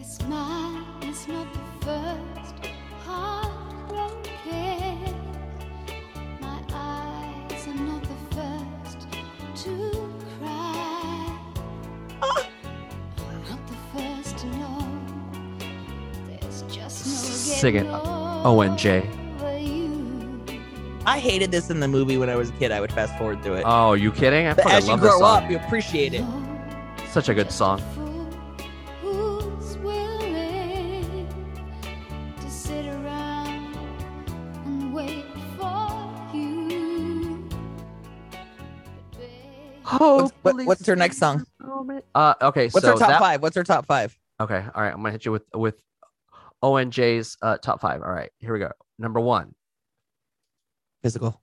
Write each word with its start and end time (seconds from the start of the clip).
This 0.00 0.18
mine 0.22 0.82
is 1.02 1.28
not 1.28 1.46
the 1.52 1.60
first 1.84 2.54
heartbroken. 3.04 4.24
My 6.40 6.58
eyes 6.72 7.68
are 7.68 7.74
not 7.74 8.02
the 8.02 8.16
first 8.34 9.06
to 9.62 10.10
cry. 10.38 11.38
I'm 12.22 13.42
not 13.44 13.60
the 13.66 13.76
first 13.92 14.38
to 14.38 14.46
know. 14.56 14.88
There's 16.26 16.62
just 16.62 17.04
no 17.04 17.12
Sing 17.12 17.74
it, 17.76 17.82
getting 17.82 17.92
ONJ. 17.92 19.04
I 21.04 21.18
hated 21.18 21.50
this 21.50 21.68
in 21.68 21.78
the 21.78 21.88
movie 21.88 22.16
when 22.16 22.30
I 22.30 22.36
was 22.36 22.48
a 22.48 22.52
kid. 22.54 22.72
I 22.72 22.80
would 22.80 22.92
fast 22.92 23.18
forward 23.18 23.42
through 23.42 23.56
it. 23.56 23.64
Oh, 23.66 23.92
you 23.92 24.10
kidding? 24.12 24.46
I 24.46 24.54
but 24.54 24.62
fucking 24.62 24.78
as 24.78 24.84
you 24.84 24.92
love 24.92 25.02
this 25.02 25.10
grow 25.10 25.18
song. 25.18 25.44
up, 25.44 25.50
you 25.50 25.58
appreciate 25.58 26.14
it. 26.14 26.24
Such 27.10 27.28
a 27.28 27.34
good 27.34 27.52
song. 27.52 27.82
What's 40.66 40.86
her 40.86 40.96
next 40.96 41.18
song? 41.18 41.46
Uh, 42.14 42.34
okay, 42.42 42.68
What's 42.68 42.84
so 42.84 42.92
her 42.92 42.98
top 42.98 43.08
that- 43.08 43.20
five? 43.20 43.42
What's 43.42 43.56
her 43.56 43.64
top 43.64 43.86
five? 43.86 44.16
Okay, 44.40 44.64
all 44.74 44.82
right. 44.82 44.92
I'm 44.92 44.98
gonna 45.02 45.12
hit 45.12 45.24
you 45.24 45.32
with 45.32 45.44
with 45.54 45.82
ONJ's 46.62 47.36
uh, 47.42 47.58
top 47.58 47.80
five. 47.80 48.02
All 48.02 48.10
right, 48.12 48.30
here 48.38 48.52
we 48.52 48.58
go. 48.58 48.70
Number 48.98 49.20
one, 49.20 49.54
Physical. 51.02 51.40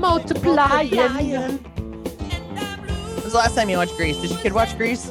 multiplying. 0.00 1.79
When 3.30 3.36
was 3.36 3.44
the 3.44 3.48
last 3.50 3.56
time 3.60 3.70
you 3.70 3.76
watched 3.76 3.96
Grease? 3.96 4.16
Did 4.16 4.30
your 4.32 4.40
kid 4.40 4.52
watch 4.52 4.76
Grease? 4.76 5.04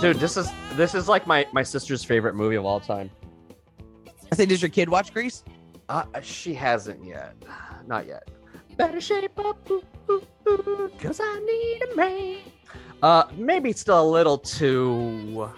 Dude, 0.00 0.16
this 0.16 0.36
is 0.36 0.50
this 0.72 0.92
is 0.92 1.08
like 1.08 1.28
my 1.28 1.46
my 1.52 1.62
sister's 1.62 2.02
favorite 2.02 2.34
movie 2.34 2.56
of 2.56 2.64
all 2.64 2.80
time. 2.80 3.08
I 4.32 4.34
say, 4.34 4.44
did 4.44 4.60
your 4.60 4.68
kid 4.68 4.88
watch 4.88 5.14
Grease? 5.14 5.44
Uh, 5.88 6.02
she 6.22 6.52
hasn't 6.52 7.04
yet, 7.04 7.36
not 7.86 8.08
yet. 8.08 8.28
Better 8.76 9.00
shape 9.00 9.38
up, 9.38 9.64
cause 11.00 11.20
I 11.22 11.38
need 11.38 11.92
a 11.92 11.94
man. 11.94 12.38
Uh, 13.00 13.24
maybe 13.36 13.70
still 13.72 14.02
a 14.02 14.10
little 14.10 14.36
too. 14.36 15.48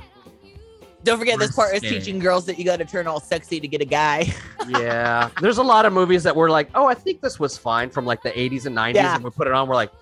Don't 1.05 1.19
forget, 1.19 1.39
this 1.39 1.57
part 1.57 1.75
is 1.75 1.81
Risque. 1.81 1.99
teaching 2.01 2.19
girls 2.19 2.45
that 2.45 2.59
you 2.59 2.67
got 2.67 2.81
to 2.81 2.85
turn 2.85 3.07
all 3.07 3.21
sexy 3.21 3.61
to 3.61 3.69
get 3.69 3.81
a 3.81 3.87
guy. 3.87 4.31
Yeah, 4.69 5.31
there's 5.41 5.59
a 5.59 5.63
lot 5.63 5.87
of 5.87 5.93
movies 5.93 6.25
that 6.25 6.35
we're 6.35 6.51
like, 6.51 6.69
oh, 6.75 6.87
I 6.87 6.95
think 6.95 7.21
this 7.21 7.39
was 7.39 7.57
fine 7.57 7.89
from 7.89 8.05
like 8.05 8.21
the 8.25 8.31
80s 8.33 8.67
and 8.67 8.77
90s, 8.77 8.95
Yeah. 8.95 9.15
and 9.15 9.23
we 9.23 9.31
put 9.31 9.47
it 9.47 9.53
on, 9.53 9.69
we're 9.69 9.77
like, 9.77 9.93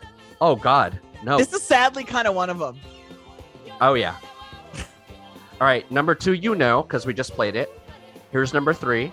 oh 0.44 0.54
god, 0.56 1.00
no. 1.24 1.38
This 1.38 1.52
is 1.54 1.62
sadly 1.62 2.04
kind 2.04 2.28
of 2.28 2.34
one 2.34 2.50
of 2.50 2.58
them. 2.58 2.78
Oh 3.80 3.94
yeah. 3.94 4.16
All 5.60 5.66
right, 5.66 5.90
number 5.90 6.14
two, 6.14 6.34
you 6.34 6.54
know, 6.54 6.82
because 6.82 7.06
we 7.06 7.14
just 7.14 7.32
played 7.32 7.56
it. 7.56 7.70
Here's 8.30 8.52
number 8.52 8.74
three. 8.74 9.10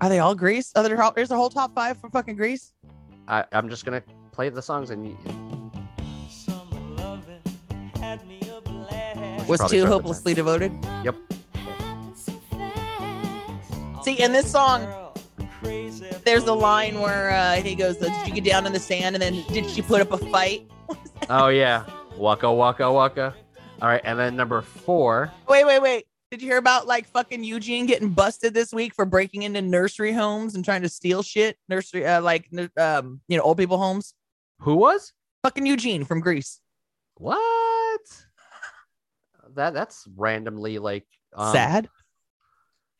Are 0.00 0.08
they 0.08 0.20
all 0.20 0.34
Grease? 0.34 0.72
Oh, 0.76 0.82
there's 0.82 0.98
a- 0.98 1.12
there's 1.14 1.30
whole 1.30 1.50
top 1.50 1.74
five 1.74 1.98
for 1.98 2.08
fucking 2.10 2.36
Grease. 2.36 2.72
I, 3.26 3.44
I'm 3.50 3.68
just 3.68 3.84
gonna 3.84 4.02
play 4.30 4.48
the 4.48 4.62
songs 4.62 4.90
and 4.90 5.06
you, 5.06 5.18
Was 9.48 9.58
probably 9.58 9.78
two 9.78 9.86
hopelessly 9.86 10.34
devoted? 10.34 10.72
Yep. 11.04 11.16
See, 14.04 14.20
in 14.22 14.32
this 14.32 14.50
song, 14.50 15.05
there's 16.24 16.44
a 16.44 16.52
line 16.52 17.00
where 17.00 17.30
uh, 17.30 17.56
he 17.56 17.74
goes, 17.74 17.96
"Did 17.96 18.12
you 18.26 18.34
get 18.34 18.44
down 18.44 18.66
in 18.66 18.72
the 18.72 18.80
sand?" 18.80 19.16
And 19.16 19.22
then, 19.22 19.44
"Did 19.52 19.68
she 19.68 19.82
put 19.82 20.00
up 20.00 20.12
a 20.12 20.18
fight?" 20.18 20.68
Oh 21.30 21.48
yeah, 21.48 21.84
waka 22.16 22.52
waka 22.52 22.92
waka. 22.92 23.34
All 23.82 23.88
right, 23.88 24.00
and 24.04 24.18
then 24.18 24.36
number 24.36 24.62
four. 24.62 25.32
Wait, 25.48 25.64
wait, 25.64 25.80
wait. 25.80 26.04
Did 26.30 26.42
you 26.42 26.48
hear 26.48 26.58
about 26.58 26.86
like 26.86 27.08
fucking 27.08 27.42
Eugene 27.42 27.86
getting 27.86 28.10
busted 28.10 28.52
this 28.52 28.72
week 28.72 28.94
for 28.94 29.04
breaking 29.04 29.42
into 29.42 29.62
nursery 29.62 30.12
homes 30.12 30.54
and 30.54 30.64
trying 30.64 30.82
to 30.82 30.88
steal 30.88 31.22
shit? 31.22 31.56
Nursery, 31.68 32.06
uh, 32.06 32.20
like, 32.20 32.48
um, 32.76 33.20
you 33.28 33.36
know, 33.36 33.42
old 33.42 33.58
people 33.58 33.78
homes. 33.78 34.14
Who 34.60 34.74
was? 34.76 35.12
Fucking 35.42 35.66
Eugene 35.66 36.04
from 36.04 36.20
Grease. 36.20 36.60
What? 37.16 38.00
That 39.54 39.72
that's 39.72 40.06
randomly 40.16 40.78
like 40.78 41.06
um, 41.34 41.52
Sad. 41.52 41.88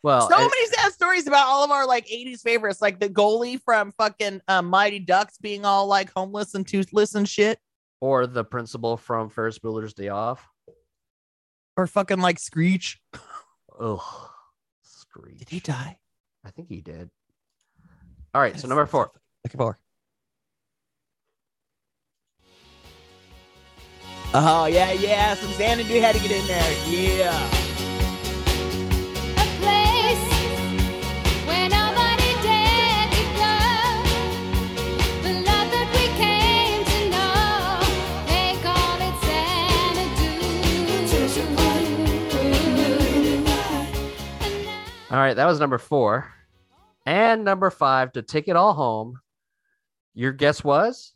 Well, 0.06 0.28
so 0.30 0.36
it- 0.36 0.38
many 0.38 0.66
sad 0.68 0.92
stories 0.92 1.26
about 1.26 1.48
all 1.48 1.64
of 1.64 1.72
our 1.72 1.84
like 1.84 2.06
80s 2.06 2.40
favorites, 2.40 2.80
like 2.80 3.00
the 3.00 3.08
goalie 3.08 3.60
from 3.60 3.90
fucking 3.98 4.40
um, 4.46 4.66
Mighty 4.66 5.00
Ducks 5.00 5.36
being 5.36 5.64
all 5.64 5.88
like 5.88 6.12
homeless 6.12 6.54
and 6.54 6.64
toothless 6.64 7.16
and 7.16 7.28
shit, 7.28 7.58
or 8.00 8.28
the 8.28 8.44
principal 8.44 8.96
from 8.96 9.30
Ferris 9.30 9.58
Bueller's 9.58 9.94
Day 9.94 10.06
Off. 10.10 10.46
or 11.76 11.88
fucking 11.88 12.20
like 12.20 12.38
Screech. 12.38 13.00
Oh, 13.80 14.30
Screech. 14.82 15.38
Did 15.40 15.48
he 15.48 15.58
die? 15.58 15.98
I 16.44 16.50
think 16.52 16.68
he 16.68 16.80
did. 16.82 17.10
All 18.32 18.40
right, 18.40 18.56
so 18.60 18.68
number 18.68 18.86
four. 18.86 19.10
Looking 19.44 19.58
for. 19.58 19.76
Oh 24.34 24.66
yeah, 24.66 24.92
yeah. 24.92 25.34
Some 25.34 25.50
Xanadu 25.54 26.00
had 26.00 26.14
to 26.14 26.20
get 26.20 26.30
in 26.30 26.46
there. 26.46 26.86
Yeah. 26.88 27.66
All 45.08 45.18
right, 45.18 45.34
that 45.34 45.46
was 45.46 45.60
number 45.60 45.78
four. 45.78 46.32
And 47.04 47.44
number 47.44 47.70
five 47.70 48.12
to 48.12 48.22
take 48.22 48.48
it 48.48 48.56
all 48.56 48.74
home. 48.74 49.20
Your 50.14 50.32
guess 50.32 50.64
was 50.64 51.12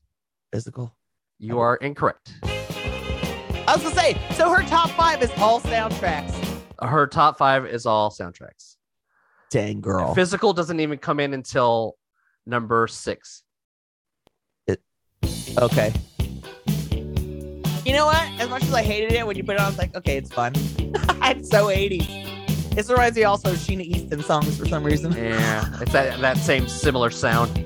Physical. 0.53 0.95
you 1.39 1.59
are 1.59 1.77
incorrect. 1.77 2.35
I 2.45 3.75
was 3.75 3.83
gonna 3.83 3.95
say, 3.95 4.17
so 4.35 4.51
her 4.53 4.63
top 4.63 4.91
five 4.91 5.23
is 5.23 5.31
all 5.39 5.61
soundtracks. 5.61 6.33
Her 6.81 7.07
top 7.07 7.37
five 7.39 7.67
is 7.67 7.87
all 7.87 8.11
soundtracks. 8.11 8.77
Dang 9.51 9.81
girl. 9.81 10.15
Physical 10.15 10.53
doesn't 10.53 10.79
even 10.79 10.99
come 10.99 11.19
in 11.19 11.35
until 11.35 11.97
number 12.47 12.87
six. 12.87 13.43
It, 14.69 14.81
Okay. 15.59 15.93
You 17.85 17.95
know 17.97 18.07
what? 18.07 18.23
As 18.41 18.49
much 18.49 18.63
as 18.63 18.73
I 18.75 18.83
hated 18.83 19.13
it 19.13 19.27
when 19.27 19.37
you 19.37 19.43
put 19.43 19.57
it 19.57 19.61
on, 19.61 19.67
I 19.67 19.69
was 19.69 19.79
like, 19.79 19.97
okay, 19.97 20.17
it's 20.17 20.33
fun. 20.33 20.53
it's 20.79 21.51
so 21.51 21.67
80s. 21.67 22.30
This 22.75 22.89
reminds 22.89 23.17
me 23.17 23.25
also 23.25 23.51
of 23.51 23.57
Sheena 23.57 23.83
Easton 23.83 24.23
songs 24.23 24.57
for 24.59 24.67
some 24.67 24.85
reason. 24.85 25.13
Yeah, 25.13 25.65
it's 25.81 25.93
that 25.93 26.21
that 26.21 26.39
same 26.39 26.69
similar 26.69 27.11
sound. 27.11 27.65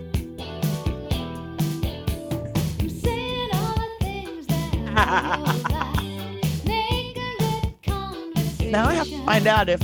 now 8.71 8.89
I 8.89 8.95
have 8.95 9.09
to 9.09 9.25
find 9.25 9.47
out 9.47 9.69
if 9.69 9.81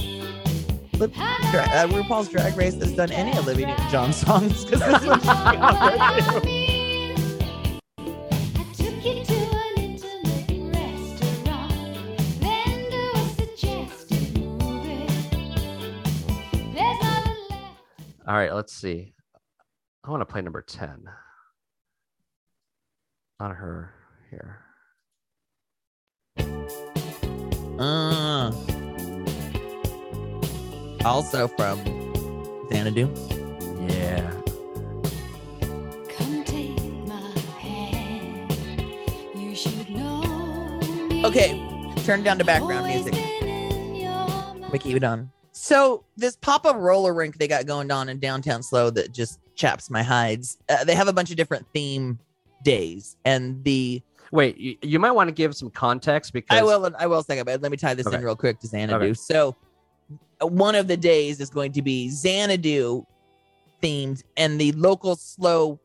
Lip- 0.98 1.14
Dra- 1.14 1.62
uh, 1.62 1.86
RuPaul's 1.88 2.28
Drag 2.28 2.56
Race 2.56 2.74
has 2.74 2.92
done 2.92 3.10
any 3.12 3.36
Olivia 3.38 3.68
Newton-John 3.68 4.12
songs 4.12 4.64
because 4.64 4.80
this 4.80 5.06
one 5.06 5.20
All 18.30 18.36
right, 18.36 18.54
let's 18.54 18.72
see. 18.72 19.12
I 20.04 20.10
want 20.10 20.20
to 20.20 20.24
play 20.24 20.40
number 20.40 20.62
10 20.62 21.02
on 23.40 23.50
her 23.50 23.92
here. 24.30 24.60
Uh, 27.76 28.52
also 31.04 31.48
from 31.48 31.80
Xanadu. 32.72 33.12
Yeah. 33.88 34.30
Okay, 41.24 41.94
turn 42.04 42.22
down 42.22 42.38
to 42.38 42.44
background 42.44 42.86
music. 42.86 43.14
We 44.70 44.78
keep 44.78 44.94
it 44.94 45.02
on. 45.02 45.32
So 45.62 46.04
this 46.16 46.36
pop-up 46.36 46.76
roller 46.76 47.12
rink 47.12 47.36
they 47.36 47.46
got 47.46 47.66
going 47.66 47.90
on 47.90 48.08
in 48.08 48.18
downtown 48.18 48.62
Slow 48.62 48.88
that 48.90 49.12
just 49.12 49.38
chaps 49.56 49.90
my 49.90 50.02
hides. 50.02 50.56
Uh, 50.70 50.84
they 50.84 50.94
have 50.94 51.06
a 51.06 51.12
bunch 51.12 51.30
of 51.30 51.36
different 51.36 51.66
theme 51.74 52.18
days, 52.64 53.18
and 53.26 53.62
the 53.62 54.00
Wait, 54.32 54.56
you, 54.56 54.76
you 54.80 54.98
might 54.98 55.10
want 55.10 55.28
to 55.28 55.34
give 55.34 55.54
some 55.54 55.68
context 55.68 56.32
because 56.32 56.58
I 56.58 56.62
will. 56.62 56.90
I 56.98 57.06
will 57.06 57.22
second, 57.22 57.44
but 57.44 57.60
let 57.60 57.70
me 57.70 57.76
tie 57.76 57.92
this 57.92 58.06
Okay. 58.06 58.16
in 58.16 58.24
real 58.24 58.36
quick 58.36 58.58
to 58.60 58.66
Xanadu. 58.68 58.94
Okay. 58.94 59.12
So, 59.12 59.54
one 60.40 60.74
of 60.76 60.88
the 60.88 60.96
days 60.96 61.40
is 61.40 61.50
going 61.50 61.72
to 61.72 61.82
be 61.82 62.08
Xanadu 62.08 63.04
themed, 63.82 64.22
and 64.38 64.58
the 64.58 64.72
local 64.72 65.14
slow 65.14 65.78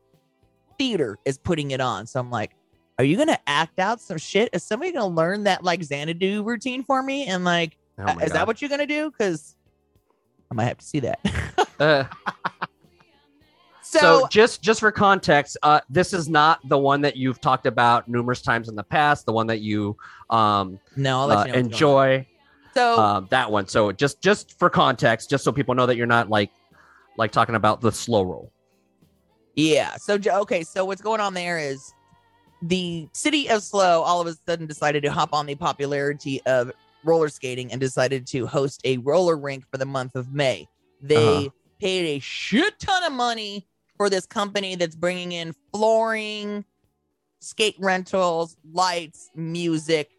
theater 0.78 1.18
is 1.26 1.36
putting 1.36 1.72
it 1.72 1.82
on. 1.82 2.06
So 2.06 2.18
I'm 2.18 2.30
like, 2.30 2.52
are 2.98 3.04
you 3.04 3.18
gonna 3.18 3.38
act 3.46 3.78
out 3.78 4.00
some 4.00 4.16
shit? 4.16 4.48
Is 4.54 4.64
somebody 4.64 4.92
gonna 4.92 5.14
learn 5.14 5.44
that 5.44 5.62
like 5.62 5.82
Xanadu 5.82 6.44
routine 6.44 6.82
for 6.82 7.02
me? 7.02 7.26
And 7.26 7.44
like, 7.44 7.76
Oh 7.98 8.16
is 8.20 8.32
that 8.32 8.46
what 8.46 8.62
you're 8.62 8.70
gonna 8.70 8.86
do? 8.86 9.10
Because 9.10 9.55
I 10.50 10.54
might 10.54 10.64
have 10.64 10.78
to 10.78 10.86
see 10.86 11.00
that. 11.00 11.20
Uh, 11.78 12.04
so, 13.82 13.98
so, 13.98 14.28
just 14.28 14.62
just 14.62 14.80
for 14.80 14.90
context, 14.90 15.58
uh, 15.62 15.80
this 15.90 16.14
is 16.14 16.26
not 16.26 16.58
the 16.68 16.78
one 16.78 17.02
that 17.02 17.18
you've 17.18 17.38
talked 17.38 17.66
about 17.66 18.08
numerous 18.08 18.40
times 18.40 18.70
in 18.70 18.74
the 18.74 18.82
past. 18.82 19.26
The 19.26 19.32
one 19.32 19.46
that 19.48 19.60
you 19.60 19.94
um, 20.30 20.80
no, 20.96 21.20
uh, 21.20 21.24
you 21.24 21.28
know. 21.28 21.34
what's 21.36 21.44
going 21.44 21.58
on. 21.58 21.64
enjoy. 21.66 22.26
So 22.72 22.98
um, 22.98 23.26
that 23.30 23.52
one. 23.52 23.68
So 23.68 23.92
just 23.92 24.22
just 24.22 24.58
for 24.58 24.70
context, 24.70 25.28
just 25.28 25.44
so 25.44 25.52
people 25.52 25.74
know 25.74 25.84
that 25.84 25.96
you're 25.96 26.06
not 26.06 26.30
like 26.30 26.50
like 27.18 27.30
talking 27.30 27.54
about 27.54 27.82
the 27.82 27.92
slow 27.92 28.22
roll. 28.22 28.50
Yeah. 29.54 29.96
So 29.96 30.18
okay. 30.26 30.62
So 30.62 30.84
what's 30.84 31.02
going 31.02 31.20
on 31.20 31.34
there 31.34 31.58
is 31.58 31.92
the 32.62 33.08
city 33.12 33.48
of 33.48 33.62
Slow 33.62 34.02
all 34.02 34.20
of 34.20 34.26
a 34.26 34.34
sudden 34.46 34.66
decided 34.66 35.02
to 35.02 35.12
hop 35.12 35.32
on 35.32 35.46
the 35.46 35.54
popularity 35.54 36.42
of 36.46 36.72
roller 37.06 37.28
skating 37.28 37.72
and 37.72 37.80
decided 37.80 38.26
to 38.28 38.46
host 38.46 38.80
a 38.84 38.98
roller 38.98 39.36
rink 39.36 39.64
for 39.70 39.78
the 39.78 39.86
month 39.86 40.14
of 40.14 40.32
May. 40.32 40.66
They 41.00 41.16
Uh-huh. 41.16 41.48
paid 41.80 42.16
a 42.16 42.18
shit 42.20 42.78
ton 42.78 43.04
of 43.04 43.12
money 43.12 43.66
for 43.96 44.10
this 44.10 44.26
company 44.26 44.74
that's 44.74 44.96
bringing 44.96 45.32
in 45.32 45.54
flooring, 45.72 46.64
skate 47.40 47.76
rentals, 47.78 48.56
lights, 48.72 49.30
music. 49.34 50.10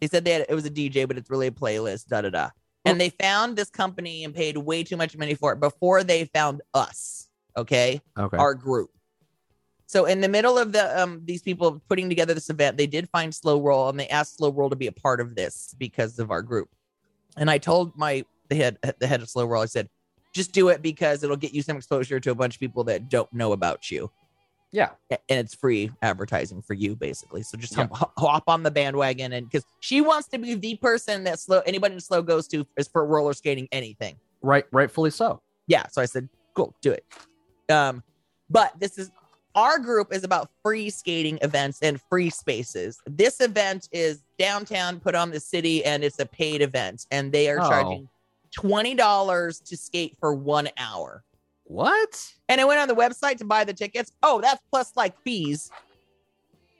They 0.00 0.08
said 0.08 0.24
they 0.24 0.32
had, 0.32 0.46
it 0.48 0.54
was 0.54 0.66
a 0.66 0.70
DJ, 0.70 1.06
but 1.06 1.16
it's 1.16 1.30
really 1.30 1.46
a 1.46 1.52
playlist. 1.52 2.06
Da 2.06 2.22
da 2.22 2.30
da. 2.30 2.50
And 2.84 3.00
they 3.00 3.10
found 3.10 3.56
this 3.56 3.68
company 3.70 4.22
and 4.24 4.32
paid 4.34 4.56
way 4.56 4.84
too 4.84 4.96
much 4.96 5.16
money 5.16 5.34
for 5.34 5.52
it 5.52 5.60
before 5.60 6.04
they 6.04 6.24
found 6.26 6.62
us. 6.74 7.28
Okay 7.56 8.00
Okay. 8.18 8.36
our 8.36 8.54
group. 8.54 8.90
So 9.86 10.04
in 10.04 10.20
the 10.20 10.28
middle 10.28 10.58
of 10.58 10.72
the 10.72 11.00
um 11.00 11.22
these 11.24 11.42
people 11.42 11.80
putting 11.88 12.08
together 12.08 12.34
this 12.34 12.50
event, 12.50 12.76
they 12.76 12.86
did 12.86 13.08
find 13.10 13.34
Slow 13.34 13.60
Roll 13.60 13.88
and 13.88 13.98
they 13.98 14.08
asked 14.08 14.36
Slow 14.36 14.50
Roll 14.52 14.70
to 14.70 14.76
be 14.76 14.88
a 14.88 14.92
part 14.92 15.20
of 15.20 15.34
this 15.36 15.74
because 15.78 16.18
of 16.18 16.30
our 16.30 16.42
group. 16.42 16.68
And 17.36 17.50
I 17.50 17.58
told 17.58 17.96
my 17.96 18.24
the 18.48 18.56
head 18.56 18.78
the 18.98 19.06
head 19.06 19.22
of 19.22 19.28
Slow 19.30 19.44
Roll, 19.46 19.62
I 19.62 19.66
said, 19.66 19.88
just 20.34 20.52
do 20.52 20.68
it 20.68 20.82
because 20.82 21.22
it'll 21.22 21.36
get 21.36 21.54
you 21.54 21.62
some 21.62 21.76
exposure 21.76 22.20
to 22.20 22.30
a 22.30 22.34
bunch 22.34 22.54
of 22.54 22.60
people 22.60 22.84
that 22.84 23.08
don't 23.08 23.32
know 23.32 23.52
about 23.52 23.90
you. 23.90 24.10
yeah. 24.72 24.90
And 25.10 25.38
it's 25.38 25.54
free 25.54 25.90
advertising 26.02 26.60
for 26.60 26.74
you, 26.74 26.94
basically. 26.96 27.42
So 27.42 27.56
just 27.56 27.74
Yeah. 27.76 27.86
hop, 27.92 28.12
hop 28.18 28.44
on 28.48 28.62
the 28.62 28.70
bandwagon, 28.70 29.32
and 29.32 29.48
because 29.48 29.64
she 29.80 30.00
wants 30.02 30.28
to 30.28 30.38
be 30.38 30.54
the 30.54 30.76
person 30.76 31.24
that 31.24 31.38
slow 31.40 31.60
anybody 31.60 31.94
in 31.94 32.00
slow 32.00 32.20
goes 32.22 32.46
to 32.48 32.66
is 32.76 32.86
for 32.88 33.06
roller 33.06 33.32
skating 33.32 33.68
anything. 33.72 34.16
Right. 34.42 34.64
Rightfully 34.72 35.10
so. 35.10 35.40
Yeah. 35.68 35.86
So 35.88 36.02
I 36.02 36.04
said, 36.04 36.28
cool, 36.54 36.74
do 36.82 36.90
it. 36.92 37.04
Um, 37.72 38.02
but 38.50 38.78
this 38.78 38.98
is 38.98 39.10
our 39.56 39.78
group 39.78 40.12
is 40.14 40.22
about 40.22 40.50
free 40.62 40.90
skating 40.90 41.38
events 41.42 41.80
and 41.82 42.00
free 42.08 42.30
spaces. 42.30 43.00
This 43.06 43.40
event 43.40 43.88
is 43.90 44.22
downtown, 44.38 45.00
put 45.00 45.14
on 45.14 45.30
the 45.30 45.40
city, 45.40 45.84
and 45.84 46.04
it's 46.04 46.18
a 46.20 46.26
paid 46.26 46.60
event, 46.62 47.06
and 47.10 47.32
they 47.32 47.48
are 47.48 47.60
Oh. 47.60 47.68
charging 47.68 48.08
twenty 48.52 48.94
dollars 48.94 49.58
to 49.60 49.76
skate 49.76 50.16
for 50.20 50.32
one 50.34 50.68
hour. 50.78 51.24
What? 51.64 52.32
And 52.48 52.60
I 52.60 52.64
went 52.64 52.78
on 52.80 52.86
the 52.86 52.94
website 52.94 53.38
to 53.38 53.44
buy 53.44 53.64
the 53.64 53.74
tickets. 53.74 54.12
Oh, 54.22 54.40
that's 54.40 54.62
plus 54.70 54.92
like 54.94 55.18
fees. 55.22 55.70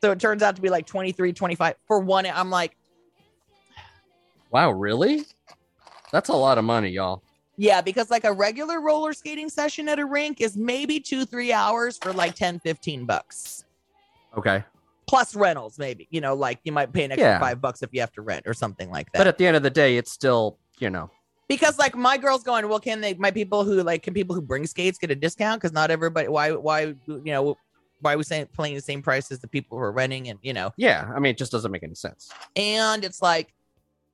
So 0.02 0.12
it 0.12 0.20
turns 0.20 0.43
out 0.43 0.55
to 0.56 0.62
be 0.62 0.69
like 0.69 0.87
23, 0.87 1.32
25 1.32 1.75
for 1.88 1.99
one. 1.99 2.25
I'm 2.26 2.50
like, 2.50 2.76
Wow. 4.52 4.70
Really? 4.70 5.25
That's 6.12 6.28
a 6.28 6.34
lot 6.37 6.56
of 6.56 6.64
money, 6.64 6.90
y'all. 6.90 7.23
Yeah, 7.56 7.80
because 7.80 8.10
like 8.10 8.24
a 8.24 8.32
regular 8.32 8.80
roller 8.80 9.12
skating 9.12 9.48
session 9.48 9.88
at 9.88 9.98
a 9.98 10.04
rink 10.06 10.40
is 10.40 10.56
maybe 10.56 11.00
two, 11.00 11.24
three 11.24 11.52
hours 11.52 11.98
for 11.98 12.12
like 12.12 12.34
10, 12.34 12.60
15 12.60 13.04
bucks. 13.06 13.64
Okay. 14.36 14.62
plus 15.06 15.34
rentals, 15.36 15.78
maybe. 15.78 16.08
You 16.10 16.20
know, 16.20 16.34
like 16.34 16.58
you 16.64 16.72
might 16.72 16.92
pay 16.92 17.04
an 17.04 17.12
extra 17.12 17.28
Yeah. 17.28 17.38
five 17.38 17.60
bucks 17.60 17.82
if 17.82 17.90
you 17.92 18.00
have 18.00 18.12
to 18.12 18.22
rent 18.22 18.44
or 18.46 18.54
something 18.54 18.90
like 18.90 19.10
that. 19.12 19.18
But 19.18 19.26
at 19.28 19.38
the 19.38 19.46
end 19.46 19.56
of 19.56 19.62
the 19.62 19.70
day, 19.70 19.96
it's 19.96 20.10
still 20.12 20.58
you 20.78 20.90
know. 20.90 21.10
because 21.48 21.78
like 21.78 21.94
my 21.94 22.18
girl's 22.18 22.42
going, 22.42 22.68
well, 22.68 22.80
can 22.80 23.00
they? 23.00 23.14
My 23.14 23.30
people 23.30 23.64
who 23.64 23.82
like 23.82 24.02
can 24.02 24.12
people 24.14 24.34
who 24.34 24.42
bring 24.42 24.66
skates 24.66 24.98
get 24.98 25.10
a 25.10 25.14
discount? 25.14 25.60
Because 25.62 25.72
not 25.72 25.90
everybody. 25.90 26.28
Why? 26.28 26.52
Why? 26.52 26.94
You 27.06 27.22
know. 27.24 27.56
Why 28.00 28.12
are 28.12 28.18
we 28.18 28.24
saying 28.24 28.48
playing 28.52 28.74
the 28.74 28.82
same 28.82 29.00
price 29.00 29.32
as 29.32 29.38
the 29.38 29.48
people 29.48 29.78
who 29.78 29.82
are 29.84 29.90
renting? 29.92 30.28
And 30.28 30.38
you 30.42 30.52
know, 30.52 30.70
Yeah. 30.76 31.10
I 31.16 31.18
mean, 31.18 31.30
it 31.30 31.38
just 31.38 31.50
doesn't 31.50 31.70
make 31.72 31.82
any 31.82 31.94
sense. 31.94 32.28
and 32.56 33.02
it's 33.04 33.22
like 33.22 33.54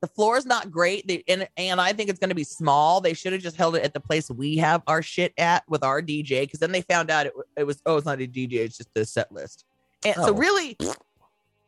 the 0.02 0.06
floor 0.08 0.36
is 0.36 0.44
not 0.44 0.70
great. 0.70 1.06
They, 1.06 1.22
and 1.28 1.48
and 1.56 1.80
I 1.80 1.92
think 1.94 2.10
it's 2.10 2.18
going 2.18 2.28
to 2.28 2.34
be 2.34 2.44
small. 2.44 3.00
They 3.00 3.14
should 3.14 3.32
have 3.32 3.40
just 3.40 3.56
held 3.56 3.76
it 3.76 3.82
at 3.84 3.94
the 3.94 4.00
place 4.00 4.28
we 4.30 4.56
have 4.58 4.82
our 4.86 5.00
shit 5.00 5.32
at 5.38 5.62
with 5.68 5.82
our 5.82 6.02
DJ. 6.02 6.42
Because 6.42 6.60
then 6.60 6.72
they 6.72 6.82
found 6.82 7.10
out 7.10 7.24
it, 7.26 7.32
it 7.56 7.64
was 7.64 7.80
oh, 7.86 7.96
it's 7.96 8.04
not 8.04 8.20
a 8.20 8.26
DJ, 8.26 8.54
it's 8.54 8.76
just 8.76 8.94
a 8.96 9.04
set 9.06 9.32
list. 9.32 9.64
And 10.04 10.14
so 10.16 10.26
Oh. 10.30 10.32
really, 10.34 10.76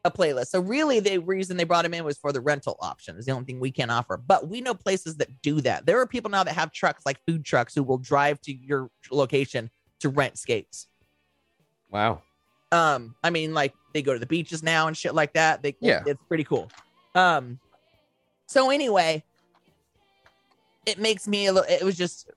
a 0.04 0.10
playlist. 0.10 0.48
So 0.48 0.60
really, 0.60 1.00
the 1.00 1.18
reason 1.18 1.56
they 1.56 1.64
brought 1.64 1.84
him 1.86 1.94
in 1.94 2.04
was 2.04 2.18
for 2.18 2.30
the 2.32 2.40
rental 2.40 2.76
option. 2.80 3.16
Is 3.16 3.24
the 3.24 3.32
only 3.32 3.46
thing 3.46 3.60
we 3.60 3.70
can 3.70 3.88
offer. 3.88 4.16
But 4.18 4.48
we 4.48 4.60
know 4.60 4.74
places 4.74 5.16
that 5.18 5.28
do 5.40 5.60
that. 5.62 5.86
There 5.86 5.98
are 6.00 6.06
people 6.06 6.30
now 6.30 6.44
that 6.44 6.54
have 6.54 6.72
trucks, 6.72 7.06
like 7.06 7.18
food 7.26 7.44
trucks, 7.44 7.74
who 7.74 7.82
will 7.84 7.98
drive 7.98 8.40
to 8.42 8.52
your 8.54 8.90
location 9.10 9.70
to 10.00 10.08
rent 10.10 10.36
skates. 10.38 10.88
Wow. 11.90 12.22
Um, 12.72 13.14
I 13.22 13.30
mean, 13.30 13.54
like 13.54 13.72
they 13.92 14.02
go 14.02 14.12
to 14.12 14.18
the 14.18 14.26
beaches 14.26 14.62
now 14.62 14.88
and 14.88 14.96
shit 14.96 15.14
like 15.14 15.34
that. 15.34 15.62
They 15.62 15.76
Yeah. 15.80 16.02
it's 16.04 16.20
pretty 16.26 16.42
cool. 16.44 16.68
Um, 17.14 17.60
so 18.46 18.70
anyway, 18.70 19.24
it 20.86 20.98
makes 20.98 21.26
me 21.26 21.46
a 21.46 21.52
little. 21.52 21.68
It 21.70 21.82
was 21.82 21.96
just. 21.96 22.30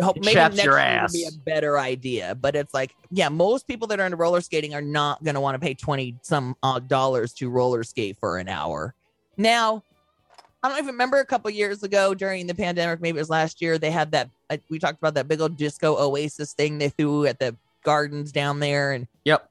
Hope, 0.00 0.16
maybe 0.16 0.34
next 0.36 0.62
your 0.62 0.78
year 0.78 1.06
be 1.12 1.26
a 1.26 1.32
better 1.44 1.78
idea, 1.78 2.34
but 2.34 2.56
it's 2.56 2.72
like, 2.72 2.94
yeah, 3.10 3.28
most 3.28 3.66
people 3.66 3.86
that 3.88 4.00
are 4.00 4.06
into 4.06 4.16
roller 4.16 4.40
skating 4.40 4.74
are 4.74 4.80
not 4.80 5.22
going 5.22 5.34
to 5.34 5.40
want 5.40 5.56
to 5.56 5.58
pay 5.58 5.74
twenty 5.74 6.16
some 6.22 6.56
odd 6.62 6.88
dollars 6.88 7.32
to 7.34 7.50
roller 7.50 7.82
skate 7.82 8.16
for 8.18 8.38
an 8.38 8.48
hour. 8.48 8.94
Now, 9.36 9.82
I 10.62 10.68
don't 10.68 10.78
even 10.78 10.92
remember 10.92 11.18
a 11.18 11.26
couple 11.26 11.50
years 11.50 11.82
ago 11.82 12.14
during 12.14 12.46
the 12.46 12.54
pandemic, 12.54 13.00
maybe 13.00 13.18
it 13.18 13.20
was 13.20 13.30
last 13.30 13.60
year. 13.60 13.78
They 13.78 13.90
had 13.90 14.12
that. 14.12 14.30
Uh, 14.48 14.56
we 14.70 14.78
talked 14.78 14.98
about 14.98 15.14
that 15.14 15.28
big 15.28 15.40
old 15.40 15.56
disco 15.56 15.96
oasis 15.98 16.54
thing 16.54 16.78
they 16.78 16.88
threw 16.88 17.26
at 17.26 17.38
the 17.38 17.56
gardens 17.84 18.32
down 18.32 18.60
there, 18.60 18.92
and 18.92 19.06
Yep. 19.24 19.48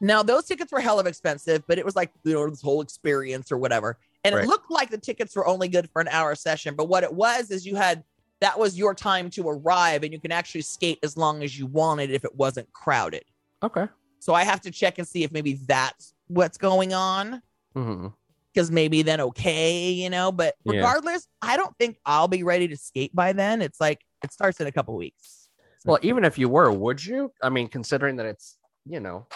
now 0.00 0.22
those 0.22 0.44
tickets 0.44 0.70
were 0.72 0.80
hell 0.80 1.00
of 1.00 1.06
expensive, 1.06 1.62
but 1.66 1.78
it 1.78 1.84
was 1.84 1.96
like 1.96 2.10
you 2.24 2.34
know 2.34 2.48
this 2.50 2.60
whole 2.62 2.82
experience 2.82 3.50
or 3.50 3.56
whatever. 3.58 3.96
And 4.24 4.34
Right. 4.34 4.44
it 4.44 4.48
looked 4.48 4.70
like 4.70 4.90
the 4.90 4.98
tickets 4.98 5.34
were 5.34 5.46
only 5.46 5.68
good 5.68 5.88
for 5.90 6.00
an 6.00 6.08
hour 6.08 6.34
session, 6.34 6.74
but 6.76 6.88
what 6.88 7.04
it 7.04 7.12
was 7.12 7.50
is 7.50 7.66
you 7.66 7.76
had 7.76 8.04
that 8.40 8.58
was 8.58 8.78
your 8.78 8.94
time 8.94 9.28
to 9.30 9.48
arrive, 9.48 10.02
and 10.02 10.12
you 10.12 10.20
can 10.20 10.32
actually 10.32 10.62
skate 10.62 10.98
as 11.02 11.16
long 11.16 11.42
as 11.42 11.58
you 11.58 11.66
wanted 11.66 12.10
if 12.10 12.24
it 12.24 12.34
wasn't 12.34 12.72
crowded. 12.72 13.24
Okay. 13.62 13.86
So 14.18 14.34
I 14.34 14.44
have 14.44 14.62
to 14.62 14.70
check 14.70 14.98
and 14.98 15.06
see 15.06 15.24
if 15.24 15.32
maybe 15.32 15.54
that's 15.66 16.14
what's 16.28 16.58
going 16.58 16.92
on 16.92 17.42
hmm 17.74 18.08
because 18.52 18.70
maybe 18.70 19.02
then 19.02 19.20
okay, 19.20 19.90
you 19.90 20.10
know. 20.10 20.32
But 20.32 20.56
Yeah. 20.64 20.72
regardless, 20.72 21.28
I 21.40 21.56
don't 21.56 21.76
think 21.78 21.98
I'll 22.04 22.28
be 22.28 22.42
ready 22.42 22.66
to 22.68 22.76
skate 22.76 23.14
by 23.14 23.32
then. 23.32 23.62
It's 23.62 23.80
like 23.80 24.00
it 24.24 24.32
starts 24.32 24.60
in 24.60 24.66
a 24.66 24.72
couple 24.72 24.96
weeks. 24.96 25.48
Well, 25.84 25.98
even 26.02 26.24
if 26.24 26.36
you 26.36 26.48
were, 26.48 26.70
would 26.72 27.04
you? 27.04 27.32
I 27.42 27.48
mean, 27.48 27.68
considering 27.68 28.16
that 28.16 28.26
it's 28.26 28.58
you 28.86 29.00
know, 29.00 29.26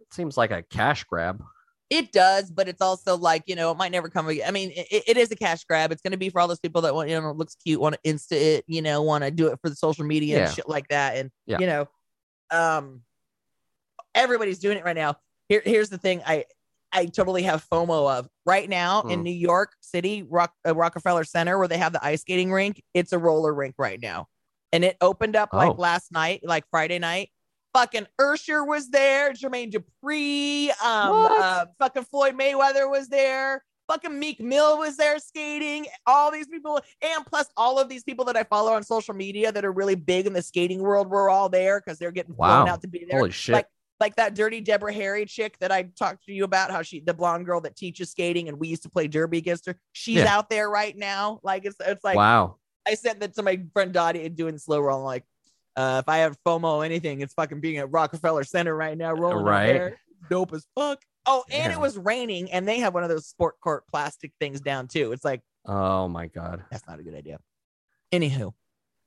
it 0.00 0.12
seems 0.12 0.36
like 0.36 0.50
a 0.50 0.62
cash 0.62 1.04
grab. 1.04 1.42
It 1.96 2.10
does, 2.12 2.50
but 2.50 2.68
it's 2.68 2.80
also 2.82 3.16
like 3.16 3.44
you 3.46 3.54
know 3.54 3.70
it 3.70 3.76
might 3.76 3.92
never 3.92 4.08
come 4.08 4.26
again. 4.28 4.44
I 4.48 4.50
mean, 4.50 4.72
it, 4.74 5.04
it 5.06 5.16
is 5.16 5.30
a 5.30 5.36
cash 5.36 5.64
grab. 5.64 5.92
It's 5.92 6.02
going 6.02 6.10
to 6.10 6.16
be 6.16 6.28
for 6.28 6.40
all 6.40 6.48
those 6.48 6.58
people 6.58 6.82
that 6.82 6.94
want 6.94 7.08
you 7.08 7.20
know 7.20 7.30
it 7.30 7.36
looks 7.36 7.54
cute, 7.54 7.80
want 7.80 7.94
to 8.02 8.10
insta 8.10 8.32
it, 8.32 8.64
you 8.66 8.82
know, 8.82 9.00
want 9.02 9.22
to 9.22 9.30
do 9.30 9.46
it 9.46 9.58
for 9.62 9.68
the 9.70 9.76
social 9.76 10.04
media 10.04 10.38
Yeah. 10.38 10.46
and 10.46 10.54
shit 10.54 10.68
like 10.68 10.88
that. 10.88 11.16
And 11.16 11.30
Yeah. 11.46 11.58
you 11.60 11.66
know, 11.66 11.88
um, 12.50 13.02
everybody's 14.14 14.58
doing 14.58 14.76
it 14.78 14.84
right 14.84 14.96
now. 14.96 15.16
Here, 15.48 15.62
here's 15.64 15.88
the 15.90 15.98
thing. 15.98 16.22
I 16.26 16.44
I 16.92 17.06
totally 17.06 17.42
have 17.42 17.64
FOMO 17.68 18.18
of 18.18 18.28
right 18.46 18.68
now 18.68 19.02
in 19.02 19.18
Hmm. 19.18 19.24
New 19.24 19.32
York 19.32 19.72
City, 19.80 20.22
Rock, 20.22 20.52
uh, 20.66 20.74
Rockefeller 20.74 21.24
Center, 21.24 21.58
where 21.58 21.66
they 21.68 21.78
have 21.78 21.92
the 21.92 22.04
ice 22.04 22.20
skating 22.20 22.52
rink. 22.52 22.82
It's 22.94 23.12
a 23.12 23.18
roller 23.18 23.52
rink 23.52 23.74
right 23.78 24.00
now, 24.00 24.26
and 24.72 24.84
it 24.84 24.96
opened 25.00 25.34
up 25.36 25.50
like 25.52 25.70
Oh. 25.72 25.74
last 25.80 26.12
night, 26.12 26.40
like 26.44 26.64
Friday 26.70 26.98
night. 27.00 27.30
Fucking 27.74 28.06
Usher 28.20 28.64
was 28.64 28.88
there, 28.88 29.32
Jermaine 29.32 29.72
Dupri, 29.72 30.68
um, 30.82 31.26
uh, 31.40 31.66
fucking 31.78 32.04
Floyd 32.04 32.38
Mayweather 32.38 32.88
was 32.88 33.08
there, 33.08 33.64
fucking 33.88 34.16
Meek 34.16 34.40
Mill 34.40 34.78
was 34.78 34.96
there 34.96 35.18
skating. 35.18 35.86
All 36.06 36.30
these 36.30 36.46
people, 36.46 36.80
and 37.02 37.26
plus 37.26 37.46
all 37.56 37.78
of 37.80 37.88
these 37.88 38.04
people 38.04 38.24
that 38.26 38.36
I 38.36 38.44
follow 38.44 38.72
on 38.72 38.84
social 38.84 39.12
media 39.12 39.50
that 39.50 39.64
are 39.64 39.72
really 39.72 39.96
big 39.96 40.26
in 40.26 40.32
the 40.32 40.42
skating 40.42 40.80
world 40.82 41.10
were 41.10 41.28
all 41.28 41.48
there 41.48 41.80
because 41.84 41.98
they're 41.98 42.12
getting 42.12 42.34
flown 42.34 42.68
out 42.68 42.80
to 42.82 42.88
be 42.88 43.04
there 43.10 43.18
Holy 43.18 43.30
shit. 43.32 43.54
Like- 43.54 43.66
like 44.00 44.16
that 44.16 44.34
dirty 44.34 44.60
Deborah 44.60 44.92
Harry 44.92 45.24
chick 45.24 45.56
that 45.60 45.70
I 45.70 45.84
talked 45.84 46.24
to 46.26 46.32
you 46.32 46.42
about, 46.42 46.72
how 46.72 46.82
she 46.82 46.98
the 46.98 47.14
blonde 47.14 47.46
girl 47.46 47.60
that 47.60 47.76
teaches 47.76 48.10
skating 48.10 48.48
and 48.48 48.58
we 48.58 48.66
used 48.66 48.82
to 48.82 48.90
play 48.90 49.06
derby 49.06 49.38
against 49.38 49.66
her. 49.66 49.76
She's 49.92 50.16
Yeah. 50.16 50.36
out 50.36 50.50
there 50.50 50.68
right 50.68 50.94
now. 50.96 51.38
Like 51.44 51.64
it's 51.64 51.76
it's 51.78 52.02
like 52.02 52.16
wow. 52.16 52.56
I 52.86 52.94
sent 52.94 53.20
that 53.20 53.34
to 53.36 53.42
my 53.44 53.62
friend 53.72 53.92
Dottie 53.92 54.26
and 54.26 54.34
doing 54.36 54.58
slow 54.58 54.80
roll. 54.80 54.98
I'm 54.98 55.04
like, 55.04 55.24
uh, 55.76 56.02
if 56.04 56.08
I 56.08 56.18
have 56.18 56.36
FOMO 56.46 56.84
anything, 56.84 57.20
it's 57.20 57.34
fucking 57.34 57.60
being 57.60 57.78
at 57.78 57.90
Rockefeller 57.90 58.44
Center 58.44 58.74
right 58.76 58.96
now, 58.96 59.12
rolling 59.12 59.44
Right. 59.44 59.66
there. 59.66 59.98
dope 60.30 60.52
as 60.54 60.66
fuck. 60.74 61.02
Oh, 61.26 61.44
and 61.50 61.70
Yeah. 61.70 61.76
it 61.78 61.80
was 61.80 61.98
raining, 61.98 62.50
and 62.52 62.66
they 62.66 62.78
have 62.80 62.94
one 62.94 63.02
of 63.02 63.08
those 63.10 63.26
sport 63.26 63.60
court 63.60 63.84
plastic 63.88 64.32
things 64.40 64.60
down 64.60 64.88
too. 64.88 65.12
It's 65.12 65.24
like 65.24 65.42
Oh 65.66 66.08
my 66.08 66.28
god. 66.28 66.64
that's 66.70 66.86
not 66.86 66.98
a 66.98 67.02
good 67.02 67.14
idea. 67.14 67.38
Anywho, 68.12 68.52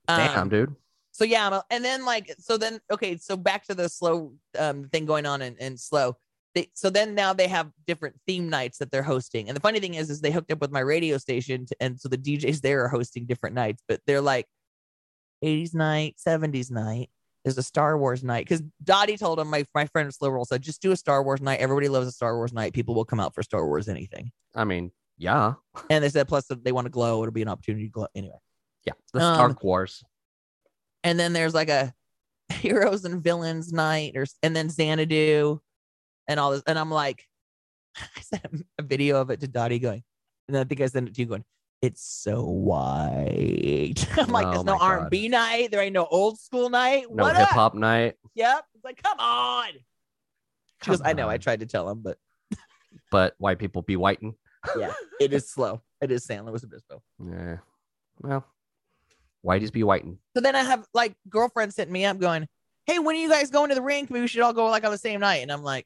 Damn, 0.08 0.40
um, 0.40 0.50
dude. 0.50 0.76
so 1.12 1.24
yeah, 1.24 1.50
a- 1.60 1.64
and 1.74 1.84
then 1.84 2.06
like 2.06 2.36
so 2.40 2.58
then 2.58 2.80
okay, 2.92 3.18
so 3.18 3.38
back 3.38 3.66
to 3.66 3.74
the 3.76 3.88
slow 3.90 4.34
um 4.58 4.86
thing 4.90 5.06
going 5.06 5.26
on 5.26 5.42
and, 5.42 5.58
in 5.58 5.78
slow. 5.78 6.18
They, 6.56 6.70
so 6.74 6.90
then 6.90 7.14
now 7.14 7.34
they 7.34 7.48
have 7.48 7.72
different 7.86 8.16
theme 8.26 8.50
nights 8.50 8.78
that 8.80 8.90
they're 8.92 9.04
hosting, 9.04 9.48
and 9.48 9.56
the 9.56 9.62
funny 9.62 9.80
thing 9.80 9.94
is, 9.96 10.10
is 10.10 10.22
they 10.22 10.32
hooked 10.32 10.52
up 10.52 10.60
with 10.62 10.72
my 10.72 10.80
radio 10.80 11.18
station, 11.18 11.66
to, 11.68 11.76
and 11.80 12.00
so 12.00 12.10
the 12.10 12.18
DJs 12.18 12.62
there 12.62 12.84
are 12.84 12.90
hosting 12.90 13.26
different 13.26 13.56
nights, 13.56 13.84
but 13.88 14.02
they're 14.08 14.22
like 14.22 14.48
80s 15.44 15.74
night, 15.74 16.16
70s 16.26 16.72
night. 16.72 17.10
There's 17.44 17.58
a 17.58 17.64
Star 17.64 17.98
Wars 17.98 18.24
night 18.24 18.46
because 18.46 18.62
Dottie 18.84 19.16
told 19.18 19.40
him 19.40 19.50
my 19.50 19.66
my 19.74 19.86
friend 19.86 20.12
Roll 20.22 20.44
said 20.44 20.62
just 20.62 20.82
do 20.82 20.92
a 20.92 20.98
Star 20.98 21.24
Wars 21.24 21.40
night. 21.40 21.60
Everybody 21.62 21.88
loves 21.88 22.08
a 22.08 22.12
Star 22.12 22.36
Wars 22.36 22.52
night. 22.52 22.74
People 22.74 22.94
will 22.94 23.06
come 23.06 23.20
out 23.22 23.34
for 23.34 23.42
Star 23.44 23.66
Wars 23.66 23.88
anything. 23.88 24.32
I 24.54 24.66
mean, 24.66 24.92
yeah, 25.18 25.54
And 25.90 26.04
they 26.04 26.10
said 26.10 26.28
plus 26.28 26.46
they 26.50 26.72
want 26.74 26.86
to 26.86 26.92
glow, 26.92 27.22
it'll 27.24 27.32
be 27.32 27.42
an 27.42 27.48
opportunity 27.48 27.86
to 27.86 27.92
glow 27.92 28.08
anyway. 28.16 28.36
yeah. 28.86 28.94
The 29.14 29.22
Um, 29.22 29.36
Star 29.36 29.58
Wars. 29.62 30.04
and 31.04 31.18
then 31.20 31.32
there's 31.34 31.54
like 31.54 31.70
a 31.70 31.94
heroes 32.52 33.06
and 33.06 33.22
villains 33.24 33.72
night 33.72 34.14
or 34.18 34.26
and 34.44 34.56
then 34.56 34.70
xanadu 34.70 35.60
and 36.30 36.40
all 36.40 36.52
this 36.52 36.64
and 36.66 36.80
i'm 36.80 36.90
like 36.92 37.24
i 37.98 38.22
sent 38.22 38.66
a 38.78 38.82
video 38.84 39.20
of 39.22 39.30
it 39.30 39.42
to 39.42 39.48
dottie 39.50 39.80
going 39.80 40.02
and 40.48 40.58
i 40.58 40.64
think 40.64 40.80
i 40.82 40.86
sent 40.86 41.08
it 41.10 41.14
to 41.16 41.22
you 41.22 41.28
going 41.28 41.44
it's 41.82 42.02
so 42.04 42.44
white 42.44 44.06
i'm 44.18 44.30
like 44.30 44.46
Oh 44.48 44.52
there's 44.52 44.64
no 44.66 44.78
r&b 44.80 45.30
night 45.30 45.70
there 45.72 45.82
ain't 45.82 45.94
no 45.94 46.06
old 46.06 46.40
school 46.40 46.70
night 46.70 47.06
No 47.12 47.26
hip 47.28 47.48
hop 47.50 47.76
night. 47.76 48.16
yep 48.36 48.66
it's 48.74 48.84
like 48.84 49.02
come 49.02 49.20
on 49.20 49.70
she 50.84 50.90
goes 50.90 51.02
i 51.06 51.14
know 51.14 51.30
i 51.30 51.38
tried 51.38 51.60
to 51.60 51.66
tell 51.66 51.90
him 51.90 52.02
but 52.02 52.18
But 53.12 53.36
white 53.38 53.60
people 53.60 53.82
be 53.84 53.96
whiting. 53.96 54.36
yeah 54.78 54.94
it 55.20 55.34
is 55.34 55.50
slow 55.50 55.82
it 56.02 56.12
is 56.12 56.24
san 56.26 56.46
luis 56.46 56.64
obispo 56.64 57.02
Yeah. 57.24 57.58
Well, 58.20 58.44
whiteys 59.46 59.72
be 59.72 59.84
whiting. 59.84 60.18
So 60.36 60.42
then 60.42 60.56
I 60.56 60.64
have 60.64 60.88
like 60.94 61.16
girlfriends 61.30 61.76
hitting 61.78 61.94
me 61.94 62.04
up 62.06 62.18
going, 62.18 62.48
Hey, 62.88 62.98
when 62.98 63.16
are 63.16 63.20
you 63.20 63.30
guys 63.30 63.52
going 63.52 63.70
to 63.70 63.76
the 63.76 63.82
rink? 63.84 64.10
Maybe 64.10 64.22
we 64.22 64.28
should 64.28 64.42
all 64.42 64.54
go 64.54 64.66
like 64.72 64.84
on 64.84 64.92
the 64.92 64.98
same 64.98 65.20
night. 65.20 65.44
And 65.44 65.52
I'm 65.52 65.62
like, 65.62 65.86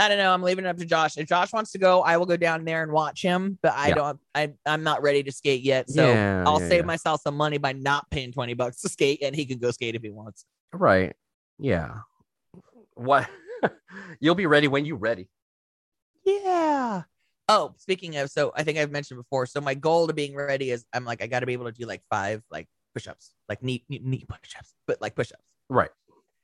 I 0.00 0.08
don't 0.08 0.18
know. 0.18 0.32
I'm 0.34 0.42
leaving 0.42 0.64
it 0.64 0.68
up 0.68 0.76
to 0.78 0.84
Josh. 0.84 1.16
If 1.16 1.28
Josh 1.28 1.52
wants 1.52 1.70
to 1.72 1.78
go, 1.78 2.02
I 2.02 2.16
will 2.16 2.26
go 2.26 2.36
down 2.36 2.64
there 2.64 2.82
and 2.82 2.90
watch 2.90 3.22
him. 3.22 3.58
But 3.62 3.74
I 3.74 3.88
Yeah. 3.88 3.94
don't 3.94 4.20
I 4.34 4.52
I'm 4.66 4.82
not 4.82 5.02
ready 5.02 5.22
to 5.22 5.30
skate 5.32 5.62
yet. 5.62 5.88
So 5.88 6.06
Yeah, 6.08 6.42
I'll 6.46 6.60
yeah, 6.60 6.68
save 6.68 6.80
yeah. 6.80 6.86
myself 6.86 7.20
some 7.22 7.36
money 7.36 7.58
by 7.58 7.72
not 7.72 8.10
paying 8.10 8.32
20 8.32 8.54
bucks 8.54 8.80
to 8.82 8.88
skate 8.88 9.22
and 9.22 9.36
he 9.36 9.46
can 9.46 9.58
go 9.58 9.70
skate 9.70 9.94
if 9.94 10.02
he 10.02 10.10
wants. 10.10 10.44
Right. 10.72 11.14
Yeah. 11.58 11.98
What? 12.94 13.28
You'll 14.20 14.34
be 14.34 14.46
ready 14.46 14.66
when 14.68 14.84
you're 14.84 14.96
ready. 14.96 15.28
Yeah. 16.24 17.02
Oh, 17.48 17.74
speaking 17.76 18.16
of, 18.16 18.30
so 18.30 18.52
I 18.56 18.62
think 18.64 18.78
I've 18.78 18.90
mentioned 18.90 19.18
before. 19.18 19.46
So 19.46 19.60
my 19.60 19.74
goal 19.74 20.06
to 20.06 20.12
being 20.12 20.34
ready 20.34 20.70
is 20.70 20.84
I'm 20.92 21.04
like, 21.04 21.22
I 21.22 21.26
gotta 21.26 21.46
be 21.46 21.52
able 21.52 21.66
to 21.66 21.72
do 21.72 21.86
like 21.86 22.02
five 22.10 22.42
like 22.50 22.66
push-ups, 22.94 23.32
like 23.48 23.62
neat, 23.62 23.84
neat 23.88 24.26
push-ups, 24.28 24.74
but 24.86 25.00
like 25.00 25.14
push-ups. 25.14 25.42
Right. 25.68 25.90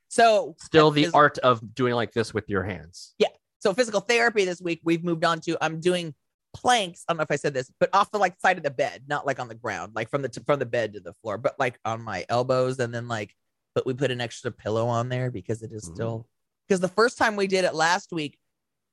So 0.09 0.55
Still 0.59 0.91
the 0.91 1.09
art 1.13 1.37
of 1.39 1.73
doing 1.73 1.93
like 1.95 2.11
this 2.13 2.33
with 2.33 2.49
your 2.49 2.63
hands. 2.63 3.13
So 3.61 3.73
physical 3.75 4.01
therapy 4.01 4.43
this 4.43 4.59
week, 4.59 4.81
we've 4.83 5.03
moved 5.03 5.23
on 5.23 5.39
to 5.41 5.55
I'm 5.61 5.79
doing 5.79 6.15
planks. 6.53 7.05
I 7.07 7.13
don't 7.13 7.17
know 7.19 7.23
if 7.23 7.31
I 7.31 7.35
said 7.35 7.53
this, 7.53 7.71
but 7.79 7.89
off 7.93 8.09
the 8.11 8.17
like 8.17 8.39
side 8.39 8.57
of 8.57 8.63
the 8.63 8.71
bed, 8.71 9.03
not 9.07 9.25
like 9.25 9.39
on 9.39 9.47
the 9.47 9.55
ground, 9.55 9.93
like 9.95 10.09
from 10.09 10.23
the 10.23 10.29
t- 10.29 10.41
from 10.45 10.59
the 10.59 10.65
bed 10.65 10.93
to 10.93 10.99
the 10.99 11.13
floor, 11.13 11.37
but 11.37 11.55
like 11.59 11.79
on 11.85 12.01
my 12.01 12.25
elbows, 12.27 12.79
and 12.79 12.93
then 12.93 13.07
like, 13.07 13.35
but 13.75 13.85
we 13.85 13.93
put 13.93 14.09
an 14.11 14.19
extra 14.19 14.51
pillow 14.51 14.87
on 14.87 15.09
there 15.09 15.29
because 15.29 15.61
it 15.61 15.71
is 15.71 15.85
still 15.85 16.27
because 16.67 16.79
the 16.79 16.87
first 16.87 17.17
time 17.19 17.35
we 17.35 17.45
did 17.47 17.63
it 17.63 17.75
last 17.75 18.11
week, 18.11 18.37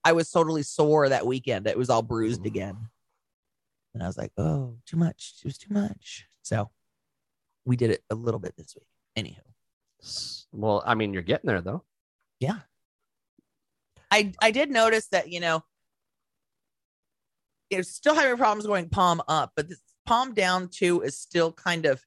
I 0.04 0.12
was 0.12 0.30
totally 0.30 0.62
sore 0.62 1.08
that 1.08 1.26
weekend. 1.26 1.66
It 1.66 1.78
was 1.78 1.88
all 1.90 2.02
bruised 2.02 2.42
Mm. 2.42 2.46
again, 2.46 2.76
and 3.94 4.02
I 4.02 4.06
was 4.06 4.18
like, 4.18 4.32
oh, 4.36 4.76
too 4.84 4.98
much. 4.98 5.34
It 5.38 5.44
was 5.46 5.56
too 5.58 5.72
much. 5.72 6.26
So 6.42 6.70
we 7.64 7.76
did 7.76 7.90
it 7.90 8.04
a 8.10 8.14
little 8.14 8.40
bit 8.40 8.54
this 8.56 8.76
week. 8.76 8.86
Anywho. 9.16 10.46
Well, 10.52 10.82
I 10.86 10.94
mean, 10.94 11.12
you're 11.14 11.22
getting 11.22 11.48
there 11.48 11.62
though. 11.62 11.82
Yeah. 12.38 12.58
I 14.10 14.32
I 14.40 14.50
did 14.50 14.70
notice 14.70 15.06
that, 15.08 15.28
you 15.30 15.40
know, 15.40 15.62
it's 17.70 17.90
still 17.90 18.14
having 18.14 18.36
problems 18.36 18.66
going 18.66 18.88
palm 18.88 19.22
up, 19.28 19.52
but 19.54 19.68
this 19.68 19.80
palm 20.06 20.32
down 20.32 20.68
too 20.68 21.02
is 21.02 21.18
still 21.18 21.52
kind 21.52 21.84
of 21.86 22.02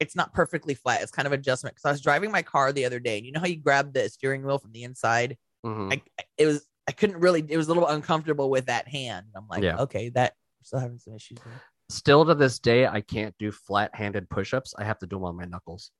it's 0.00 0.16
not 0.16 0.34
perfectly 0.34 0.74
flat. 0.74 1.00
It's 1.00 1.12
kind 1.12 1.26
of 1.26 1.32
adjustment. 1.32 1.76
Cause 1.76 1.84
I 1.84 1.92
was 1.92 2.00
driving 2.00 2.32
my 2.32 2.42
car 2.42 2.72
the 2.72 2.84
other 2.84 2.98
day, 2.98 3.16
and 3.18 3.26
you 3.26 3.32
know 3.32 3.40
how 3.40 3.46
you 3.46 3.56
grab 3.56 3.94
the 3.94 4.08
steering 4.08 4.44
wheel 4.44 4.58
from 4.58 4.72
the 4.72 4.82
inside? 4.82 5.38
Mhm. 5.64 5.92
I 5.92 6.02
it 6.36 6.46
was 6.46 6.66
I 6.88 6.92
couldn't 6.92 7.18
really 7.20 7.44
it 7.48 7.56
was 7.56 7.68
a 7.68 7.72
little 7.72 7.88
uncomfortable 7.88 8.50
with 8.50 8.66
that 8.66 8.88
hand. 8.88 9.26
I'm 9.36 9.46
like, 9.48 9.62
Yeah. 9.62 9.78
okay, 9.78 10.08
that 10.10 10.32
I'm 10.60 10.64
still 10.64 10.80
having 10.80 10.98
some 10.98 11.14
issues 11.14 11.38
there. 11.44 11.62
Still 11.88 12.24
to 12.24 12.34
this 12.34 12.58
day, 12.58 12.86
I 12.86 13.00
can't 13.00 13.34
do 13.38 13.52
flat-handed 13.52 14.28
push-ups. 14.30 14.74
I 14.78 14.84
have 14.84 14.98
to 15.00 15.06
do 15.06 15.16
them 15.16 15.24
on 15.24 15.36
my 15.36 15.44
knuckles. 15.44 15.90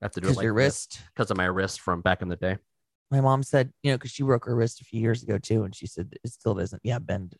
I 0.00 0.04
have 0.04 0.12
to 0.12 0.20
do 0.20 0.26
it 0.26 0.28
Because 0.28 0.36
like 0.36 0.44
your 0.44 0.54
wrist. 0.54 1.00
because 1.14 1.30
of 1.30 1.36
my 1.36 1.46
wrist 1.46 1.80
from 1.80 2.02
back 2.02 2.22
in 2.22 2.28
the 2.28 2.36
day. 2.36 2.58
My 3.12 3.20
mom 3.20 3.42
said, 3.44 3.70
you 3.82 3.92
know, 3.92 3.98
because 3.98 4.10
she 4.10 4.22
broke 4.24 4.46
her 4.46 4.56
wrist 4.56 4.80
a 4.80 4.84
few 4.84 5.00
years 5.00 5.22
ago 5.22 5.36
too, 5.38 5.62
and 5.64 5.74
she 5.74 5.86
said 5.86 6.14
it 6.24 6.32
still 6.32 6.54
doesn't, 6.54 6.80
yeah, 6.82 6.98
bend 6.98 7.36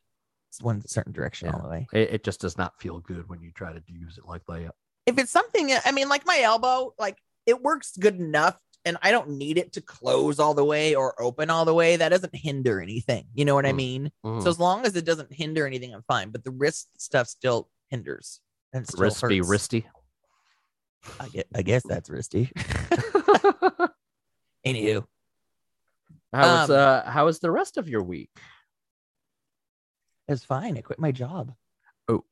one 0.61 0.87
certain 0.87 1.13
direction 1.13 1.49
all 1.49 1.63
the 1.63 1.69
way. 1.69 1.87
It, 1.95 2.11
it 2.13 2.25
just 2.25 2.41
does 2.43 2.59
not 2.59 2.79
feel 2.79 2.99
good 3.01 3.27
when 3.29 3.41
you 3.41 3.51
try 3.53 3.73
to 3.73 3.83
use 3.87 4.19
it 4.19 4.27
like 4.29 4.45
layup. 4.45 4.73
if 5.07 5.17
it's 5.19 5.33
something 5.33 5.73
i 5.87 5.91
mean 5.93 6.09
like 6.11 6.27
my 6.27 6.41
elbow 6.43 6.93
like 6.99 7.17
it 7.47 7.61
works 7.63 7.97
good 7.99 8.21
enough 8.21 8.57
and 8.85 8.99
i 9.03 9.11
don't 9.11 9.31
need 9.31 9.57
it 9.57 9.73
to 9.73 9.81
close 9.81 10.39
all 10.39 10.53
the 10.55 10.65
way 10.65 10.95
or 10.95 11.21
open 11.21 11.49
all 11.49 11.65
the 11.65 11.73
way 11.75 11.97
that 11.97 12.11
doesn't 12.11 12.37
hinder 12.37 12.81
anything 12.83 13.25
you 13.35 13.45
know 13.47 13.55
what 13.55 13.65
i 13.67 13.73
Mm. 13.73 13.77
mean 13.77 14.11
Mhm. 14.27 14.43
so 14.43 14.51
as 14.51 14.59
long 14.61 14.85
as 14.85 14.95
it 14.95 15.05
doesn't 15.07 15.33
hinder 15.33 15.67
anything 15.67 15.95
i'm 15.95 16.05
fine 16.07 16.29
but 16.31 16.45
the 16.45 16.51
wrist 16.51 16.89
stuff 17.01 17.27
still 17.29 17.71
hinders 17.89 18.41
and 18.75 18.87
still 18.87 19.09
be 19.29 19.39
hurts. 19.39 19.49
wristy. 19.49 19.85
I, 21.19 21.29
guess, 21.29 21.45
I 21.55 21.63
guess 21.63 21.83
that's 21.89 22.11
wristy 22.11 22.53
anywho 24.67 25.05
how 26.33 26.61
was 26.63 26.71
Um, 26.71 26.77
uh 26.77 27.11
how 27.11 27.25
was 27.27 27.39
the 27.41 27.51
rest 27.51 27.77
of 27.79 27.89
your 27.89 28.03
week? 28.03 28.31
it's 30.29 30.45
fine 30.45 30.77
i 30.79 30.81
quit 30.81 30.99
my 30.99 31.13
job 31.13 31.53
Oh. 32.09 32.25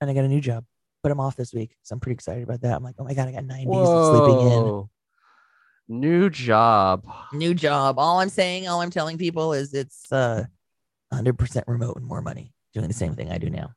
and 0.00 0.10
i 0.10 0.14
got 0.14 0.24
a 0.24 0.28
new 0.28 0.40
job 0.40 0.64
but 1.02 1.12
i'm 1.12 1.20
off 1.20 1.36
this 1.36 1.52
week 1.52 1.76
so 1.82 1.94
i'm 1.94 2.00
pretty 2.00 2.14
excited 2.14 2.42
about 2.42 2.62
that 2.62 2.74
i'm 2.76 2.82
like 2.82 2.94
oh 2.98 3.04
my 3.04 3.14
god 3.14 3.28
i 3.28 3.32
got 3.32 3.44
nine 3.44 3.66
days 3.70 3.88
of 3.88 4.16
sleeping 4.16 4.50
in 4.50 4.88
New 5.86 6.30
job. 6.30 7.04
new 7.34 7.52
job. 7.52 7.98
All 7.98 8.18
I'm 8.18 8.30
saying, 8.30 8.66
all 8.66 8.80
I'm 8.80 8.88
telling 8.88 9.18
people 9.18 9.52
is 9.52 9.74
it's 9.74 10.10
uh 10.10 10.44
100% 11.12 11.62
remote 11.66 11.96
and 11.96 12.06
more 12.06 12.22
money 12.22 12.54
doing 12.72 12.88
the 12.88 12.94
same 12.94 13.14
thing 13.14 13.30
I 13.30 13.36
do 13.36 13.50
now. 13.50 13.74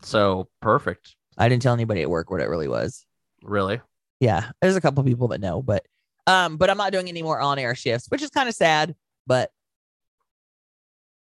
So 0.00 0.48
perfect. 0.62 1.14
I 1.36 1.50
didn't 1.50 1.60
tell 1.60 1.74
anybody 1.74 2.00
at 2.00 2.08
work 2.08 2.30
what 2.30 2.40
it 2.40 2.48
really 2.48 2.68
was. 2.68 3.04
Really? 3.42 3.82
Yeah, 4.18 4.50
there's 4.62 4.76
a 4.76 4.80
couple 4.80 5.04
people 5.04 5.28
that 5.28 5.42
know, 5.42 5.60
but 5.60 5.84
um, 6.26 6.56
but 6.56 6.70
I'm 6.70 6.76
not 6.76 6.92
doing 6.92 7.08
any 7.08 7.22
more 7.22 7.40
on-air 7.40 7.74
shifts, 7.74 8.06
which 8.08 8.22
is 8.22 8.30
kind 8.30 8.48
of 8.48 8.54
sad. 8.54 8.94
But 9.26 9.50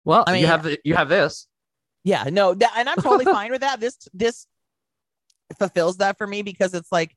Well, 0.05 0.23
I 0.27 0.33
mean- 0.33 0.41
you 0.41 0.47
have 0.47 0.63
the, 0.63 0.79
you 0.83 0.95
have 0.95 1.09
this. 1.09 1.47
yeah, 2.03 2.23
no, 2.31 2.53
that, 2.53 2.73
and 2.77 2.89
I'm 2.89 2.97
totally 2.97 3.25
fine 3.31 3.51
with 3.51 3.61
that. 3.61 3.79
This 3.79 3.97
this 4.13 4.47
fulfills 5.59 5.97
that 5.97 6.17
for 6.17 6.25
me 6.25 6.41
because 6.41 6.73
it's 6.73 6.91
like 6.91 7.15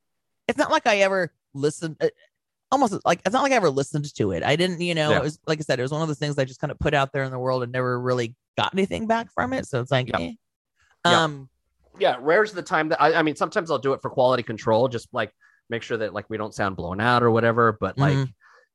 it's 0.48 0.58
not 0.58 0.70
like 0.70 0.86
I 0.86 0.98
ever 0.98 1.32
listened. 1.54 1.96
uh, 2.00 2.08
Almost 2.72 2.98
like 3.04 3.20
it's 3.24 3.32
not 3.32 3.42
like 3.42 3.52
I 3.52 3.56
ever 3.56 3.70
listened 3.70 4.12
to 4.16 4.32
it. 4.32 4.42
I 4.42 4.56
didn't, 4.56 4.80
you 4.80 4.94
know. 4.96 5.10
Yeah. 5.10 5.18
It 5.18 5.22
was 5.22 5.38
like 5.46 5.60
I 5.60 5.62
said, 5.62 5.78
it 5.78 5.82
was 5.82 5.92
one 5.92 6.02
of 6.02 6.08
those 6.08 6.18
things 6.18 6.36
I 6.38 6.44
just 6.44 6.60
kind 6.60 6.72
of 6.72 6.78
put 6.78 6.92
out 6.92 7.12
there 7.12 7.22
in 7.22 7.30
the 7.30 7.38
world 7.38 7.62
and 7.62 7.70
never 7.70 8.00
really 8.00 8.34
got 8.58 8.72
anything 8.74 9.06
back 9.06 9.30
from 9.32 9.52
it. 9.52 9.66
So 9.66 9.80
it's 9.80 9.92
like, 9.92 10.08
Yeah. 10.08 10.18
eh. 10.18 10.32
Yeah. 11.06 11.22
um, 11.24 11.48
Yeah, 12.00 12.16
rare's 12.20 12.52
the 12.52 12.62
time 12.62 12.88
that 12.88 13.00
I, 13.00 13.14
I 13.14 13.22
mean 13.22 13.36
sometimes 13.36 13.70
I'll 13.70 13.78
do 13.78 13.92
it 13.92 14.02
for 14.02 14.10
quality 14.10 14.42
control, 14.42 14.88
just 14.88 15.06
like 15.12 15.32
make 15.70 15.82
sure 15.82 15.96
that 15.98 16.12
like 16.14 16.28
we 16.30 16.36
don't 16.36 16.54
sound 16.54 16.76
blown 16.76 17.00
out 17.00 17.22
or 17.22 17.30
whatever. 17.30 17.76
But 17.80 17.98
like 17.98 18.14
Mhm. 18.14 18.32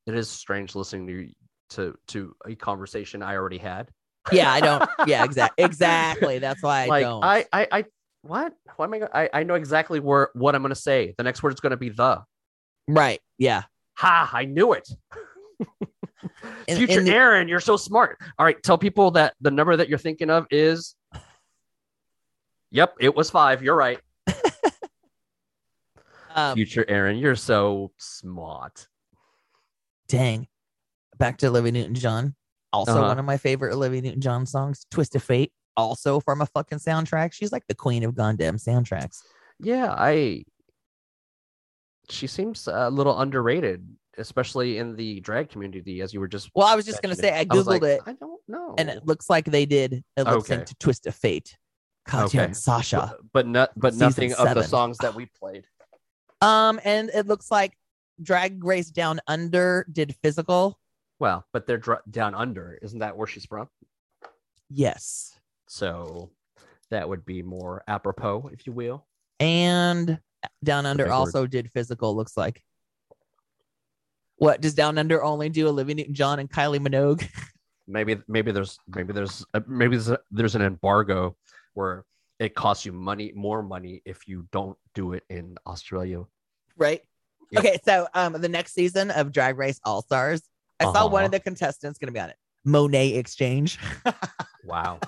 it 0.07 0.15
is 0.15 0.29
strange 0.29 0.75
listening 0.75 1.07
to 1.07 1.29
to 1.75 1.95
to 2.07 2.35
a 2.47 2.55
conversation 2.55 3.21
I 3.21 3.35
already 3.35 3.57
had. 3.59 3.89
yeah, 4.31 4.51
I 4.51 4.59
don't. 4.59 4.89
Yeah, 5.07 5.23
exactly, 5.23 5.63
exactly. 5.65 6.39
That's 6.39 6.61
why 6.63 6.83
I 6.83 6.85
like 6.87 7.03
don't. 7.03 7.23
I, 7.23 7.45
I 7.53 7.67
I 7.71 7.85
what? 8.21 8.53
What 8.75 8.85
am 8.93 9.07
I, 9.13 9.23
I 9.23 9.29
I 9.33 9.43
know 9.43 9.55
exactly 9.55 9.99
where 9.99 10.29
what 10.33 10.55
I'm 10.55 10.61
gonna 10.61 10.75
say. 10.75 11.13
The 11.17 11.23
next 11.23 11.41
word 11.43 11.53
is 11.53 11.59
gonna 11.59 11.77
be 11.77 11.89
the. 11.89 12.23
right. 12.87 13.21
Yeah. 13.37 13.63
Ha! 13.97 14.29
I 14.33 14.45
knew 14.45 14.73
it. 14.73 14.87
In- 16.67 16.77
Future 16.77 16.99
in 16.99 17.05
the- 17.05 17.11
Erin, 17.13 17.47
you're 17.47 17.59
so 17.59 17.75
smart. 17.77 18.17
All 18.37 18.45
right, 18.45 18.61
tell 18.63 18.77
people 18.77 19.11
that 19.11 19.33
the 19.41 19.51
number 19.51 19.75
that 19.75 19.89
you're 19.89 19.97
thinking 19.97 20.29
of 20.29 20.47
is. 20.51 20.95
Yep, 22.71 22.95
it 22.99 23.15
was 23.15 23.29
five. 23.29 23.63
You're 23.63 23.75
right. 23.75 23.99
Um, 26.39 26.55
Future 26.55 26.85
Erin, 26.87 27.17
you're 27.17 27.35
so 27.35 27.91
smart. 27.97 28.87
dang. 30.07 30.47
Back 31.17 31.37
to 31.39 31.47
Olivia 31.47 31.71
Newton 31.73 31.93
John. 31.95 32.35
Also, 32.71 32.93
Uh-huh. 32.93 33.01
one 33.07 33.19
of 33.19 33.25
my 33.25 33.37
favorite 33.37 33.73
Olivia 33.73 34.01
Newton 34.01 34.21
John 34.21 34.45
songs, 34.45 34.85
Twist 34.89 35.15
of 35.15 35.23
Fate. 35.23 35.51
Also 35.77 36.19
from 36.19 36.41
a 36.41 36.45
fucking 36.45 36.79
soundtrack. 36.79 37.31
She's 37.33 37.51
like 37.51 37.65
the 37.67 37.75
queen 37.75 38.03
of 38.03 38.15
goddamn 38.15 38.57
soundtracks. 38.57 39.21
Yeah, 39.59 39.93
I. 39.97 40.43
She 42.09 42.27
seems 42.27 42.67
a 42.67 42.89
little 42.89 43.19
underrated 43.19 43.85
especially 44.17 44.79
in 44.79 44.95
the 44.97 45.21
drag 45.21 45.49
community, 45.49 46.01
as 46.01 46.13
you 46.13 46.19
were 46.19 46.27
just. 46.27 46.49
Well, 46.55 46.67
I 46.67 46.75
was 46.75 46.85
just 46.85 47.01
gonna 47.01 47.15
say 47.15 47.33
I 47.37 47.45
googled 47.45 47.67
like, 47.67 47.83
it, 47.83 48.01
I 48.05 48.13
don't 48.13 48.41
know. 48.49 48.75
and 48.77 48.89
it 48.89 49.05
looks 49.05 49.29
like 49.29 49.45
they 49.45 49.65
did 49.65 50.03
a 50.17 50.23
lip 50.23 50.45
sync 50.45 50.65
to 50.65 50.75
"Twist 50.75 51.05
of 51.07 51.15
Fate." 51.15 51.55
Katya 52.05 52.25
Okay. 52.41 52.45
and 52.45 52.57
Sasha. 52.57 53.15
but, 53.17 53.31
but 53.33 53.47
not, 53.47 53.69
but 53.79 53.93
nothing 53.95 54.33
of 54.33 54.53
the 54.55 54.63
songs 54.63 54.97
that 54.99 55.13
we 55.15 55.27
played. 55.27 55.65
Um, 56.41 56.79
and 56.83 57.09
it 57.09 57.27
looks 57.27 57.51
like 57.51 57.73
Drag 58.21 58.63
Race 58.63 58.89
Down 58.89 59.19
Under 59.27 59.85
did 59.91 60.15
physical. 60.21 60.79
Well, 61.19 61.45
but 61.51 61.67
they're 61.67 61.77
dr- 61.77 62.01
down 62.09 62.33
under. 62.33 62.79
Isn't 62.81 62.99
that 62.99 63.17
where 63.17 63.27
she's 63.27 63.45
from? 63.45 63.67
Yes. 64.69 65.37
So 65.67 66.31
that 66.91 67.07
would 67.07 67.25
be 67.25 67.41
more 67.43 67.83
apropos, 67.87 68.49
if 68.53 68.65
you 68.65 68.73
will. 68.73 69.05
And 69.39 70.19
Down 70.63 70.85
Under 70.85 71.03
big 71.05 71.11
word. 71.11 71.15
also 71.15 71.45
did 71.45 71.71
physical, 71.71 72.15
looks 72.15 72.37
like. 72.37 72.63
What 74.37 74.61
does 74.61 74.73
Down 74.73 74.97
Under 74.97 75.21
only 75.23 75.49
do 75.49 75.67
Olivia 75.67 75.95
Newton 75.95 76.13
John 76.13 76.39
and 76.39 76.49
Kylie 76.49 76.79
Minogue? 76.79 77.27
Maybe 77.91 78.21
maybe 78.27 78.51
there's 78.51 78.77
maybe 78.93 79.13
there's 79.13 79.43
uh, 79.55 79.61
maybe 79.67 79.95
there's, 79.95 80.11
a, 80.11 80.19
there's 80.29 80.53
an 80.53 80.61
embargo 80.61 81.35
where 81.73 82.05
it 82.39 82.55
costs 82.55 82.85
you 82.85 82.93
money 82.93 83.31
more 83.35 83.61
money 83.61 84.01
if 84.05 84.27
you 84.27 84.47
don't 84.51 84.77
do 84.95 85.13
it 85.13 85.23
in 85.29 85.57
Australia. 85.67 86.23
right? 86.77 87.01
Yep. 87.51 87.65
Okay, 87.65 87.79
so 87.83 88.07
um 88.13 88.33
the 88.33 88.47
next 88.49 88.73
season 88.73 89.09
of 89.11 89.31
Drag 89.31 89.57
Race 89.57 89.79
All 89.83 90.01
Stars, 90.03 90.41
I 90.79 90.85
saw 90.85 91.07
one 91.07 91.21
Uh-huh. 91.21 91.25
of 91.25 91.31
the 91.31 91.39
contestants 91.39 91.97
gonna 91.99 92.11
be 92.11 92.19
on 92.19 92.29
it. 92.29 92.37
Monét 92.67 93.17
X 93.17 93.35
Change. 93.35 93.77
Wow. 94.63 94.99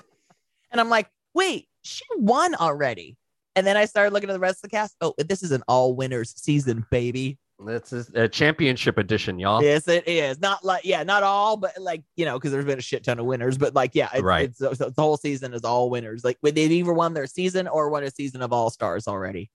And 0.72 0.80
I'm 0.80 0.88
like, 0.88 1.08
wait, 1.34 1.68
she 1.82 2.04
won 2.16 2.54
already. 2.56 3.16
And 3.54 3.66
then 3.66 3.76
I 3.76 3.84
started 3.84 4.12
looking 4.12 4.30
at 4.30 4.32
the 4.32 4.38
rest 4.40 4.56
of 4.56 4.62
the 4.62 4.68
cast. 4.70 4.96
Oh, 5.00 5.14
this 5.18 5.42
is 5.42 5.52
an 5.52 5.62
all 5.68 5.94
winners 5.94 6.32
season, 6.36 6.84
baby. 6.90 7.38
This 7.58 7.92
is 7.92 8.10
a 8.14 8.28
championship 8.28 8.98
edition, 8.98 9.38
y'all. 9.38 9.62
Yes, 9.62 9.86
it 9.86 10.08
is. 10.08 10.40
Not 10.40 10.64
like, 10.64 10.84
yeah, 10.84 11.02
not 11.04 11.22
all, 11.22 11.56
but 11.56 11.72
like, 11.80 12.02
you 12.16 12.24
know, 12.24 12.36
because 12.38 12.50
there's 12.50 12.64
been 12.64 12.78
a 12.78 12.82
shit 12.82 13.04
ton 13.04 13.18
of 13.20 13.26
winners. 13.26 13.56
But 13.56 13.74
like, 13.74 13.92
yeah, 13.94 14.08
it's, 14.12 14.22
Right. 14.22 14.48
it's, 14.48 14.58
so 14.58 14.70
the 14.90 14.92
whole 14.98 15.16
season 15.16 15.54
is 15.54 15.62
all 15.62 15.88
winners. 15.88 16.24
Like, 16.24 16.38
they've 16.42 16.56
either 16.58 16.92
won 16.92 17.14
their 17.14 17.26
season 17.28 17.68
or 17.68 17.88
won 17.88 18.02
a 18.02 18.10
season 18.10 18.42
of 18.42 18.52
All 18.52 18.68
Stars 18.70 19.06
already. 19.06 19.50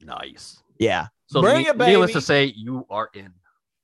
Nice. 0.00 0.62
Yeah. 0.78 1.08
So 1.26 1.42
Bring 1.42 1.64
ne- 1.64 1.68
it, 1.70 1.76
needless 1.76 2.12
to 2.12 2.20
say, 2.22 2.46
you 2.56 2.86
are 2.88 3.10
in. 3.12 3.32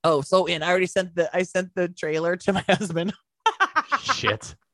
Oh, 0.04 0.20
so 0.22 0.46
in. 0.46 0.62
I 0.62 0.70
already 0.70 0.86
sent 0.86 1.14
the 1.14 1.34
I 1.36 1.42
sent 1.42 1.74
the 1.74 1.88
trailer 1.88 2.36
to 2.36 2.52
my 2.54 2.64
husband. 2.68 3.12
Shit. 4.02 4.54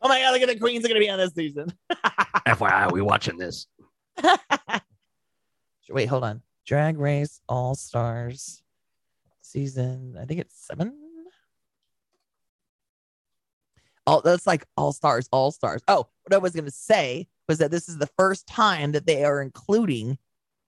Oh 0.00 0.08
my 0.08 0.20
god, 0.20 0.30
look 0.32 0.42
at 0.42 0.48
the 0.48 0.56
queens 0.60 0.84
are 0.84 0.88
gonna 0.88 1.00
be 1.00 1.10
on 1.10 1.18
this 1.18 1.34
season. 1.34 1.72
FYI, 2.46 2.92
we 2.92 3.00
watching 3.02 3.36
this. 3.36 3.66
Wait, 5.90 6.06
hold 6.06 6.22
on. 6.22 6.40
Drag 6.68 6.98
Race 6.98 7.40
All 7.48 7.74
Stars 7.74 8.62
season. 9.40 10.18
I 10.20 10.26
think 10.26 10.40
it's 10.40 10.66
seven. 10.66 10.92
Oh, 14.06 14.20
that's 14.22 14.46
like 14.46 14.66
All 14.76 14.92
Stars, 14.92 15.30
All 15.32 15.50
Stars. 15.50 15.80
Oh, 15.88 16.08
what 16.24 16.34
I 16.34 16.36
was 16.36 16.52
gonna 16.54 16.70
say 16.70 17.26
was 17.48 17.56
that 17.56 17.70
this 17.70 17.88
is 17.88 17.96
the 17.96 18.10
first 18.18 18.46
time 18.46 18.92
that 18.92 19.06
they 19.06 19.24
are 19.24 19.40
including 19.40 20.18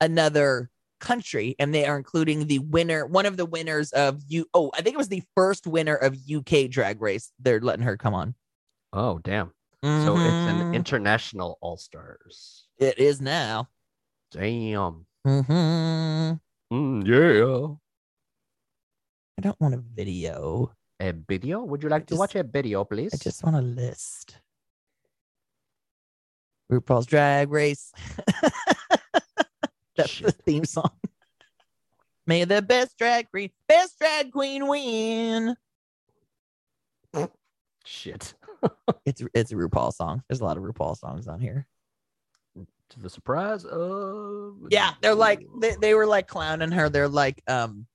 another 0.00 0.70
country, 1.00 1.54
and 1.58 1.74
they 1.74 1.84
are 1.84 1.98
including 1.98 2.46
the 2.46 2.60
winner, 2.60 3.04
one 3.04 3.26
of 3.26 3.36
the 3.36 3.44
winners 3.44 3.92
of 3.92 4.22
UK. 4.34 4.46
Oh, 4.54 4.70
I 4.72 4.80
think 4.80 4.94
it 4.94 4.98
was 4.98 5.08
the 5.08 5.22
first 5.36 5.66
winner 5.66 5.96
of 5.96 6.16
UK 6.16 6.70
Drag 6.70 7.02
Race. 7.02 7.30
They're 7.38 7.60
letting 7.60 7.84
her 7.84 7.98
come 7.98 8.14
on. 8.14 8.34
Oh, 8.94 9.18
damn. 9.18 9.52
So 9.82 10.16
it's 10.16 10.46
an 10.46 10.60
Mhm. 10.60 10.72
international 10.72 11.58
All 11.60 11.76
Stars. 11.76 12.68
It 12.78 12.98
is 12.98 13.20
now. 13.20 13.68
Damn. 14.30 15.06
Hmm 15.24 16.32
Mm, 16.72 17.04
yeah. 17.04 17.74
I 19.38 19.42
don't 19.42 19.60
want 19.60 19.74
a 19.74 19.78
video. 19.78 20.72
A 21.00 21.12
video? 21.12 21.64
Would 21.64 21.82
you 21.82 21.88
like 21.88 22.06
to 22.06 22.10
just- 22.10 22.18
watch 22.20 22.34
a 22.36 22.44
video, 22.44 22.84
please? 22.84 23.12
I 23.14 23.16
just 23.16 23.42
want 23.42 23.56
a 23.56 23.60
list. 23.60 24.38
RuPaul's 26.70 27.06
Drag 27.06 27.50
Race. 27.50 27.92
That's 29.96 30.20
the 30.20 30.30
theme 30.30 30.64
song. 30.64 30.90
May 32.26 32.44
the 32.44 32.62
best 32.62 32.96
drag 32.96 33.28
queen, 33.30 33.50
best 33.66 33.98
drag 33.98 34.30
queen 34.30 34.68
win. 34.68 35.56
Shit. 37.84 38.34
It's 39.06 39.22
it's 39.34 39.52
a 39.52 39.54
RuPaul 39.54 39.92
song. 39.92 40.22
There's 40.28 40.40
a 40.40 40.44
lot 40.44 40.58
of 40.58 40.62
RuPaul 40.62 40.96
songs 40.96 41.26
on 41.26 41.40
here. 41.40 41.66
To 42.90 43.00
the 43.00 43.10
surprise 43.10 43.64
of 43.64 44.56
Yeah, 44.68 44.92
they're 45.00 45.14
like 45.14 45.46
they, 45.60 45.76
they 45.80 45.94
were 45.94 46.06
like 46.06 46.26
clowning 46.26 46.72
her. 46.72 46.88
They're 46.88 47.08
like, 47.08 47.40
um, 47.46 47.86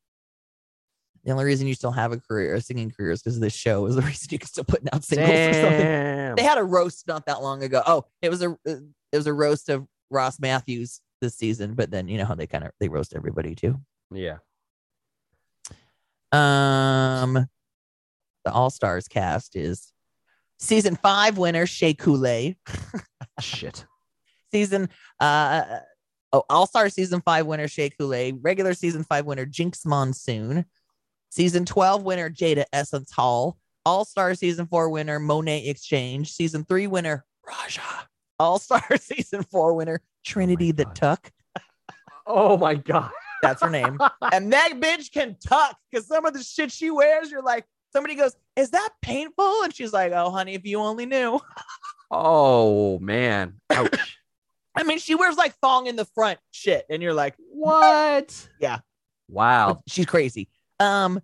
the 1.25 1.31
only 1.31 1.43
reason 1.43 1.67
you 1.67 1.73
still 1.73 1.91
have 1.91 2.11
a 2.11 2.17
career, 2.17 2.53
a 2.53 2.61
singing 2.61 2.91
career, 2.91 3.11
is 3.11 3.21
because 3.21 3.39
this 3.39 3.53
show 3.53 3.85
is 3.87 3.95
the 3.95 4.01
reason 4.03 4.27
you 4.31 4.39
can 4.39 4.47
still 4.47 4.63
putting 4.63 4.87
out 4.93 5.03
singles 5.03 5.29
or 5.29 5.53
something. 5.53 5.79
Damn. 5.79 6.35
They 6.35 6.43
had 6.43 6.57
a 6.57 6.63
roast 6.63 7.07
not 7.07 7.25
that 7.25 7.41
long 7.41 7.63
ago. 7.63 7.81
Oh, 7.85 8.05
it 8.21 8.29
was 8.29 8.41
a 8.41 8.55
it 8.65 8.83
was 9.11 9.27
a 9.27 9.33
roast 9.33 9.69
of 9.69 9.85
Ross 10.09 10.39
Mathews 10.39 11.01
this 11.21 11.35
season, 11.35 11.73
but 11.73 11.91
then 11.91 12.07
you 12.07 12.17
know 12.17 12.25
how 12.25 12.35
they 12.35 12.47
kind 12.47 12.63
of 12.63 12.71
they 12.79 12.87
roast 12.87 13.13
everybody 13.15 13.55
too. 13.55 13.79
yeah. 14.11 14.37
Um, 16.31 17.47
the 18.43 18.51
All 18.51 18.69
Stars 18.69 19.07
cast 19.07 19.55
is 19.55 19.91
season 20.59 20.95
five 20.95 21.37
winner 21.37 21.65
Shea 21.65 21.93
Coulee, 21.93 22.57
Shit. 23.39 23.85
Season 24.55 24.87
uh 25.19 25.79
oh 26.31 26.43
All 26.49 26.65
Star 26.65 26.87
season 26.87 27.19
five 27.19 27.45
winner 27.45 27.67
Shea 27.67 27.89
Coulee, 27.89 28.31
regular 28.41 28.73
season 28.73 29.03
five 29.03 29.25
winner 29.25 29.45
Jinkx 29.45 29.85
Monsoon, 29.85 30.63
season 31.29 31.65
twelve 31.65 32.03
winner 32.03 32.29
Jaida 32.29 32.63
Essence 32.71 33.11
Hall, 33.11 33.57
All 33.85 34.05
Star 34.05 34.33
season 34.33 34.65
four 34.67 34.89
winner 34.89 35.19
Monét 35.19 35.67
X 35.69 35.83
Change, 35.83 36.31
season 36.31 36.63
three 36.63 36.87
winner 36.87 37.25
Raja, 37.45 38.07
All 38.39 38.57
Star 38.57 38.81
season 38.97 39.43
four 39.43 39.73
winner 39.73 39.99
Trinity 40.23 40.71
the 40.71 40.85
God. 40.85 40.95
Tuck. 40.95 41.31
Oh 42.25 42.55
my 42.55 42.75
god. 42.75 43.11
That's 43.41 43.61
her 43.61 43.69
name. 43.69 43.99
and 44.31 44.53
that 44.53 44.71
bitch 44.75 45.11
can 45.11 45.35
tuck 45.45 45.77
because 45.91 46.07
some 46.07 46.25
of 46.25 46.33
the 46.33 46.41
shit 46.41 46.71
she 46.71 46.91
wears, 46.91 47.29
you're 47.29 47.43
like, 47.43 47.65
somebody 47.91 48.15
goes, 48.15 48.37
Is 48.55 48.69
that 48.69 48.89
painful? 49.01 49.63
And 49.63 49.75
she's 49.75 49.91
like, 49.91 50.13
Oh, 50.13 50.31
honey, 50.31 50.53
if 50.53 50.65
you 50.65 50.79
only 50.79 51.05
knew. 51.05 51.41
Oh 52.11 52.99
man. 52.99 53.55
Ouch. 53.71 54.19
I 54.75 54.83
mean, 54.83 54.99
she 54.99 55.15
wears 55.15 55.37
like 55.37 55.53
thong 55.55 55.87
in 55.87 55.95
the 55.95 56.05
front 56.05 56.39
shit. 56.51 56.85
And 56.89 57.01
you're 57.01 57.13
like, 57.13 57.35
what? 57.37 58.49
Yeah. 58.59 58.79
Wow. 59.29 59.81
She's 59.87 60.05
crazy. 60.05 60.49
Um, 60.79 61.21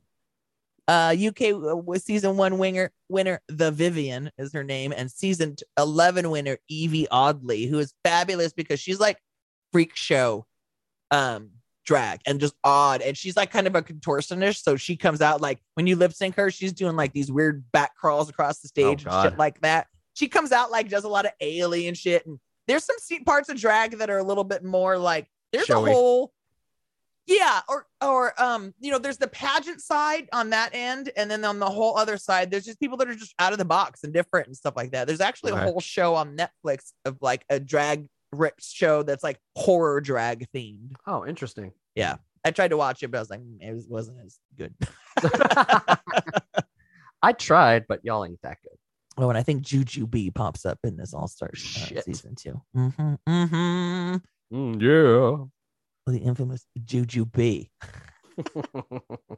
uh, 0.88 1.16
UK 1.16 1.54
was 1.54 2.04
season 2.04 2.38
one 2.38 2.58
winner, 2.58 2.92
winner, 3.08 3.42
the 3.48 3.72
Vivienne 3.72 4.32
is 4.38 4.52
her 4.54 4.64
name, 4.64 4.94
and 4.96 5.10
season 5.12 5.56
11 5.78 6.30
winner, 6.30 6.58
Yvie 6.70 7.08
Oddly, 7.12 7.66
who 7.66 7.80
is 7.80 7.94
fabulous 8.04 8.52
because 8.52 8.80
she's 8.80 9.00
like 9.00 9.18
freak 9.72 9.96
show, 9.96 10.46
um, 11.12 11.52
drag 11.86 12.20
and 12.26 12.40
just 12.40 12.56
odd. 12.64 13.02
And 13.02 13.18
she's 13.18 13.38
like 13.38 13.52
kind 13.52 13.68
of 13.68 13.76
a 13.76 13.82
contortionist. 13.82 14.64
So 14.64 14.76
she 14.76 14.96
comes 14.96 15.22
out 15.22 15.42
like 15.42 15.60
when 15.76 15.88
you 15.88 15.96
lip 15.96 16.14
sync 16.14 16.36
her, 16.36 16.52
she's 16.52 16.74
doing 16.74 16.96
like 16.96 17.14
these 17.14 17.32
weird 17.32 17.64
back 17.72 17.96
crawls 17.96 18.30
across 18.30 18.60
the 18.60 18.68
stage 18.68 19.06
and 19.06 19.24
shit 19.24 19.38
like 19.38 19.62
that. 19.62 19.88
She 20.14 20.28
comes 20.28 20.52
out 20.52 20.72
like 20.72 20.90
does 20.90 21.04
a 21.04 21.10
lot 21.10 21.26
of 21.26 21.32
alien 21.40 21.94
shit. 21.94 22.26
And 22.26 22.40
there's 22.72 22.86
some 22.86 23.24
parts 23.24 23.50
of 23.50 23.58
drag 23.58 23.98
that 23.98 24.10
are 24.10 24.18
a 24.18 24.24
little 24.24 24.44
bit 24.44 24.64
more 24.64 24.98
like 24.98 25.28
there's 25.52 25.66
Showy. 25.66 25.90
a 25.90 25.94
whole 25.94 26.34
yeah, 27.28 27.62
or 27.70 27.86
or 28.02 28.34
um, 28.42 28.74
you 28.80 28.92
know, 28.92 28.98
there's 28.98 29.18
the 29.18 29.28
pageant 29.28 29.80
side 29.80 30.28
on 30.34 30.50
that 30.50 30.72
end, 30.74 31.12
and 31.16 31.30
then 31.30 31.46
on 31.46 31.60
the 31.60 31.70
whole 31.70 31.96
other 31.98 32.18
side, 32.18 32.50
there's 32.50 32.66
just 32.66 32.80
people 32.80 32.98
that 32.98 33.08
are 33.08 33.16
just 33.16 33.36
out 33.38 33.54
of 33.54 33.60
the 33.60 33.66
box 33.66 34.04
and 34.04 34.12
different 34.12 34.48
and 34.48 34.58
stuff 34.58 34.74
like 34.76 34.92
that. 34.92 35.08
There's 35.08 35.22
actually 35.22 35.52
a 35.52 35.58
whole 35.58 35.80
show 35.80 36.16
on 36.16 36.36
Netflix 36.36 36.94
of 37.06 37.18
like 37.22 37.46
a 37.50 37.60
drag 37.60 38.08
ri- 38.32 38.50
show 38.60 39.04
that's 39.04 39.24
like 39.24 39.40
horror 39.56 40.02
drag 40.02 40.48
themed. 40.54 40.94
Oh, 41.06 41.26
interesting. 41.26 41.72
Yeah 41.96 42.16
i 42.44 42.52
tried 42.52 42.70
to 42.70 42.78
watch 42.78 43.04
it, 43.04 43.12
but 43.12 43.18
I 43.18 43.22
was 43.22 43.30
like, 43.30 43.42
mm, 43.42 43.62
it 43.62 43.86
wasn't 43.88 44.18
as 44.26 44.40
good. 44.58 44.74
I 47.24 47.34
tried, 47.34 47.86
but 47.88 48.04
y'all 48.04 48.26
ain't 48.26 48.42
that 48.42 48.58
good. 48.64 48.78
Oh, 49.22 49.30
and 49.30 49.38
I 49.38 49.44
think 49.44 49.62
Jujubee 49.62 50.34
pops 50.34 50.66
up 50.66 50.80
in 50.84 50.98
this 50.98 51.14
All 51.14 51.28
Stars 51.28 51.92
uh, 51.96 52.02
season 52.02 52.34
two. 52.36 52.60
Mm-hmm, 52.76 53.14
mm-hmm. 53.30 54.16
Mm, 54.56 54.82
yeah. 54.82 55.46
The 56.12 56.20
infamous 56.20 56.66
Jujubee. 56.84 57.70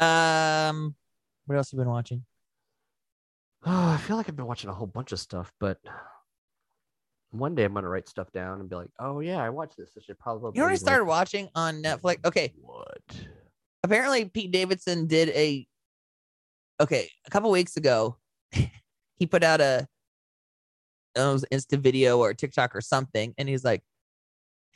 Um, 0.00 0.94
what 1.46 1.56
else 1.56 1.70
have 1.72 1.78
you 1.78 1.82
been 1.84 1.90
watching? 1.90 2.24
Oh, 3.66 3.88
I 3.88 3.96
feel 3.96 4.16
like 4.16 4.28
I've 4.28 4.36
been 4.36 4.46
watching 4.46 4.70
a 4.70 4.72
whole 4.72 4.86
bunch 4.86 5.10
of 5.10 5.18
stuff, 5.18 5.52
but 5.58 5.78
one 7.30 7.56
day 7.56 7.64
I'm 7.64 7.74
gonna 7.74 7.88
write 7.88 8.08
stuff 8.08 8.30
down 8.32 8.60
and 8.60 8.70
be 8.70 8.76
like, 8.76 8.90
"Oh 9.00 9.18
yeah, 9.18 9.42
I 9.42 9.50
watched 9.50 9.76
this. 9.76 9.90
I 9.98 10.00
should 10.02 10.18
probably." 10.20 10.52
You 10.54 10.62
already 10.62 10.76
like- 10.76 10.80
started 10.80 11.04
watching 11.04 11.48
on 11.56 11.82
Netflix. 11.82 12.24
Okay, 12.24 12.52
What? 12.60 13.02
apparently 13.82 14.26
Pete 14.26 14.52
Davidson 14.52 15.08
did 15.08 15.30
a 15.30 15.66
okay 16.80 17.10
a 17.26 17.30
couple 17.30 17.50
weeks 17.50 17.76
ago. 17.76 18.16
he 19.16 19.26
put 19.26 19.42
out 19.42 19.60
a 19.60 19.86
was 21.16 21.44
Insta 21.52 21.78
video 21.78 22.18
or 22.18 22.34
TikTok 22.34 22.76
or 22.76 22.80
something, 22.80 23.34
and 23.38 23.48
he's 23.48 23.64
like, 23.64 23.82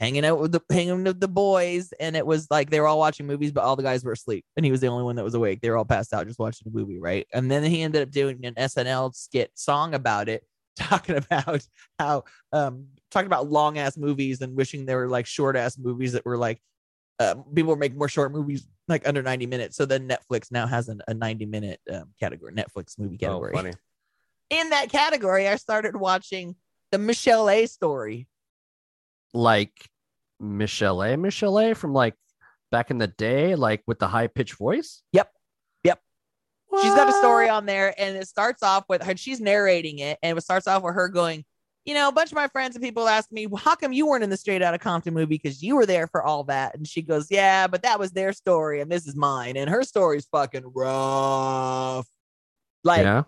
hanging 0.03 0.25
out 0.25 0.41
with 0.41 0.51
the 0.51 0.61
hanging 0.71 1.05
with 1.05 1.21
the 1.21 1.29
boys, 1.29 1.93
and 2.01 2.17
it 2.17 2.27
was 2.27 2.49
like 2.51 2.71
they 2.71 2.81
were 2.81 2.89
all 2.89 2.99
watching 2.99 3.27
movies, 3.27 3.53
but 3.53 3.63
all 3.63 3.77
the 3.77 3.83
guys 3.83 4.05
were 4.05 4.13
asleep, 4.13 4.45
and 4.57 4.65
he 4.65 4.73
was 4.73 4.81
the 4.81 4.89
only 4.89 5.05
one 5.05 5.17
that 5.17 5.25
was 5.25 5.35
awake. 5.35 5.61
They 5.61 5.71
were 5.71 5.77
all 5.77 5.85
passed 5.85 6.13
out 6.13 6.27
just 6.27 6.39
watching 6.39 6.71
the 6.71 6.77
movie, 6.79 6.99
right? 6.99 7.27
And 7.33 7.51
then 7.51 7.63
he 7.63 7.83
ended 7.83 8.03
up 8.03 8.11
doing 8.11 8.45
an 8.45 8.55
SNL 8.55 9.15
skit 9.15 9.53
song 9.55 9.95
about 9.95 10.29
it, 10.29 10.45
talking 10.77 11.17
about 11.17 11.67
how 11.99 12.25
um 12.53 12.87
talking 13.11 13.27
about 13.27 13.51
long 13.51 13.79
ass 13.79 13.97
movies 13.97 14.41
and 14.41 14.57
wishing 14.57 14.87
there 14.87 14.99
were 14.99 15.09
like 15.09 15.27
short 15.27 15.57
ass 15.57 15.79
movies 15.79 16.13
that 16.13 16.25
were 16.25 16.39
like 16.39 16.61
uh, 17.19 17.35
people 17.55 17.71
were 17.71 17.77
making 17.77 17.99
more 17.99 18.09
short 18.09 18.33
movies 18.33 18.67
like 18.89 19.07
under 19.07 19.23
90 19.23 19.47
minutes. 19.47 19.77
So 19.77 19.87
then 19.87 20.09
Netflix 20.09 20.51
now 20.51 20.67
has 20.67 20.89
an, 20.89 21.01
a 21.09 21.15
90 21.15 21.47
minute 21.47 21.81
um, 21.93 22.11
category, 22.19 22.53
Netflix 22.53 22.99
movie 22.99 23.17
Oh, 23.23 23.27
category. 23.27 23.53
funny. 23.53 23.73
In 24.51 24.71
that 24.71 24.91
category, 24.91 25.49
I 25.49 25.57
started 25.57 25.97
watching 25.97 26.57
the 26.91 26.99
Michelle 26.99 27.49
A 27.49 27.67
story. 27.67 28.27
Like 29.35 29.73
Michelle 30.41 31.03
A. 31.03 31.17
Michelle 31.17 31.59
A. 31.59 31.75
from 31.75 31.93
like 31.95 32.15
back 32.71 32.91
in 32.91 32.99
the 32.99 33.07
day, 33.07 33.55
like 33.55 33.83
with 33.87 33.99
the 33.99 34.09
high 34.09 34.27
pitched 34.27 34.55
voice. 34.55 35.03
Yep. 35.13 35.31
Yep. 35.85 36.01
She's 36.83 36.95
got 36.95 37.09
a 37.09 37.13
story 37.13 37.49
on 37.49 37.65
there, 37.67 37.95
and 37.99 38.17
it 38.17 38.29
starts 38.29 38.63
off 38.63 38.85
with 38.89 39.03
her. 39.03 39.17
She's 39.17 39.41
narrating 39.41 40.01
it, 40.01 40.19
and 40.23 40.37
it 40.37 40.41
starts 40.43 40.67
off 40.67 40.83
with 40.83 40.95
her 40.95 41.09
going, 41.09 41.45
"You 41.85 41.95
know, 41.95 42.09
a 42.09 42.13
bunch 42.13 42.31
of 42.31 42.37
my 42.37 42.49
friends 42.49 42.77
and 42.77 42.85
people 42.85 43.09
ask 43.09 43.31
me, 43.33 43.47
well, 43.47 43.63
how 43.63 43.75
come 43.75 43.93
you 43.93 44.07
weren't 44.07 44.25
in 44.25 44.31
the 44.31 44.37
Straight 44.37 44.63
Outta 44.63 44.79
Compton 44.79 45.15
movie? 45.15 45.27
Because 45.27 45.63
you 45.63 45.77
were 45.77 45.87
there 45.87 46.07
for 46.07 46.23
all 46.23 46.45
that." 46.45 46.75
And 46.75 46.87
she 46.87 47.03
goes, 47.03 47.29
"Yeah, 47.31 47.67
but 47.67 47.83
that 47.83 47.99
was 47.99 48.13
their 48.13 48.33
story, 48.33 48.81
and 48.81 48.91
this 48.91 49.07
is 49.07 49.17
mine, 49.17 49.57
and 49.57 49.69
her 49.71 49.83
story's 49.83 50.27
fucking 50.27 50.73
rough." 50.75 52.07
Like, 52.85 53.03
yeah. 53.03 53.25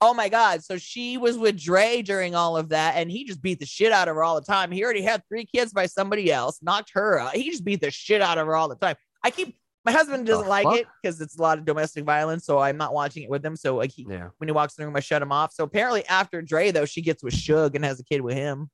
oh 0.00 0.14
my 0.14 0.28
god! 0.28 0.64
So 0.64 0.78
she 0.78 1.16
was 1.18 1.36
with 1.38 1.58
Dre 1.60 2.02
during 2.02 2.34
all 2.34 2.56
of 2.56 2.70
that, 2.70 2.96
and 2.96 3.10
he 3.10 3.24
just 3.24 3.42
beat 3.42 3.60
the 3.60 3.66
shit 3.66 3.92
out 3.92 4.08
of 4.08 4.16
her 4.16 4.24
all 4.24 4.34
the 4.34 4.46
time. 4.46 4.70
He 4.70 4.82
already 4.84 5.02
had 5.02 5.22
three 5.28 5.44
kids 5.46 5.72
by 5.72 5.86
somebody 5.86 6.32
else, 6.32 6.58
knocked 6.62 6.90
her 6.94 7.18
out. 7.18 7.36
He 7.36 7.50
just 7.50 7.64
beat 7.64 7.80
the 7.80 7.90
shit 7.90 8.22
out 8.22 8.38
of 8.38 8.46
her 8.46 8.56
all 8.56 8.68
the 8.68 8.76
time. 8.76 8.96
I 9.22 9.30
keep. 9.30 9.56
My 9.86 9.92
husband 9.92 10.26
doesn't 10.26 10.48
like 10.48 10.64
fuck? 10.64 10.76
it 10.80 10.86
because 11.00 11.20
it's 11.20 11.38
a 11.38 11.42
lot 11.42 11.58
of 11.58 11.64
domestic 11.64 12.04
violence, 12.04 12.44
so 12.44 12.58
I'm 12.58 12.76
not 12.76 12.92
watching 12.92 13.22
it 13.22 13.30
with 13.30 13.44
him. 13.46 13.56
So 13.56 13.76
like 13.76 13.92
he, 13.92 14.04
Yeah. 14.08 14.28
when 14.38 14.48
he 14.48 14.52
walks 14.52 14.76
in 14.76 14.82
the 14.82 14.86
room, 14.88 14.96
I 14.96 15.00
shut 15.00 15.22
him 15.22 15.32
off. 15.32 15.52
So 15.52 15.62
apparently, 15.64 16.04
after 16.06 16.42
Dre, 16.42 16.72
though, 16.72 16.84
she 16.84 17.00
gets 17.02 17.22
with 17.22 17.34
Suge 17.34 17.74
and 17.76 17.84
has 17.84 18.00
a 18.00 18.04
kid 18.04 18.20
with 18.20 18.34
him. 18.36 18.68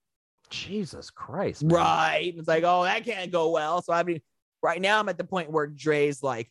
Jesus 0.51 1.11
Christ. 1.11 1.63
man. 1.63 1.75
Right. 1.77 2.35
It's 2.37 2.49
like, 2.49 2.65
oh, 2.65 2.85
that 2.85 3.05
can't 3.05 3.31
go 3.31 3.51
well. 3.51 3.83
So 3.83 3.93
I 3.93 4.03
mean, 4.03 4.21
right 4.63 4.81
now 4.81 4.99
I'm 4.99 5.09
at 5.09 5.19
the 5.19 5.25
point 5.25 5.51
where 5.51 5.67
Dre's 5.67 6.23
like 6.23 6.51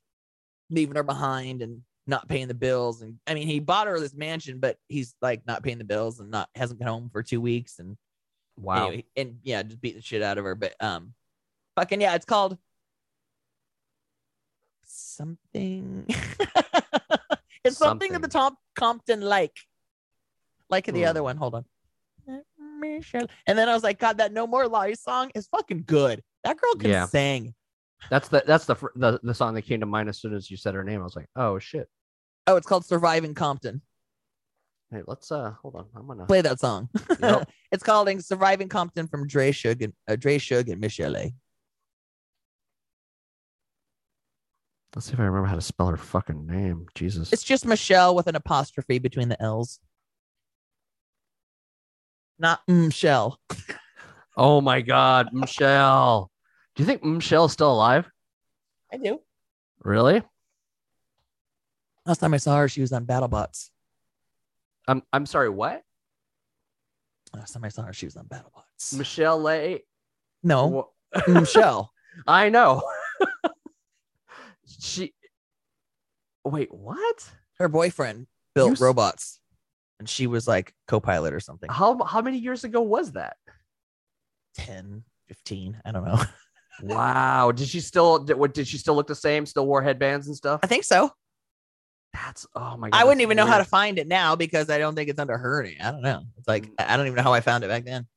leaving 0.69 0.95
her 0.95 1.03
behind 1.03 1.61
and 1.61 1.81
not 2.07 2.27
paying 2.27 2.47
the 2.47 2.53
bills. 2.53 3.01
And 3.01 3.17
I 3.27 3.33
mean, 3.33 3.47
he 3.47 3.59
bought 3.59 3.87
her 3.87 3.99
this 3.99 4.13
mansion, 4.15 4.59
but 4.59 4.77
he's 4.87 5.15
like 5.21 5.45
not 5.45 5.63
paying 5.63 5.77
the 5.77 5.83
bills 5.83 6.19
and 6.19 6.31
not 6.31 6.49
hasn't 6.55 6.79
been 6.79 6.87
home 6.87 7.09
for 7.11 7.23
two 7.23 7.41
weeks. 7.41 7.79
And 7.79 7.97
Wow. 8.57 8.87
anyway, 8.87 9.05
and 9.15 9.39
yeah, 9.43 9.63
just 9.63 9.81
beat 9.81 9.95
the 9.95 10.01
shit 10.01 10.21
out 10.21 10.37
of 10.37 10.43
her. 10.45 10.55
But 10.55 10.75
um, 10.79 11.13
fucking 11.75 12.01
yeah, 12.01 12.15
it's 12.15 12.25
called 12.25 12.57
something. 15.21 16.05
it's 17.63 17.77
something, 17.77 18.13
at 18.13 18.21
the 18.21 18.29
Something. 18.29 18.29
top 18.29 18.55
Compton 18.75 19.21
like, 19.21 19.57
like 20.69 20.85
the 20.85 21.05
other 21.05 21.19
Hmm. 21.19 21.25
one. 21.25 21.37
Hold 21.37 21.55
on. 21.55 21.65
Michelle. 22.79 23.27
And 23.47 23.57
then 23.57 23.69
I 23.69 23.73
was 23.73 23.83
like, 23.83 23.99
God, 23.99 24.17
that 24.17 24.33
No 24.33 24.47
More 24.47 24.67
Lies 24.67 25.01
song 25.01 25.31
is 25.35 25.47
fucking 25.47 25.83
good. 25.85 26.21
That 26.43 26.57
girl 26.57 26.73
can 26.75 26.89
Yeah. 26.89 27.05
sing. 27.05 27.53
That's 28.09 28.27
the 28.29 28.43
that's 28.47 28.65
the, 28.65 28.75
the 28.95 29.19
the 29.21 29.33
song 29.33 29.53
that 29.53 29.61
came 29.61 29.79
to 29.81 29.85
mind 29.85 30.09
as 30.09 30.19
soon 30.19 30.33
as 30.33 30.49
you 30.49 30.57
said 30.57 30.73
her 30.73 30.83
name. 30.83 31.01
I 31.01 31.03
was 31.03 31.15
like, 31.15 31.27
oh 31.35 31.59
shit. 31.59 31.87
Oh, 32.47 32.55
it's 32.55 32.65
called 32.65 32.83
Surviving 32.85 33.35
Compton. 33.35 33.81
Hey, 34.89 35.01
let's 35.05 35.31
uh 35.31 35.51
hold 35.61 35.75
on. 35.75 35.85
I'm 35.95 36.07
gonna 36.07 36.25
Play 36.25 36.41
that 36.41 36.59
song. 36.59 36.89
Yep. 37.19 37.47
it's 37.71 37.83
called 37.83 38.09
Surviving 38.23 38.69
Compton 38.69 39.07
from 39.07 39.27
Dre 39.27 39.51
Suge 39.51 39.83
and 39.83 39.93
uh, 40.09 40.15
Dre 40.15 40.39
Suge 40.39 40.71
and 40.71 40.81
Michelle. 40.81 41.15
Let's 44.95 45.07
see 45.07 45.13
if 45.13 45.19
I 45.19 45.23
remember 45.23 45.47
how 45.47 45.55
to 45.55 45.61
spell 45.61 45.87
her 45.87 45.97
fucking 45.97 46.45
name. 46.47 46.87
Jesus. 46.95 47.31
It's 47.33 47.43
just 47.43 47.65
Michelle 47.65 48.15
with 48.15 48.27
an 48.27 48.35
apostrophe 48.35 48.99
between 48.99 49.29
the 49.29 49.41
L's. 49.41 49.79
Not 52.39 52.61
Michelle. 52.67 53.39
oh 54.35 54.61
my 54.61 54.81
god, 54.81 55.29
Michelle. 55.31 56.31
Do 56.75 56.83
you 56.83 56.87
think 56.87 57.03
Michelle's 57.03 57.53
still 57.53 57.71
alive? 57.71 58.09
I 58.91 58.97
do. 58.97 59.19
Really? 59.83 60.23
Last 62.05 62.17
time 62.19 62.33
I 62.33 62.37
saw 62.37 62.57
her, 62.57 62.67
she 62.67 62.81
was 62.81 62.91
on 62.91 63.05
BattleBots. 63.05 63.69
I'm 64.87 65.03
I'm 65.13 65.25
sorry, 65.27 65.49
what? 65.49 65.83
Last 67.35 67.53
time 67.53 67.63
I 67.63 67.69
saw 67.69 67.83
her, 67.83 67.93
she 67.93 68.05
was 68.07 68.17
on 68.17 68.25
BattleBots. 68.25 68.97
Michelle 68.97 69.39
Lay. 69.39 69.83
no, 70.43 70.67
Wha- 70.67 71.21
Michelle. 71.27 71.91
I 72.27 72.49
know. 72.49 72.81
She 74.81 75.13
Wait, 76.43 76.73
what? 76.73 77.31
Her 77.59 77.69
boyfriend 77.69 78.27
built 78.55 78.79
You 78.79 78.85
robots, 78.85 79.39
and 79.99 80.09
she 80.09 80.25
was 80.27 80.47
like 80.47 80.73
co-pilot 80.87 81.33
or 81.33 81.39
something. 81.39 81.69
How 81.69 82.03
how 82.03 82.21
many 82.21 82.39
years 82.39 82.63
ago 82.63 82.81
was 82.81 83.11
that? 83.13 83.37
10, 84.55 85.03
15, 85.27 85.81
I 85.85 85.91
don't 85.91 86.05
know. 86.05 86.21
Wow. 86.83 87.51
Did 87.51 87.67
she 87.67 87.79
still 87.79 88.17
did, 88.19 88.37
what 88.37 88.55
did 88.55 88.67
she 88.67 88.79
still 88.79 88.95
look 88.95 89.05
the 89.05 89.13
same? 89.13 89.45
Still 89.45 89.67
wore 89.67 89.83
headbands 89.83 90.25
and 90.25 90.35
stuff? 90.35 90.61
I 90.63 90.67
think 90.67 90.83
so. 90.83 91.11
That's 92.13 92.47
oh 92.55 92.75
my 92.77 92.89
god. 92.89 92.97
I 92.97 93.03
wouldn't 93.03 93.21
even 93.21 93.37
know 93.37 93.45
how 93.45 93.59
to 93.59 93.65
find 93.65 93.99
it 93.99 94.07
now 94.07 94.35
because 94.35 94.69
I 94.69 94.79
don't 94.79 94.95
think 94.95 95.09
it's 95.09 95.19
under 95.19 95.37
her 95.37 95.61
name. 95.61 95.77
I 95.79 95.91
don't 95.91 96.01
know. 96.01 96.23
It's 96.37 96.47
like 96.47 96.65
Mm. 96.65 96.73
I 96.79 96.93
I 96.93 96.97
don't 96.97 97.05
even 97.05 97.17
know 97.17 97.23
how 97.23 97.33
I 97.33 97.41
found 97.41 97.63
it 97.63 97.67
back 97.67 97.85
then. 97.85 98.07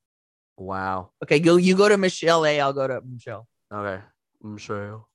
Wow. 0.56 1.10
Okay, 1.22 1.40
go. 1.40 1.56
You 1.56 1.76
go 1.76 1.88
to 1.88 1.98
Michelle 1.98 2.46
A. 2.46 2.58
I'll 2.60 2.72
go 2.72 2.86
to 2.86 3.02
Michelle. 3.04 3.46
Okay. 3.72 4.02
Michelle. 4.42 5.08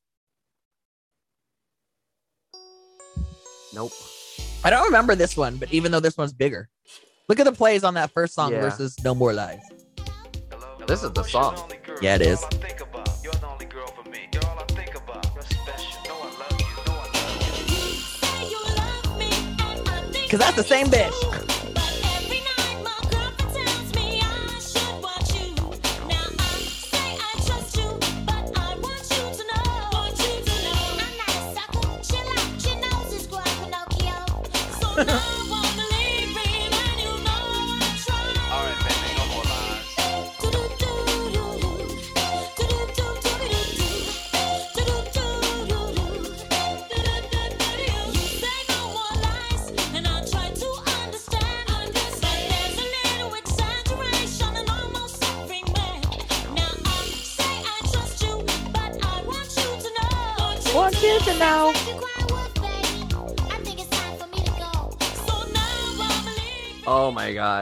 Nope. 3.73 3.91
I 4.63 4.69
don't 4.69 4.85
remember 4.85 5.15
this 5.15 5.37
one, 5.37 5.57
but 5.57 5.71
even 5.71 5.91
though 5.91 5.99
this 5.99 6.17
one's 6.17 6.33
bigger, 6.33 6.69
look 7.27 7.39
at 7.39 7.45
the 7.45 7.51
plays 7.51 7.83
on 7.83 7.93
that 7.95 8.11
first 8.11 8.33
song 8.33 8.51
Yeah. 8.51 8.61
versus 8.61 8.95
No 9.03 9.13
More 9.15 9.33
Lies. 9.33 9.61
This 10.87 11.03
is 11.03 11.11
the 11.11 11.23
song. 11.23 11.71
Yeah, 12.01 12.15
it 12.15 12.21
is. 12.21 12.43
Cause 20.29 20.39
that's 20.39 20.55
the 20.55 20.63
same 20.63 20.87
bitch. 20.87 21.48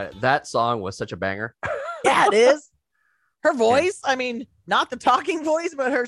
God. 0.04 0.20
That 0.20 0.46
song 0.46 0.80
was 0.80 0.96
such 0.96 1.12
a 1.12 1.16
banger. 1.16 1.54
Yeah, 2.04 2.26
it 2.28 2.34
is. 2.34 2.70
Her 3.42 3.52
voice. 3.52 4.00
I 4.04 4.14
mean, 4.14 4.46
not 4.68 4.88
the 4.88 4.96
talking 4.96 5.42
voice, 5.52 5.74
but 5.76 5.90
her. 5.90 6.06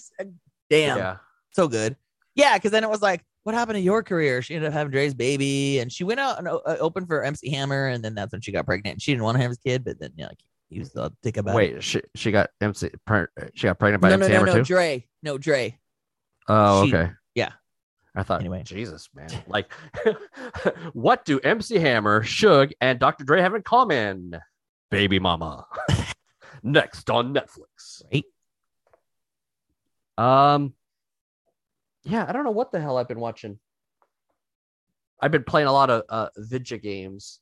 Damn. 0.71 0.99
Yeah. 0.99 1.17
so 1.51 1.67
good. 1.67 1.97
Yeah, 2.37 2.57
because 2.57 2.71
then 2.71 2.85
it 2.85 2.91
was 2.91 3.03
like, 3.03 3.25
what 3.43 3.57
happened 3.57 3.75
to 3.75 3.81
your 3.81 4.05
career? 4.05 4.41
She 4.41 4.55
ended 4.55 4.69
up 4.69 4.73
having 4.73 4.93
Dre's 4.93 5.15
baby, 5.15 5.81
and 5.81 5.91
she 5.91 6.05
went 6.05 6.21
out 6.21 6.39
and 6.39 6.47
uh, 6.47 6.61
opened 6.79 7.09
for 7.09 7.25
MC 7.25 7.51
Hammer, 7.51 7.89
and 7.89 8.05
then 8.05 8.15
that's 8.15 8.31
when 8.31 8.41
she 8.41 8.53
got 8.53 8.67
pregnant. 8.67 9.03
She 9.03 9.11
didn't 9.11 9.25
want 9.25 9.37
to 9.37 9.43
have 9.43 9.51
his 9.51 9.59
kid, 9.59 9.85
but 9.85 9.99
then 9.99 10.13
yeah, 10.15 10.29
like, 10.29 10.39
he 10.69 10.79
was 10.79 10.93
the 10.93 11.11
dick 11.23 11.37
about 11.37 11.55
it. 11.55 11.57
Wait, 11.57 11.83
she 11.83 12.01
she 12.15 12.31
got 12.31 12.51
MC 12.61 12.91
she 13.55 13.67
got 13.67 13.79
pregnant 13.81 14.03
by 14.03 14.11
no, 14.11 14.15
MC 14.15 14.21
no, 14.21 14.29
no, 14.29 14.35
Hammer 14.35 14.47
no, 14.47 14.55
too? 14.55 14.63
Dre, 14.63 15.05
no 15.25 15.39
Dre. 15.39 15.77
oh, 16.49 16.87
she- 16.87 16.95
okay. 16.95 17.13
I 18.15 18.23
thought 18.25 18.41
Anyway. 18.41 18.63
Jesus, 18.65 19.09
man. 19.15 19.31
Like 19.47 19.73
what 20.93 21.25
do 21.25 21.39
MC 21.41 21.79
Hammer, 21.79 22.23
Suge, 22.23 22.73
and 22.81 22.99
Dr. 22.99 23.25
Dre 23.25 23.41
have 23.41 23.55
in 23.55 23.63
common? 23.63 24.39
Baby 24.91 25.19
mama. 25.21 25.65
Next 26.63 27.09
on 27.09 27.33
Netflix. 27.35 28.03
Right. 28.13 28.25
Um 30.55 30.75
Yeah, 32.03 32.25
I 32.29 32.33
don't 32.33 32.45
know 32.45 32.51
what 32.51 32.73
the 32.73 32.81
hell 32.81 32.97
I've 32.99 33.09
been 33.09 33.21
watching. 33.21 33.59
I've 35.21 35.31
been 35.31 35.45
playing 35.45 35.69
a 35.69 35.73
lot 35.73 35.91
of 35.91 36.03
uh 36.09 36.29
Vidya 36.37 36.79
games 36.79 37.41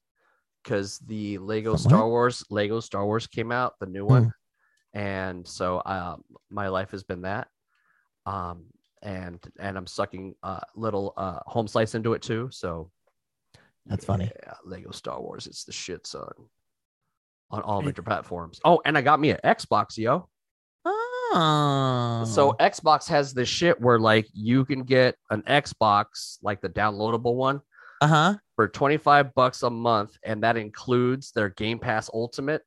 because 0.63 0.99
the 1.07 1.39
Lego 1.39 1.73
What? 1.73 1.81
Star 1.81 2.07
Wars 2.09 2.45
Lego 2.51 2.81
Star 2.81 3.07
Wars 3.07 3.27
came 3.27 3.51
out, 3.53 3.75
the 3.81 3.87
new 3.87 4.05
one. 4.05 4.33
and 4.93 5.47
so 5.47 5.81
um, 5.87 6.23
my 6.51 6.69
life 6.69 6.91
has 6.91 7.05
been 7.05 7.23
that. 7.23 7.49
Um, 8.27 8.65
and 9.03 9.41
and 9.59 9.77
I'm 9.77 9.87
sucking 9.87 10.35
uh, 10.43 10.61
little 10.75 11.15
uh, 11.17 11.41
home 11.47 11.69
slice 11.69 11.95
into 11.95 12.15
it 12.15 12.23
too. 12.23 12.49
So 12.53 12.91
That's 13.87 14.05
funny. 14.05 14.31
Lego 14.65 14.91
Star 14.91 15.21
Wars, 15.21 15.47
it's 15.47 15.65
the 15.65 15.73
shit, 15.73 16.07
son. 16.07 16.33
On 17.51 17.63
all 17.63 17.81
major 17.81 18.03
platforms. 18.03 18.61
Oh, 18.63 18.83
and 18.85 18.99
I 18.99 19.01
got 19.01 19.21
me 19.21 19.31
an 19.31 19.39
Xbox, 19.43 19.97
yo. 19.97 20.29
Oh. 20.85 22.25
So 22.27 22.53
Xbox 22.61 23.09
has 23.09 23.33
this 23.33 23.49
shit 23.49 23.81
where 23.81 23.99
like 23.99 24.27
you 24.33 24.65
can 24.65 24.83
get 24.83 25.17
an 25.31 25.43
Xbox, 25.43 26.39
like 26.43 26.61
the 26.61 26.69
downloadable 26.69 27.35
one, 27.35 27.61
uh 28.01 28.07
huh. 28.07 28.35
for 28.57 28.69
25 28.69 29.35
bucks 29.35 29.63
a 29.63 29.71
month, 29.71 30.17
and 30.23 30.43
that 30.43 30.57
includes 30.57 31.33
their 31.33 31.49
Game 31.51 31.79
Pass 31.79 32.11
Ultimate. 32.13 32.63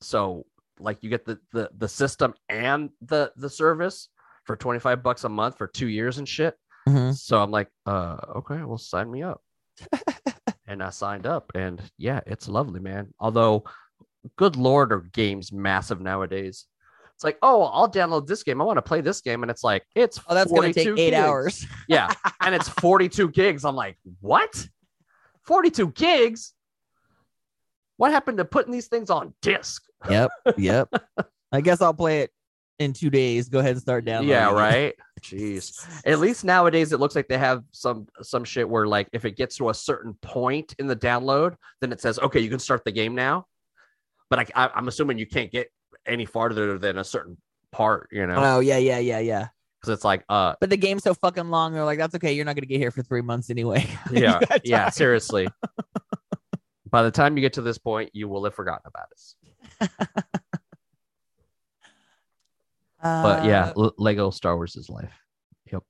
So 0.00 0.46
like 0.78 1.02
you 1.02 1.10
get 1.10 1.24
the 1.24 1.38
the, 1.52 1.70
the 1.76 1.88
system 1.88 2.34
and 2.48 2.90
the 3.02 3.32
the 3.36 3.50
service 3.50 4.08
for 4.46 4.56
25 4.56 5.02
bucks 5.02 5.24
a 5.24 5.28
month 5.28 5.58
for 5.58 5.66
two 5.66 5.88
years 5.88 6.18
and 6.18 6.28
shit. 6.28 6.54
hmm 6.86 7.10
So 7.12 7.42
I'm 7.42 7.50
like, 7.50 7.68
uh, 7.84 8.16
okay, 8.36 8.62
well, 8.62 8.78
sign 8.78 9.10
me 9.10 9.22
up. 9.22 9.40
and 10.66 10.82
I 10.82 10.90
signed 10.90 11.26
up, 11.26 11.52
and 11.54 11.82
yeah, 11.98 12.20
it's 12.26 12.48
lovely, 12.48 12.80
man. 12.80 13.12
Although, 13.20 13.64
good 14.36 14.56
lord, 14.56 14.92
are 14.92 15.00
games 15.12 15.52
massive 15.52 16.00
nowadays? 16.00 16.66
It's 17.14 17.24
like, 17.24 17.38
oh, 17.42 17.62
I'll 17.64 17.90
download 17.90 18.26
this 18.26 18.42
game. 18.42 18.60
I 18.60 18.64
want 18.64 18.76
to 18.76 18.82
play 18.82 19.00
this 19.00 19.20
game, 19.20 19.42
and 19.42 19.50
it's 19.50 19.64
like, 19.64 19.84
it's 19.94 20.20
Oh, 20.28 20.34
that's 20.34 20.50
gonna 20.52 20.72
take 20.72 20.86
42 20.86 21.00
eight 21.00 21.10
gigs. 21.10 21.16
hours. 21.16 21.66
Yeah, 21.88 22.12
and 22.40 22.54
it's 22.54 22.68
42 22.68 23.30
gigs. 23.30 23.64
I'm 23.64 23.74
like, 23.76 23.96
what? 24.20 24.66
42 25.44 25.92
gigs? 25.92 26.52
What 27.96 28.12
happened 28.12 28.38
to 28.38 28.44
putting 28.44 28.72
these 28.72 28.88
things 28.88 29.08
on 29.10 29.32
disc? 29.40 29.82
Yep. 30.10 30.30
Yep. 30.58 30.88
I 31.52 31.60
guess 31.62 31.80
I'll 31.80 31.94
play 31.94 32.20
it 32.20 32.30
in 32.78 32.92
two 32.92 33.10
days. 33.10 33.48
Go 33.48 33.58
ahead 33.58 33.72
and 33.72 33.80
start 33.80 34.04
downloading. 34.04 34.30
Yeah, 34.30 34.50
right. 34.52 34.94
Jeez. 35.22 35.86
At 36.04 36.18
least 36.18 36.44
nowadays 36.44 36.92
it 36.92 37.00
looks 37.00 37.16
like 37.16 37.28
they 37.28 37.38
have 37.38 37.64
some 37.72 38.06
some 38.22 38.44
shit 38.44 38.68
where 38.68 38.86
like 38.86 39.08
if 39.12 39.24
it 39.24 39.36
gets 39.36 39.56
to 39.56 39.70
a 39.70 39.74
certain 39.74 40.14
point 40.22 40.74
in 40.78 40.86
the 40.86 40.96
download, 40.96 41.56
then 41.80 41.92
it 41.92 42.00
says 42.00 42.18
okay, 42.18 42.40
you 42.40 42.50
can 42.50 42.58
start 42.58 42.84
the 42.84 42.92
game 42.92 43.14
now. 43.14 43.46
But 44.28 44.40
I, 44.40 44.64
I, 44.64 44.70
I'm 44.74 44.88
assuming 44.88 45.18
you 45.18 45.26
can't 45.26 45.50
get 45.50 45.68
any 46.04 46.26
farther 46.26 46.78
than 46.78 46.98
a 46.98 47.04
certain 47.04 47.36
part, 47.72 48.08
you 48.12 48.26
know, 48.26 48.36
Oh 48.36 48.60
yeah, 48.60 48.78
yeah, 48.78 48.98
yeah, 48.98 49.18
yeah. 49.20 49.48
because 49.80 49.94
it's 49.94 50.04
like 50.04 50.24
uh 50.28 50.54
But 50.60 50.70
the 50.70 50.76
game's 50.76 51.02
so 51.04 51.14
fucking 51.14 51.48
long. 51.50 51.72
They're 51.72 51.84
like, 51.84 51.98
that's 51.98 52.14
okay. 52.16 52.32
You're 52.32 52.44
not 52.44 52.56
gonna 52.56 52.66
get 52.66 52.78
here 52.78 52.90
for 52.90 53.02
three 53.02 53.22
months 53.22 53.50
anyway. 53.50 53.86
Yeah 54.12 54.40
yeah 54.64 54.90
seriously. 54.90 55.48
By 56.90 57.02
the 57.02 57.10
time 57.10 57.36
you 57.36 57.40
get 57.40 57.54
to 57.54 57.62
this 57.62 57.78
point, 57.78 58.10
you 58.12 58.28
will 58.28 58.44
have 58.44 58.54
forgotten 58.54 58.86
about 58.86 59.08
us. 59.12 59.34
But 63.22 63.44
yeah, 63.44 63.72
Uh, 63.76 63.82
L- 63.84 63.94
Lego 63.98 64.30
Star 64.30 64.56
Wars 64.56 64.76
is 64.76 64.88
life. 64.88 65.12
Yep. 65.72 65.82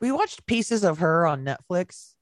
We 0.00 0.12
watched 0.12 0.46
pieces 0.46 0.84
of 0.84 0.98
her 0.98 1.26
on 1.26 1.44
Netflix 1.44 2.14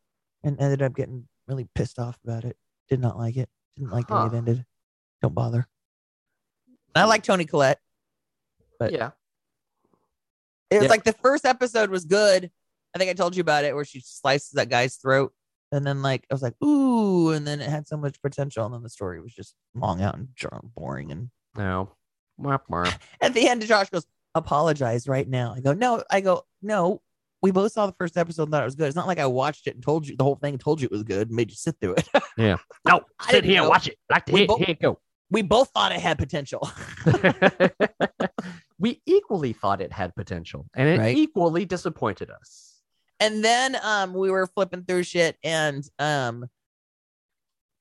and 0.43 0.61
ended 0.61 0.83
up 0.83 0.95
getting 0.95 1.29
really 1.47 1.69
pissed 1.75 1.99
off 1.99 2.19
about 2.25 2.45
it. 2.45 2.57
Did 2.89 3.01
not 3.01 3.17
like 3.19 3.37
it. 3.37 3.49
Didn't 3.77 3.91
like 3.93 4.07
the 4.09 4.15
way 4.15 4.27
it 4.27 4.35
ended. 4.35 4.65
Don't 5.23 5.35
bother. 5.35 5.67
I 6.95 7.05
like 7.05 7.23
Toni 7.23 7.45
Collette. 7.45 7.81
But- 8.79 8.93
yeah. 8.93 9.11
It 10.71 10.77
was 10.77 10.85
Yeah. 10.85 10.91
like 10.91 11.05
the 11.05 11.13
first 11.15 11.45
episode 11.47 11.91
was 11.91 12.05
good. 12.05 12.51
I 12.95 12.99
think 12.99 13.11
I 13.11 13.15
told 13.15 13.37
you 13.37 13.41
about 13.41 13.65
it 13.65 13.75
where 13.75 13.85
she 13.85 14.01
slices 14.01 14.51
that 14.53 14.69
guy's 14.69 14.97
throat. 14.97 15.33
And 15.73 15.87
then 15.87 16.03
like 16.03 16.27
I 16.31 16.35
was 16.35 16.43
like, 16.43 16.55
ooh, 16.63 17.31
and 17.31 17.47
then 17.47 17.61
it 17.61 17.69
had 17.69 17.87
so 17.87 17.97
much 17.97 18.21
potential. 18.23 18.65
And 18.65 18.75
then 18.75 18.83
the 18.83 18.89
story 18.91 19.21
was 19.21 19.35
just 19.35 19.55
long 19.75 20.01
out 20.03 20.17
and 20.17 20.29
boring. 20.75 21.11
And 21.13 21.31
No. 21.57 21.91
At 23.21 23.35
the 23.35 23.49
end, 23.49 23.63
Josh 23.67 23.91
goes, 23.91 24.07
apologize 24.35 25.09
right 25.09 25.29
now. 25.29 25.55
I 25.57 25.61
go, 25.61 25.73
no, 25.73 26.03
I 26.11 26.21
go, 26.21 26.45
no. 26.63 27.01
We 27.41 27.53
both 27.53 27.71
saw 27.73 27.87
the 27.87 27.93
first 27.93 28.17
episode 28.17 28.45
and 28.45 28.51
thought 28.53 28.63
it 28.63 28.67
was 28.67 28.75
good. 28.75 28.87
It's 28.89 28.97
not 28.97 29.07
like 29.07 29.21
I 29.21 29.27
watched 29.27 29.69
it 29.69 29.75
and 29.77 29.83
told 29.83 30.09
you 30.09 30.17
the 30.17 30.25
whole 30.25 30.35
thing, 30.37 30.59
told 30.59 30.81
you 30.81 30.87
it 30.87 30.91
was 30.91 31.05
good, 31.05 31.29
and 31.29 31.37
made 31.37 31.51
you 31.51 31.57
sit 31.57 31.77
through 31.81 31.95
it. 31.95 32.09
Yeah. 32.37 32.57
No, 32.87 33.01
I 33.21 33.27
sit 33.27 33.33
didn't 33.43 33.51
here 33.51 33.61
and 33.63 33.69
watch 33.69 33.89
it. 33.89 33.97
Like 34.11 34.25
to 34.27 34.33
We 34.33 34.41
hit, 34.41 34.49
both- 34.49 34.59
here 34.61 34.77
go. 34.81 34.99
we 35.31 35.43
both 35.43 35.71
thought 35.71 35.93
it 35.93 36.01
had 36.01 36.19
potential. 36.19 36.69
we 38.79 39.01
equally 39.07 39.53
thought 39.53 39.81
it 39.81 39.93
had 39.93 40.15
potential, 40.15 40.67
and 40.75 40.89
it 40.89 40.99
Right. 40.99 41.17
equally 41.17 41.65
disappointed 41.65 42.31
us. 42.31 42.65
and 43.21 43.45
then 43.45 43.77
um 43.83 44.15
we 44.15 44.31
were 44.31 44.47
flipping 44.47 44.85
through 44.85 45.03
shit 45.03 45.37
and 45.43 45.83
um 45.99 46.47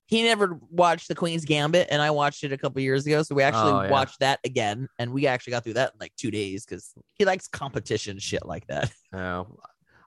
he 0.07 0.23
never 0.23 0.57
watched 0.71 1.07
the 1.09 1.15
queen's 1.15 1.45
gambit 1.45 1.87
and 1.91 2.01
i 2.01 2.09
watched 2.09 2.43
it 2.43 2.51
a 2.51 2.57
couple 2.57 2.81
years 2.81 3.05
ago 3.05 3.21
so 3.23 3.35
we 3.35 3.43
actually 3.43 3.71
Oh, 3.73 3.83
yeah. 3.83 3.89
watched 3.91 4.19
that 4.21 4.39
again 4.43 4.87
and 4.99 5.11
we 5.13 5.27
actually 5.27 5.51
got 5.51 5.63
through 5.63 5.73
that 5.73 5.91
in 5.93 5.99
like 5.99 6.13
two 6.17 6.31
days 6.31 6.65
because 6.65 6.93
he 7.13 7.25
likes 7.25 7.47
competition 7.47 8.17
shit 8.19 8.45
like 8.45 8.65
that 8.67 8.91
No, 9.11 9.57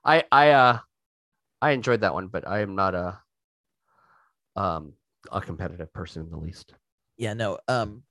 I, 0.03 0.23
I, 0.31 0.49
uh, 0.51 0.79
I 1.61 1.71
enjoyed 1.71 2.01
that 2.01 2.13
one, 2.13 2.27
but 2.27 2.47
I 2.47 2.59
am 2.61 2.75
not 2.75 2.95
a, 2.95 3.19
um, 4.55 4.93
a 5.31 5.39
competitive 5.41 5.93
person 5.93 6.23
in 6.23 6.29
the 6.29 6.37
least. 6.37 6.73
yeah 7.17 7.33
no 7.33 7.59
um 7.67 8.03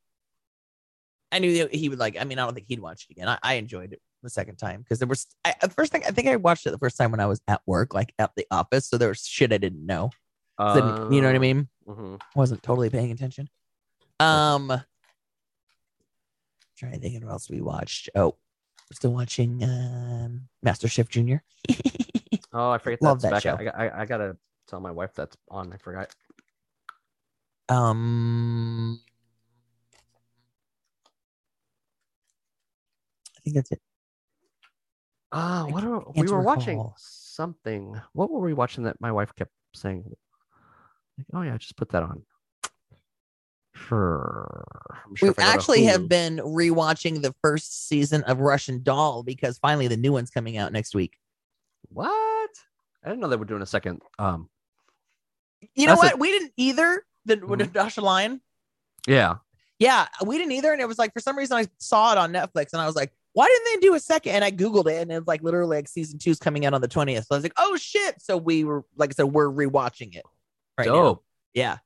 i 1.32 1.38
knew 1.38 1.68
he 1.72 1.88
would 1.88 1.98
like 1.98 2.16
i 2.20 2.24
mean 2.24 2.38
i 2.38 2.44
don't 2.44 2.54
think 2.54 2.66
he'd 2.68 2.80
watch 2.80 3.06
it 3.08 3.12
again 3.12 3.28
i, 3.28 3.38
I 3.42 3.54
enjoyed 3.54 3.92
it 3.92 4.00
the 4.22 4.30
second 4.30 4.56
time 4.56 4.82
because 4.82 4.98
there 4.98 5.08
was 5.08 5.26
I, 5.44 5.54
the 5.62 5.70
first 5.70 5.92
thing 5.92 6.02
i 6.06 6.10
think 6.10 6.28
i 6.28 6.36
watched 6.36 6.66
it 6.66 6.70
the 6.70 6.78
first 6.78 6.96
time 6.96 7.10
when 7.10 7.20
i 7.20 7.26
was 7.26 7.40
at 7.48 7.60
work 7.66 7.94
like 7.94 8.12
at 8.18 8.30
the 8.36 8.46
office 8.50 8.88
so 8.88 8.98
there 8.98 9.08
was 9.08 9.24
shit 9.26 9.52
i 9.52 9.58
didn't 9.58 9.84
know 9.84 10.10
Then- 10.60 11.12
you 11.12 11.20
know 11.22 11.28
what 11.28 11.36
i 11.36 11.38
mean 11.38 11.68
mhm. 11.88 12.20
wasn't 12.36 12.62
totally 12.62 12.90
paying 12.90 13.10
attention. 13.10 13.48
Um, 14.18 14.68
trying 16.76 16.92
to 16.92 16.98
think 16.98 17.16
of 17.16 17.24
what 17.24 17.32
else 17.32 17.48
we 17.48 17.62
watched. 17.62 18.10
Oh, 18.14 18.36
we're 18.90 18.94
still 18.94 19.12
watching 19.14 19.64
um 19.64 20.48
Master 20.62 20.88
Chef 20.88 21.08
Junior. 21.08 21.42
Oh, 22.52 22.70
I 22.70 22.78
forget 22.78 23.00
Love 23.00 23.20
that 23.22 23.44
back. 23.44 23.46
I, 23.46 23.86
I, 23.86 24.00
I 24.02 24.06
gotta 24.06 24.36
tell 24.66 24.80
my 24.80 24.90
wife 24.90 25.14
that's 25.14 25.36
on. 25.50 25.72
I 25.72 25.76
forgot. 25.76 26.12
um, 27.68 29.00
I 33.36 33.40
think 33.42 33.54
that's 33.54 33.70
it. 33.70 33.80
Ah, 35.32 35.66
what 35.70 35.84
are, 35.84 36.02
we 36.16 36.26
were 36.26 36.42
watching 36.42 36.84
something. 36.96 37.94
What 38.14 38.32
were 38.32 38.40
we 38.40 38.52
watching 38.52 38.82
that 38.84 39.00
my 39.00 39.12
wife 39.12 39.32
kept 39.36 39.52
saying? 39.72 40.12
Like, 41.32 41.40
oh 41.40 41.42
yeah, 41.42 41.56
just 41.58 41.76
put 41.76 41.90
that 41.90 42.02
on. 42.02 42.22
Sure. 43.74 44.64
Sure 45.14 45.28
We 45.28 45.30
if 45.30 45.38
I 45.38 45.42
go 45.42 45.48
to 45.48 45.54
actually 45.54 45.84
have 45.84 46.08
been 46.08 46.36
rewatching 46.38 47.22
the 47.22 47.34
first 47.42 47.88
season 47.88 48.22
of 48.24 48.40
Russian 48.40 48.82
Doll 48.82 49.22
because 49.22 49.58
finally 49.58 49.88
the 49.88 49.96
new 49.96 50.12
one's 50.12 50.30
coming 50.30 50.56
out 50.56 50.72
next 50.72 50.94
week. 50.94 51.16
What? 51.88 52.50
I 53.04 53.08
didn't 53.08 53.20
know 53.20 53.28
they 53.28 53.36
were 53.36 53.44
doing 53.44 53.62
a 53.62 53.66
second. 53.66 54.02
Um. 54.18 54.48
You 55.74 55.86
know 55.86 55.92
That's 55.92 56.02
a- 56.02 56.16
what? 56.16 56.20
we 56.20 56.28
didn't 56.30 56.52
either. 56.56 57.04
The 57.26 57.36
Mhm. 57.36 57.72
Dasha 57.72 58.00
Lion. 58.00 58.40
Yeah. 59.06 59.36
Yeah, 59.78 60.08
we 60.26 60.36
didn't 60.36 60.52
either. 60.52 60.72
And 60.72 60.80
it 60.80 60.88
was 60.88 60.98
like, 60.98 61.12
for 61.12 61.20
some 61.20 61.38
reason, 61.38 61.56
I 61.56 61.66
saw 61.78 62.12
it 62.12 62.18
on 62.18 62.32
Netflix 62.32 62.72
and 62.72 62.82
I 62.82 62.86
was 62.86 62.96
like, 62.96 63.12
why 63.32 63.46
didn't 63.46 63.64
they 63.80 63.86
do 63.86 63.94
a 63.94 64.00
second? 64.00 64.32
And 64.34 64.44
I 64.44 64.50
Googled 64.50 64.90
it 64.90 65.00
and 65.00 65.10
it's 65.12 65.26
like 65.26 65.42
literally 65.42 65.76
like 65.78 65.88
season 65.88 66.18
two's 66.18 66.38
coming 66.38 66.66
out 66.66 66.74
on 66.74 66.80
the 66.80 66.88
20th. 66.88 67.20
So 67.26 67.28
I 67.30 67.34
was 67.36 67.44
like, 67.44 67.54
oh 67.56 67.76
shit. 67.76 68.20
So 68.20 68.36
we 68.36 68.64
were, 68.64 68.84
like 68.96 69.10
I 69.10 69.14
said, 69.14 69.24
we're 69.32 69.48
rewatching 69.50 70.14
it. 70.16 70.24
Right 70.80 70.86
now. 70.88 70.94
Dope. 71.02 71.24
Yeah. 71.54 71.78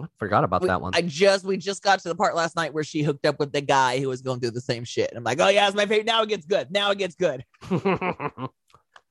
I 0.00 0.04
forgot 0.18 0.44
about 0.44 0.62
We- 0.62 0.68
that 0.68 0.80
one. 0.80 0.92
I 0.94 1.02
just, 1.02 1.44
we 1.44 1.56
just 1.56 1.82
got 1.82 1.98
to 2.00 2.08
the 2.08 2.14
part 2.14 2.34
last 2.34 2.56
night 2.56 2.72
where 2.72 2.84
she 2.84 3.02
hooked 3.02 3.26
up 3.26 3.38
with 3.38 3.52
the 3.52 3.60
guy 3.60 3.98
who 4.00 4.08
was 4.08 4.22
going 4.22 4.40
to 4.40 4.46
do 4.46 4.50
the 4.50 4.60
same 4.60 4.84
shit. 4.84 5.10
And 5.10 5.18
I'm 5.18 5.24
like, 5.24 5.40
oh 5.40 5.48
yeah, 5.48 5.66
it's 5.66 5.76
my 5.76 5.84
favorite. 5.86 6.06
Now 6.06 6.22
it 6.22 6.28
gets 6.28 6.46
good. 6.46 6.70
Now 6.70 6.90
it 6.92 6.98
gets 6.98 7.14
good. 7.14 7.44
Damn. 7.68 8.48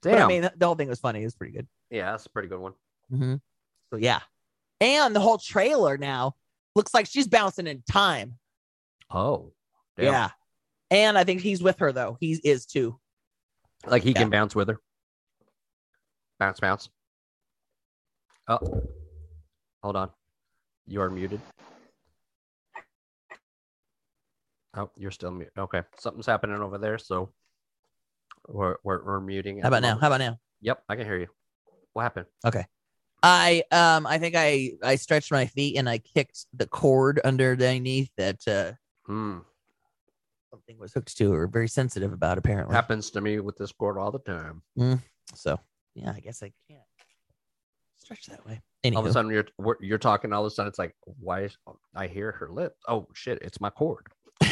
But 0.02 0.22
I 0.22 0.28
mean, 0.28 0.50
the 0.56 0.66
whole 0.66 0.76
thing 0.76 0.88
was 0.88 1.00
funny. 1.02 1.20
It 1.22 1.26
was 1.26 1.36
pretty 1.36 1.52
good. 1.52 1.68
yeah, 1.90 2.12
that's 2.12 2.26
a 2.26 2.30
pretty 2.30 2.48
good 2.48 2.60
one. 2.62 2.72
Mm-hmm. 3.12 3.36
So 3.92 3.98
yeah. 3.98 4.22
And 4.80 5.14
the 5.14 5.20
whole 5.20 5.38
trailer 5.38 5.98
now 5.98 6.36
looks 6.74 6.94
like 6.94 7.06
she's 7.06 7.28
bouncing 7.28 7.68
in 7.68 7.84
time. 7.92 8.38
Oh. 9.12 9.52
damn. 9.98 10.06
Yeah. 10.14 10.30
And 10.90 11.18
I 11.18 11.26
think 11.26 11.42
he's 11.42 11.62
with 11.62 11.80
her 11.80 11.92
though. 11.92 12.16
He 12.22 12.40
is 12.46 12.66
too. 12.66 12.98
Like 13.86 14.04
he 14.04 14.12
Yeah. 14.14 14.20
can 14.20 14.30
bounce 14.30 14.56
with 14.56 14.70
her. 14.70 14.80
Bounce, 16.40 16.62
bounce. 16.62 16.88
Oh. 18.50 18.60
Hold 19.84 19.96
on. 19.96 20.10
You 20.88 21.02
are 21.02 21.10
muted. 21.10 21.40
Oh, 24.76 24.90
you're 24.98 25.12
still 25.12 25.32
muted. 25.32 25.54
Okay. 25.58 25.82
Something's 25.98 26.26
happening 26.26 26.58
over 26.58 26.78
there. 26.78 26.98
So 26.98 27.32
we're, 28.48 28.78
we're, 28.84 29.04
we're 29.04 29.20
muting. 29.20 29.62
How 29.62 29.68
about 29.68 29.84
now? 29.84 29.98
How 29.98 30.08
about 30.08 30.20
now? 30.20 30.40
Yep. 30.62 30.84
I 30.90 30.96
can 30.96 31.06
hear 31.06 31.18
you. 31.20 31.28
What 31.94 32.04
happened? 32.04 32.26
Okay. 32.46 32.66
I 33.22 33.64
um 33.72 34.08
I 34.08 34.18
think 34.18 34.36
I 34.38 34.72
I 34.82 34.96
stretched 34.96 35.30
my 35.30 35.46
feet 35.46 35.76
and 35.76 35.90
I 35.90 35.98
kicked 35.98 36.46
the 36.54 36.66
cord 36.66 37.20
underneath 37.26 38.10
that 38.16 38.48
uh 38.48 38.72
Hmm. 39.06 39.40
something 40.52 40.78
was 40.80 40.94
hooked 40.94 41.18
to 41.18 41.34
or 41.34 41.48
very 41.48 41.68
sensitive 41.68 42.14
about 42.14 42.38
apparently. 42.38 42.74
Happens 42.74 43.10
to 43.12 43.20
me 43.20 43.42
with 43.42 43.58
this 43.58 43.74
cord 43.74 43.98
all 43.98 44.12
the 44.12 44.20
time. 44.20 44.62
So 45.36 45.60
yeah, 45.96 46.14
I 46.16 46.22
guess 46.22 46.42
I 46.42 46.54
can't 46.70 46.80
stretch 48.16 48.26
that 48.28 48.46
way. 48.46 48.62
All 48.96 49.00
of 49.02 49.06
a 49.06 49.14
sudden 49.14 49.32
you're 49.32 49.46
you're 49.82 49.98
talking. 49.98 50.34
All 50.34 50.44
of 50.46 50.48
a 50.48 50.54
sudden 50.54 50.70
it's 50.70 50.80
like, 50.80 50.96
why 51.20 51.42
is 51.44 51.58
I 51.96 52.08
hear 52.08 52.32
her 52.34 52.50
lip? 52.52 52.74
Oh 52.88 53.08
shit! 53.14 53.40
It's 53.42 53.62
my 53.62 53.70
cord. 53.70 54.08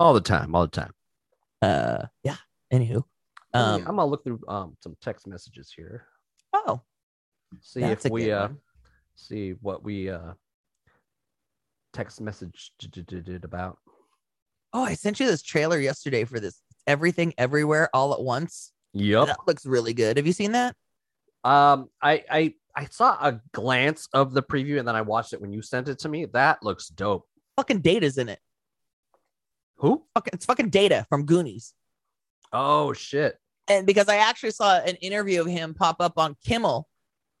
all 0.00 0.14
the 0.14 0.20
time, 0.20 0.54
all 0.54 0.62
the 0.62 0.68
time. 0.68 0.92
uh, 1.62 2.06
yeah. 2.24 2.36
Anywho, 2.72 3.02
Um, 3.54 3.80
I'm 3.86 3.96
gonna 3.96 4.06
look 4.06 4.24
through 4.24 4.40
um 4.48 4.76
some 4.80 4.96
text 5.00 5.26
messages 5.26 5.72
here. 5.74 6.06
oh, 6.52 6.80
See 7.62 7.82
if 7.82 8.04
we 8.10 8.30
uh 8.32 8.48
one. 8.48 8.58
see 9.16 9.52
what 9.60 9.82
we 9.82 10.10
uh 10.10 10.32
text 11.92 12.20
message 12.20 12.72
did 12.78 13.44
about. 13.44 13.78
oh, 14.72 14.82
I 14.82 14.94
sent 14.94 15.20
you 15.20 15.26
this 15.26 15.42
trailer 15.42 15.78
yesterday 15.78 16.24
for 16.24 16.40
this 16.40 16.60
everything 16.86 17.32
everywhere 17.38 17.88
all 17.94 18.12
at 18.14 18.20
once. 18.20 18.72
Yep. 18.94 19.26
That 19.26 19.38
looks 19.46 19.64
really 19.66 19.94
good. 19.94 20.16
Have 20.16 20.26
you 20.26 20.32
seen 20.32 20.52
that? 20.52 20.74
Um, 21.48 21.88
I 22.02 22.24
I 22.30 22.54
I 22.74 22.84
saw 22.86 23.16
a 23.20 23.40
glance 23.52 24.08
of 24.12 24.32
the 24.34 24.42
preview 24.42 24.78
and 24.78 24.86
then 24.86 24.94
I 24.96 25.02
watched 25.02 25.32
it 25.32 25.40
when 25.40 25.52
you 25.52 25.62
sent 25.62 25.88
it 25.88 25.98
to 26.00 26.08
me. 26.08 26.26
That 26.26 26.62
looks 26.62 26.88
dope. 26.88 27.26
Fucking 27.56 27.80
Data's 27.80 28.18
in 28.18 28.28
it. 28.28 28.38
Who? 29.76 30.04
Fucking, 30.14 30.32
it's 30.34 30.44
fucking 30.46 30.70
Data 30.70 31.06
from 31.08 31.24
Goonies. 31.24 31.72
Oh 32.52 32.92
shit. 32.92 33.36
and 33.68 33.86
because 33.86 34.08
I 34.08 34.16
actually 34.16 34.50
saw 34.52 34.78
an 34.78 34.96
interview 34.96 35.40
of 35.40 35.46
him 35.46 35.74
pop 35.74 35.96
up 36.00 36.18
on 36.18 36.36
Kimmel, 36.44 36.88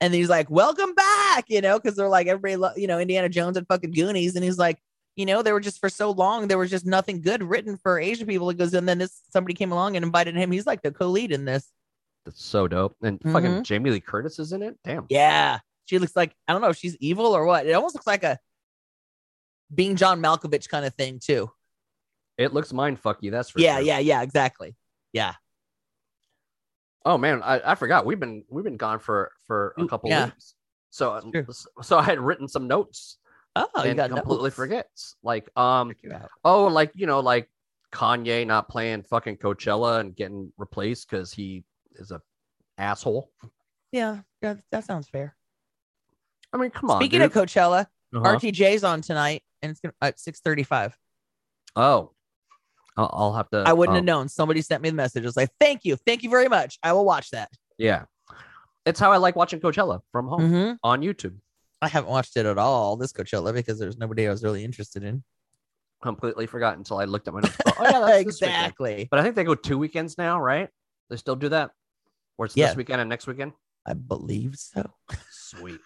and 0.00 0.12
he's 0.14 0.28
like, 0.28 0.48
"Welcome 0.50 0.94
back," 0.94 1.44
you 1.48 1.60
know, 1.60 1.78
because 1.78 1.96
they're 1.96 2.08
like 2.08 2.26
everybody, 2.28 2.56
lo- 2.56 2.76
you 2.76 2.86
know, 2.86 2.98
Indiana 2.98 3.28
Jones 3.28 3.56
and 3.56 3.66
fucking 3.66 3.92
Goonies, 3.92 4.36
and 4.36 4.44
he's 4.44 4.58
like, 4.58 4.78
you 5.16 5.26
know, 5.26 5.42
they 5.42 5.52
were 5.52 5.60
just 5.60 5.80
for 5.80 5.88
so 5.88 6.10
long, 6.12 6.46
there 6.46 6.58
was 6.58 6.70
just 6.70 6.86
nothing 6.86 7.20
good 7.20 7.42
written 7.42 7.76
for 7.76 7.98
Asian 7.98 8.26
people. 8.26 8.48
He 8.48 8.54
goes, 8.56 8.74
and 8.74 8.88
then 8.88 8.98
this 8.98 9.20
somebody 9.30 9.54
came 9.54 9.72
along 9.72 9.96
and 9.96 10.04
invited 10.04 10.36
him. 10.36 10.52
He's 10.52 10.66
like 10.66 10.82
the 10.82 10.92
co-lead 10.92 11.32
in 11.32 11.44
this. 11.44 11.70
That's 12.24 12.44
so 12.44 12.68
dope. 12.68 12.96
And 13.02 13.20
fucking 13.22 13.50
Mhm. 13.50 13.62
Jamie 13.62 13.90
Lee 13.90 14.00
Curtis 14.00 14.38
is 14.38 14.52
in 14.52 14.62
it. 14.62 14.78
Damn. 14.84 15.06
Yeah, 15.08 15.60
she 15.86 15.98
looks 15.98 16.14
like 16.16 16.34
I 16.46 16.52
don't 16.52 16.60
know 16.62 16.68
if 16.68 16.76
she's 16.76 16.96
evil 16.96 17.26
or 17.26 17.44
what. 17.44 17.66
It 17.66 17.72
almost 17.72 17.94
looks 17.94 18.06
like 18.06 18.22
a 18.24 18.38
being 19.74 19.96
John 19.96 20.20
Malkovich 20.20 20.68
kind 20.68 20.84
of 20.84 20.94
thing 20.94 21.18
too. 21.20 21.50
It 22.36 22.52
looks 22.52 22.72
mind 22.72 23.02
fucky. 23.02 23.30
That's 23.30 23.50
for 23.50 23.60
yeah, 23.60 23.76
sure. 23.76 23.84
yeah, 23.84 23.98
yeah, 23.98 24.22
exactly. 24.22 24.76
Yeah, 25.12 25.34
Oh 27.04 27.16
man, 27.16 27.42
I, 27.42 27.72
I 27.72 27.74
forgot. 27.74 28.04
We've 28.04 28.20
been 28.20 28.44
we've 28.50 28.64
been 28.64 28.76
gone 28.76 28.98
for 28.98 29.32
for 29.46 29.74
a 29.78 29.86
couple 29.86 30.10
yeah. 30.10 30.26
weeks. 30.26 30.54
So 30.90 31.12
uh, 31.12 31.52
so 31.82 31.98
I 31.98 32.02
had 32.02 32.18
written 32.18 32.48
some 32.48 32.66
notes 32.66 33.18
Oh, 33.56 33.66
you 33.78 33.90
and 33.90 33.96
got 33.96 34.10
completely 34.10 34.44
notes. 34.44 34.56
forgets. 34.56 35.16
Like 35.22 35.48
um 35.56 35.92
oh 36.44 36.66
like 36.66 36.92
you 36.94 37.06
know 37.06 37.20
like 37.20 37.48
Kanye 37.92 38.46
not 38.46 38.68
playing 38.68 39.02
fucking 39.04 39.38
Coachella 39.38 40.00
and 40.00 40.14
getting 40.14 40.52
replaced 40.58 41.08
because 41.10 41.32
he 41.32 41.64
is 41.98 42.10
a 42.10 42.20
asshole. 42.78 43.30
Yeah, 43.92 44.18
yeah, 44.42 44.54
that 44.70 44.84
sounds 44.84 45.08
fair. 45.08 45.34
I 46.52 46.56
mean, 46.56 46.70
come 46.70 46.90
on. 46.90 47.00
Speaking 47.00 47.20
dude. 47.20 47.26
of 47.26 47.32
Coachella, 47.32 47.86
Uh-huh. 48.14 48.36
RTJ's 48.36 48.84
on 48.84 49.00
tonight, 49.00 49.42
and 49.62 49.70
it's 49.70 49.80
gonna 49.80 49.94
at 50.00 50.18
six 50.20 50.40
thirty-five. 50.40 50.96
oh, 51.76 52.12
I'll, 52.96 53.10
I'll 53.12 53.32
have 53.34 53.48
to. 53.50 53.62
I 53.66 53.72
wouldn't 53.72 53.96
have 53.96 54.02
um, 54.02 54.06
known. 54.06 54.28
Somebody 54.28 54.62
sent 54.62 54.82
me 54.82 54.90
the 54.90 54.96
message. 54.96 55.22
I 55.24 55.26
was 55.26 55.36
like, 55.36 55.50
"Thank 55.60 55.84
you, 55.84 55.96
thank 56.06 56.22
you 56.22 56.30
very 56.30 56.48
much. 56.48 56.78
I 56.82 56.92
will 56.92 57.04
watch 57.04 57.30
that." 57.30 57.50
Yeah, 57.78 58.04
it's 58.86 58.98
how 59.00 59.12
I 59.12 59.16
like 59.18 59.36
watching 59.36 59.60
Coachella 59.60 60.00
from 60.12 60.26
home 60.28 60.40
Mm-hmm. 60.40 60.72
on 60.82 61.02
YouTube. 61.02 61.36
I 61.80 61.88
haven't 61.88 62.10
watched 62.10 62.36
it 62.36 62.44
at 62.44 62.58
all 62.58 62.96
this 62.96 63.12
Coachella 63.12 63.52
because 63.54 63.78
there's 63.78 63.98
nobody 63.98 64.26
I 64.26 64.30
was 64.30 64.42
really 64.42 64.64
interested 64.64 65.04
in. 65.04 65.22
Completely 66.02 66.46
forgot 66.46 66.76
until 66.76 66.98
I 66.98 67.04
looked 67.04 67.28
at 67.28 67.34
my 67.34 67.40
notes. 67.40 67.56
Oh 67.66 67.74
yeah, 67.84 68.00
that's 68.00 68.20
exactly. 68.20 69.06
But 69.10 69.20
I 69.20 69.22
think 69.22 69.34
they 69.36 69.44
go 69.44 69.54
two 69.54 69.78
weekends 69.78 70.18
now, 70.18 70.40
right? 70.40 70.68
They 71.10 71.16
still 71.16 71.36
do 71.36 71.48
that, 71.50 71.70
or 72.38 72.46
it's 72.46 72.56
Yeah. 72.56 72.68
this 72.68 72.76
weekend 72.76 73.00
and 73.00 73.10
next 73.10 73.26
weekend. 73.26 73.52
I 73.86 73.92
believe 73.94 74.54
so. 74.56 74.90
Sweet. 75.30 75.80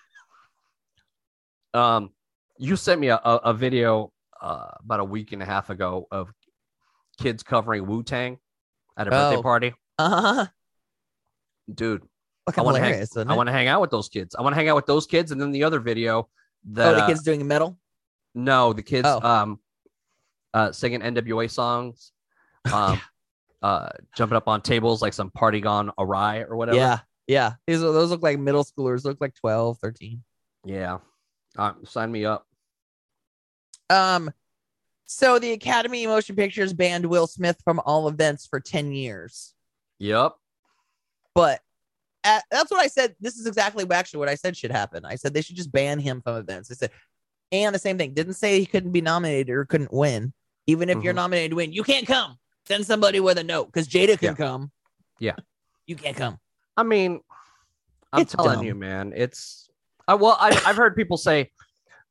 Um, 1.75 2.11
you 2.59 2.77
sent 2.77 3.01
me 3.01 3.09
a, 3.09 3.17
a, 3.17 3.37
a 3.47 3.55
video 3.55 4.13
uh, 4.41 4.69
about 4.85 5.01
a 5.01 5.05
week 5.05 5.33
and 5.33 5.43
a 5.43 5.47
half 5.47 5.71
ago 5.71 6.07
of 6.11 6.33
kids 7.21 7.43
covering 7.43 7.87
Wu 7.87 8.03
Tang 8.03 8.39
at 8.97 9.09
a 9.09 9.11
birthday 9.11 9.37
Oh. 9.37 9.43
party. 9.43 9.75
Uh-huh. 9.99 10.47
Dude, 11.73 12.03
I 12.57 12.61
want 12.61 12.77
to 12.77 12.83
hang. 12.83 13.07
I 13.29 13.35
want 13.37 13.47
to 13.49 13.53
hang 13.53 13.69
out 13.69 13.81
with 13.81 13.91
those 13.91 14.09
kids. 14.09 14.35
I 14.35 14.43
want 14.43 14.53
to 14.53 14.57
hang 14.57 14.69
out 14.69 14.77
with 14.77 14.87
those 14.87 15.07
kids, 15.07 15.31
and 15.31 15.41
then 15.41 15.53
the 15.53 15.65
other 15.65 15.79
video 15.81 16.29
that 16.73 16.93
oh, 16.93 16.97
the 16.97 17.03
uh, 17.05 17.07
kids 17.07 17.23
doing 17.23 17.47
metal. 17.47 17.79
no, 18.35 18.73
the 18.73 18.83
kids 18.83 19.07
Oh. 19.09 19.21
um 19.23 19.61
uh 20.53 20.73
singing 20.73 21.01
NWA 21.01 21.49
songs, 21.51 22.13
um 22.73 23.01
uh 23.63 23.89
jumping 24.17 24.37
up 24.37 24.49
on 24.49 24.61
tables 24.61 25.01
like 25.03 25.13
some 25.13 25.31
party 25.31 25.61
gone 25.61 25.91
awry 25.99 26.41
or 26.41 26.57
whatever. 26.57 26.77
Yeah, 26.79 26.99
yeah. 27.27 27.53
These 27.67 27.81
those 27.81 28.11
look 28.11 28.23
like 28.23 28.39
middle 28.39 28.65
schoolers. 28.65 29.05
Look 29.05 29.19
like 29.21 29.35
12, 29.35 29.79
13. 29.79 30.23
Yeah. 30.65 30.99
Uh, 31.57 31.73
sign 31.85 32.11
me 32.11 32.25
up. 32.25 32.47
Um, 33.91 34.31
so 35.05 35.39
the 35.39 35.53
Academy 35.53 36.05
of 36.05 36.11
Motion 36.11 36.37
Pictures 36.37 36.73
banned 36.73 37.05
Will 37.07 37.27
Smith 37.27 37.59
from 37.65 37.81
all 37.85 38.09
events 38.09 38.47
for 38.47 38.61
10 38.61 38.93
years. 38.93 39.55
Yep. 39.99 40.33
But 41.35 41.61
uh, 42.25 42.41
that's 42.51 42.71
what 42.71 42.81
I 42.83 42.87
said. 42.87 43.15
This 43.21 43.37
is 43.37 43.47
exactly 43.47 43.85
what- 43.85 43.97
actually 43.97 44.21
what 44.21 44.29
I 44.29 44.35
said 44.37 44.57
should 44.57 44.71
happen. 44.71 45.05
I 45.05 45.17
said 45.17 45.35
they 45.35 45.43
should 45.43 45.57
just 45.57 45.73
ban 45.73 45.99
him 45.99 46.23
from 46.23 46.37
events. 46.37 46.71
I 46.71 46.75
said, 46.75 46.91
and 47.51 47.75
the 47.75 47.79
same 47.79 47.99
thing. 47.99 48.15
Didn't 48.15 48.35
say 48.35 48.59
he 48.59 48.67
couldn't 48.67 48.93
be 48.93 49.03
nominated 49.03 49.51
or 49.51 49.65
couldn't 49.67 49.93
win. 49.93 50.33
Even 50.67 50.89
if 50.89 51.03
you're 51.03 51.13
Mhm. 51.13 51.17
nominated 51.17 51.51
to 51.51 51.57
win, 51.57 51.73
you 51.73 51.83
can't 51.83 52.07
come. 52.07 52.39
Send 52.67 52.87
somebody 52.87 53.21
with 53.21 53.39
a 53.39 53.45
note 53.45 53.67
because 53.67 53.89
Jada 53.89 54.19
can 54.19 54.29
Yeah. 54.31 54.35
come. 54.35 54.71
Yeah. 55.19 55.37
You 55.87 55.97
can't 55.97 56.17
come. 56.17 56.39
I 56.77 56.83
mean, 56.85 57.21
I'm 58.13 58.23
It's 58.23 58.33
telling 58.35 58.57
dumb. 58.59 58.65
you, 58.65 58.75
man. 58.75 59.13
It's 59.17 59.69
I 60.07 60.15
well, 60.15 60.37
I, 60.41 60.49
I've 60.67 60.77
heard 60.77 60.97
people 60.97 61.17
say, 61.17 61.51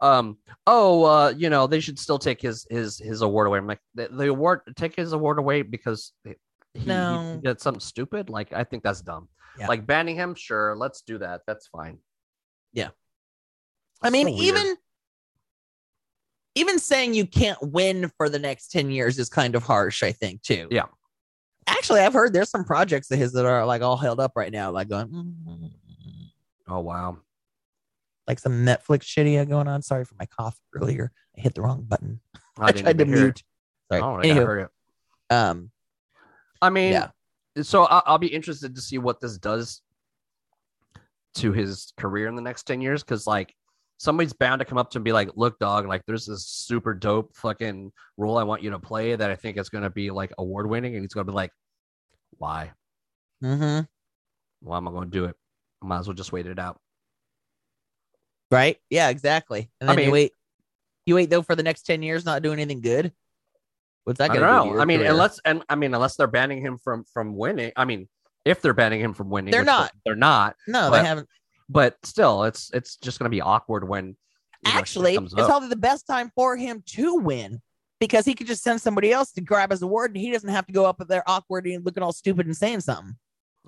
um, 0.02 0.38
oh, 0.68 1.04
uh, 1.06 1.30
you 1.38 1.50
know, 1.50 1.68
they 1.68 1.80
should 1.80 2.00
still 2.00 2.20
take 2.20 2.42
his 2.42 2.66
his 2.70 2.98
his 2.98 3.22
award 3.22 3.48
away. 3.48 3.60
I'm 3.60 3.68
like, 3.68 3.82
the, 3.96 4.08
the 4.10 4.28
award 4.30 4.62
take 4.76 4.96
his 4.96 5.14
award 5.14 5.40
away 5.40 5.62
because 5.62 6.14
he, 6.24 6.34
he- 6.74 6.86
No. 6.86 7.34
he 7.36 7.42
did 7.48 7.60
something 7.62 7.80
stupid. 7.82 8.30
Like, 8.30 8.52
I 8.54 8.64
think 8.64 8.84
that's 8.84 9.02
dumb. 9.02 9.30
Yeah. 9.60 9.68
Like 9.68 9.86
banning 9.86 10.16
him, 10.16 10.34
sure, 10.36 10.76
let's 10.78 11.02
do 11.02 11.18
that. 11.20 11.42
That's 11.46 11.68
fine. 11.68 11.98
Yeah. 12.74 12.90
I 14.02 14.10
mean, 14.10 14.28
So 14.28 14.34
weird. 14.34 14.44
even 14.58 14.76
even 16.56 16.80
saying 16.80 17.14
you 17.14 17.26
can't 17.26 17.58
win 17.62 18.12
for 18.18 18.28
the 18.30 18.40
next 18.40 18.72
10 18.72 18.90
years 18.92 19.18
is 19.20 19.30
kind 19.30 19.56
of 19.56 19.64
harsh, 19.64 20.04
I 20.04 20.12
think, 20.12 20.42
too. 20.42 20.68
Yeah. 20.72 20.86
Actually, 21.68 22.02
I've 22.02 22.14
heard 22.14 22.34
there's 22.34 22.50
some 22.50 22.66
projects 22.66 23.10
of 23.12 23.20
his 23.20 23.32
that 23.34 23.46
are 23.46 23.66
like 23.66 23.82
all 23.82 23.98
held 23.98 24.20
up 24.20 24.34
right 24.36 24.52
now, 24.52 24.72
like 24.72 24.90
going, 24.90 25.08
"Mm." 25.08 25.72
Oh 26.68 26.80
wow. 26.80 27.18
like 28.28 28.40
some 28.40 28.66
Netflix 28.66 29.04
shitty 29.04 29.48
going 29.50 29.68
on. 29.68 29.82
Sorry 29.82 30.04
for 30.06 30.16
my 30.20 30.26
cough 30.26 30.58
earlier. 30.76 31.12
I 31.38 31.42
hit 31.42 31.54
the 31.54 31.62
wrong 31.62 31.84
button. 31.84 32.20
I, 32.58 32.68
I, 32.68 32.72
tried 32.72 32.98
to 32.98 33.04
even 33.04 33.08
hear 33.10 33.18
it. 33.18 33.22
mute. 33.22 33.44
Sorry. 33.92 34.02
Oh, 34.02 34.16
I 34.16 34.22
Anywho, 34.24 34.46
heard 34.46 34.60
it. 34.62 34.70
um, 35.34 35.72
I 36.62 36.70
mean, 36.70 36.94
Yeah. 36.94 37.10
so 37.62 37.84
I'll, 37.84 38.04
I'll 38.06 38.18
be 38.18 38.28
interested 38.34 38.76
to 38.76 38.82
see 38.82 38.98
what 38.98 39.20
this 39.22 39.38
does 39.38 39.82
to 41.36 41.52
his 41.52 41.94
career 41.98 42.28
in 42.28 42.36
the 42.36 42.42
next 42.42 42.64
10 42.64 42.82
years 42.82 43.04
because, 43.04 43.26
like, 43.28 43.54
somebody's 44.02 44.34
bound 44.34 44.58
to 44.60 44.66
come 44.66 44.80
up 44.80 44.90
to 44.90 44.98
him 44.98 45.02
and 45.02 45.06
be 45.06 45.12
like, 45.12 45.30
Look, 45.36 45.60
dog, 45.60 45.88
like, 45.88 46.02
there's 46.08 46.26
this 46.26 46.46
super 46.46 46.94
dope 46.96 47.36
fucking 47.36 47.92
role 48.18 48.38
I 48.40 48.44
want 48.44 48.64
you 48.64 48.72
to 48.72 48.80
play 48.80 49.16
that 49.16 49.30
I 49.30 49.36
think 49.36 49.58
is 49.58 49.70
going 49.70 49.84
to 49.84 49.92
be 49.92 50.10
like 50.10 50.32
award 50.40 50.68
winning. 50.68 50.96
And 50.96 51.04
he's 51.04 51.14
going 51.14 51.26
to 51.26 51.32
be 51.32 51.36
like, 51.36 51.52
Why? 52.38 52.72
Mm-hmm. 53.44 53.86
Why 54.68 54.78
am 54.78 54.88
I 54.88 54.92
going 54.92 55.12
to 55.12 55.18
do 55.18 55.26
it? 55.26 55.36
I 55.84 55.86
might 55.86 56.00
as 56.00 56.08
well 56.08 56.16
just 56.16 56.32
wait 56.32 56.48
it 56.48 56.58
out. 56.60 56.80
right? 58.50 58.78
Yeah, 58.90 59.10
exactly. 59.10 59.70
And 59.80 59.90
I 59.90 59.94
then 59.94 60.00
you 60.00 60.06
mean- 60.08 60.14
wait, 60.14 60.32
you 61.06 61.16
wait 61.16 61.30
though 61.30 61.42
for 61.42 61.56
the 61.56 61.64
next 61.64 61.84
10 61.84 62.04
years, 62.04 62.26
not 62.26 62.42
doing 62.42 62.60
anything 62.60 62.82
good. 62.82 63.12
What's 64.04 64.18
that 64.18 64.32
I 64.32 64.36
don't 64.36 64.76
know. 64.76 64.82
I 64.82 64.86
mean, 64.86 65.00
career? 65.00 65.12
unless, 65.12 65.40
and 65.46 65.64
I 65.70 65.76
mean, 65.76 65.94
unless 65.94 66.16
they're 66.16 66.26
banning 66.26 66.60
him 66.60 66.80
from 66.80 67.04
from 67.14 67.36
winning. 67.38 67.72
I 67.76 67.86
mean, 67.86 68.10
if 68.46 68.60
they're 68.62 68.74
banning 68.74 69.00
him 69.00 69.14
from 69.14 69.30
winning, 69.30 69.52
They're 69.52 69.64
not. 69.64 69.92
They're 70.06 70.16
not. 70.16 70.56
no, 70.68 70.90
but- 70.90 71.02
they 71.02 71.08
haven't. 71.08 71.28
But 71.72 71.96
still, 72.04 72.44
it's 72.44 72.70
it's 72.74 72.98
just 72.98 73.18
going 73.18 73.32
to 73.32 73.36
be 73.36 73.42
awkward 73.42 73.88
when 73.88 74.08
you 74.08 74.72
know, 74.74 74.80
Actually, 74.80 75.16
it's 75.16 75.34
up. 75.34 75.48
probably 75.48 75.70
the 75.70 75.76
best 75.78 76.06
time 76.06 76.32
for 76.36 76.58
him 76.58 76.84
to 76.88 77.16
win 77.16 77.62
because 78.00 78.26
he 78.26 78.34
could 78.34 78.48
just 78.48 78.62
send 78.62 78.82
somebody 78.82 79.12
else 79.12 79.32
to 79.32 79.42
grab 79.42 79.72
his 79.72 79.82
award 79.82 80.12
and 80.12 80.18
he 80.18 80.32
doesn't 80.32 80.50
have 80.50 80.68
to 80.68 80.74
go 80.74 80.86
up 80.86 81.02
there 81.08 81.24
awkward 81.28 81.66
and 81.66 81.86
looking 81.86 82.04
all 82.04 82.12
stupid 82.12 82.46
and 82.46 82.58
saying 82.58 82.82
something. 82.82 83.16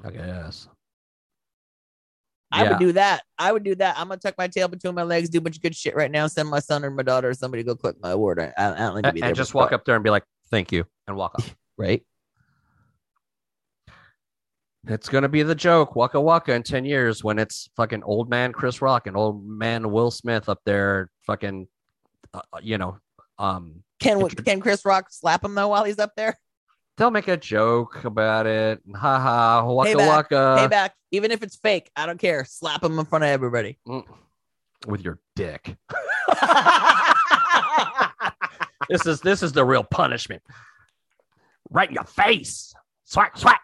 I 0.04 0.12
guess. 0.12 0.68
I 2.52 2.64
Yeah. 2.64 2.70
would 2.72 2.80
do 2.80 2.92
that. 2.92 3.24
I 3.40 3.52
would 3.52 3.64
do 3.64 3.74
that. 3.76 3.98
I'm 3.98 4.10
gonna 4.10 4.20
tuck 4.20 4.36
my 4.38 4.48
tail 4.48 4.68
between 4.68 4.94
my 4.96 5.04
legs, 5.04 5.30
do 5.30 5.38
a 5.38 5.42
bunch 5.42 5.56
of 5.56 5.62
good 5.64 5.76
shit 5.76 5.96
right 5.96 6.12
now, 6.12 6.28
send 6.28 6.50
my 6.50 6.60
son 6.60 6.84
or 6.84 6.92
my 6.92 7.04
daughter 7.04 7.30
or 7.30 7.34
somebody 7.34 7.64
to 7.64 7.68
go 7.68 7.76
collect 7.76 8.02
my 8.02 8.12
award. 8.12 8.40
I, 8.40 8.52
I 8.58 8.70
don't 8.70 8.96
need 8.96 9.02
to 9.04 9.08
and, 9.08 9.16
be 9.16 9.22
there. 9.22 9.30
and 9.30 9.36
just 9.38 9.54
walk 9.54 9.72
up 9.72 9.86
there 9.86 9.96
and 9.96 10.04
be 10.04 10.10
like, 10.10 10.24
"Thank 10.52 10.72
you," 10.72 10.86
and 11.08 11.16
walk 11.16 11.36
off. 11.36 11.56
right? 11.78 12.04
It's 14.88 15.10
gonna 15.10 15.30
be 15.30 15.44
the 15.44 15.56
joke, 15.56 15.96
Waka 15.96 16.20
Waka, 16.20 16.54
in 16.54 16.64
ten 16.64 16.86
years 16.86 17.24
when 17.24 17.40
it's 17.40 17.70
fucking 17.76 18.04
old 18.04 18.30
man 18.30 18.52
Chris 18.54 18.82
Rock 18.82 19.08
and 19.08 19.16
old 19.16 19.48
man 19.48 19.92
Will 19.92 20.12
Smith 20.12 20.50
up 20.50 20.60
there, 20.66 21.10
fucking, 21.26 21.68
uh, 22.34 22.42
you 22.62 22.78
know, 22.78 22.98
um, 23.38 23.84
Can 24.00 24.28
can 24.30 24.60
Chris 24.60 24.86
Rock 24.86 25.08
slap 25.10 25.44
him 25.44 25.56
though 25.56 25.70
while 25.70 25.84
he's 25.84 26.00
up 26.00 26.12
there? 26.16 26.38
they'll 26.98 27.12
make 27.12 27.28
a 27.28 27.38
joke 27.38 28.04
about 28.04 28.46
it. 28.46 28.80
Ha 28.96 29.20
ha, 29.20 29.66
Waka 29.66 29.90
Payback. 29.92 30.08
Waka, 30.08 30.56
Payback, 30.60 30.90
even 31.12 31.32
if 31.32 31.42
it's 31.44 31.56
fake, 31.56 31.90
I 31.96 32.06
don't 32.06 32.20
care. 32.20 32.46
Slap 32.46 32.84
him 32.84 33.00
in 33.00 33.06
front 33.06 33.24
of 33.24 33.30
everybody. 33.30 33.80
Mm. 33.88 34.04
with 34.88 35.02
your 35.02 35.20
dick. 35.36 35.76
this 38.90 39.06
is 39.06 39.22
this 39.22 39.42
is 39.44 39.54
the 39.54 39.64
real 39.64 39.84
punishment. 39.84 40.42
Right 41.70 41.88
in 41.90 41.96
your 41.96 42.04
face. 42.04 42.74
Swat, 43.06 43.38
swat. 43.38 43.60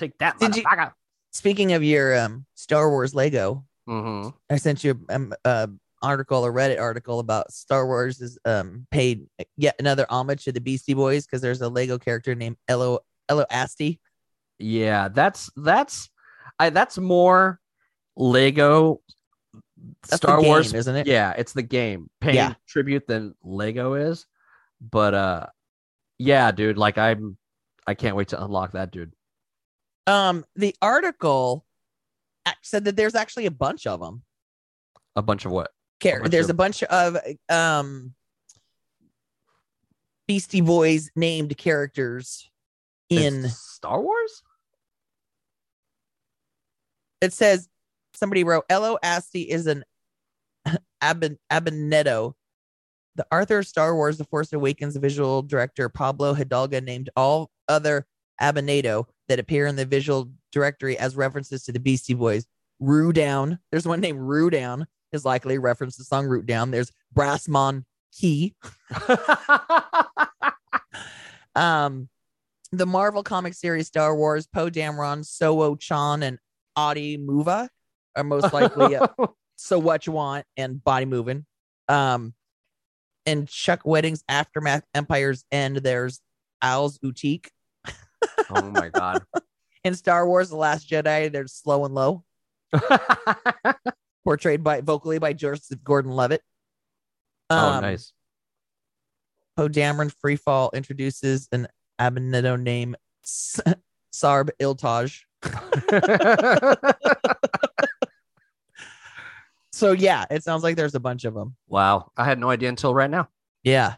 Take 0.00 0.16
that, 0.18 0.38
Did 0.38 0.56
you- 0.56 0.62
motherfucker. 0.64 0.92
Speaking 1.32 1.74
of 1.74 1.84
your 1.84 2.18
um, 2.18 2.46
Star 2.54 2.88
Wars 2.90 3.14
Lego, 3.14 3.64
Mhm. 3.88 4.34
I 4.48 4.56
sent 4.56 4.82
you 4.82 4.98
um, 5.10 5.32
a 5.44 5.68
article, 6.02 6.44
a 6.44 6.48
Reddit 6.48 6.80
article 6.80 7.20
about 7.20 7.52
Star 7.52 7.86
Wars 7.86 8.20
is 8.20 8.38
um, 8.46 8.86
paid 8.90 9.26
yet 9.56 9.76
another 9.78 10.06
homage 10.08 10.44
to 10.44 10.52
the 10.52 10.60
Beastie 10.60 10.94
Boys 10.94 11.26
because 11.26 11.40
there's 11.42 11.60
a 11.60 11.68
Lego 11.68 11.98
character 11.98 12.34
named 12.34 12.56
Ello 12.66 13.00
Ello 13.28 13.44
Asty. 13.52 13.98
Yeah, 14.58 15.08
that's 15.08 15.50
that's 15.56 16.08
I 16.58 16.70
that's 16.70 16.96
more 16.98 17.60
Lego 18.16 19.00
That's 20.02 20.16
Star 20.16 20.40
game, 20.40 20.48
Wars. 20.48 20.72
isn't 20.74 20.96
it? 20.96 21.06
Yeah, 21.06 21.32
it's 21.36 21.52
the 21.52 21.62
game 21.62 22.08
paying 22.20 22.36
Yeah. 22.36 22.54
tribute 22.66 23.06
than 23.06 23.34
Lego 23.42 23.94
is. 23.94 24.26
But 24.80 25.14
uh 25.14 25.46
yeah, 26.18 26.50
dude, 26.52 26.76
like 26.78 26.98
I'm 26.98 27.36
I 27.86 27.94
can't 27.94 28.16
wait 28.16 28.28
to 28.28 28.42
unlock 28.42 28.72
that 28.72 28.90
dude. 28.90 29.12
Um, 30.06 30.44
the 30.56 30.74
article 30.82 31.64
said 32.62 32.84
that 32.84 32.96
there's 32.96 33.14
actually 33.14 33.46
a 33.46 33.50
bunch 33.50 33.86
of 33.86 34.00
them. 34.00 34.22
A 35.16 35.22
bunch 35.22 35.44
of 35.44 35.52
what? 35.52 35.70
Bunch 36.02 36.30
there's 36.30 36.46
of- 36.46 36.50
a 36.50 36.54
bunch 36.54 36.82
of 36.84 37.16
um 37.48 38.14
Beastie 40.26 40.60
Boys 40.60 41.10
named 41.16 41.56
characters 41.58 42.48
in 43.08 43.44
It's 43.44 43.56
Star 43.58 44.00
Wars? 44.00 44.42
it 47.20 47.32
says 47.32 47.68
somebody 48.14 48.44
wrote 48.44 48.64
Ello 48.70 48.96
Asty 49.04 49.46
is 49.46 49.66
an 49.66 49.84
Aben 51.02 51.38
Abednedo. 51.50 52.34
The 53.16 53.26
Arthur 53.30 53.62
Star 53.62 53.94
Wars 53.94 54.16
The 54.18 54.24
Force 54.24 54.52
Awakens 54.52 54.96
visual 54.96 55.42
dictionary 55.42 55.90
Pablo 55.90 56.32
Hidalgo 56.32 56.80
named 56.80 57.10
all 57.16 57.50
other 57.68 58.06
Abednedo 58.40 59.06
that 59.28 59.38
appear 59.38 59.66
in 59.66 59.76
the 59.76 59.84
visual 59.84 60.30
dictionary 60.52 60.98
as 60.98 61.16
references 61.16 61.64
to 61.64 61.72
the 61.72 61.80
Beastie 61.80 62.14
Boys. 62.14 62.46
Rue 62.78 63.12
Down. 63.12 63.58
There's 63.70 63.86
one 63.86 64.00
named 64.00 64.20
Rue 64.20 64.50
Down 64.50 64.86
is 65.12 65.24
likely 65.24 65.56
a 65.56 65.60
reference 65.60 65.96
to 65.96 66.00
the 66.00 66.04
song 66.04 66.26
Root 66.26 66.46
Down. 66.46 66.70
There's 66.70 66.92
Brassmon 67.14 67.84
Key. 68.12 68.54
Um, 71.54 72.08
the 72.72 72.86
Marvel 72.86 73.22
comic 73.22 73.54
series 73.54 73.88
Star 73.88 74.14
Wars, 74.14 74.46
Poe 74.46 74.70
Dameron, 74.70 75.24
Soho 75.24 75.74
Chan, 75.76 76.22
and 76.22 76.38
Adi 76.76 77.18
Muva 77.18 77.68
are 78.16 78.24
most 78.24 78.52
likely 78.52 78.96
uh, 78.96 79.08
So 79.56 79.78
What 79.78 80.06
You 80.06 80.12
Want 80.12 80.46
and 80.56 80.82
Body 80.82 81.06
Moving. 81.06 81.44
Um, 81.88 82.34
and 83.26 83.48
Chuck 83.48 83.82
Wendig's 83.84 84.24
Aftermath 84.28 84.84
Empire's 84.94 85.44
End, 85.50 85.78
there's 85.78 86.20
Owls 86.62 86.98
Utique. 86.98 87.48
Oh 88.52 88.70
my 88.70 88.88
god. 88.88 89.22
In 89.84 89.94
Star 89.94 90.26
Wars 90.26 90.50
The 90.50 90.56
Last 90.56 90.88
Jedi, 90.90 91.32
there's 91.32 91.62
Slowen 91.64 91.92
Lo, 91.92 92.24
portrayed 94.24 94.62
by 94.62 94.80
vocally 94.82 95.18
by 95.18 95.32
Joseph 95.32 95.82
Gordon 95.82 96.12
Levitt. 96.12 96.42
oh 97.48 97.56
Um, 97.74 97.80
nice. 97.82 98.12
Poe 99.56 99.68
Dameron 99.68 100.12
Freefall 100.22 100.72
introduces 100.74 101.48
an 101.52 101.66
Abednedo 102.00 102.60
name, 102.60 102.94
S- 103.24 103.60
Sarb 104.12 104.50
Iltaj. 104.60 105.20
So 109.72 109.92
yeah, 109.92 110.26
it 110.30 110.42
sounds 110.44 110.62
like 110.62 110.76
there's 110.76 110.94
a 110.94 111.00
bunch 111.00 111.24
of 111.24 111.32
them. 111.32 111.56
wow. 111.68 112.10
I 112.16 112.24
had 112.24 112.38
no 112.38 112.50
idea 112.50 112.68
until 112.68 112.92
right 112.94 113.08
now. 113.08 113.28
Yeah, 113.62 113.94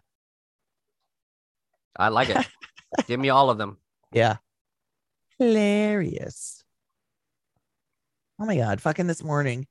I 1.96 2.09
like 2.09 2.28
it. 2.30 2.46
Give 3.09 3.18
me 3.18 3.30
all 3.30 3.50
of 3.50 3.59
them. 3.59 3.78
Yeah. 4.12 4.36
Hilarious. 5.38 6.62
Oh 8.40 8.44
my 8.46 8.56
god, 8.56 8.80
fucking 8.80 9.06
this 9.06 9.22
morning. 9.22 9.66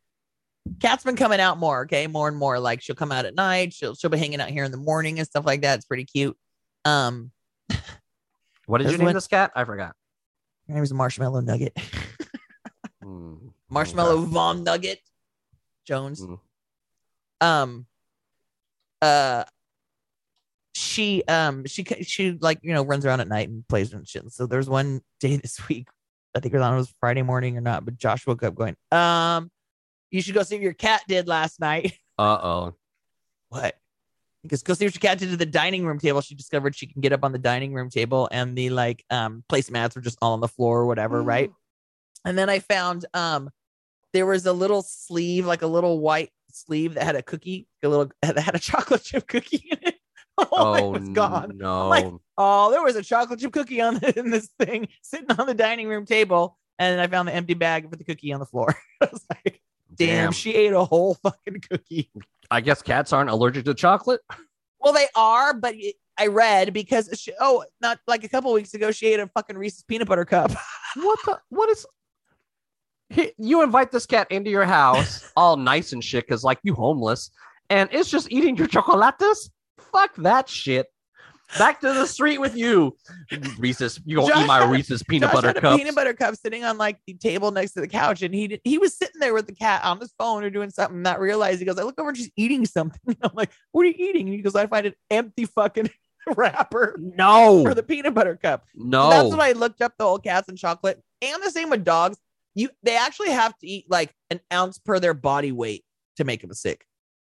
Cat's 0.80 1.04
been 1.04 1.16
coming 1.16 1.40
out 1.40 1.58
more, 1.58 1.84
okay? 1.84 2.08
More 2.08 2.28
and 2.28 2.38
more. 2.38 2.60
Like 2.60 2.82
she'll 2.82 2.96
come 2.96 3.12
out 3.12 3.26
at 3.26 3.36
night, 3.36 3.74
she'll 3.74 3.96
she'll 3.96 4.10
be 4.10 4.18
hanging 4.18 4.40
out 4.42 4.50
here 4.50 4.64
in 4.64 4.72
the 4.72 4.78
morning 4.78 5.18
and 5.20 5.28
stuff 5.28 5.46
like 5.46 5.62
that. 5.62 5.76
It's 5.78 5.86
pretty 5.86 6.06
cute. 6.06 6.38
Um, 6.86 7.32
What 8.68 8.78
did 8.78 8.92
you 8.92 8.98
name 8.98 9.06
one- 9.08 9.16
this 9.16 9.28
cat? 9.28 9.52
I 9.56 9.66
forgot. 9.66 9.96
her 10.68 10.74
name 10.76 10.84
is 10.84 10.94
Marshmallow 10.94 11.42
Nugget. 11.42 11.78
Hmm. 13.04 13.48
Marshmallow 13.68 14.20
Okay. 14.22 14.32
Von 14.32 14.64
Nugget 14.64 15.00
Jones. 15.86 16.22
Mm. 16.22 16.40
Um 17.42 17.86
uh 19.02 19.44
she 20.92 21.24
um 21.28 21.66
she 21.66 21.84
she 22.04 22.38
like 22.42 22.60
you 22.62 22.74
know 22.74 22.84
runs 22.84 23.06
around 23.06 23.22
at 23.22 23.28
night 23.28 23.50
and 23.50 23.68
plays 23.68 23.94
and 23.94 24.08
shit. 24.08 24.30
So 24.32 24.46
there's 24.46 24.70
one 24.70 25.02
day 25.20 25.38
this 25.42 25.68
week, 25.68 25.88
I 26.36 26.40
think 26.40 26.54
it 26.54 26.58
was 26.58 26.66
on 26.66 26.74
it 26.74 26.78
was 26.78 26.94
Friday 27.00 27.22
morning 27.22 27.58
or 27.58 27.62
not, 27.62 27.86
but 27.86 27.98
Josh 27.98 28.28
woke 28.28 28.44
up 28.44 28.56
going, 28.56 28.76
um, 28.92 29.50
you 30.12 30.22
should 30.22 30.36
go 30.36 30.44
see 30.44 30.56
what 30.56 30.64
your 30.64 30.74
cat 30.74 31.02
did 31.08 31.28
last 31.28 31.60
night. 31.60 31.94
Uh 32.20 32.40
oh. 32.44 32.76
What? 33.50 33.76
Because 34.44 34.62
go 34.62 34.76
see 34.76 34.86
what 34.86 34.94
your 34.94 35.00
cat 35.00 35.18
did 35.18 35.32
to 35.32 35.38
the 35.38 35.46
dining 35.46 35.88
room 35.88 35.98
table. 35.98 36.22
She 36.22 36.36
discovered 36.36 36.76
she 36.76 36.86
can 36.86 37.02
get 37.02 37.14
up 37.14 37.24
on 37.24 37.32
the 37.32 37.40
dining 37.40 37.74
room 37.74 37.90
table 37.90 38.30
and 38.32 38.56
the 38.56 38.70
like 38.70 39.04
um 39.10 39.44
placemats 39.50 39.96
were 39.96 40.04
just 40.04 40.20
all 40.22 40.34
on 40.34 40.40
the 40.40 40.48
floor 40.48 40.82
or 40.82 40.86
whatever, 40.86 41.24
right? 41.24 41.52
And 42.26 42.38
then 42.38 42.48
I 42.48 42.60
found 42.60 43.06
um 43.16 43.50
there 44.14 44.28
was 44.28 44.46
a 44.46 44.54
little 44.54 44.84
sleeve, 44.84 45.48
like 45.48 45.64
a 45.64 45.68
little 45.68 46.00
white 46.00 46.30
sleeve 46.52 46.94
that 46.94 47.04
had 47.06 47.16
a 47.16 47.24
cookie, 47.24 47.68
a 47.82 47.88
little 47.88 48.12
that 48.22 48.38
had 48.38 48.54
a 48.54 48.60
chocolate 48.60 49.04
chip 49.04 49.28
cookie 49.28 49.66
in 49.72 49.80
it. 49.82 49.96
Oh, 50.38 50.48
Oh, 50.52 50.74
it 50.96 51.00
was 51.00 51.10
gone. 51.10 51.58
no. 51.58 51.88
like, 51.90 52.06
Oh, 52.38 52.72
there 52.72 52.82
was 52.84 52.96
a 52.96 53.04
chocolate 53.04 53.40
chip 53.40 53.52
cookie 53.54 53.82
on 53.82 54.04
in 54.16 54.32
this 54.32 54.50
thing 54.60 54.88
sitting 55.02 55.32
on 55.38 55.48
the 55.48 55.54
dining 55.54 55.88
room 55.88 56.06
table. 56.06 56.58
And 56.80 57.00
I 57.00 57.06
found 57.08 57.28
the 57.28 57.34
empty 57.36 57.54
bag 57.54 57.90
for 57.90 57.96
the 57.96 58.04
cookie 58.04 58.34
on 58.34 58.40
the 58.40 58.46
floor. 58.46 58.76
I 59.02 59.08
was 59.12 59.24
like, 59.30 59.62
damn, 59.94 60.08
Damn. 60.26 60.32
she 60.32 60.56
ate 60.56 60.74
a 60.74 60.84
whole 60.84 61.16
fucking 61.22 61.62
cookie. 61.70 62.10
I 62.50 62.62
guess 62.62 62.82
cats 62.82 63.14
aren't 63.14 63.30
allergic 63.30 63.66
to 63.66 63.74
chocolate. 63.76 64.22
Well, 64.80 64.94
they 64.94 65.08
are, 65.16 65.54
but 65.54 65.76
it- 65.76 65.96
I 66.18 66.28
read 66.28 66.74
because 66.74 67.10
she, 67.20 67.32
oh, 67.40 67.64
not 67.82 68.00
like 68.06 68.24
a 68.24 68.30
couple 68.30 68.52
weeks 68.54 68.74
ago, 68.76 68.92
she 68.92 69.08
ate 69.08 69.20
a 69.20 69.28
fucking 69.28 69.58
Reese's 69.58 69.84
peanut 69.84 70.08
butter 70.08 70.26
cup. 70.26 70.52
What 70.96 71.18
the? 71.26 71.40
What 71.50 71.70
is? 71.70 71.86
He, 73.10 73.32
you 73.38 73.64
invite 73.64 73.92
this 73.92 74.06
cat 74.06 74.28
into 74.30 74.50
your 74.52 74.66
house, 74.66 75.32
all 75.36 75.58
nice 75.58 75.94
and 75.94 76.04
shit, 76.04 76.26
because 76.26 76.44
like 76.44 76.60
you 76.64 76.74
homeless, 76.76 77.32
and 77.70 77.90
it's 77.92 78.10
just 78.10 78.32
eating 78.32 78.56
your 78.56 78.68
chocolates. 78.68 79.50
Fuck 79.92 80.16
that 80.18 80.50
shit. 80.50 80.88
Back 81.58 81.82
to 81.82 81.88
the 81.94 82.06
street 82.06 82.40
with 82.40 82.56
you, 82.56 82.96
Reese's. 83.60 84.00
You 84.06 84.18
gonna 84.18 84.30
Josh 84.30 84.44
eat 84.44 84.48
my 84.48 84.60
had 84.60 84.70
a- 84.70 84.72
Reese's 84.72 85.04
peanut 85.04 85.28
Josh 85.28 85.34
butter 85.36 85.48
had 85.48 85.58
a 85.58 85.62
cups? 85.62 85.78
peanut 85.78 85.96
butter 85.96 86.14
cup 86.14 86.36
sitting 86.36 86.64
on 86.64 86.78
like 86.78 86.98
the 87.06 87.14
table 87.16 87.52
next 87.52 87.74
to 87.74 87.82
the 87.82 87.90
couch, 87.90 88.22
and 88.22 88.34
he 88.34 88.48
did, 88.48 88.62
he 88.64 88.78
was 88.78 88.96
sitting 88.98 89.20
there 89.20 89.34
with 89.34 89.48
the 89.48 89.54
cat 89.54 89.84
on 89.84 90.00
his 90.00 90.14
phone 90.18 90.46
or 90.46 90.50
doing 90.50 90.70
something, 90.70 91.02
not 91.02 91.20
realizing. 91.20 91.60
He 91.60 91.66
goes, 91.66 91.78
"I 91.78 91.84
look 91.84 92.00
over 92.00 92.08
and 92.10 92.18
she's 92.18 92.32
eating 92.38 92.66
something." 92.66 93.18
I'm 93.22 93.32
like, 93.34 93.52
"What 93.74 93.82
are 93.82 93.90
you 93.90 93.96
eating?" 93.98 94.28
And 94.28 94.36
he 94.36 94.42
goes, 94.42 94.56
"I 94.56 94.66
find 94.68 94.86
an 94.86 94.94
empty 95.10 95.44
fucking 95.44 95.90
wrapper 96.38 96.96
no, 96.98 97.64
for 97.66 97.74
the 97.74 97.84
peanut 97.84 98.14
butter 98.14 98.38
cup." 98.42 98.64
no. 98.74 99.10
That's 99.10 99.30
what 99.30 99.42
I 99.42 99.52
looked 99.52 99.82
up 99.82 99.94
the 99.98 100.06
whole 100.06 100.20
cats 100.20 100.48
and 100.48 100.58
chocolate, 100.58 101.02
and 101.22 101.44
the 101.44 101.52
same 101.52 101.70
with 101.70 101.84
dogs. 101.84 102.18
You 102.56 102.70
they 102.84 102.96
actually 102.96 103.32
have 103.32 103.58
to 103.58 103.68
eat 103.68 103.88
like 103.90 104.14
an 104.30 104.40
ounce 104.54 104.78
per 104.78 105.00
their 105.02 105.14
body 105.14 105.52
weight 105.52 105.84
to 106.16 106.24
make 106.24 106.40
them 106.40 106.54
sick, 106.54 106.86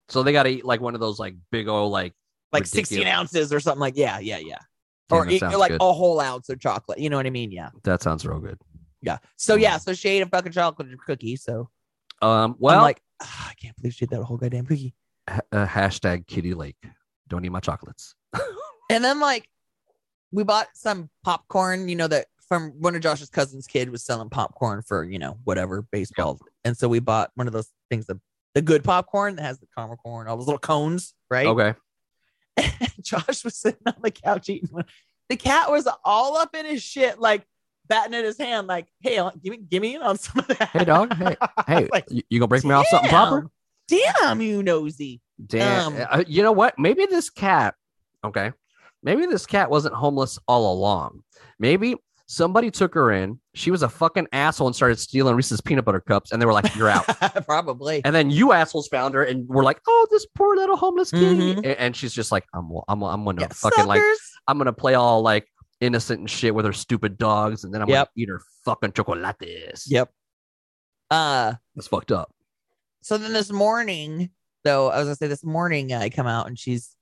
so 0.07 0.23
they 0.23 0.31
got 0.31 0.43
to 0.43 0.49
eat 0.49 0.63
like 0.63 0.79
one 0.79 0.93
of 0.93 1.01
those 1.01 1.19
like 1.19 1.35
big 1.51 1.67
old 1.67 1.91
like. 1.91 2.13
Like 2.53 2.63
Ridiculous. 2.63 2.89
16 2.89 3.07
ounces 3.07 3.51
or 3.53 3.59
something 3.59 3.79
like 3.81 3.97
yeah, 3.97 4.19
yeah, 4.19 4.37
yeah. 4.37 4.59
Damn, 5.09 5.19
or 5.19 5.25
that 5.25 5.31
eat, 5.33 5.41
like 5.57 5.71
good. 5.71 5.81
a 5.81 5.93
whole 5.93 6.19
ounce 6.21 6.49
of 6.49 6.59
chocolate. 6.59 6.99
You 6.99 7.09
know 7.09 7.17
what 7.17 7.25
I 7.25 7.31
mean? 7.31 7.51
Yeah. 7.51 7.69
That 7.83 8.01
sounds 8.01 8.25
real 8.25 8.39
good. 8.39 8.57
Yeah. 9.01 9.17
So 9.35 9.55
yeah, 9.55 9.77
so 9.77 9.93
she 9.93 10.09
ate 10.09 10.21
a 10.21 10.27
fucking 10.27 10.53
chocolate 10.53 10.87
cookie. 11.05 11.35
So 11.35 11.69
Um. 12.21 12.55
Well, 12.59 12.77
I'm 12.77 12.81
like, 12.83 13.01
"Ah, 13.21 13.49
I 13.49 13.53
can't 13.55 13.75
believe 13.75 13.93
she 13.93 14.05
ate 14.05 14.11
that 14.11 14.23
whole 14.23 14.37
goddamn 14.37 14.65
cookie. 14.65 14.93
ha- 15.29 15.41
uh, 15.51 15.65
hashtag 15.67 16.25
Kitty 16.27 16.53
Lake. 16.53 16.77
Don't 17.27 17.43
eat 17.43 17.49
my 17.51 17.59
chocolates. 17.59 18.15
And 18.89 19.03
then 19.03 19.19
like 19.19 19.47
we 20.31 20.43
bought 20.43 20.67
some 20.75 21.09
popcorn, 21.23 21.87
you 21.87 21.95
know, 21.95 22.07
that 22.07 22.27
from 22.47 22.71
one 22.79 22.95
of 22.95 23.01
Josh's 23.01 23.29
cousins' 23.29 23.65
kid 23.65 23.89
was 23.89 24.03
selling 24.03 24.29
popcorn 24.29 24.81
for, 24.81 25.03
you 25.03 25.17
know, 25.17 25.37
whatever, 25.45 25.81
baseball. 25.91 26.39
And 26.63 26.77
so 26.77 26.87
we 26.87 26.99
bought 26.99 27.31
one 27.35 27.47
of 27.47 27.53
those 27.53 27.71
things, 27.89 28.05
the 28.05 28.19
the 28.53 28.61
good 28.61 28.83
popcorn 28.83 29.37
that 29.37 29.43
has 29.43 29.59
the 29.59 29.67
caramel 29.75 29.97
corn, 29.97 30.27
all 30.27 30.37
those 30.37 30.45
little 30.45 30.59
cones, 30.59 31.15
right? 31.31 31.47
Okay. 31.47 31.73
Josh 33.01 33.43
was 33.43 33.55
sitting 33.55 33.81
on 33.85 33.95
the 34.01 34.11
couch 34.11 34.49
eating 34.49 34.69
one. 34.71 34.85
The 35.29 35.37
cat 35.37 35.71
was 35.71 35.87
all 36.03 36.37
up 36.37 36.55
in 36.55 36.65
his 36.65 36.81
shit, 36.83 37.19
like 37.19 37.45
batting 37.87 38.13
at 38.13 38.23
his 38.23 38.37
hand, 38.37 38.67
like, 38.67 38.87
hey, 39.01 39.15
give 39.43 39.51
me 39.51 39.57
give 39.57 39.81
me 39.81 39.95
in 39.95 40.01
on 40.01 40.17
some 40.19 40.39
of 40.39 40.47
that. 40.47 40.69
Hey, 40.69 40.85
dog. 40.85 41.13
Hey, 41.15 41.35
hey. 41.67 41.89
Like, 41.91 42.05
you, 42.09 42.21
you 42.29 42.39
gonna 42.39 42.47
break 42.47 42.63
me 42.63 42.71
off 42.71 42.85
something 42.87 43.09
proper? 43.09 43.49
Damn, 43.87 44.41
you 44.41 44.63
nosy. 44.63 45.21
Damn. 45.45 45.95
Um, 45.95 46.07
Uh, 46.09 46.23
you 46.27 46.43
know 46.43 46.51
what? 46.51 46.77
Maybe 46.79 47.05
this 47.05 47.29
cat, 47.29 47.75
okay, 48.23 48.51
maybe 49.01 49.25
this 49.25 49.45
cat 49.45 49.69
wasn't 49.69 49.95
homeless 49.95 50.39
all 50.47 50.71
along. 50.73 51.23
Maybe 51.59 51.95
Somebody 52.33 52.71
took 52.71 52.95
her 52.95 53.11
in. 53.11 53.39
She 53.53 53.69
was 53.69 53.83
a 53.83 53.89
fucking 53.89 54.27
asshole 54.31 54.65
and 54.65 54.75
started 54.75 54.97
stealing 54.99 55.35
Reese's 55.35 55.61
peanut 55.61 55.85
butter 55.85 55.99
cups, 56.01 56.31
and 56.31 56.41
they 56.41 56.47
were 56.47 56.53
like, 56.53 56.75
"You're 56.75 56.89
out." 56.89 57.05
Probably. 57.45 58.01
and 58.03 58.15
then 58.15 58.31
you 58.31 58.53
assholes 58.53 58.87
found 58.87 59.13
her 59.13 59.23
and 59.23 59.47
were 59.47 59.63
like, 59.63 59.79
"Oh, 59.87 60.07
this 60.09 60.25
poor 60.35 60.55
little 60.55 60.75
homeless 60.75 61.11
kitty," 61.11 61.53
Mhm. 61.55 61.63
A- 61.65 61.79
and 61.79 61.95
she's 61.95 62.11
just 62.11 62.31
like, 62.31 62.45
"I'm, 62.55 62.71
I'm, 62.87 63.03
I'm 63.03 63.23
gonna 63.23 63.41
Yeah, 63.41 63.47
fucking 63.51 63.85
like. 63.85 64.01
I'm 64.47 64.57
gonna 64.57 64.73
play 64.73 64.95
all 64.95 65.21
like 65.21 65.47
innocent 65.79 66.21
and 66.21 66.29
shit 66.29 66.55
with 66.55 66.65
her 66.65 66.73
stupid 66.73 67.17
dogs, 67.19 67.63
and 67.63 67.71
then 67.73 67.81
I'm 67.83 67.89
Yep. 67.89 68.07
gonna 68.07 68.09
eat 68.23 68.29
her 68.29 68.41
fucking 68.65 68.93
chocolates." 68.93 69.89
Yep. 69.91 70.09
Uh 71.11 71.53
it's 71.75 71.87
fucked 71.87 72.11
up. 72.11 72.33
so 73.01 73.17
then 73.19 73.33
this 73.33 73.51
morning, 73.51 74.31
though, 74.63 74.89
I 74.89 74.97
was 74.97 75.05
gonna 75.05 75.15
say 75.17 75.27
this 75.27 75.43
morning 75.43 75.93
I 75.93 76.09
come 76.09 76.25
out 76.27 76.47
and 76.47 76.57
she's 76.57 76.95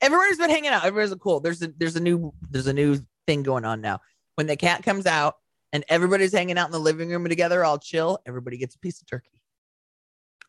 everybody's 0.00 0.38
been 0.38 0.48
hanging 0.50 0.70
out. 0.70 0.84
Everybody's 0.84 1.14
cool. 1.20 1.40
There's 1.40 1.60
a 1.62 1.68
there's 1.76 1.96
a 1.96 2.00
new 2.00 2.32
there's 2.50 2.66
a 2.66 2.72
new 2.72 2.98
thing 3.26 3.42
going 3.42 3.64
on 3.66 3.80
now. 3.82 4.00
When 4.36 4.46
the 4.46 4.56
cat 4.56 4.82
comes 4.82 5.06
out 5.06 5.36
and 5.72 5.84
everybody's 5.88 6.32
hanging 6.32 6.58
out 6.58 6.66
in 6.66 6.72
the 6.72 6.80
living 6.80 7.08
room 7.08 7.24
together, 7.28 7.64
all 7.64 7.78
chill, 7.78 8.18
everybody 8.26 8.56
gets 8.56 8.74
a 8.74 8.78
piece 8.78 9.00
of 9.00 9.06
turkey. 9.06 9.40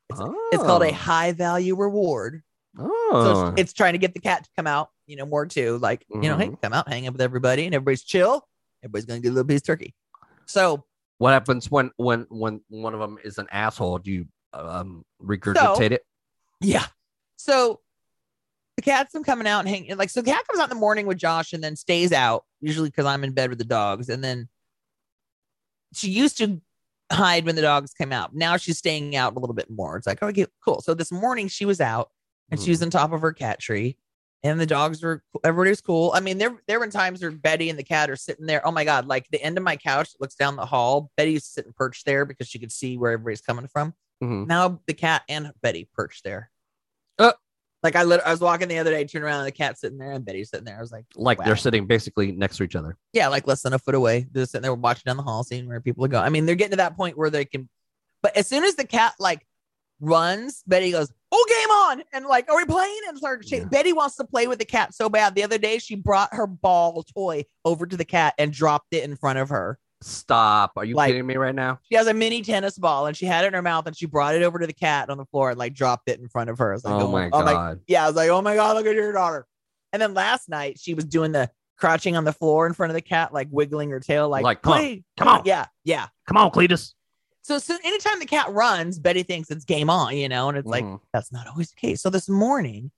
It's, 0.10 0.20
it's 0.52 0.64
called 0.64 0.84
a 0.84 0.94
high 0.94 1.32
value 1.32 1.76
reward. 1.76 2.44
Oh, 2.78 3.10
So 3.12 3.48
it's, 3.50 3.62
it's 3.62 3.74
trying 3.74 3.94
to 3.94 4.00
get 4.00 4.14
the 4.14 4.20
cat 4.20 4.44
to 4.44 4.50
come 4.56 4.68
out, 4.68 4.90
you 5.08 5.16
know, 5.16 5.26
more 5.26 5.46
too. 5.46 5.78
Like, 5.78 6.06
you 6.10 6.30
know, 6.30 6.38
hey, 6.38 6.52
come 6.62 6.74
out, 6.74 6.88
hang 6.90 7.08
out 7.08 7.14
with 7.14 7.22
everybody, 7.22 7.66
and 7.66 7.74
everybody's 7.74 8.04
chill. 8.04 8.48
Everybody's 8.84 9.06
gonna 9.06 9.20
get 9.20 9.30
a 9.30 9.32
little 9.32 9.48
piece 9.48 9.62
of 9.62 9.68
turkey. 9.68 9.96
So 10.46 10.84
what 11.18 11.32
happens 11.32 11.72
when 11.72 11.92
when 11.98 12.28
when 12.30 12.62
one 12.70 12.94
of 12.94 13.00
them 13.00 13.18
is 13.24 13.38
an 13.38 13.48
asshole? 13.52 14.00
Do 14.00 14.12
you 14.12 14.28
um 14.54 15.04
regurgitate 15.22 15.92
it? 15.92 16.06
Yeah. 16.62 16.86
So 17.38 17.80
the 18.76 18.82
cat's 18.82 19.14
been 19.14 19.24
coming 19.24 19.48
out 19.48 19.60
and 19.62 19.70
hanging 19.70 19.98
like 19.98 20.10
so 20.10 20.22
the 20.22 20.32
cat 20.32 20.46
comes 20.48 20.60
out 20.60 20.66
in 20.66 20.70
the 20.70 20.80
morning 20.80 21.08
with 21.08 21.18
Josh 21.18 21.54
and 21.54 21.64
then 21.64 21.76
stays 21.76 22.12
out, 22.12 22.44
usually 22.62 22.90
because 22.90 23.06
I'm 23.06 23.24
in 23.24 23.32
bed 23.32 23.50
with 23.50 23.60
the 23.60 23.66
dogs. 23.66 24.10
And 24.10 24.24
then 24.24 24.50
she 25.94 26.10
used 26.10 26.38
to 26.40 26.62
hide 27.12 27.46
when 27.46 27.56
the 27.56 27.62
dogs 27.62 27.94
came 27.94 28.12
out. 28.12 28.36
Now 28.36 28.58
she's 28.58 28.78
staying 28.78 29.16
out 29.16 29.36
a 29.36 29.40
little 29.40 29.54
bit 29.54 29.70
more. 29.70 29.96
It's 29.96 30.08
like, 30.08 30.22
okay, 30.22 30.46
cool. 30.64 30.82
So 30.82 30.94
this 30.94 31.12
morning 31.12 31.48
she 31.48 31.66
was 31.66 31.80
out 31.80 32.10
and 32.52 32.60
she 32.60 32.70
was 32.70 32.82
on 32.84 32.90
top 32.90 33.12
of 33.14 33.22
her 33.22 33.32
cat 33.34 33.60
tree. 33.60 33.98
And 34.44 34.60
the 34.60 34.68
dogs 34.68 35.02
were 35.02 35.24
everybody 35.44 35.72
was 35.72 35.82
cool. 35.82 36.12
I 36.14 36.20
mean, 36.20 36.38
there 36.38 36.56
there 36.68 36.80
were 36.80 36.88
times 36.88 37.22
where 37.22 37.32
Betty 37.32 37.70
and 37.72 37.80
the 37.80 37.84
cat 37.84 38.12
are 38.12 38.16
sitting 38.16 38.46
there. 38.46 38.66
Oh 38.68 38.72
my 38.72 38.84
god, 38.84 39.08
like 39.08 39.28
the 39.32 39.42
end 39.42 39.58
of 39.58 39.64
my 39.64 39.76
couch 39.76 40.10
looks 40.20 40.36
down 40.36 40.56
the 40.56 40.66
hall. 40.68 41.10
Betty's 41.18 41.46
sitting 41.46 41.74
perched 41.76 42.06
there 42.06 42.26
because 42.26 42.48
she 42.48 42.60
could 42.60 42.72
see 42.72 42.96
where 42.98 43.14
everybody's 43.14 43.42
coming 43.42 43.68
from. 43.68 43.96
Mhm. 44.22 44.46
Now 44.46 44.82
the 44.86 44.94
cat 44.94 45.24
and 45.28 45.52
Betty 45.64 45.90
perched 45.96 46.24
there. 46.24 46.52
Like 47.86 47.96
I 47.96 48.04
lit- 48.04 48.22
I 48.26 48.32
was 48.32 48.42
walking 48.42 48.68
the 48.68 48.80
other 48.80 48.90
day, 48.92 49.06
turned 49.06 49.24
around, 49.24 49.40
and 49.42 49.48
the 49.48 49.52
cat's 49.52 49.80
sitting 49.82 50.00
there, 50.00 50.12
and 50.12 50.26
Betty's 50.26 50.50
sitting 50.50 50.66
there. 50.66 50.76
I 50.78 50.82
was 50.82 50.92
like, 50.92 51.06
Like 51.16 51.38
wow. 51.40 51.46
they're 51.46 51.56
sitting 51.56 51.86
basically 51.86 52.32
next 52.32 52.58
to 52.58 52.64
each 52.64 52.76
other. 52.76 52.98
yeah, 53.14 53.28
like 53.28 53.46
less 53.46 53.62
than 53.62 53.74
a 53.74 53.80
foot 53.80 53.94
away. 53.96 54.26
They're 54.32 54.46
sitting 54.48 54.64
there 54.64 54.74
watching 54.74 55.04
down 55.06 55.18
the 55.18 55.24
hall, 55.24 55.44
seeing 55.44 55.68
where 55.68 55.80
people 55.80 56.04
are 56.04 56.08
going. 56.10 56.24
I 56.26 56.30
mean, 56.30 56.46
they're 56.48 56.56
getting 56.56 56.72
to 56.72 56.78
that 56.78 56.98
point 56.98 57.16
where 57.18 57.30
they 57.30 57.46
can. 57.46 57.70
But 58.24 58.36
as 58.36 58.48
soon 58.48 58.64
as 58.64 58.74
the 58.76 58.86
cat 58.88 59.14
like 59.20 59.46
runs, 60.00 60.64
Betty 60.68 60.92
goes, 60.92 61.12
"Oh, 61.32 61.46
game 61.48 61.70
on!" 61.70 62.04
And 62.12 62.26
like, 62.26 62.50
are 62.50 62.58
we 62.58 62.66
playing? 62.66 63.00
And 63.08 63.18
start 63.18 63.44
Yeah. 63.50 63.66
Betty 63.66 63.94
wants 63.94 64.16
to 64.18 64.24
play 64.26 64.48
with 64.48 64.60
the 64.60 64.66
cat 64.66 64.94
so 64.94 65.08
bad. 65.10 65.36
The 65.36 65.44
other 65.44 65.58
day, 65.58 65.78
she 65.78 65.96
brought 65.96 66.34
her 66.34 66.48
ball 66.48 67.04
toy 67.04 67.46
over 67.64 67.86
to 67.86 67.96
the 67.96 68.06
cat 68.06 68.34
and 68.38 68.52
dropped 68.52 68.94
it 68.94 69.04
in 69.04 69.16
front 69.16 69.40
of 69.40 69.50
her. 69.50 69.78
Stop! 70.02 70.74
Are 70.76 70.86
you 70.86 70.96
Like- 70.96 71.10
kidding 71.10 71.26
me 71.26 71.36
right 71.36 71.56
now? 71.56 71.80
She 71.90 71.96
has 71.96 72.08
a 72.08 72.14
mini 72.14 72.42
tennis 72.42 72.78
ball 72.78 73.06
and 73.08 73.16
she 73.18 73.26
had 73.26 73.44
it 73.46 73.48
in 73.50 73.54
her 73.54 73.62
mouth 73.62 73.88
and 73.88 73.98
she 73.98 74.06
brought 74.06 74.36
it 74.36 74.44
over 74.44 74.60
to 74.60 74.68
the 74.68 74.74
cat 74.74 75.10
on 75.10 75.18
the 75.18 75.26
floor 75.26 75.50
and 75.52 75.58
like 75.60 75.74
dropped 75.74 76.10
it 76.10 76.20
in 76.20 76.28
front 76.28 76.50
of 76.50 76.58
her. 76.60 76.72
I 76.72 76.76
was 76.76 76.86
like, 76.86 76.94
Oh 77.02 77.08
my 77.12 77.28
oh 77.28 77.44
god! 77.44 77.80
yeah, 77.88 78.04
I 78.04 78.08
was 78.08 78.16
like, 78.16 78.30
oh 78.30 78.42
my 78.42 78.56
god, 78.56 78.76
look 78.76 78.86
at 78.86 78.94
your 78.96 79.14
daughter. 79.14 79.48
And 79.94 80.02
then 80.02 80.14
last 80.14 80.50
night 80.50 80.80
she 80.80 80.94
was 80.94 81.06
doing 81.06 81.32
the 81.32 81.50
crouching 81.78 82.16
on 82.16 82.24
the 82.24 82.34
floor 82.34 82.68
in 82.68 82.74
front 82.74 82.92
of 82.92 82.94
the 82.96 83.02
cat, 83.02 83.34
like 83.34 83.48
wiggling 83.52 83.90
her 83.90 84.00
tail, 84.00 84.30
like, 84.30 84.44
Like, 84.44 84.62
come 84.62 84.74
on, 84.74 85.04
come 85.18 85.28
on. 85.28 85.42
yeah, 85.46 85.66
yeah. 85.84 86.08
Come 86.28 86.38
on, 86.38 86.52
Cletus. 86.52 86.94
So, 87.42 87.60
so 87.60 87.78
anytime 87.84 88.20
the 88.20 88.26
cat 88.26 88.52
runs, 88.52 88.98
Betty 88.98 89.24
thinks 89.24 89.52
it's 89.52 89.66
game 89.66 89.90
on, 89.90 90.16
you 90.18 90.28
know, 90.30 90.50
and 90.50 90.58
it's 90.58 90.68
like 90.68 90.84
Mhm. 90.84 91.00
that's 91.14 91.32
not 91.32 91.48
always 91.48 91.70
the 91.70 91.76
case. 91.76 92.02
So 92.02 92.10
this 92.10 92.28
morning, 92.30 92.92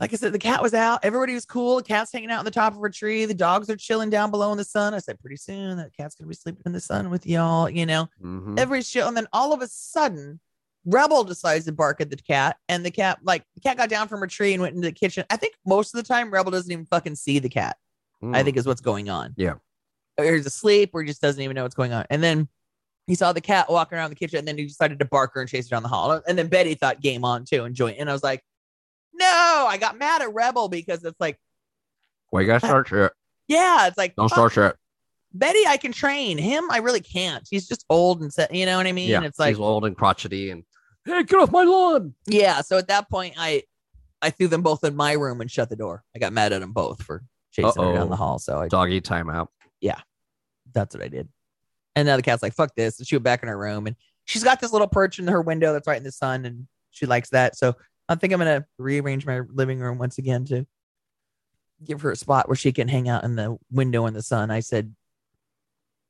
like 0.00 0.12
I 0.12 0.16
said, 0.16 0.32
the 0.32 0.38
cat 0.38 0.62
was 0.62 0.72
out, 0.74 1.00
everybody 1.04 1.34
was 1.34 1.44
cool. 1.44 1.76
The 1.76 1.82
cat's 1.82 2.10
hanging 2.12 2.30
out 2.30 2.38
on 2.40 2.44
the 2.44 2.50
top 2.50 2.74
of 2.74 2.82
a 2.82 2.90
tree, 2.90 3.26
the 3.26 3.34
dogs 3.34 3.68
are 3.68 3.76
chilling 3.76 4.08
down 4.10 4.30
below 4.30 4.50
in 4.50 4.58
the 4.58 4.64
sun. 4.64 4.94
I 4.94 4.98
said, 4.98 5.20
pretty 5.20 5.36
soon 5.36 5.76
that 5.76 5.94
cat's 5.94 6.14
gonna 6.14 6.28
be 6.28 6.34
sleeping 6.34 6.62
in 6.66 6.72
the 6.72 6.80
sun 6.80 7.10
with 7.10 7.26
y'all, 7.26 7.68
you 7.68 7.84
know. 7.86 8.08
Mhm. 8.24 8.58
Every 8.58 8.82
show, 8.82 9.06
and 9.06 9.16
then 9.16 9.28
all 9.32 9.52
of 9.52 9.60
a 9.60 9.68
sudden, 9.68 10.40
Rebel 10.86 11.24
decides 11.24 11.66
to 11.66 11.72
bark 11.72 12.00
at 12.00 12.08
the 12.08 12.16
cat, 12.16 12.56
and 12.68 12.84
the 12.86 12.90
cat, 12.90 13.18
like, 13.22 13.44
the 13.54 13.60
cat 13.60 13.76
got 13.76 13.90
down 13.90 14.08
from 14.08 14.20
her 14.20 14.26
tree 14.26 14.54
and 14.54 14.62
went 14.62 14.74
into 14.74 14.88
the 14.88 14.92
kitchen. 14.92 15.26
I 15.28 15.36
think 15.36 15.54
most 15.66 15.94
of 15.94 16.02
the 16.02 16.08
time, 16.08 16.32
Rebel 16.32 16.50
doesn't 16.50 16.72
even 16.72 16.86
fucking 16.86 17.16
see 17.16 17.38
the 17.38 17.50
cat. 17.50 17.76
I 18.22 18.26
Mm. 18.26 18.44
think 18.44 18.56
is 18.56 18.66
what's 18.66 18.80
going 18.80 19.08
on. 19.10 19.34
Yeah. 19.36 19.54
or 20.18 20.34
he's 20.34 20.44
asleep, 20.44 20.90
or 20.92 21.00
he 21.00 21.06
just 21.08 21.22
doesn't 21.22 21.40
even 21.40 21.54
know 21.54 21.62
what's 21.62 21.74
going 21.74 21.94
on. 21.94 22.04
And 22.10 22.22
then 22.22 22.46
he 23.06 23.14
saw 23.14 23.32
the 23.32 23.40
cat 23.40 23.70
walking 23.70 23.96
around 23.96 24.10
the 24.10 24.16
kitchen, 24.16 24.38
and 24.40 24.46
then 24.48 24.58
he 24.58 24.66
decided 24.66 24.98
to 24.98 25.04
bark 25.06 25.32
her 25.32 25.40
and 25.40 25.48
chase 25.48 25.66
her 25.66 25.74
down 25.74 25.82
the 25.82 25.88
hall. 25.88 26.20
And 26.28 26.36
then 26.36 26.48
Betty 26.48 26.74
thought 26.74 27.00
game 27.00 27.24
on 27.24 27.46
too 27.46 27.64
and 27.64 27.74
joined. 27.74 27.96
And 27.98 28.10
I 28.10 28.12
was 28.12 28.22
like, 28.22 28.44
no, 29.12 29.66
I 29.68 29.76
got 29.78 29.98
mad 29.98 30.22
at 30.22 30.32
Rebel 30.32 30.68
because 30.68 31.04
it's 31.04 31.20
like, 31.20 31.38
Well, 32.32 32.42
you 32.42 32.46
gotta 32.46 32.66
start 32.66 32.88
shit. 32.88 33.12
yeah, 33.48 33.86
it's 33.86 33.98
like 33.98 34.14
Don't 34.16 34.28
start 34.28 34.52
shit. 34.52 34.76
Betty, 35.32 35.64
I 35.66 35.76
can 35.76 35.92
train 35.92 36.38
him. 36.38 36.64
I 36.70 36.78
really 36.78 37.00
can't. 37.00 37.46
He's 37.48 37.68
just 37.68 37.84
old 37.88 38.20
and 38.20 38.32
set. 38.32 38.52
You 38.52 38.66
know 38.66 38.76
what 38.76 38.86
I 38.86 38.92
mean? 38.92 39.08
Yeah, 39.08 39.22
it's 39.22 39.38
like 39.38 39.50
he's 39.54 39.60
old 39.60 39.84
and 39.84 39.96
crotchety, 39.96 40.50
and 40.50 40.64
hey, 41.04 41.22
get 41.22 41.38
off 41.38 41.52
my 41.52 41.62
lawn. 41.62 42.14
Yeah. 42.26 42.62
So 42.62 42.78
at 42.78 42.88
that 42.88 43.08
point, 43.08 43.34
I 43.38 43.62
I 44.22 44.30
threw 44.30 44.48
them 44.48 44.62
both 44.62 44.82
in 44.82 44.96
my 44.96 45.12
room 45.12 45.40
and 45.40 45.48
shut 45.50 45.68
the 45.70 45.76
door. 45.76 46.02
I 46.16 46.18
got 46.18 46.32
mad 46.32 46.52
at 46.52 46.60
them 46.60 46.72
both 46.72 47.02
for 47.02 47.22
chasing 47.52 47.80
her 47.80 47.88
Uh-oh. 47.90 47.94
down 47.94 48.10
the 48.10 48.16
hall. 48.16 48.38
So 48.40 48.58
I, 48.60 48.68
Doggy 48.68 49.00
timeout. 49.00 49.46
Yeah, 49.80 50.00
that's 50.74 50.94
what 50.96 51.04
I 51.04 51.08
did. 51.08 51.28
And 51.94 52.06
now 52.06 52.16
the 52.16 52.22
cat's 52.22 52.42
like, 52.42 52.54
"Fuck 52.54 52.74
this!" 52.74 52.98
And 52.98 53.06
she 53.06 53.14
went 53.14 53.24
back 53.24 53.42
in 53.44 53.48
her 53.48 53.56
room, 53.58 53.86
and 53.86 53.94
she's 54.24 54.42
got 54.42 54.60
this 54.60 54.72
little 54.72 54.88
perch 54.88 55.20
in 55.20 55.28
her 55.28 55.42
window 55.42 55.72
that's 55.72 55.86
right 55.86 55.96
in 55.96 56.02
the 56.04 56.10
sun, 56.12 56.44
and 56.44 56.66
she 56.90 57.06
likes 57.06 57.30
that. 57.30 57.56
So 57.56 57.76
I 58.10 58.16
think 58.16 58.32
I'm 58.32 58.40
gonna 58.40 58.66
rearrange 58.76 59.24
my 59.24 59.40
living 59.52 59.78
room 59.78 59.96
once 59.98 60.18
again 60.18 60.44
to 60.46 60.66
give 61.84 62.02
her 62.02 62.10
a 62.10 62.16
spot 62.16 62.48
where 62.48 62.56
she 62.56 62.72
can 62.72 62.88
hang 62.88 63.08
out 63.08 63.24
in 63.24 63.36
the 63.36 63.56
window 63.70 64.06
in 64.06 64.14
the 64.14 64.22
sun. 64.22 64.50
I 64.50 64.60
said. 64.60 64.94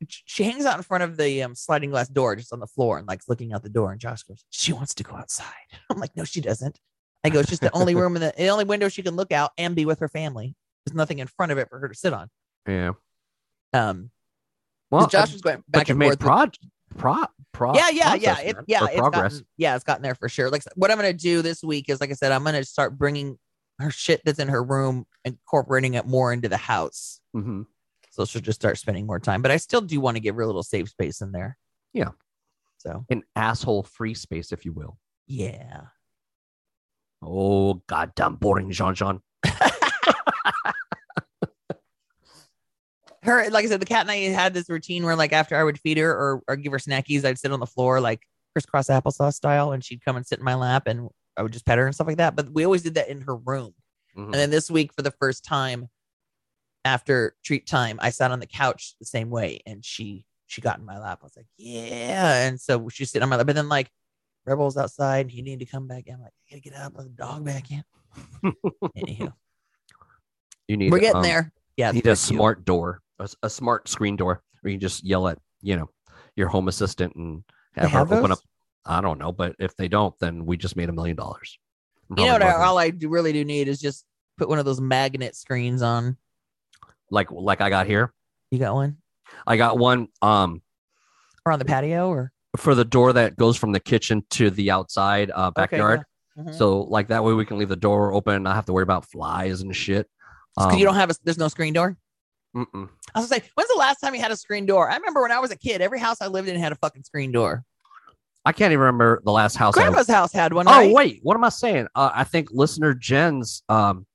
She 0.09 0.45
hangs 0.45 0.65
out 0.65 0.79
in 0.79 0.83
front 0.83 1.05
of 1.05 1.19
the 1.19 1.43
um, 1.43 1.55
sliding 1.55 1.91
glass 1.91 2.09
door, 2.09 2.35
just 2.35 2.55
on 2.55 2.59
the 2.59 2.67
floor, 2.67 2.97
and 2.97 3.07
like 3.07 3.21
looking 3.29 3.53
out 3.53 3.63
the 3.63 3.69
door. 3.69 3.93
And 3.93 4.01
Josh 4.01 4.23
goes, 4.23 4.43
"She 4.49 4.73
wants 4.73 4.95
to 4.95 5.05
go 5.05 5.15
outside." 5.15 5.53
I'm 5.91 5.99
like, 5.99 6.17
"No, 6.17 6.25
she 6.25 6.41
doesn't." 6.41 6.81
I 7.23 7.29
go, 7.29 7.41
"It's 7.41 7.51
just 7.51 7.61
the 7.61 7.71
only 7.77 7.95
room 8.01 8.17
in 8.17 8.23
the, 8.23 8.33
the 8.35 8.49
only 8.49 8.65
window 8.65 8.89
she 8.89 9.03
can 9.03 9.15
look 9.15 9.31
out 9.31 9.51
and 9.59 9.77
be 9.77 9.85
with 9.85 9.99
her 9.99 10.09
family. 10.09 10.57
There's 10.87 10.95
nothing 10.97 11.19
in 11.19 11.27
front 11.27 11.53
of 11.53 11.59
it 11.59 11.69
for 11.69 11.79
her 11.79 11.89
to 11.89 11.95
sit 11.95 12.15
on." 12.15 12.31
Yeah. 12.67 12.93
Um, 13.75 14.11
Well, 14.91 15.07
Josh 15.07 15.33
was 15.35 15.43
going 15.43 15.59
back 15.69 15.87
but 15.87 15.89
you 15.89 15.93
and 15.93 15.99
made 15.99 16.19
forth. 16.19 16.53
with- 16.53 16.99
pro, 16.99 17.25
pro, 17.53 17.75
yeah, 17.75 17.91
yeah, 17.91 18.15
yeah, 18.15 18.39
it, 18.41 18.57
yeah, 18.67 18.85
it's 18.87 18.97
progress. 18.97 19.33
gotten, 19.35 19.47
yeah, 19.57 19.75
it's 19.75 19.85
gotten 19.85 20.03
there 20.03 20.15
for 20.15 20.29
sure. 20.29 20.51
Like 20.51 20.63
what 20.77 20.91
I'm 20.91 20.97
gonna 20.97 21.13
do 21.13 21.43
this 21.43 21.63
week 21.63 21.89
is, 21.89 22.01
like 22.01 22.11
I 22.11 22.15
said, 22.15 22.33
I'm 22.33 22.45
gonna 22.45 22.65
start 22.65 22.97
bringing 22.99 23.39
her 23.79 23.91
shit 23.91 24.21
that's 24.25 24.39
in 24.39 24.49
her 24.49 24.63
room, 24.63 25.07
incorporating 25.25 25.95
it 25.95 26.07
more 26.07 26.33
into 26.33 26.49
the 26.49 26.57
house. 26.57 27.21
Mhm. 27.35 27.67
So 28.11 28.25
she'll 28.25 28.43
just 28.43 28.61
start 28.61 28.77
spending 28.79 29.07
more 29.07 29.21
time. 29.21 29.41
But 29.43 29.51
I 29.53 29.57
still 29.57 29.81
do 29.81 30.01
want 30.01 30.17
to 30.17 30.21
give 30.21 30.35
her 30.35 30.43
a 30.43 30.47
little 30.47 30.63
safe 30.63 30.89
space 30.89 31.21
in 31.21 31.33
there. 31.33 31.57
Yeah. 31.95 32.11
So 32.79 33.05
An 33.11 33.23
asshole 33.37 33.85
free 33.85 34.15
space, 34.15 34.53
if 34.53 34.65
you 34.65 34.73
will. 34.73 34.99
yeah. 35.27 35.83
Oh, 37.23 37.75
goddamn 37.87 38.37
boring, 38.37 38.71
Jean 38.71 38.95
Jean. 38.95 39.21
Her 43.31 43.51
like 43.51 43.65
I 43.65 43.69
said, 43.69 43.81
the 43.81 43.87
cat 43.87 44.03
and 44.03 44.11
I 44.11 44.17
had 44.29 44.55
this 44.55 44.69
routine 44.69 45.05
where 45.05 45.17
like 45.17 45.33
after 45.33 45.57
I 45.57 45.65
would 45.65 45.79
feed 45.81 45.99
her 45.99 46.11
or, 46.11 46.43
or 46.49 46.57
give 46.57 46.73
her 46.73 46.79
snackies, 46.79 47.25
I'd 47.25 47.39
sit 47.39 47.53
on 47.53 47.61
the 47.61 47.67
floor 47.67 48.01
like 48.01 48.23
crisscross 48.53 48.89
applesauce 48.89 49.35
style, 49.35 49.73
and 49.73 49.83
she'd 49.85 50.05
come 50.05 50.17
and 50.17 50.27
sit 50.27 50.39
in 50.39 50.45
my 50.45 50.55
lap, 50.55 50.87
and 50.87 51.09
I 51.37 51.43
would 51.43 51.53
just 51.53 51.65
pet 51.67 51.79
her 51.79 51.87
and 51.87 51.95
stuff 51.95 52.07
like 52.07 52.19
that. 52.19 52.37
But 52.37 52.51
we 52.51 52.65
always 52.65 52.83
did 52.83 52.95
that 52.95 53.09
in 53.09 53.23
her 53.23 53.37
room. 53.37 53.75
Mhm. 54.17 54.25
And 54.25 54.35
then 54.35 54.51
this 54.51 54.71
week, 54.71 54.93
for 54.93 55.03
the 55.03 55.13
first 55.13 55.45
time 55.45 55.89
after 56.85 57.37
treat 57.45 57.67
time, 57.67 57.99
I 58.03 58.11
sat 58.11 58.31
on 58.31 58.41
the 58.41 58.47
couch 58.47 58.95
the 58.99 59.07
same 59.07 59.31
way, 59.31 59.61
and 59.67 59.85
she 59.85 60.27
she 60.47 60.61
got 60.61 60.79
in 60.79 60.85
my 60.85 60.99
lap. 60.99 61.21
I 61.23 61.27
was 61.27 61.37
like, 61.37 61.47
yeah, 61.57 62.47
and 62.47 62.61
so 62.61 62.89
she's 62.89 63.11
sitting 63.11 63.23
on 63.23 63.29
my 63.29 63.37
lap. 63.37 63.47
But 63.47 63.55
then 63.55 63.69
like 63.69 63.91
Rebel's 64.47 64.77
outside, 64.77 65.27
and 65.27 65.31
he 65.31 65.43
needed 65.43 65.65
to 65.65 65.71
come 65.71 65.87
back 65.87 66.07
in. 66.07 66.15
I'm 66.15 66.23
like, 66.23 66.33
I 66.51 66.55
gotta 66.55 66.61
get 66.63 66.75
up, 66.75 66.93
let 66.97 67.05
the 67.05 67.11
dog 67.11 67.45
back 67.45 67.71
in. 67.71 67.85
Anywho, 68.97 69.33
you 70.67 70.77
need. 70.77 70.91
we're 70.91 70.99
getting 70.99 71.17
um, 71.17 71.23
there. 71.23 71.53
Yeah, 71.77 71.93
Need 71.93 72.07
a 72.09 72.17
smart 72.17 72.65
door, 72.65 73.01
a, 73.21 73.25
s- 73.25 73.37
a 73.43 73.51
smart 73.51 73.89
screen 73.89 74.17
door, 74.17 74.43
where 74.63 74.71
you 74.73 74.77
can 74.77 74.81
just 74.81 75.05
yell 75.05 75.29
at 75.29 75.39
you 75.63 75.77
know 75.77 75.89
your 76.37 76.49
home 76.49 76.69
assistant 76.69 77.15
and 77.17 77.45
They 77.75 77.83
have 77.83 78.09
her 78.09 78.15
open 78.15 78.31
those? 78.31 78.33
up. 78.33 78.39
I 78.87 79.01
don't 79.01 79.19
know, 79.19 79.31
but 79.31 79.55
if 79.59 79.77
they 79.77 79.89
don't, 79.89 80.19
then 80.21 80.47
we 80.47 80.57
just 80.57 80.75
made 80.77 80.89
a 80.89 80.93
million 80.93 81.17
dollars. 81.17 81.59
You 82.17 82.25
know 82.25 82.33
what? 82.33 82.43
I, 82.43 82.53
all 82.65 82.79
I 82.79 82.93
really 83.03 83.33
do 83.33 83.45
need 83.45 83.69
is 83.69 83.79
just 83.79 84.05
put 84.39 84.49
one 84.49 84.59
of 84.59 84.65
those 84.65 84.81
magnet 84.81 85.37
screens 85.37 85.83
on. 85.83 86.17
like 87.11 87.31
like 87.31 87.61
I 87.61 87.69
got 87.71 87.87
here. 87.87 88.13
You 88.51 88.59
got 88.59 88.75
one, 88.75 88.97
I 89.47 89.57
got 89.57 89.79
one 89.79 90.09
um 90.23 90.63
or 91.47 91.53
on 91.53 91.59
the 91.59 91.65
patio, 91.65 92.09
or 92.09 92.33
for 92.57 92.75
the 92.75 92.85
door 92.85 93.13
that 93.13 93.37
goes 93.37 93.57
from 93.57 93.73
the 93.73 93.81
kitchen 93.81 94.25
to 94.31 94.51
the 94.51 94.71
outside 94.71 95.31
uh, 95.33 95.51
backyard. 95.53 96.01
Okay, 96.01 96.05
yeah. 96.37 96.53
Mhm. 96.53 96.55
So 96.59 96.81
like 96.83 97.09
that 97.09 97.23
way 97.23 97.33
we 97.35 97.45
can 97.45 97.59
leave 97.59 97.69
the 97.69 97.77
door 97.77 98.13
open 98.13 98.35
and 98.35 98.45
not 98.45 98.55
have 98.57 98.65
to 98.67 98.73
worry 98.73 98.83
about 98.83 99.05
flies 99.05 99.61
and 99.61 99.75
shit. 99.77 100.09
Because 100.57 100.73
Um, 100.73 100.79
you 100.79 100.85
don't 100.85 100.95
have 100.97 101.11
a 101.11 101.15
there's 101.23 101.39
no 101.39 101.49
screen 101.49 101.73
door. 101.75 101.97
Mm-mm. 102.57 102.89
I 103.15 103.21
was 103.21 103.29
say, 103.29 103.43
when's 103.55 103.69
the 103.69 103.79
last 103.79 103.99
time 103.99 104.15
you 104.15 104.21
had 104.21 104.33
a 104.33 104.37
screen 104.37 104.67
door? 104.67 104.91
I 104.91 104.97
remember 104.97 105.23
when 105.23 105.33
I 105.33 105.39
was 105.39 105.51
a 105.51 105.57
kid, 105.57 105.81
every 105.81 106.01
house 106.01 106.21
I 106.21 106.27
lived 106.27 106.49
in 106.49 106.59
had 106.59 106.73
a 106.73 106.77
fucking 106.77 107.05
screen 107.05 107.31
door. 107.33 107.65
I 108.45 108.53
can't 108.53 108.73
even 108.73 108.81
remember 108.81 109.21
the 109.25 109.33
last 109.33 109.57
house. 109.57 109.77
I, 109.77 109.83
Grandma's 109.83 110.09
house 110.09 110.33
had 110.33 110.53
one. 110.53 110.67
oh 110.67 110.71
right? 110.71 110.93
wait, 110.93 111.21
what 111.23 111.35
am 111.35 111.45
I 111.45 111.51
saying? 111.51 111.89
Uh, 111.95 112.11
I 112.13 112.25
think 112.25 112.49
listener 112.51 112.95
Jen's 112.95 113.63
um 113.69 114.07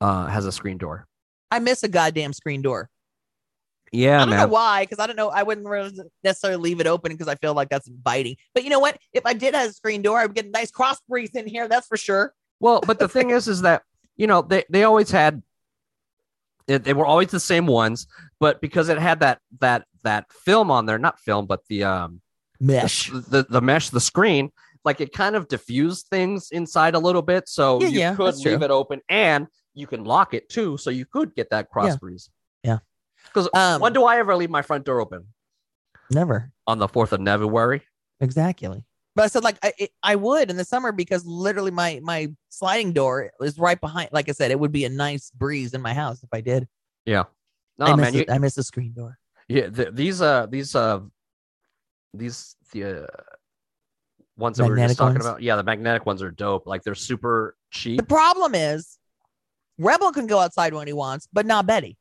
uh 0.00 0.26
has 0.26 0.44
a 0.44 0.52
screen 0.52 0.76
door. 0.76 1.06
I 1.50 1.58
miss 1.60 1.82
a 1.84 1.88
goddamn 1.88 2.32
screen 2.32 2.62
door. 2.62 2.90
Yeah, 3.92 4.16
I 4.16 4.18
don't 4.20 4.30
man. 4.30 4.38
know 4.40 4.46
why, 4.48 4.82
because 4.84 4.98
I 4.98 5.06
don't 5.06 5.16
know. 5.16 5.28
I 5.28 5.42
wouldn't 5.42 5.68
necessarily 6.24 6.60
leave 6.60 6.80
it 6.80 6.86
open 6.86 7.12
because 7.12 7.28
I 7.28 7.34
feel 7.36 7.52
like 7.52 7.68
that's 7.68 7.86
inviting. 7.86 8.36
But 8.54 8.64
you 8.64 8.70
know 8.70 8.80
what? 8.80 8.96
If 9.12 9.26
I 9.26 9.34
did 9.34 9.54
have 9.54 9.68
a 9.70 9.72
screen 9.72 10.00
door, 10.00 10.18
I 10.18 10.24
would 10.24 10.34
get 10.34 10.46
a 10.46 10.50
nice 10.50 10.70
cross 10.70 10.98
breeze 11.08 11.34
in 11.34 11.46
here. 11.46 11.68
That's 11.68 11.86
for 11.86 11.98
sure. 11.98 12.32
Well, 12.58 12.80
but 12.86 12.98
the 12.98 13.08
thing 13.08 13.30
is, 13.30 13.48
is 13.48 13.62
that 13.62 13.82
you 14.16 14.26
know 14.26 14.42
they 14.42 14.64
they 14.70 14.84
always 14.84 15.10
had 15.10 15.42
it, 16.66 16.84
they 16.84 16.92
were 16.94 17.06
always 17.06 17.28
the 17.28 17.40
same 17.40 17.66
ones, 17.66 18.06
but 18.40 18.60
because 18.60 18.88
it 18.88 18.98
had 18.98 19.20
that 19.20 19.40
that 19.60 19.84
that 20.02 20.30
film 20.32 20.70
on 20.70 20.86
there, 20.86 20.98
not 20.98 21.18
film, 21.20 21.46
but 21.46 21.60
the 21.68 21.84
um 21.84 22.20
Mesh. 22.60 23.10
the, 23.10 23.20
the 23.20 23.46
the 23.48 23.60
mesh, 23.60 23.90
the 23.90 24.00
screen, 24.00 24.52
like 24.84 25.00
it 25.00 25.12
kind 25.12 25.34
of 25.36 25.48
diffused 25.48 26.06
things 26.08 26.50
inside 26.52 26.94
a 26.94 26.98
little 26.98 27.22
bit, 27.22 27.48
so 27.48 27.80
Yeah, 27.80 27.88
you 27.88 27.98
yeah, 28.00 28.14
could 28.14 28.34
leave 28.36 28.58
true. 28.58 28.64
it 28.64 28.70
open 28.70 29.00
and 29.08 29.46
you 29.74 29.86
can 29.86 30.04
lock 30.04 30.34
it 30.34 30.48
too, 30.48 30.76
so 30.76 30.90
you 30.90 31.04
could 31.06 31.34
get 31.34 31.50
that 31.50 31.68
cross 31.70 31.88
Yeah. 31.88 31.96
breeze. 31.96 32.30
Yeah. 32.62 32.78
Because 33.24 33.48
Um, 33.54 33.80
when 33.80 33.92
do 33.92 34.04
I 34.04 34.18
ever 34.18 34.36
leave 34.36 34.50
my 34.50 34.62
front 34.62 34.84
door 34.84 35.00
open? 35.00 35.26
Never. 36.10 36.52
On 36.66 36.78
the 36.78 36.88
fourth 36.88 37.12
of 37.12 37.20
February. 37.24 37.82
Exactly. 38.20 38.84
But 39.14 39.24
I 39.24 39.26
said 39.28 39.44
like 39.44 39.58
I 39.62 39.72
it, 39.78 39.90
I 40.02 40.16
would 40.16 40.50
in 40.50 40.56
the 40.56 40.64
summer 40.64 40.92
because 40.92 41.26
literally 41.26 41.70
my 41.70 42.00
my 42.02 42.28
sliding 42.48 42.92
door 42.92 43.30
is 43.40 43.58
right 43.58 43.80
behind. 43.80 44.08
Like 44.12 44.28
I 44.28 44.32
said, 44.32 44.50
it 44.50 44.58
would 44.58 44.72
be 44.72 44.84
a 44.84 44.88
nice 44.88 45.30
breeze 45.30 45.74
in 45.74 45.82
my 45.82 45.92
house 45.92 46.22
if 46.22 46.30
I 46.32 46.40
did. 46.40 46.66
Yeah. 47.04 47.24
No, 47.78 47.86
I 47.86 47.94
miss 47.96 48.04
man, 48.04 48.14
you, 48.14 48.20
it. 48.20 48.30
I 48.30 48.38
miss 48.38 48.54
the 48.54 48.62
screen 48.62 48.92
door. 48.92 49.18
Yeah, 49.48 49.68
th 49.68 49.88
these 49.92 50.22
uh 50.22 50.46
these 50.46 50.74
uh 50.74 51.00
these 52.14 52.56
the 52.72 53.04
uh, 53.04 53.06
ones 54.36 54.56
that 54.56 54.64
we 54.64 54.70
were 54.70 54.76
just 54.76 54.96
talking 54.96 55.14
ones? 55.14 55.26
about. 55.26 55.42
Yeah, 55.42 55.56
the 55.56 55.62
magnetic 55.64 56.06
ones 56.06 56.22
are 56.22 56.30
dope. 56.30 56.66
Like 56.66 56.82
they're 56.82 56.94
super 56.94 57.56
cheap. 57.70 57.98
The 57.98 58.06
problem 58.06 58.54
is, 58.54 58.98
Rebel 59.78 60.12
can 60.12 60.26
go 60.26 60.38
outside 60.38 60.72
when 60.74 60.86
he 60.86 60.92
wants, 60.92 61.28
but 61.32 61.44
not 61.44 61.66
Betty. 61.66 61.98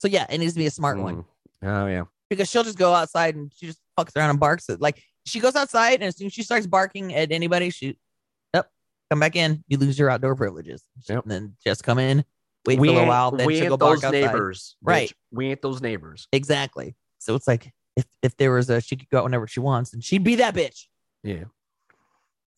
So 0.00 0.08
yeah, 0.08 0.26
it 0.28 0.38
needs 0.38 0.52
to 0.54 0.58
be 0.58 0.66
a 0.66 0.70
smart 0.70 0.98
one 0.98 1.24
Mm. 1.64 1.84
Oh 1.84 1.86
yeah. 1.88 2.04
because 2.30 2.48
she'll 2.48 2.62
just 2.64 2.78
go 2.78 2.94
outside 2.94 3.34
and 3.34 3.52
she 3.56 3.66
just 3.66 3.80
fucks 3.98 4.16
around 4.16 4.30
and 4.30 4.38
barks. 4.38 4.70
At, 4.70 4.80
like 4.80 5.02
she 5.28 5.40
goes 5.40 5.54
outside 5.56 5.94
and 5.94 6.04
as 6.04 6.16
soon 6.16 6.26
as 6.28 6.32
she 6.32 6.42
starts 6.42 6.66
barking 6.66 7.14
at 7.14 7.30
anybody, 7.32 7.70
she, 7.70 7.98
yep, 8.54 8.70
come 9.10 9.20
back 9.20 9.36
in. 9.36 9.64
You 9.68 9.78
lose 9.78 9.98
your 9.98 10.10
outdoor 10.10 10.34
privileges. 10.36 10.82
Yep. 11.08 11.24
And 11.24 11.30
then 11.30 11.56
just 11.64 11.82
come 11.84 11.98
in, 11.98 12.24
wait 12.66 12.78
we 12.78 12.88
for 12.88 12.92
a 12.92 12.94
little 12.96 13.08
while, 13.08 13.30
then 13.30 13.46
we 13.46 13.54
she'll 13.56 13.64
ain't 13.64 13.70
go 13.70 13.76
bark 13.76 13.96
those 13.96 14.04
outside. 14.04 14.20
neighbors. 14.26 14.76
bitch. 14.84 14.88
Right. 14.88 15.12
We 15.30 15.50
ain't 15.50 15.62
those 15.62 15.80
neighbors. 15.80 16.26
Exactly. 16.32 16.96
So 17.18 17.34
it's 17.34 17.46
like 17.48 17.72
if 17.96 18.06
if 18.22 18.36
there 18.36 18.52
was 18.52 18.70
a 18.70 18.80
she 18.80 18.96
could 18.96 19.08
go 19.10 19.18
out 19.18 19.24
whenever 19.24 19.46
she 19.46 19.60
wants 19.60 19.92
and 19.92 20.02
she'd 20.04 20.24
be 20.24 20.36
that 20.36 20.54
bitch. 20.54 20.84
Yeah. 21.22 21.44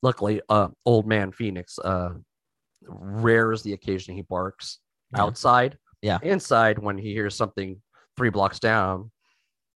Luckily, 0.03 0.41
uh 0.49 0.69
old 0.87 1.07
man 1.07 1.33
Phoenix, 1.33 1.79
uh 1.79 2.11
rare 2.87 3.53
is 3.53 3.63
the 3.63 3.73
occasion 3.73 4.15
he 4.15 4.23
barks 4.23 4.79
Yeah. 5.15 5.23
outside. 5.23 5.79
Yeah. 6.03 6.19
Inside 6.23 6.79
when 6.79 6.97
he 6.99 7.13
hears 7.13 7.35
something 7.35 7.81
three 8.17 8.31
blocks 8.31 8.59
down, 8.59 9.11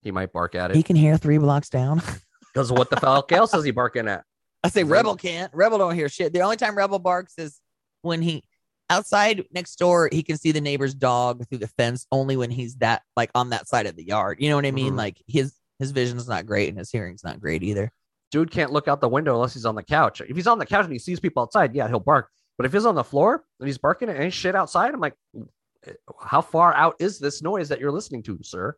he 0.03 0.11
might 0.11 0.33
bark 0.33 0.55
at 0.55 0.71
it. 0.71 0.77
He 0.77 0.83
can 0.83 0.97
hear 0.97 1.17
three 1.19 1.39
blocks 1.39 1.69
down. 1.69 2.03
Because 2.55 2.71
what 2.71 2.89
the 2.89 2.97
fuck 2.97 3.33
else 3.33 3.53
is 3.53 3.65
he 3.65 3.73
barking 3.73 4.07
at? 4.09 4.25
I 4.63 4.69
say 4.69 4.85
Rebel- 4.85 5.17
can't. 5.17 5.53
Rebel 5.53 5.77
don't 5.79 5.95
hear 5.95 6.09
shit. 6.09 6.33
The 6.33 6.41
only 6.41 6.57
time 6.57 6.77
Rebel 6.79 6.99
barks 7.01 7.35
is 7.37 7.61
when 8.03 8.23
he 8.23 8.45
outside 8.89 9.45
next 9.53 9.77
door. 9.77 10.09
He 10.13 10.23
can 10.23 10.39
see 10.39 10.53
the 10.53 10.61
neighbor's 10.61 10.95
dog 10.95 11.47
through 11.49 11.59
the 11.59 11.67
fence. 11.69 12.07
Only 12.13 12.37
when 12.37 12.51
he's 12.51 12.77
that 12.77 13.03
like 13.17 13.31
on 13.35 13.51
that 13.51 13.67
side 13.69 13.87
of 13.87 13.97
the 13.97 14.05
yard. 14.07 14.39
You 14.41 14.49
know 14.51 14.57
what 14.57 14.67
I 14.67 14.71
mean? 14.71 14.95
Mhm. 14.95 14.99
Like 14.99 15.21
his 15.27 15.55
his 15.81 15.91
vision's 15.91 16.29
not 16.29 16.47
great 16.47 16.69
and 16.69 16.79
his 16.79 16.91
hearing's 16.91 17.25
not 17.25 17.41
great 17.41 17.63
either. 17.63 17.91
dude 18.31 18.51
can't 18.51 18.73
look 18.73 18.89
out 18.89 19.01
the 19.01 19.09
window 19.09 19.35
unless 19.35 19.55
he's 19.55 19.65
on 19.67 19.75
the 19.77 19.83
couch. 19.83 20.21
If 20.21 20.35
he's 20.35 20.47
on 20.49 20.59
the 20.59 20.67
couch 20.67 20.85
and 20.85 20.93
he 20.93 20.99
sees 20.99 21.21
people 21.21 21.43
outside, 21.43 21.75
yeah, 21.75 21.87
he'll 21.89 22.01
bark. 22.01 22.31
But 22.57 22.67
if 22.67 22.73
he's 22.73 22.87
on 22.87 22.95
the 22.97 23.05
floor 23.05 23.45
and 23.61 23.67
he's 23.69 23.79
barking 23.79 24.09
at 24.09 24.17
any 24.17 24.31
shit 24.31 24.55
outside, 24.57 24.93
I'm 24.95 24.99
like, 25.01 25.15
how 26.21 26.41
far 26.41 26.75
out 26.75 26.97
is 26.99 27.19
this 27.19 27.43
noise 27.43 27.69
that 27.69 27.79
you're 27.79 27.93
listening 27.93 28.23
to, 28.25 28.39
sir? 28.43 28.75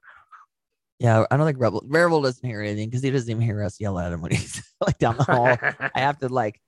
Yeah, 0.98 1.24
I 1.30 1.36
don't 1.36 1.46
think 1.46 1.60
Rebel 1.60 1.82
Rebel 1.86 2.22
doesn't 2.22 2.46
hear 2.48 2.62
anything 2.62 2.88
because 2.88 3.02
he 3.02 3.10
doesn't 3.10 3.30
even 3.30 3.42
hear 3.42 3.62
us 3.62 3.78
yell 3.80 3.98
at 3.98 4.12
him 4.12 4.22
when 4.22 4.32
he's 4.32 4.62
like 4.86 4.98
down 4.98 5.16
the 5.18 5.24
hall. 5.24 5.46
I 5.94 6.00
have 6.00 6.18
to 6.20 6.28
like, 6.28 6.60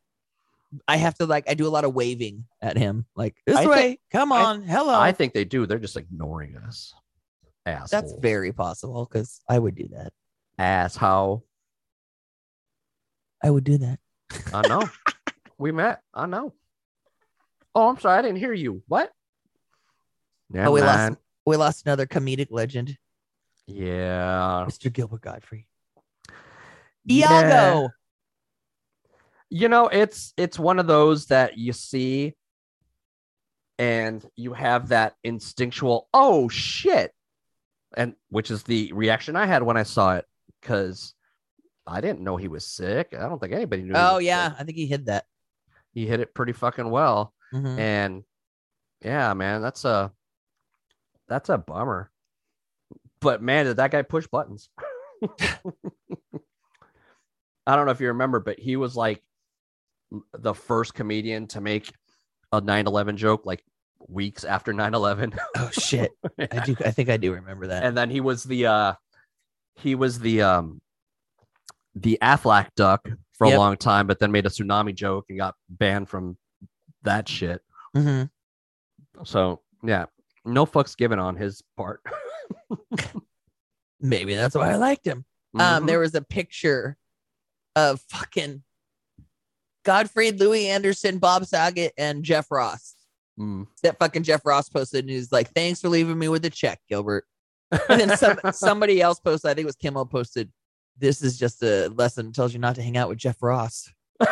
I 0.86 0.96
have 0.98 1.14
to 1.18 1.26
like, 1.26 1.48
I 1.48 1.54
do 1.54 1.66
a 1.66 1.70
lot 1.70 1.84
of 1.84 1.94
waving 1.94 2.44
at 2.60 2.76
him, 2.76 3.06
like 3.16 3.36
this 3.46 3.56
I 3.56 3.66
way, 3.66 3.76
think- 3.76 4.00
come 4.12 4.32
I- 4.32 4.42
on, 4.44 4.62
hello. 4.62 4.98
I 5.00 5.12
think 5.12 5.32
they 5.32 5.44
do. 5.44 5.64
They're 5.66 5.78
just 5.78 5.96
ignoring 5.96 6.56
us. 6.58 6.92
Assholes. 7.64 7.90
That's 7.90 8.12
very 8.20 8.52
possible 8.52 9.06
because 9.10 9.40
I 9.48 9.58
would 9.58 9.74
do 9.74 9.88
that. 9.92 10.12
asshole. 10.58 11.44
I 13.42 13.50
would 13.50 13.64
do 13.64 13.78
that. 13.78 13.98
I 14.52 14.66
know. 14.66 14.88
we 15.58 15.70
met. 15.72 16.00
I 16.14 16.26
know. 16.26 16.52
Oh, 17.74 17.88
I'm 17.88 17.98
sorry. 18.00 18.18
I 18.18 18.22
didn't 18.22 18.38
hear 18.38 18.52
you. 18.52 18.82
What? 18.88 19.12
Yeah, 20.52 20.68
Oh, 20.68 20.72
we 20.72 20.80
lost- 20.80 21.18
We 21.46 21.56
lost 21.56 21.86
another 21.86 22.06
comedic 22.06 22.48
legend, 22.50 22.96
Yeah. 23.68 24.64
Mr. 24.68 24.92
Gilbert 24.92 25.20
Gottfried. 25.20 25.64
Yeah. 27.04 27.30
Iago. 27.48 27.90
you 29.50 29.68
know 29.68 29.88
it's 29.88 30.34
it's 30.36 30.58
one 30.58 30.78
of 30.78 30.86
those 30.86 31.26
that 31.26 31.56
you 31.56 31.72
see 31.72 32.34
and 33.78 34.24
you 34.36 34.52
have 34.52 34.88
that 34.88 35.14
instinctual 35.24 36.08
oh 36.12 36.48
shit 36.50 37.12
and 37.96 38.14
which 38.28 38.50
is 38.50 38.62
the 38.64 38.92
reaction 38.92 39.36
i 39.36 39.46
had 39.46 39.62
when 39.62 39.78
i 39.78 39.82
saw 39.84 40.16
it 40.16 40.26
because 40.60 41.14
i 41.86 42.00
didn't 42.02 42.20
know 42.20 42.36
he 42.36 42.48
was 42.48 42.66
sick 42.66 43.14
i 43.18 43.22
don't 43.26 43.38
think 43.40 43.54
anybody 43.54 43.82
knew 43.82 43.94
Oh 43.96 44.18
yeah, 44.18 44.50
sick. 44.50 44.56
I 44.60 44.64
think 44.64 44.76
he 44.76 44.86
hid 44.86 45.06
that. 45.06 45.24
he 45.94 46.06
hit 46.06 46.20
it 46.20 46.34
pretty 46.34 46.52
fucking 46.52 46.90
well 46.90 47.32
Mhm. 47.54 47.78
and 47.78 48.22
yeah 49.02 49.32
man 49.32 49.62
that's 49.62 49.86
a 49.86 50.12
that's 51.26 51.48
a 51.48 51.56
bummer 51.56 52.10
but 53.20 53.42
man 53.42 53.66
did 53.66 53.76
that 53.76 53.90
guy 53.90 54.02
push 54.02 54.26
buttons 54.26 54.68
i 57.66 57.76
don't 57.76 57.86
know 57.86 57.92
if 57.92 58.00
you 58.00 58.08
remember 58.08 58.40
but 58.40 58.58
he 58.58 58.76
was 58.76 58.96
like 58.96 59.22
the 60.32 60.54
first 60.54 60.94
comedian 60.94 61.46
to 61.46 61.60
make 61.60 61.92
a 62.52 62.62
9-11 62.62 63.16
joke 63.16 63.44
like 63.44 63.62
weeks 64.08 64.44
after 64.44 64.72
9-11 64.72 65.36
Oh 65.56 65.70
shit, 65.70 66.12
I 66.38 66.64
do. 66.64 66.74
I 66.84 66.90
think 66.92 67.10
I 67.10 67.16
do 67.18 67.34
remember 67.34 67.66
that. 67.66 67.84
and 67.84 67.96
then 67.96 68.08
he 68.10 68.20
was 68.20 68.44
the 68.44 68.66
uh 68.66 68.92
he 69.76 69.94
was 69.94 70.18
the 70.18 70.40
um 70.42 70.80
the 71.94 72.18
Aflac 72.22 72.68
duck 72.76 73.08
for 73.32 73.46
Yep. 73.48 73.56
a 73.56 73.58
long 73.58 73.76
time 73.76 74.06
but 74.06 74.18
then 74.18 74.32
made 74.32 74.46
a 74.46 74.48
tsunami 74.50 74.94
joke 74.94 75.26
and 75.28 75.38
got 75.38 75.54
banned 75.68 76.08
from 76.08 76.36
that 77.02 77.28
shit 77.28 77.60
Mhm. 77.96 78.30
So 79.24 79.60
yeah, 79.82 80.06
no 80.44 80.64
fucks 80.66 80.96
given 80.96 81.18
on 81.18 81.36
his 81.36 81.62
part. 81.76 82.00
Maybe 84.00 84.34
that's 84.34 84.54
why 84.54 84.70
I 84.70 84.76
liked 84.76 85.06
him. 85.06 85.24
Um, 85.58 85.84
Mhm. 85.84 85.86
there 85.86 85.98
was 85.98 86.14
a 86.14 86.22
picture 86.22 86.96
of 87.74 88.00
fucking 88.10 88.62
Gottfried, 89.84 90.38
Louie 90.38 90.66
Anderson, 90.68 91.18
Bob 91.18 91.46
Saget, 91.46 91.94
and 91.96 92.22
Jeff 92.24 92.50
Ross. 92.50 92.94
Mm. 93.40 93.66
That 93.82 93.98
fucking 93.98 94.24
Jeff 94.24 94.44
Ross 94.44 94.68
posted 94.68 95.04
and 95.04 95.10
he's 95.10 95.32
like, 95.32 95.52
"Thanks 95.54 95.80
for 95.80 95.88
leaving 95.88 96.18
me 96.18 96.28
with 96.28 96.44
a 96.44 96.50
check, 96.50 96.80
Gilbert." 96.88 97.24
And 97.88 98.00
then 98.00 98.16
some, 98.16 98.38
somebody 98.52 99.00
else 99.00 99.18
posted, 99.20 99.50
I 99.50 99.54
think 99.54 99.64
it 99.64 99.66
was 99.66 99.76
Kimmel 99.76 100.06
posted, 100.06 100.52
"This 100.98 101.22
is 101.22 101.38
just 101.38 101.62
a 101.62 101.88
lesson 101.88 102.26
that 102.26 102.34
tells 102.34 102.52
you 102.52 102.58
not 102.58 102.74
to 102.76 102.82
hang 102.82 102.96
out 102.96 103.08
with 103.08 103.18
Jeff 103.18 103.42
Ross." 103.42 103.88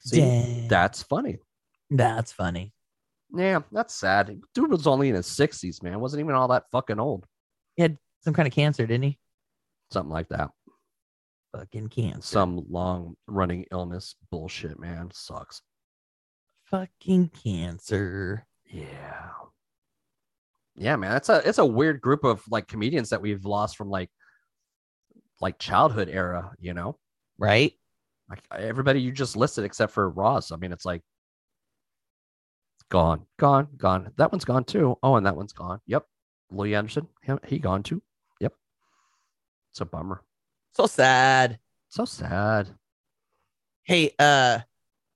See, 0.00 0.20
Dang. 0.20 0.68
that's 0.68 1.02
funny. 1.02 1.38
That's 1.90 2.30
funny. 2.32 2.73
Yeah, 3.36 3.60
that's 3.72 3.94
sad. 3.94 4.40
Dude 4.54 4.70
was 4.70 4.86
only 4.86 5.08
in 5.08 5.14
his 5.14 5.26
sixties, 5.26 5.82
man. 5.82 6.00
Wasn't 6.00 6.20
even 6.20 6.34
all 6.34 6.48
that 6.48 6.64
fucking 6.70 7.00
old. 7.00 7.26
He 7.76 7.82
had 7.82 7.98
some 8.22 8.34
kind 8.34 8.46
of 8.46 8.54
cancer, 8.54 8.86
didn't 8.86 9.04
he? 9.04 9.18
Something 9.90 10.12
like 10.12 10.28
that. 10.28 10.50
Fucking 11.52 11.88
cancer. 11.88 12.22
Some 12.22 12.64
long 12.68 13.16
running 13.26 13.66
illness 13.72 14.14
bullshit, 14.30 14.78
man. 14.78 15.10
Sucks. 15.12 15.62
fucking 16.64 17.30
cancer. 17.42 18.46
Yeah. 18.66 19.30
Yeah, 20.76 20.96
man. 20.96 21.12
That's 21.12 21.28
a 21.28 21.46
it's 21.48 21.58
a 21.58 21.66
weird 21.66 22.00
group 22.00 22.24
of 22.24 22.42
like 22.50 22.66
comedians 22.66 23.10
that 23.10 23.22
we've 23.22 23.44
lost 23.44 23.76
from 23.76 23.90
like 23.90 24.10
like 25.40 25.58
childhood 25.58 26.08
era, 26.08 26.52
you 26.58 26.74
know? 26.74 26.98
Right? 27.38 27.72
Like 28.28 28.40
everybody 28.50 29.00
you 29.00 29.12
just 29.12 29.36
listed 29.36 29.64
except 29.64 29.92
for 29.92 30.08
Ross. 30.08 30.50
I 30.50 30.56
mean, 30.56 30.72
it's 30.72 30.84
like 30.84 31.02
gone, 32.94 33.26
gone, 33.38 33.66
gone. 33.76 34.12
That 34.18 34.30
one's 34.30 34.44
gone 34.44 34.62
too. 34.62 34.96
Oh, 35.02 35.16
and 35.16 35.26
that 35.26 35.34
one's 35.34 35.52
gone. 35.52 35.80
Yep. 35.88 36.06
Louie 36.52 36.76
Anderson, 36.76 37.08
him, 37.22 37.40
he 37.44 37.58
gone 37.58 37.82
too. 37.82 38.00
Yep. 38.38 38.54
It's 39.72 39.80
a 39.80 39.84
bummer. 39.84 40.22
So 40.74 40.86
sad. 40.86 41.58
So 41.88 42.04
sad. 42.04 42.68
Hey, 43.82 44.12
uh, 44.16 44.60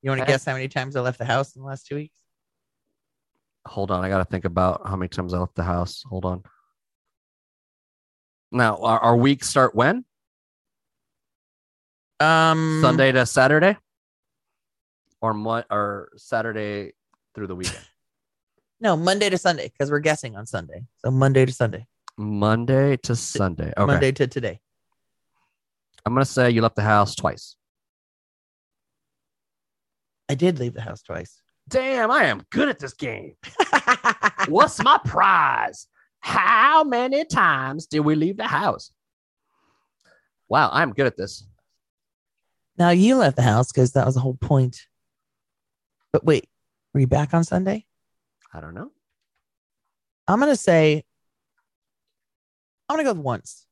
you 0.02 0.10
want 0.10 0.18
to 0.18 0.24
Hey. 0.24 0.32
guess 0.32 0.44
how 0.44 0.54
many 0.54 0.66
times 0.66 0.96
I 0.96 1.02
left 1.02 1.18
the 1.20 1.24
house 1.24 1.54
in 1.54 1.62
the 1.62 1.68
last 1.68 1.86
two 1.86 1.94
weeks? 1.94 2.18
Hold 3.64 3.92
on, 3.92 4.04
I 4.04 4.08
got 4.08 4.18
to 4.18 4.24
think 4.24 4.44
about 4.44 4.84
how 4.84 4.96
many 4.96 5.08
times 5.08 5.32
I 5.32 5.38
left 5.38 5.54
the 5.54 5.62
house. 5.62 6.02
Hold 6.08 6.24
on. 6.24 6.42
Now, 8.50 8.78
our, 8.78 8.98
our 8.98 9.16
week 9.16 9.44
start 9.44 9.76
when? 9.76 10.04
Um, 12.18 12.80
Sunday 12.82 13.12
to 13.12 13.24
Saturday, 13.24 13.76
or 15.20 15.32
what? 15.34 15.66
Or 15.70 16.08
Saturday 16.16 16.94
through 17.38 17.46
the 17.46 17.56
weekend? 17.56 17.78
No, 18.80 18.96
Monday 18.96 19.28
to 19.28 19.36
Sunday 19.36 19.72
because 19.72 19.90
we're 19.90 19.98
guessing 19.98 20.36
on 20.36 20.46
Sunday. 20.46 20.84
So 20.98 21.10
Monday 21.10 21.44
to 21.44 21.52
Sunday. 21.52 21.84
Monday 22.16 22.96
to 22.98 23.16
Sunday. 23.16 23.72
Okay, 23.76 23.86
Monday 23.86 24.12
to 24.12 24.28
today. 24.28 24.60
I'm 26.06 26.14
gonna 26.14 26.24
say 26.24 26.50
you 26.50 26.62
left 26.62 26.76
the 26.76 26.82
house 26.82 27.16
twice. 27.16 27.56
I 30.28 30.36
did 30.36 30.60
leave 30.60 30.74
the 30.74 30.80
house 30.80 31.02
twice. 31.02 31.42
Damn, 31.68 32.12
I 32.12 32.26
am 32.26 32.44
good 32.50 32.68
at 32.68 32.78
this 32.78 32.94
game. 32.94 33.34
What's 34.46 34.80
my 34.80 35.00
prize? 35.04 35.88
How 36.20 36.84
many 36.84 37.24
times 37.24 37.86
did 37.86 38.00
we 38.00 38.14
leave 38.14 38.36
the 38.36 38.46
house? 38.46 38.92
Wow, 40.48 40.70
I'm 40.72 40.92
good 40.92 41.06
at 41.08 41.16
this. 41.16 41.44
now 42.78 42.90
you 42.90 43.16
left 43.16 43.34
the 43.34 43.42
house 43.42 43.72
because 43.72 43.90
that 43.94 44.06
was 44.06 44.14
the 44.14 44.20
whole 44.20 44.38
point. 44.40 44.86
But 46.12 46.24
wait, 46.24 46.48
were 46.98 47.02
you 47.02 47.06
back 47.06 47.32
on 47.32 47.44
Sunday? 47.44 47.86
I 48.52 48.60
don't 48.60 48.74
know. 48.74 48.90
I'm 50.26 50.40
gonna 50.40 50.56
say 50.56 51.04
I'm 52.88 52.96
gonna 52.96 53.04
go 53.08 53.12
with 53.12 53.22
once. 53.22 53.66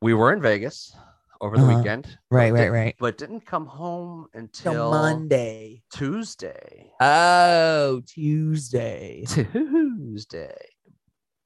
We 0.00 0.14
were 0.14 0.32
in 0.32 0.40
Vegas 0.40 0.94
over 1.40 1.56
the 1.58 1.64
Uh-huh. 1.64 1.78
weekend. 1.78 2.16
Right, 2.30 2.52
right, 2.52 2.70
right. 2.70 2.94
But 3.00 3.18
didn't 3.18 3.40
come 3.40 3.66
home 3.66 4.28
until 4.34 4.88
Monday. 4.88 5.82
Tuesday. 5.92 6.92
Oh, 7.00 8.02
Tuesday. 8.06 9.24
Tuesday. 9.52 10.56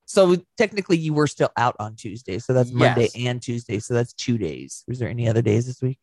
So 0.04 0.36
technically, 0.58 0.98
you 0.98 1.14
were 1.14 1.26
still 1.26 1.50
out 1.56 1.76
on 1.78 1.96
Tuesday. 1.96 2.38
So 2.38 2.52
that's 2.52 2.70
Monday 2.70 3.04
Yes. 3.04 3.12
and 3.16 3.40
Tuesday. 3.40 3.78
So 3.78 3.94
that's 3.94 4.12
two 4.12 4.36
days. 4.36 4.84
Was 4.86 4.98
there 4.98 5.08
any 5.08 5.26
other 5.26 5.40
days 5.40 5.64
this 5.66 5.80
week? 5.80 5.98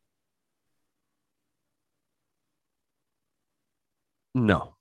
No. 4.34 4.76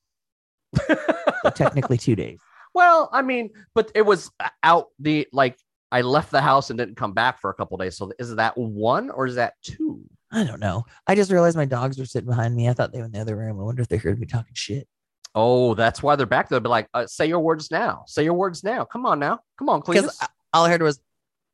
Technically, 1.54 1.98
two 1.98 2.16
days. 2.16 2.38
well, 2.74 3.08
I 3.12 3.22
mean, 3.22 3.50
but 3.74 3.90
it 3.94 4.02
was 4.02 4.30
uh, 4.40 4.48
out 4.62 4.88
the 4.98 5.26
like 5.32 5.58
I 5.92 6.02
left 6.02 6.30
the 6.30 6.40
house 6.40 6.70
and 6.70 6.78
didn't 6.78 6.96
come 6.96 7.12
back 7.12 7.40
for 7.40 7.50
a 7.50 7.54
couple 7.54 7.76
days. 7.78 7.96
So 7.96 8.12
is 8.18 8.34
that 8.36 8.56
one 8.56 9.10
or 9.10 9.26
is 9.26 9.36
that 9.36 9.54
two? 9.62 10.02
I 10.32 10.44
don't 10.44 10.60
know. 10.60 10.84
I 11.06 11.14
just 11.14 11.30
realized 11.30 11.56
my 11.56 11.64
dogs 11.64 11.98
were 11.98 12.04
sitting 12.04 12.28
behind 12.28 12.54
me. 12.54 12.68
I 12.68 12.72
thought 12.72 12.92
they 12.92 12.98
were 12.98 13.04
in 13.06 13.12
the 13.12 13.20
other 13.20 13.36
room. 13.36 13.58
I 13.58 13.62
wonder 13.62 13.82
if 13.82 13.88
they 13.88 13.96
heard 13.96 14.18
me 14.18 14.26
talking 14.26 14.52
shit. 14.54 14.88
Oh, 15.34 15.74
that's 15.74 16.02
why 16.02 16.16
they're 16.16 16.26
back 16.26 16.48
there. 16.48 16.60
Be 16.60 16.68
like, 16.68 16.88
uh, 16.94 17.06
say 17.06 17.26
your 17.26 17.40
words 17.40 17.70
now. 17.70 18.04
Say 18.06 18.24
your 18.24 18.34
words 18.34 18.64
now. 18.64 18.84
Come 18.84 19.06
on 19.06 19.18
now. 19.18 19.40
Come 19.58 19.68
on, 19.68 19.80
Because 19.80 20.06
Cletus. 20.06 20.22
Uh, 20.22 20.26
all 20.52 20.64
I 20.64 20.70
heard 20.70 20.82
was 20.82 21.00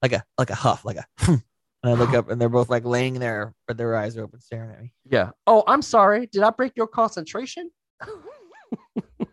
like 0.01 0.13
a 0.13 0.25
like 0.39 0.51
a 0.51 0.55
huff, 0.55 0.85
like 0.85 0.97
a. 0.97 1.05
Hmm. 1.19 1.35
and 1.83 1.93
I 1.93 1.95
look 1.95 2.15
up 2.15 2.31
and 2.31 2.41
they're 2.41 2.49
both 2.49 2.71
like 2.71 2.85
laying 2.85 3.15
there, 3.15 3.55
but 3.67 3.77
their 3.77 3.97
eyes 3.97 4.17
are 4.17 4.25
open, 4.25 4.41
staring 4.41 4.71
at 4.71 4.81
me. 4.81 4.93
Yeah. 5.05 5.31
Oh, 5.47 5.65
I'm 5.67 5.83
sorry. 5.83 6.27
Did 6.27 6.43
I 6.43 6.51
break 6.51 6.73
your 6.77 6.87
concentration? 6.87 7.71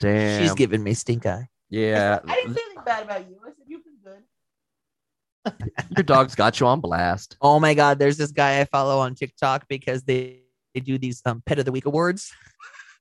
Damn. 0.00 0.42
She's 0.42 0.54
giving 0.54 0.82
me 0.82 0.94
stink 0.94 1.26
eye. 1.26 1.48
yeah. 1.70 2.18
I 2.26 2.34
didn't 2.34 2.54
say 2.54 2.60
anything 2.66 2.84
bad 2.84 3.04
about 3.04 3.28
you. 3.28 3.36
I 3.44 3.48
said 3.48 3.64
you've 3.66 3.82
been 3.84 3.98
good. 4.04 5.72
Your 5.96 6.04
dog's 6.04 6.34
got 6.34 6.58
you 6.60 6.66
on 6.66 6.80
blast. 6.80 7.36
Oh 7.40 7.60
my 7.60 7.74
god, 7.74 7.98
there's 7.98 8.16
this 8.16 8.32
guy 8.32 8.60
I 8.60 8.64
follow 8.64 8.98
on 8.98 9.14
TikTok 9.14 9.68
because 9.68 10.02
they 10.02 10.40
they 10.74 10.80
do 10.80 10.98
these 10.98 11.22
um 11.24 11.42
pet 11.44 11.58
of 11.58 11.64
the 11.64 11.72
week 11.72 11.86
awards. 11.86 12.32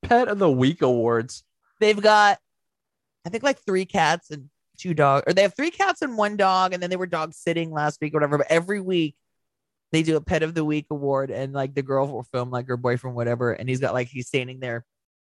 Pet 0.03 0.27
of 0.27 0.39
the 0.39 0.49
Week 0.49 0.81
awards. 0.81 1.43
They've 1.79 2.01
got 2.01 2.39
I 3.25 3.29
think 3.29 3.43
like 3.43 3.59
three 3.59 3.85
cats 3.85 4.31
and 4.31 4.49
two 4.79 4.95
dogs, 4.95 5.25
or 5.27 5.33
they 5.33 5.43
have 5.43 5.55
three 5.55 5.69
cats 5.69 6.01
and 6.01 6.17
one 6.17 6.37
dog, 6.37 6.73
and 6.73 6.81
then 6.81 6.89
they 6.89 6.95
were 6.95 7.05
dog 7.05 7.35
sitting 7.35 7.71
last 7.71 8.01
week 8.01 8.13
or 8.13 8.17
whatever. 8.17 8.39
But 8.39 8.47
every 8.49 8.81
week 8.81 9.15
they 9.91 10.01
do 10.01 10.15
a 10.15 10.21
pet 10.21 10.41
of 10.41 10.55
the 10.55 10.65
week 10.65 10.87
award, 10.89 11.29
and 11.29 11.53
like 11.53 11.75
the 11.75 11.83
girl 11.83 12.07
will 12.07 12.23
film 12.23 12.49
like 12.49 12.67
her 12.67 12.77
boyfriend, 12.77 13.15
whatever, 13.15 13.51
and 13.51 13.69
he's 13.69 13.79
got 13.79 13.93
like 13.93 14.07
he's 14.07 14.27
standing 14.27 14.59
there 14.59 14.85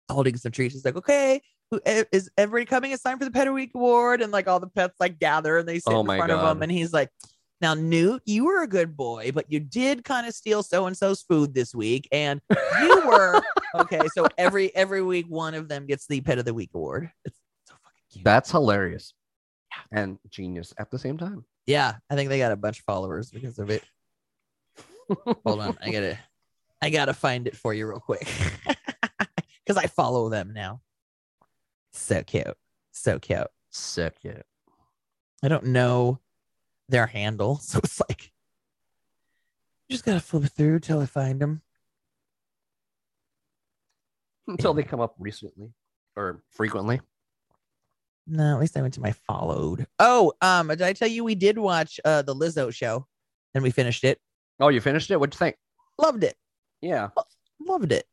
holding 0.10 0.36
some 0.38 0.52
treats. 0.52 0.74
He's 0.74 0.86
like, 0.86 0.96
okay. 0.98 1.42
who- 1.72 1.82
Is 1.86 2.30
everybody 2.38 2.66
coming? 2.66 2.92
It's 2.92 3.04
time 3.04 3.18
for 3.20 3.26
the 3.26 3.32
Pet 3.32 3.48
of 3.48 3.52
the 3.52 3.54
Week 3.56 3.72
award, 3.76 4.22
and 4.22 4.32
like 4.32 4.48
all 4.48 4.60
the 4.60 4.68
pets 4.68 4.96
like 5.00 5.20
gather 5.20 5.58
and 5.58 5.68
they 5.68 5.80
sit 5.80 5.94
Oh 5.94 6.02
in 6.02 6.06
front 6.06 6.32
of 6.32 6.40
God. 6.40 6.52
him, 6.58 6.62
and 6.64 6.72
he's 6.72 6.94
like, 6.94 7.10
"Now, 7.62 7.74
Newt, 7.74 8.22
you 8.26 8.46
were 8.46 8.62
a 8.62 8.68
good 8.68 8.96
boy, 8.96 9.32
but 9.34 9.52
you 9.52 9.60
did 9.60 10.04
kind 10.04 10.28
of 10.28 10.34
steal 10.36 10.62
so 10.64 10.86
and 10.86 10.96
so's 10.96 11.22
food 11.24 11.54
this 11.54 11.74
week, 11.74 12.08
and 12.12 12.42
you 12.82 13.02
were 13.08 13.42
okay." 13.76 14.02
So 14.16 14.28
every 14.38 14.76
every 14.76 15.02
week, 15.02 15.26
one 15.30 15.54
of 15.56 15.68
them 15.68 15.86
gets 15.86 16.06
the 16.08 16.22
Pet 16.22 16.38
of 16.38 16.46
the 16.46 16.54
Week 16.54 16.70
award. 16.74 17.12
It's 17.26 17.38
so 17.66 17.74
fucking 17.84 18.02
cute. 18.12 18.24
That's 18.26 18.52
hilarious. 18.52 19.14
And 19.92 20.20
genius 20.30 20.74
at 20.78 20.92
the 20.92 21.00
same 21.00 21.18
time. 21.18 21.46
Yeah, 21.66 21.96
I 22.10 22.16
think 22.16 22.30
they 22.30 22.38
got 22.38 22.52
a 22.52 22.56
bunch 22.56 22.80
of 22.80 22.86
followers 22.86 23.32
because 23.32 23.58
of 23.58 23.70
it. 23.72 23.84
Hold 25.46 25.60
on, 25.62 25.78
I 25.82 25.92
gotta, 25.92 26.20
I 26.82 26.90
gotta 26.92 27.14
find 27.14 27.48
it 27.48 27.56
for 27.56 27.74
you 27.74 27.88
real 27.88 28.00
quick 28.00 28.28
because 29.74 29.84
I 29.84 29.88
follow 29.88 30.30
them 30.30 30.54
now. 30.54 30.82
So 31.92 32.24
cute, 32.24 32.56
so 32.92 33.20
cute. 33.20 33.48
So 33.70 34.10
cute. 34.22 34.46
I 35.44 35.48
don't 35.48 35.66
know 35.66 36.20
their 36.90 37.08
handle, 37.08 37.58
so 37.62 37.80
it's 37.84 38.00
like 38.08 38.32
you 39.88 39.94
just 39.96 40.06
gotta 40.06 40.20
flip 40.20 40.52
through 40.52 40.80
till 40.80 41.00
I 41.00 41.06
find 41.06 41.40
them. 41.40 41.62
Until 44.48 44.74
they 44.74 44.84
come 44.84 45.00
up 45.00 45.16
recently 45.18 45.72
or 46.16 46.42
frequently. 46.52 47.00
No, 48.28 48.54
at 48.56 48.60
least 48.60 48.78
I 48.78 48.82
went 48.82 48.94
to 48.96 49.02
my 49.02 49.12
followed. 49.12 49.86
Oh, 50.00 50.34
um, 50.42 50.68
did 50.70 50.82
I 50.82 50.94
tell 50.94 51.08
you 51.08 51.24
we 51.24 51.36
did 51.36 51.58
watch 51.58 52.00
uh 52.06 52.22
the 52.22 52.36
Lizzo 52.36 52.74
show 52.74 53.08
and 53.54 53.64
we 53.64 53.72
finished 53.72 54.04
it? 54.04 54.20
Oh, 54.60 54.70
you 54.70 54.82
finished 54.82 55.10
it? 55.12 55.20
What'd 55.20 55.34
you 55.34 55.40
think? 55.40 55.58
Loved 56.00 56.24
it, 56.24 56.36
Yeah. 56.82 57.10
loved 57.60 57.92
it. 57.92 58.06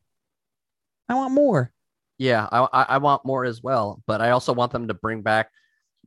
I 1.11 1.15
want 1.15 1.33
more. 1.33 1.71
Yeah. 2.17 2.47
I, 2.51 2.67
I, 2.71 2.83
I 2.89 2.97
want 2.99 3.25
more 3.25 3.43
as 3.45 3.61
well. 3.61 4.01
But 4.07 4.21
I 4.21 4.29
also 4.31 4.53
want 4.53 4.71
them 4.71 4.87
to 4.87 4.93
bring 4.93 5.21
back 5.21 5.49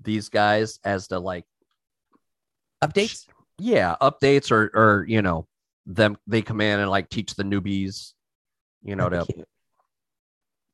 these 0.02 0.28
guys 0.30 0.80
as 0.84 1.06
the 1.08 1.18
like 1.20 1.44
Updates. 2.82 3.26
yeah 3.58 3.96
updates 4.02 4.50
or 4.50 4.70
or 4.74 5.04
you 5.08 5.22
know 5.22 5.46
them 5.86 6.16
they 6.26 6.42
come 6.42 6.60
in 6.60 6.80
and 6.80 6.90
like 6.90 7.08
teach 7.08 7.34
the 7.34 7.42
newbies 7.44 8.12
you 8.82 8.96
know 8.96 9.08
to 9.08 9.18
That'd 9.18 9.34
cute. 9.36 9.48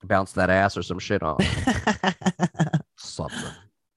bounce 0.05 0.33
that 0.33 0.49
ass 0.51 0.77
or 0.77 0.83
some 0.83 0.99
shit 0.99 1.23
on 1.23 1.39
something 2.97 3.53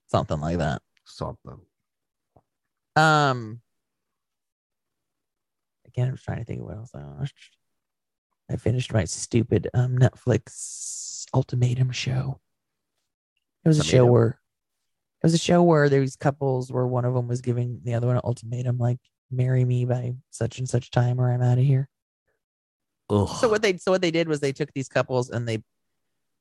Something 0.08 0.40
like 0.42 0.58
that. 0.60 0.82
something 1.06 1.60
Um. 2.96 3.62
Again, 5.88 6.10
I'm 6.10 6.18
trying 6.18 6.40
to 6.40 6.46
think 6.46 6.60
of 6.60 6.66
what 6.68 6.76
else 6.78 6.92
I 6.94 7.04
watched. 7.04 7.58
I 8.54 8.56
finished 8.58 8.94
my 8.94 9.04
stupid 9.06 9.68
um 9.74 9.98
Netflix 9.98 11.26
ultimatum 11.34 11.92
show. 11.92 12.40
It 13.66 13.68
was 13.68 13.80
a 13.80 13.84
show 13.84 14.06
where 14.06 14.40
it 15.24 15.26
was 15.26 15.34
a 15.34 15.40
show 15.40 15.64
where 15.64 15.90
there 15.90 16.02
was 16.02 16.16
couples 16.16 16.72
where 16.72 16.86
one 16.86 17.04
of 17.04 17.16
them 17.16 17.28
was 17.28 17.42
giving 17.42 17.80
the 17.84 17.96
other 17.96 18.06
one 18.08 18.18
an 18.18 18.22
ultimatum, 18.24 18.78
like 18.78 19.00
"marry 19.32 19.66
me 19.66 19.86
by 19.86 20.14
such 20.30 20.60
and 20.60 20.70
such 20.70 20.92
time, 20.92 21.20
or 21.20 21.32
I'm 21.32 21.42
out 21.42 21.58
of 21.58 21.64
here." 21.64 21.90
Ugh. 23.10 23.28
So 23.40 23.50
what 23.50 23.64
they 23.64 23.78
so 23.78 23.92
what 23.92 24.02
they 24.02 24.12
did 24.12 24.28
was 24.28 24.40
they 24.40 24.54
took 24.54 24.72
these 24.74 24.88
couples 24.88 25.32
and 25.32 25.48
they 25.48 25.64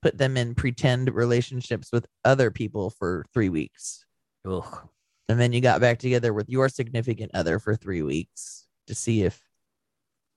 put 0.02 0.18
them 0.18 0.36
in 0.36 0.54
pretend 0.54 1.14
relationships 1.14 1.90
with 1.92 2.06
other 2.26 2.50
people 2.50 2.90
for 2.90 3.24
three 3.32 3.48
weeks. 3.48 4.04
Ugh. 4.44 4.88
and 5.28 5.40
then 5.40 5.52
you 5.52 5.62
got 5.62 5.80
back 5.80 5.98
together 5.98 6.34
with 6.34 6.50
your 6.50 6.68
significant 6.68 7.30
other 7.32 7.58
for 7.58 7.74
three 7.74 8.02
weeks 8.02 8.66
to 8.88 8.94
see 8.94 9.22
if 9.22 9.40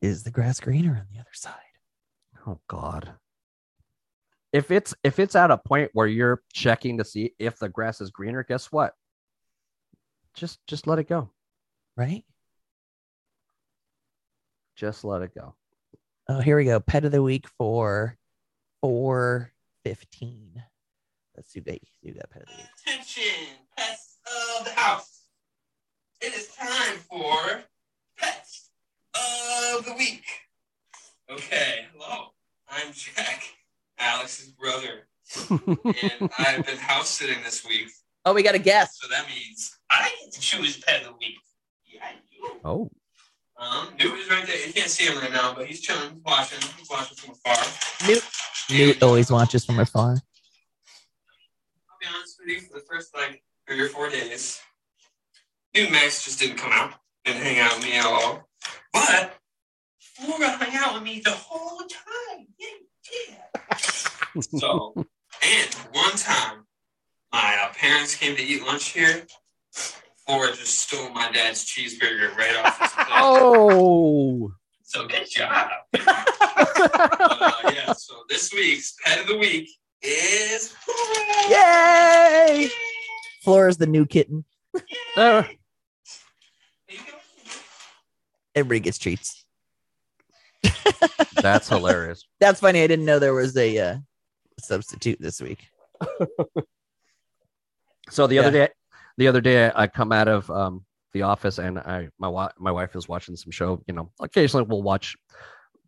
is 0.02 0.24
the 0.24 0.32
grass 0.32 0.60
greener 0.60 0.92
on 0.92 1.06
the 1.14 1.20
other 1.20 1.30
side. 1.34 1.54
oh 2.48 2.60
god 2.68 3.14
if 4.54 4.72
it's 4.72 4.94
if 5.04 5.20
it's 5.20 5.36
at 5.36 5.52
a 5.52 5.58
point 5.58 5.90
where 5.94 6.08
you're 6.08 6.42
checking 6.54 6.98
to 6.98 7.06
see 7.06 7.34
if 7.40 7.58
the 7.60 7.70
grass 7.70 8.00
is 8.02 8.10
greener 8.12 8.44
guess 8.44 8.72
what 8.72 8.94
just 10.36 10.60
just 10.68 10.88
let 10.88 11.00
it 11.00 11.08
go 11.10 11.30
Right? 11.98 12.24
just 14.76 15.04
let 15.06 15.22
it 15.22 15.34
go 15.34 15.56
Oh, 16.28 16.40
here 16.40 16.58
we 16.58 16.66
go. 16.66 16.80
Pet 16.80 17.06
of 17.06 17.12
the 17.12 17.22
week 17.22 17.48
for 17.56 18.18
four 18.82 19.52
fifteen. 19.84 20.64
Let's 21.38 21.54
do 21.54 21.62
that. 21.62 21.78
Do 22.04 22.14
that 22.14 22.32
pet 22.32 22.42
of 22.42 22.48
the 22.48 22.56
week. 22.56 22.66
Attention, 22.84 23.46
pets 23.78 24.18
of 24.58 24.66
the 24.66 24.72
house. 24.72 25.22
It 26.22 26.34
is 26.34 26.48
time 26.56 26.98
for 27.08 27.44
pets 27.46 27.68
of 29.16 29.86
the 29.86 29.94
week. 29.98 30.24
Okay, 31.32 31.86
hello. 31.94 32.28
I'm 32.70 32.92
Jack, 32.94 33.44
Alex's 34.00 34.52
brother, 34.52 35.08
and 35.50 36.30
I've 36.40 36.66
been 36.66 36.78
house 36.78 37.10
sitting 37.10 37.38
this 37.44 37.66
week, 37.66 37.90
Oh, 38.26 38.34
we 38.34 38.42
got 38.44 38.56
a 38.56 38.60
guest. 38.60 39.00
so 39.02 39.08
that 39.10 39.26
means 39.28 39.78
I 39.92 40.10
get 40.24 40.34
to 40.34 40.40
choose 40.40 40.80
pet 40.82 41.02
of 41.02 41.08
the 41.08 41.14
week. 41.14 41.36
Yeah, 41.86 42.02
I 42.04 42.14
do. 42.32 42.60
oh 42.66 42.90
Um, 43.60 43.90
Newt 44.00 44.20
is 44.20 44.30
right 44.30 44.46
there. 44.48 44.66
You 44.68 44.74
can't 44.74 44.90
see 44.90 45.06
him 45.06 45.18
right 45.20 45.32
now, 45.32 45.54
but 45.54 45.68
he's 45.68 45.82
chilling, 45.82 46.10
he's 46.14 46.24
watching. 46.26 46.60
He's 46.78 46.90
watching 46.90 47.18
from 47.18 47.36
afar. 47.36 48.08
Newt, 48.08 48.24
Newt 48.72 49.04
always 49.04 49.32
watches 49.32 49.64
from 49.66 49.80
afar. 49.80 50.10
I'll 50.10 51.98
be 52.02 52.08
honest 52.16 52.38
with 52.40 52.50
you, 52.50 52.62
for 52.62 52.80
the 52.80 52.86
first 52.90 53.16
like 53.16 53.44
three 53.68 53.80
or 53.80 53.90
four 53.90 54.10
days, 54.10 54.60
Newt 55.76 55.92
Max 55.92 56.26
just 56.26 56.40
didn't 56.40 56.58
come 56.58 56.72
out 56.72 56.94
and 57.26 57.36
hang 57.38 57.60
out 57.60 57.76
with 57.76 57.86
me 57.86 57.94
at 57.98 58.06
all. 58.06 58.48
But 58.94 59.34
Flora 60.00 60.50
hung 60.50 60.76
out 60.76 60.94
with 60.96 61.04
me 61.04 61.20
the 61.24 61.32
whole 61.32 61.80
time. 61.80 62.48
Yeah, 62.58 62.68
yeah. 63.70 63.78
so, 64.60 64.94
and 64.96 65.74
one 65.92 66.16
time, 66.16 66.66
my 67.32 67.58
uh, 67.64 67.74
parents 67.74 68.16
came 68.16 68.36
to 68.36 68.42
eat 68.42 68.64
lunch 68.64 68.90
here. 68.90 69.26
Flora 70.26 70.48
just 70.56 70.80
stole 70.80 71.10
my 71.10 71.30
dad's 71.32 71.66
cheeseburger 71.66 72.36
right 72.36 72.56
off 72.66 72.80
his 72.80 72.92
plate. 72.92 73.08
Oh, 73.12 74.52
So 74.84 75.08
good 75.08 75.30
job. 75.30 75.70
uh, 75.94 77.72
yeah, 77.74 77.94
so 77.94 78.24
this 78.30 78.52
week's 78.54 78.96
pet 79.04 79.20
of 79.20 79.28
the 79.28 79.38
week 79.38 79.70
is 80.02 80.70
Flora. 80.72 81.50
Yay! 81.50 82.70
Flora's 83.44 83.78
the 83.78 83.86
new 83.86 84.06
kitten. 84.08 84.46
Uh, 84.76 84.80
There 85.16 85.42
you 85.44 85.48
go. 85.54 85.65
Everybody 88.56 88.80
gets 88.80 88.98
treats. 88.98 89.46
that's 91.42 91.70
hilarious. 91.70 92.26
That's 92.40 92.60
funny. 92.60 92.82
I 92.82 92.88
didn't 92.88 93.06
know 93.06 93.20
there 93.20 93.34
was 93.34 93.56
a 93.58 93.78
uh, 93.78 93.98
substitute 94.60 95.20
this 95.22 95.40
week. 95.42 95.68
So 98.10 98.28
the 98.28 98.36
Yeah. 98.36 98.42
other 98.42 98.52
day, 98.52 98.70
the 99.18 99.28
other 99.28 99.42
day, 99.42 99.72
I 99.76 99.88
come 99.88 100.12
out 100.12 100.28
of 100.28 100.50
um, 100.50 100.86
the 101.14 101.24
office 101.24 101.58
and 101.60 101.80
I 101.80 102.10
my 102.20 102.28
wa- 102.28 102.52
my 102.58 102.72
wife 102.72 102.96
is 102.96 103.08
watching 103.08 103.36
some 103.36 103.52
show. 103.52 103.82
You 103.88 103.94
know, 103.94 104.12
occasionally 104.20 104.66
we'll 104.68 104.82
watch 104.84 105.16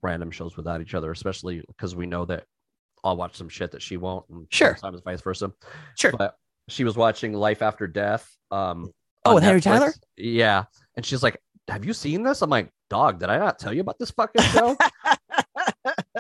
random 0.02 0.32
shows 0.32 0.58
without 0.58 0.82
each 0.82 0.94
other, 0.94 1.12
especially 1.12 1.64
because 1.68 1.96
we 1.96 2.06
know 2.06 2.26
that 2.26 2.44
I'll 3.04 3.18
watch 3.18 3.36
some 3.36 3.50
shit 3.50 3.72
that 3.72 3.82
she 3.82 3.98
won't. 3.98 4.26
And 4.30 4.48
Sure. 4.52 4.76
sometimes 4.80 5.02
vice 5.04 5.22
versa. 5.22 5.52
Sure. 5.98 6.12
But 6.12 6.36
she 6.70 6.84
was 6.84 6.96
watching 6.98 7.34
Life 7.34 7.62
After 7.62 7.88
Death. 7.88 8.30
Um, 8.52 8.92
Oh, 9.26 9.36
with 9.36 9.44
Harry 9.44 9.60
Tyler? 9.60 9.92
Yeah, 10.16 10.66
and 10.96 11.06
she's 11.06 11.22
like, 11.22 11.38
"Have 11.68 11.86
you 11.86 11.94
seen 11.94 12.24
this?" 12.24 12.42
I'm 12.42 12.50
like, 12.50 12.70
"Dog, 12.90 13.20
did 13.20 13.30
I 13.30 13.38
not 13.38 13.60
tell 13.60 13.74
you 13.74 13.82
about 13.82 14.00
this 14.00 14.12
fucking 14.12 14.42
show?" 14.54 14.76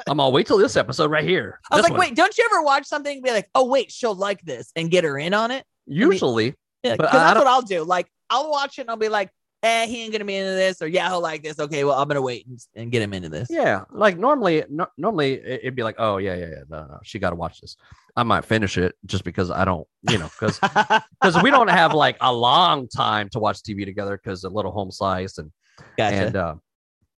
I'm 0.07 0.19
all 0.19 0.31
wait 0.31 0.47
till 0.47 0.57
this 0.57 0.75
episode 0.77 1.11
right 1.11 1.23
here. 1.27 1.59
I 1.71 1.75
was 1.75 1.83
like, 1.83 1.91
one." 1.91 1.99
wait, 1.99 2.15
don't 2.15 2.37
you 2.37 2.47
ever 2.51 2.61
watch 2.61 2.85
something 2.85 3.17
and 3.17 3.23
be 3.23 3.31
like, 3.31 3.49
oh, 3.55 3.65
wait, 3.65 3.91
she'll 3.91 4.15
like 4.15 4.41
this 4.43 4.71
and 4.75 4.89
get 4.89 5.03
her 5.03 5.17
in 5.17 5.33
on 5.33 5.51
it? 5.51 5.65
Usually, 5.85 6.53
Yeah, 6.83 6.95
But 6.95 7.05
because 7.09 7.15
I- 7.15 7.23
I 7.23 7.33
that's 7.33 7.37
what 7.39 7.47
I'll 7.47 7.61
do. 7.61 7.83
Like, 7.83 8.07
I'll 8.29 8.49
watch 8.49 8.77
it 8.77 8.81
and 8.81 8.89
I'll 8.89 8.95
be 8.97 9.09
like, 9.09 9.29
eh, 9.67 9.85
he 9.87 10.03
ain't 10.03 10.11
gonna 10.11 10.25
be 10.25 10.35
into 10.35 10.51
this, 10.51 10.81
or 10.81 10.87
yeah, 10.87 11.09
he'll 11.09 11.21
like 11.21 11.43
this. 11.43 11.59
Okay, 11.59 11.83
well, 11.83 11.99
I'm 11.99 12.07
gonna 12.07 12.21
wait 12.21 12.47
and, 12.47 12.59
and 12.75 12.91
get 12.91 13.01
him 13.01 13.13
into 13.13 13.29
this. 13.29 13.49
Yeah, 13.49 13.83
like 13.91 14.17
normally, 14.17 14.63
no, 14.69 14.87
normally 14.97 15.33
it- 15.33 15.61
it'd 15.61 15.75
be 15.75 15.83
like, 15.83 15.95
oh 15.97 16.17
yeah, 16.17 16.35
yeah, 16.35 16.45
yeah, 16.49 16.63
no, 16.69 16.85
no, 16.85 16.99
she 17.03 17.19
got 17.19 17.31
to 17.31 17.35
watch 17.35 17.61
this. 17.61 17.75
I 18.15 18.23
might 18.23 18.45
finish 18.45 18.77
it 18.77 18.95
just 19.05 19.23
because 19.23 19.51
I 19.51 19.63
don't, 19.65 19.87
you 20.09 20.17
know, 20.17 20.29
because 20.39 20.59
because 20.59 21.41
we 21.43 21.51
don't 21.51 21.69
have 21.69 21.93
like 21.93 22.17
a 22.21 22.33
long 22.33 22.87
time 22.87 23.29
to 23.29 23.39
watch 23.39 23.57
TV 23.61 23.85
together 23.85 24.17
because 24.17 24.43
a 24.43 24.49
little 24.49 24.71
home 24.71 24.91
slice 24.91 25.37
and 25.37 25.51
gotcha. 25.97 26.15
and 26.15 26.35
uh, 26.35 26.55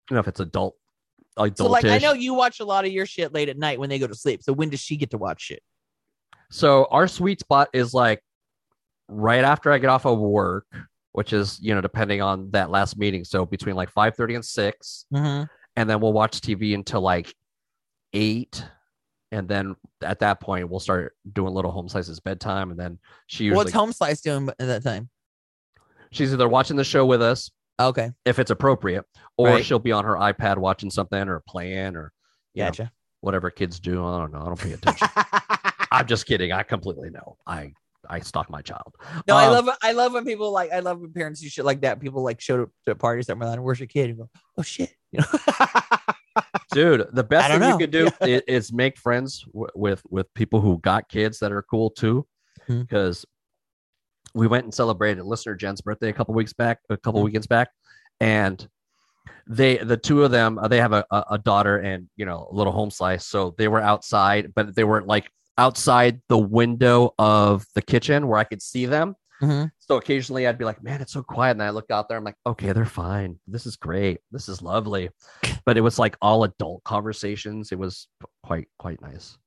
you 0.10 0.16
know 0.16 0.20
if 0.20 0.28
it's 0.28 0.40
adult, 0.40 0.76
adultish. 1.38 1.58
so, 1.58 1.68
like, 1.68 1.86
I 1.86 2.00
know 2.00 2.14
you 2.14 2.34
watch 2.34 2.60
a 2.60 2.66
lot 2.66 2.86
of 2.86 2.92
your 2.92 3.06
shit 3.06 3.34
late 3.34 3.50
at 3.50 3.58
night 3.58 3.80
when 3.80 3.90
they 3.90 4.00
go 4.00 4.08
to 4.08 4.16
sleep. 4.16 4.42
So, 4.42 4.54
when 4.54 4.70
does 4.70 4.80
she 4.80 4.98
get 4.98 5.12
to 5.12 5.18
watch 5.18 5.42
shit? 5.42 5.62
So 6.50 6.88
our 6.92 7.08
sweet 7.08 7.42
spot 7.42 7.70
is 7.74 7.94
like 7.94 8.24
right 9.08 9.44
after 9.44 9.72
I 9.72 9.78
get 9.80 9.90
off 9.90 10.06
of 10.06 10.18
work, 10.18 10.66
which 11.18 11.34
is 11.34 11.60
you 11.60 11.74
know 11.74 11.82
depending 11.82 12.22
on 12.22 12.52
that 12.52 12.70
last 12.70 12.96
meeting. 12.96 13.24
So 13.24 13.44
between 13.44 13.76
like 13.76 13.90
five 13.90 14.16
thirty 14.16 14.36
and 14.36 14.46
six, 14.46 15.06
Mm-hmm. 15.12 15.46
and 15.76 15.90
then 15.90 16.00
we'll 16.00 16.14
watch 16.14 16.42
TV 16.42 16.76
until 16.76 17.02
like 17.02 17.34
eight, 18.14 18.64
and 19.32 19.48
then 19.50 19.76
at 20.04 20.20
that 20.20 20.40
point 20.40 20.70
we'll 20.70 20.80
start 20.80 21.16
doing 21.34 21.56
little 21.56 21.72
home 21.72 21.90
slices 21.90 22.20
bedtime, 22.20 22.70
and 22.70 22.80
then 22.80 23.00
she 23.26 23.46
usually 23.46 23.58
What's 23.64 23.74
Home 23.74 23.92
Slice 23.92 24.22
doing 24.22 24.48
at 24.50 24.58
that 24.60 24.84
time? 24.84 25.10
she's 26.12 26.32
either 26.32 26.48
watching 26.48 26.78
the 26.78 26.84
show 26.84 27.04
with 27.06 27.22
us 27.22 27.50
Okay, 27.80 28.12
if 28.26 28.38
it's 28.38 28.52
appropriate, 28.52 29.04
or 29.38 29.48
Right. 29.50 29.66
she'll 29.66 29.80
be 29.80 29.92
on 29.92 30.06
her 30.06 30.14
iPad 30.16 30.58
watching 30.58 30.90
something 30.92 31.28
or 31.28 31.42
playing 31.48 31.96
or 31.96 32.12
know, 32.56 32.66
gotcha. 32.66 32.92
whatever 33.22 33.50
kids 33.50 33.80
do. 33.80 34.04
I 34.06 34.20
don't 34.20 34.32
know. 34.34 34.42
I 34.42 34.46
don't 34.46 34.60
pay 34.60 34.74
attention. 34.80 35.08
I'm 35.92 36.06
just 36.08 36.26
kidding. 36.28 36.52
I 36.52 36.62
completely 36.64 37.10
know. 37.10 37.38
I 37.48 37.74
I 38.10 38.20
stalk 38.22 38.50
my 38.50 38.62
child. 38.62 38.96
No, 39.28 39.36
I 39.36 39.46
Um, 39.48 39.54
love 39.66 39.78
I 39.82 39.92
love 39.92 40.14
when 40.14 40.26
people 40.26 40.52
like 40.52 40.72
I 40.72 40.80
love 40.80 41.00
when 41.00 41.12
parents 41.14 41.42
do 41.42 41.50
shit 41.50 41.66
like 41.66 41.82
that. 41.82 42.00
People 42.00 42.24
like 42.24 42.40
show 42.42 42.64
up 42.64 42.70
to 42.86 42.96
parties 42.96 43.28
somewhere 43.28 43.50
like, 43.50 43.60
where's 43.60 43.80
your 43.80 43.88
kid? 43.88 44.10
And 44.10 44.20
go, 44.20 44.30
oh 44.58 44.62
shit. 44.64 44.92
You 45.14 45.20
know? 45.22 46.44
dude 46.74 47.08
the 47.14 47.24
best 47.24 47.50
I 47.50 47.58
thing 47.58 47.70
you 47.70 47.78
could 47.78 47.92
do 47.92 48.10
i- 48.22 48.42
is, 48.48 48.72
make 48.72 48.98
friends 48.98 49.44
w- 49.54 49.72
with 49.74 50.02
with 50.10 50.32
people 50.34 50.62
who 50.62 50.78
got 50.80 51.10
kids 51.10 51.40
that 51.40 51.52
are 51.52 51.64
cool 51.64 51.90
too 51.90 52.28
Hmm. 52.68 52.82
because 52.82 53.26
we 54.36 54.46
went 54.48 54.66
and 54.66 54.74
celebrated 54.74 55.24
listener 55.24 55.56
jen's 55.56 55.82
birthday 55.82 56.10
a 56.10 56.14
couple 56.14 56.36
weeks 56.36 56.54
back 56.54 56.80
a 56.90 56.98
couple 56.98 57.22
Hmm. 57.22 57.26
weekends 57.26 57.48
back 57.48 57.70
and 58.20 58.68
they 59.48 59.78
the 59.78 59.98
two 59.98 60.24
of 60.24 60.32
them 60.32 60.60
uh, 60.60 60.68
they 60.68 60.80
have 60.82 60.92
a, 60.94 61.06
a 61.32 61.38
daughter 61.38 61.78
and 61.78 62.08
you 62.18 62.26
know 62.26 62.48
a 62.52 62.54
little 62.54 62.74
home 62.74 62.92
slice 62.92 63.26
so 63.26 63.56
they 63.58 63.68
were 63.70 63.82
outside 63.82 64.52
but 64.54 64.76
they 64.76 64.84
weren't 64.84 65.08
like 65.08 65.32
outside 65.58 66.22
the 66.30 66.38
window 66.38 67.14
of 67.18 67.66
the 67.76 67.82
kitchen 67.82 68.28
where 68.28 68.40
i 68.40 68.44
could 68.44 68.62
see 68.62 68.86
them 68.86 69.16
Mhm. 69.42 69.70
so 69.78 69.98
occasionally 69.98 70.48
I'd 70.48 70.58
be 70.58 70.66
like, 70.66 70.82
man, 70.82 71.00
it's 71.00 71.14
so 71.14 71.22
quiet. 71.22 71.52
And 71.52 71.62
I 71.62 71.70
look 71.70 71.92
out 71.92 72.10
there, 72.10 72.18
I'm 72.18 72.24
like, 72.24 72.38
okay, 72.44 72.72
they're 72.72 72.86
fine. 72.86 73.38
This 73.46 73.68
is 73.68 73.76
great. 73.76 74.18
This 74.32 74.50
is 74.50 74.64
lovely. 74.64 75.12
But 75.64 75.78
it 75.78 75.82
was 75.82 76.00
like 76.00 76.18
all 76.24 76.44
adult 76.44 76.84
conversations. 76.84 77.72
It 77.72 77.78
was 77.78 78.08
quite, 78.42 78.68
quite 78.80 79.00
nice 79.00 79.38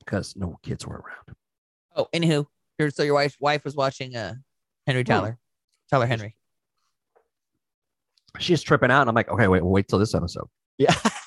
because 0.00 0.36
no 0.36 0.58
kids 0.62 0.86
were 0.86 0.96
around. 0.96 1.36
Oh, 1.96 2.06
anywho, 2.12 2.44
so 2.92 3.02
your 3.02 3.14
wife 3.14 3.34
wife 3.40 3.64
was 3.64 3.74
watching 3.76 4.14
uh 4.14 4.34
Henry 4.86 5.04
Tyler, 5.04 5.38
Tyler 5.90 6.04
Henry. 6.04 6.36
She's 8.38 8.62
tripping 8.62 8.90
out. 8.90 9.00
And 9.00 9.08
I'm 9.08 9.14
like, 9.14 9.30
okay, 9.30 9.48
wait, 9.48 9.64
wait 9.64 9.88
till 9.88 9.98
this 9.98 10.14
episode. 10.14 10.48
Yeah. 10.76 10.94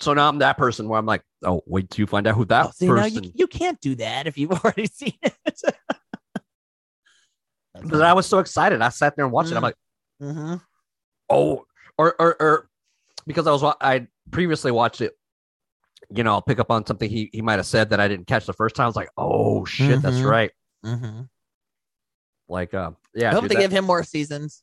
So 0.00 0.14
now 0.14 0.28
I'm 0.28 0.38
that 0.38 0.56
person 0.56 0.88
where 0.88 0.98
I'm 0.98 1.06
like, 1.06 1.22
oh, 1.44 1.62
wait 1.66 1.90
till 1.90 2.02
you 2.02 2.06
find 2.06 2.26
out 2.26 2.34
who 2.34 2.44
that 2.46 2.66
Oh, 2.66 2.70
see, 2.74 2.86
person. 2.88 3.24
you, 3.24 3.32
you 3.34 3.46
can't 3.46 3.78
do 3.80 3.94
that 3.96 4.26
if 4.26 4.38
you've 4.38 4.50
already 4.64 4.86
seen 4.86 5.12
it. 5.22 5.34
But 7.82 8.02
I 8.02 8.12
was 8.12 8.26
so 8.26 8.40
excited. 8.40 8.82
I 8.82 8.88
sat 8.90 9.16
there 9.16 9.24
and 9.24 9.32
watched 9.32 9.52
it. 9.52 9.56
I'm 9.56 9.60
Mm. 9.60 9.62
like, 9.62 9.76
mm-hmm. 10.22 10.54
oh, 11.30 11.64
or, 11.96 12.14
or, 12.20 12.36
or 12.42 12.68
because 13.26 13.46
I 13.46 13.52
was, 13.52 13.62
wa- 13.62 13.76
I 13.80 14.06
previously 14.30 14.70
watched 14.70 15.00
it. 15.00 15.12
You 16.14 16.24
know, 16.24 16.32
I'll 16.32 16.42
pick 16.42 16.58
up 16.58 16.70
on 16.70 16.84
something 16.84 17.08
he, 17.08 17.30
he 17.32 17.40
might 17.42 17.58
have 17.58 17.66
said 17.66 17.90
that 17.90 18.00
I 18.00 18.08
didn't 18.08 18.26
catch 18.26 18.44
the 18.44 18.52
first 18.52 18.74
time. 18.74 18.84
I 18.84 18.86
was 18.88 18.96
like, 18.96 19.10
oh 19.16 19.64
shit, 19.64 20.02
that's 20.02 20.16
Mhm. 20.16 20.28
right. 20.30 20.50
Mm-hmm. 20.84 21.22
Like, 22.48 22.74
uh, 22.74 22.90
yeah, 23.14 23.30
I 23.30 23.34
hope 23.34 23.42
dude, 23.42 23.50
they 23.52 23.54
that- 23.54 23.60
give 23.62 23.72
him 23.72 23.84
more 23.84 24.02
seasons. 24.02 24.62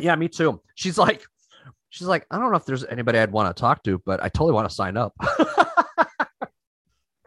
yeah, 0.00 0.14
me 0.16 0.28
too. 0.28 0.60
She's 0.74 0.98
like, 0.98 1.24
she's 1.92 2.06
like, 2.06 2.26
I 2.30 2.38
don't 2.38 2.50
know 2.50 2.56
if 2.56 2.64
there's 2.64 2.84
anybody 2.86 3.18
I'd 3.18 3.30
want 3.30 3.54
to 3.54 3.60
talk 3.60 3.82
to, 3.84 4.00
but 4.06 4.22
I 4.22 4.28
totally 4.30 4.52
want 4.52 4.68
to 4.68 4.74
sign 4.74 4.96
up. 4.96 5.14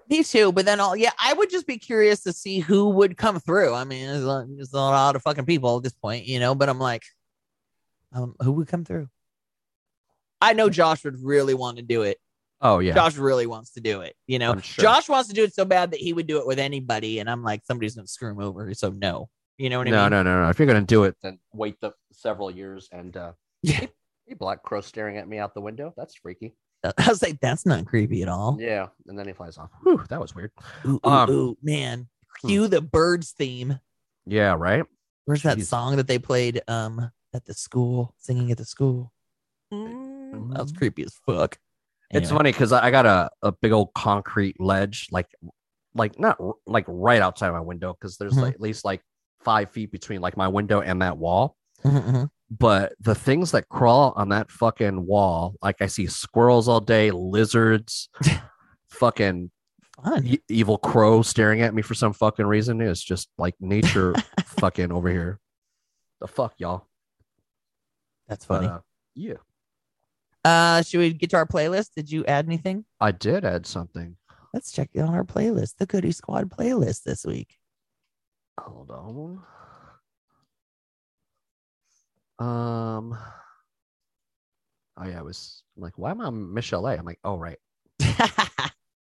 Me 0.10 0.24
too, 0.24 0.52
but 0.52 0.66
then 0.66 0.80
all 0.80 0.96
yeah, 0.96 1.12
I 1.20 1.34
would 1.34 1.50
just 1.50 1.66
be 1.66 1.78
curious 1.78 2.22
to 2.24 2.34
see 2.34 2.60
who 2.60 2.90
would 2.90 3.16
come 3.18 3.40
through. 3.40 3.74
I 3.74 3.84
mean, 3.86 4.06
there's 4.08 4.24
a, 4.26 4.46
there's 4.50 4.74
a 4.74 4.78
lot 4.78 5.16
of 5.16 5.22
fucking 5.24 5.46
people 5.46 5.78
at 5.78 5.84
this 5.84 5.94
point, 5.94 6.26
you 6.26 6.40
know. 6.40 6.54
But 6.54 6.70
I'm 6.70 6.80
like, 6.80 7.04
um, 8.14 8.36
who 8.40 8.52
would 8.54 8.68
come 8.68 8.86
through? 8.86 9.08
I 10.42 10.54
know 10.54 10.70
Josh 10.70 11.04
would 11.06 11.18
really 11.24 11.56
want 11.56 11.78
to 11.78 11.84
do 11.84 12.04
it. 12.04 12.18
oh 12.62 12.78
yeah, 12.80 12.94
Josh 12.94 13.18
really 13.18 13.48
wants 13.48 13.72
to 13.74 13.82
do 13.82 14.02
it. 14.02 14.16
You 14.28 14.38
know, 14.38 14.60
sure. 14.60 14.84
Josh 14.84 15.10
wants 15.10 15.28
to 15.30 15.36
do 15.36 15.44
it 15.44 15.56
so 15.56 15.66
bad 15.66 15.92
that 15.92 16.00
he 16.00 16.14
would 16.14 16.28
do 16.28 16.38
it 16.38 16.46
with 16.46 16.60
anybody, 16.60 17.18
and 17.20 17.28
I'm 17.30 17.42
like, 17.44 17.62
somebody's 17.66 17.96
gonna 17.96 18.08
screw 18.08 18.30
him 18.30 18.40
over. 18.40 18.72
So 18.76 18.90
no, 18.92 19.30
you 19.58 19.72
know 19.72 19.80
what 19.80 19.88
I 19.88 19.92
no, 19.92 20.04
mean? 20.04 20.12
no, 20.12 20.24
no, 20.24 20.44
no. 20.44 20.50
If 20.50 20.60
you're 20.60 20.68
gonna 20.68 20.82
do 20.82 21.06
it, 21.06 21.16
then 21.24 21.40
wait 21.52 21.82
the 21.82 21.94
several 22.12 22.52
years 22.52 22.90
and 22.92 23.16
uh, 23.18 23.32
Yeah. 23.64 23.88
Hey, 24.26 24.32
hey, 24.32 24.36
black 24.36 24.64
crow 24.64 24.82
staring 24.82 25.18
at 25.18 25.28
me 25.28 25.38
out 25.40 25.54
the 25.54 25.62
window. 25.62 25.94
That's 25.98 26.16
freaky. 26.16 26.56
I 26.84 27.08
was 27.10 27.22
like, 27.24 27.40
that's 27.40 27.66
not 27.66 27.86
creepy 27.86 28.22
at 28.22 28.30
all. 28.30 28.58
Yeah, 28.60 28.88
and 29.08 29.18
then 29.18 29.26
he 29.26 29.34
flies 29.34 29.58
off. 29.58 29.72
Whew, 29.84 30.04
that 30.10 30.20
was 30.22 30.36
weird. 30.36 30.52
Ooh, 30.86 31.00
ooh, 31.06 31.10
Um, 31.10 31.30
ooh, 31.32 31.58
man, 31.64 32.08
hmm. 32.42 32.48
cue 32.48 32.68
the 32.68 32.82
birds 32.82 33.32
theme. 33.32 33.80
Yeah, 34.28 34.56
right. 34.58 34.84
Where's 35.26 35.42
that 35.44 35.58
Jeez. 35.58 35.66
song 35.66 35.96
that 35.96 36.08
they 36.08 36.20
played 36.20 36.62
um 36.68 37.12
at 37.34 37.46
the 37.46 37.54
school, 37.56 38.14
singing 38.20 38.52
at 38.52 38.58
the 38.58 38.66
school? 38.66 39.12
Mm, 39.74 40.54
that 40.54 40.62
was 40.62 40.72
creepy 40.72 41.04
as 41.04 41.16
fuck. 41.26 41.58
It's 42.12 42.30
funny 42.30 42.52
because 42.52 42.72
I 42.72 42.86
I 42.88 42.92
got 42.92 43.08
a, 43.08 43.30
a 43.42 43.52
big 43.52 43.72
old 43.72 43.94
concrete 43.96 44.60
ledge, 44.62 45.08
like 45.12 45.28
like 45.96 46.20
not 46.20 46.38
like 46.68 46.86
right 46.88 47.22
outside 47.22 47.50
my 47.52 47.60
window, 47.62 47.94
because 48.00 48.18
there's 48.18 48.34
Mhm. 48.36 48.42
like 48.44 48.54
at 48.54 48.62
least 48.62 48.86
like 48.86 49.02
five 49.42 49.72
feet 49.72 49.92
between 49.92 50.22
like 50.22 50.38
my 50.38 50.48
window 50.48 50.82
and 50.82 51.02
that 51.02 51.18
wall. 51.18 51.58
Mhm, 51.84 52.04
mhm. 52.04 52.30
But 52.52 52.94
the 53.00 53.16
things 53.16 53.52
that 53.52 53.70
crawl 53.70 54.14
on 54.16 54.30
that 54.30 54.52
fucking 54.52 55.06
wall, 55.06 55.56
like 55.64 55.82
I 55.82 55.88
see 55.88 56.06
squirrels 56.08 56.68
all 56.68 56.80
day, 56.80 57.10
lizards, 57.12 58.08
fucking 58.90 59.50
Fun. 60.04 60.28
e- 60.28 60.40
evil 60.50 60.78
crow 60.78 61.22
staring 61.24 61.62
at 61.62 61.74
me 61.74 61.82
for 61.82 61.96
some 61.96 62.14
fucking 62.14 62.46
reason. 62.46 62.82
It's 62.82 63.02
just 63.04 63.30
like 63.38 63.56
nature 63.60 64.14
fucking 64.46 64.92
over 64.92 65.10
here. 65.10 65.40
The 66.22 66.28
fuck, 66.28 66.54
y'all. 66.60 66.88
That's 68.28 68.46
But, 68.46 68.56
funny. 68.62 68.68
uh, 68.68 68.80
yeah, 69.16 69.34
Uh, 70.44 70.82
should 70.84 71.00
we 71.00 71.14
get 71.14 71.32
to 71.32 71.38
our 71.38 71.48
playlist? 71.48 71.90
Did 71.96 72.12
you 72.12 72.26
add 72.26 72.46
anything? 72.46 72.86
I 73.00 73.12
did 73.12 73.44
add 73.44 73.66
something. 73.66 74.18
Let's 74.54 74.72
check 74.72 74.90
it 74.94 75.02
on 75.02 75.14
our 75.14 75.24
playlist, 75.24 75.78
the 75.78 75.86
Goody 75.86 76.12
Squad 76.12 76.50
playlist 76.50 77.04
this 77.04 77.26
week. 77.26 77.58
Hold 78.60 78.92
on. 78.92 79.42
Um. 82.40 83.18
Oh 84.98 85.06
yeah, 85.06 85.20
I 85.20 85.24
was 85.24 85.64
like, 85.76 85.98
why 85.98 86.12
am 86.12 86.22
I 86.22 86.26
on 86.26 86.54
Michelle 86.54 86.88
A? 86.88 86.96
I'm 86.96 87.06
like, 87.06 87.20
oh 87.24 87.38
right. 87.38 87.58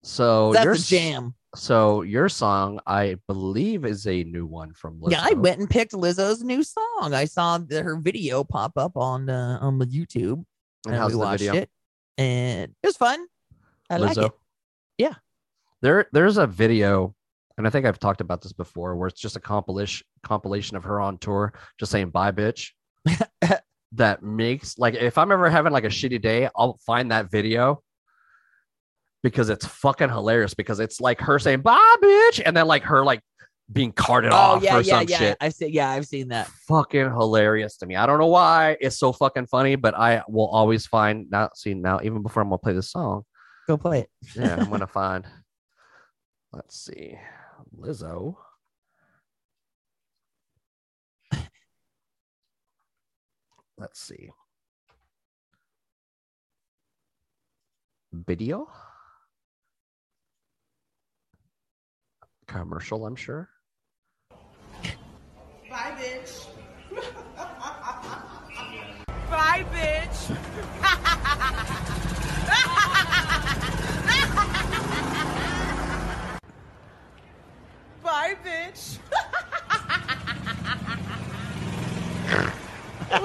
So 0.03 0.51
That's 0.51 0.65
your 0.65 0.73
a 0.73 0.77
jam. 0.77 1.33
So 1.55 2.01
your 2.01 2.27
song, 2.27 2.79
I 2.85 3.17
believe, 3.27 3.85
is 3.85 4.05
a 4.05 4.23
new 4.23 4.45
one 4.45 4.73
from 4.73 4.99
Lizzo. 4.99 5.11
Yeah, 5.11 5.21
I 5.23 5.33
went 5.33 5.59
and 5.59 5.69
picked 5.69 5.93
Lizzo's 5.93 6.43
new 6.43 6.61
song. 6.63 7.13
I 7.13 7.25
saw 7.25 7.57
the, 7.57 7.81
her 7.81 7.95
video 7.95 8.43
pop 8.43 8.73
up 8.77 8.97
on 8.97 9.29
uh, 9.29 9.59
on 9.61 9.79
the 9.79 9.85
YouTube, 9.85 10.43
And 10.85 10.95
how's 10.95 11.13
we 11.13 11.17
watched 11.17 11.43
video? 11.43 11.61
it, 11.61 11.69
and 12.17 12.71
it 12.83 12.87
was 12.87 12.97
fun. 12.97 13.25
I 13.89 13.97
like 13.97 14.17
it. 14.17 14.31
Yeah. 14.97 15.13
There, 15.81 16.07
there's 16.11 16.37
a 16.37 16.47
video, 16.47 17.13
and 17.57 17.67
I 17.67 17.69
think 17.69 17.85
I've 17.85 17.99
talked 17.99 18.21
about 18.21 18.41
this 18.41 18.53
before, 18.53 18.95
where 18.95 19.07
it's 19.07 19.21
just 19.21 19.35
a 19.35 19.39
compilation 19.41 20.05
compilation 20.23 20.75
of 20.75 20.83
her 20.83 20.99
on 20.99 21.17
tour, 21.17 21.53
just 21.79 21.91
saying 21.91 22.09
"bye, 22.09 22.31
bitch." 22.31 22.71
That 23.93 24.23
makes 24.23 24.77
like 24.77 24.95
if 24.95 25.17
I'm 25.17 25.31
ever 25.31 25.49
having 25.49 25.71
like 25.71 25.83
a 25.83 25.89
shitty 25.89 26.21
day, 26.21 26.49
I'll 26.55 26.79
find 26.85 27.11
that 27.11 27.29
video 27.31 27.81
because 29.21 29.49
it's 29.49 29.65
fucking 29.65 30.09
hilarious. 30.09 30.53
Because 30.53 30.79
it's 30.79 30.99
like 31.01 31.19
her 31.21 31.39
saying 31.39 31.61
"bye, 31.61 31.95
bitch," 32.01 32.41
and 32.45 32.55
then 32.55 32.67
like 32.67 32.83
her 32.83 33.03
like 33.03 33.21
being 33.71 33.91
carted 33.91 34.31
Oh 34.33 34.35
off 34.35 34.63
yeah, 34.63 34.77
or 34.77 34.81
yeah, 34.81 34.99
some 34.99 35.07
yeah. 35.07 35.17
shit. 35.17 35.37
I've 35.39 35.53
seen. 35.53 35.71
Yeah, 35.73 35.89
I've 35.89 36.05
seen 36.05 36.27
that. 36.29 36.47
Fucking 36.67 37.05
hilarious 37.11 37.77
to 37.77 37.85
me. 37.85 37.95
I 37.95 38.05
don't 38.05 38.19
know 38.19 38.27
why 38.27 38.77
it's 38.81 38.97
so 38.97 39.11
fucking 39.13 39.47
funny, 39.47 39.75
but 39.75 39.95
I 39.95 40.23
will 40.27 40.47
always 40.47 40.85
find 40.85 41.29
now. 41.31 41.49
See 41.55 41.73
now, 41.73 41.99
even 42.03 42.21
before 42.23 42.43
I'm 42.43 42.49
gonna 42.49 42.57
play 42.59 42.73
this 42.73 42.91
song, 42.91 43.23
Go 43.67 43.77
play 43.77 44.01
it. 44.01 44.09
yeah, 44.35 44.55
I'm 44.57 44.69
gonna 44.69 44.87
find. 44.87 45.25
Let's 46.51 46.77
see, 46.83 47.17
Lizzo. 47.77 48.35
Let's 53.77 53.99
see. 53.99 54.29
Video. 58.11 58.69
Commercial, 62.45 63.05
I'm 63.05 63.15
sure. 63.15 63.49
Bye, 65.69 65.93
bitch. 65.97 66.45
Bye, 69.31 69.65
bitch. 69.73 70.37
Bye, 78.03 78.35
bitch. 78.45 78.99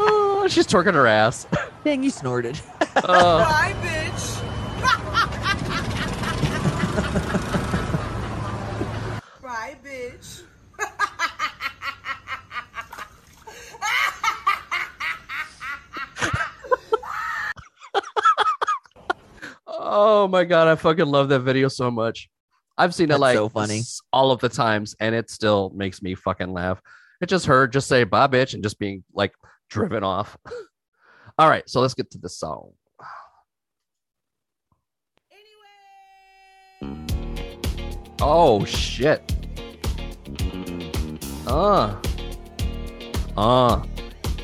oh, 0.49 0.51
she's 0.51 0.67
twerking 0.67 0.95
her 0.95 1.07
ass. 1.07 1.47
Dang, 1.85 2.03
you 2.03 2.11
snorted. 2.11 2.59
Oh, 2.97 3.39
Bye, 3.39 3.75
bitch. 3.83 4.43
Bye, 9.43 9.77
bitch. 9.85 10.43
oh 19.67 20.27
my 20.29 20.45
god, 20.45 20.69
I 20.69 20.75
fucking 20.77 21.07
love 21.07 21.29
that 21.29 21.41
video 21.41 21.69
so 21.69 21.91
much. 21.91 22.29
I've 22.77 22.95
seen 22.95 23.11
it 23.11 23.19
like 23.19 23.37
so 23.37 23.49
funny. 23.49 23.83
all 24.13 24.31
of 24.31 24.41
the 24.41 24.49
times, 24.49 24.95
and 25.01 25.15
it 25.15 25.31
still 25.31 25.71
makes 25.75 26.01
me 26.01 26.15
fucking 26.15 26.53
laugh. 26.53 26.81
It 27.21 27.29
just 27.29 27.47
her 27.47 27.67
just 27.67 27.89
say 27.89 28.05
bye 28.05 28.29
bitch 28.29 28.55
and 28.55 28.63
just 28.63 28.79
being 28.79 29.03
like 29.13 29.35
driven 29.69 30.05
off. 30.05 30.37
all 31.39 31.49
right, 31.49 31.69
so 31.69 31.81
let's 31.81 31.95
get 31.95 32.11
to 32.13 32.19
the 32.19 32.29
song. 32.29 32.73
Oh 38.21 38.65
shit. 38.65 39.23
Uh. 41.47 41.97
Uh. 43.37 43.83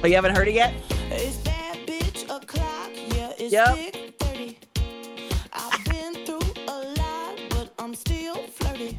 But 0.01 0.11
you 0.11 0.16
haven't 0.16 0.37
heard 0.37 0.49
it 0.49 0.55
yet? 0.55 0.72
It's 1.11 1.39
that 1.39 1.77
bitch 1.87 2.25
o'clock, 2.25 2.91
yeah, 3.16 3.33
it's 3.39 3.53
Yep. 3.53 3.75
thick 3.77 4.14
30. 4.20 4.59
I've 5.53 5.85
been 5.85 6.14
through 6.25 6.39
a 6.68 6.79
lot, 6.99 7.39
but 7.51 7.72
I'm 7.79 7.95
still 7.95 8.37
flirty. 8.37 8.99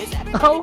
Is 0.00 0.12
everybody 0.14 0.44
Oh, 0.44 0.62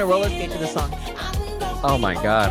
I 0.00 0.02
got 0.02 0.12
I 0.12 0.16
want 0.16 0.24
to 0.24 0.28
roller 0.28 0.28
skate 0.30 0.50
to 0.52 0.58
the 0.58 0.66
song. 0.66 0.90
Oh 1.84 1.98
my 1.98 2.14
God. 2.14 2.50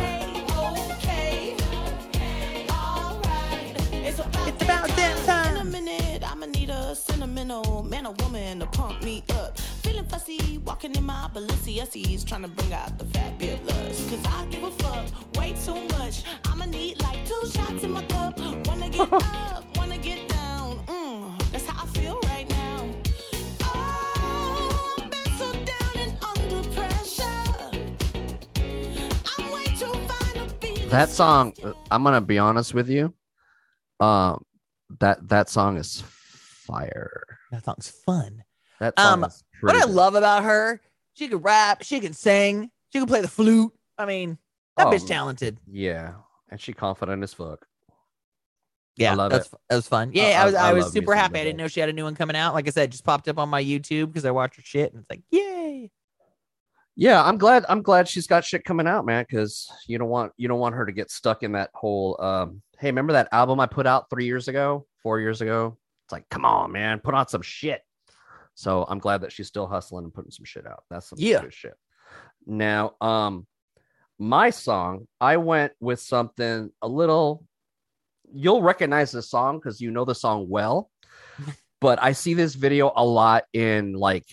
It's 3.92 4.20
It's 4.46 4.62
about 4.62 4.88
damn 4.94 5.26
time. 5.26 5.56
In 5.56 5.62
a 5.62 5.64
minute, 5.64 6.22
I'ma 6.30 6.46
need 6.46 6.70
a 6.70 6.94
sentimental 6.94 7.82
man 7.82 8.06
or 8.06 8.14
woman 8.20 8.60
to 8.60 8.66
pump 8.66 9.02
me 9.02 9.24
up. 9.30 9.58
Feeling 9.58 10.04
fussy, 10.04 10.58
walking 10.58 10.94
in 10.94 11.04
my 11.04 11.28
Balenciagas, 11.34 12.24
trying 12.24 12.42
to 12.42 12.48
bring 12.48 12.69
That 30.90 31.08
song, 31.08 31.54
I'm 31.90 32.02
gonna 32.02 32.20
be 32.20 32.38
honest 32.38 32.74
with 32.74 32.88
you. 32.88 33.14
Um, 34.00 34.44
that 34.98 35.28
that 35.28 35.48
song 35.48 35.76
is 35.76 36.02
fire. 36.06 37.22
That 37.52 37.64
song's 37.64 37.88
fun. 37.88 38.42
That 38.80 38.98
song 38.98 39.22
Um, 39.24 39.30
What 39.60 39.76
I 39.76 39.84
love 39.84 40.14
about 40.16 40.42
her, 40.42 40.80
she 41.14 41.28
can 41.28 41.38
rap, 41.38 41.82
she 41.84 42.00
can 42.00 42.12
sing, 42.12 42.70
she 42.92 42.98
can 42.98 43.06
play 43.06 43.20
the 43.20 43.28
flute. 43.28 43.72
I 43.98 44.04
mean, 44.06 44.36
that 44.76 44.88
Oh, 44.88 44.90
bitch 44.90 45.06
talented. 45.06 45.58
Yeah, 45.66 46.14
and 46.48 46.60
she 46.60 46.72
confident 46.72 47.22
as 47.22 47.34
fuck. 47.34 47.64
Yeah, 48.96 49.12
I 49.12 49.14
love 49.14 49.30
that's, 49.30 49.48
That 49.68 49.76
was 49.76 49.86
fun. 49.86 50.10
Yeah, 50.12 50.40
I- 50.40 50.42
I, 50.42 50.44
was 50.44 50.54
I- 50.54 50.70
I, 50.70 50.72
was 50.72 50.92
super 50.92 51.14
happy. 51.14 51.38
I 51.38 51.44
didn't 51.44 51.58
know 51.58 51.68
she 51.68 51.78
had 51.80 51.88
a 51.88 51.92
new 51.92 52.04
one 52.04 52.16
coming 52.16 52.34
out. 52.36 52.54
Like 52.54 52.66
I 52.66 52.70
said, 52.70 52.90
just 52.90 53.04
popped 53.04 53.28
up 53.28 53.38
on 53.38 53.48
my 53.48 53.62
YouTube 53.62 54.08
because 54.08 54.24
I 54.24 54.30
watched 54.32 54.56
her 54.56 54.62
shit, 54.62 54.92
and 54.92 55.00
it's 55.00 55.08
like, 55.10 55.22
yay! 55.30 55.49
Yeah, 57.00 57.24
I'm 57.24 57.38
glad. 57.38 57.64
I'm 57.66 57.80
glad 57.80 58.06
she's 58.06 58.26
got 58.26 58.44
shit 58.44 58.62
coming 58.62 58.86
out, 58.86 59.06
man. 59.06 59.24
Because 59.26 59.72
you 59.86 59.96
don't 59.96 60.10
want 60.10 60.32
you 60.36 60.48
don't 60.48 60.60
want 60.60 60.74
her 60.74 60.84
to 60.84 60.92
get 60.92 61.10
stuck 61.10 61.42
in 61.42 61.52
that 61.52 61.70
whole. 61.72 62.20
um 62.20 62.60
Hey, 62.78 62.88
remember 62.88 63.14
that 63.14 63.28
album 63.32 63.58
I 63.58 63.64
put 63.66 63.86
out 63.86 64.10
three 64.10 64.26
years 64.26 64.48
ago, 64.48 64.86
four 65.02 65.18
years 65.18 65.40
ago? 65.40 65.78
It's 66.04 66.12
like, 66.12 66.28
come 66.28 66.44
on, 66.44 66.72
man, 66.72 67.00
put 67.00 67.14
on 67.14 67.26
some 67.26 67.40
shit. 67.40 67.80
So 68.54 68.84
I'm 68.86 68.98
glad 68.98 69.22
that 69.22 69.32
she's 69.32 69.46
still 69.48 69.66
hustling 69.66 70.04
and 70.04 70.12
putting 70.12 70.30
some 70.30 70.44
shit 70.44 70.66
out. 70.66 70.84
That's 70.90 71.08
some 71.08 71.18
Yeah. 71.18 71.40
good 71.40 71.54
shit. 71.54 71.74
Now, 72.46 72.96
um, 73.00 73.46
my 74.18 74.50
song, 74.50 75.08
I 75.22 75.38
went 75.38 75.72
with 75.80 76.00
something 76.00 76.70
a 76.82 76.88
little. 76.88 77.46
You'll 78.30 78.60
recognize 78.60 79.10
the 79.10 79.22
song 79.22 79.58
because 79.58 79.80
you 79.80 79.90
know 79.90 80.04
the 80.04 80.14
song 80.14 80.50
well, 80.50 80.90
but 81.80 82.02
I 82.02 82.12
see 82.12 82.34
this 82.34 82.54
video 82.54 82.92
a 82.94 83.04
lot 83.04 83.44
in 83.54 83.94
like, 83.94 84.26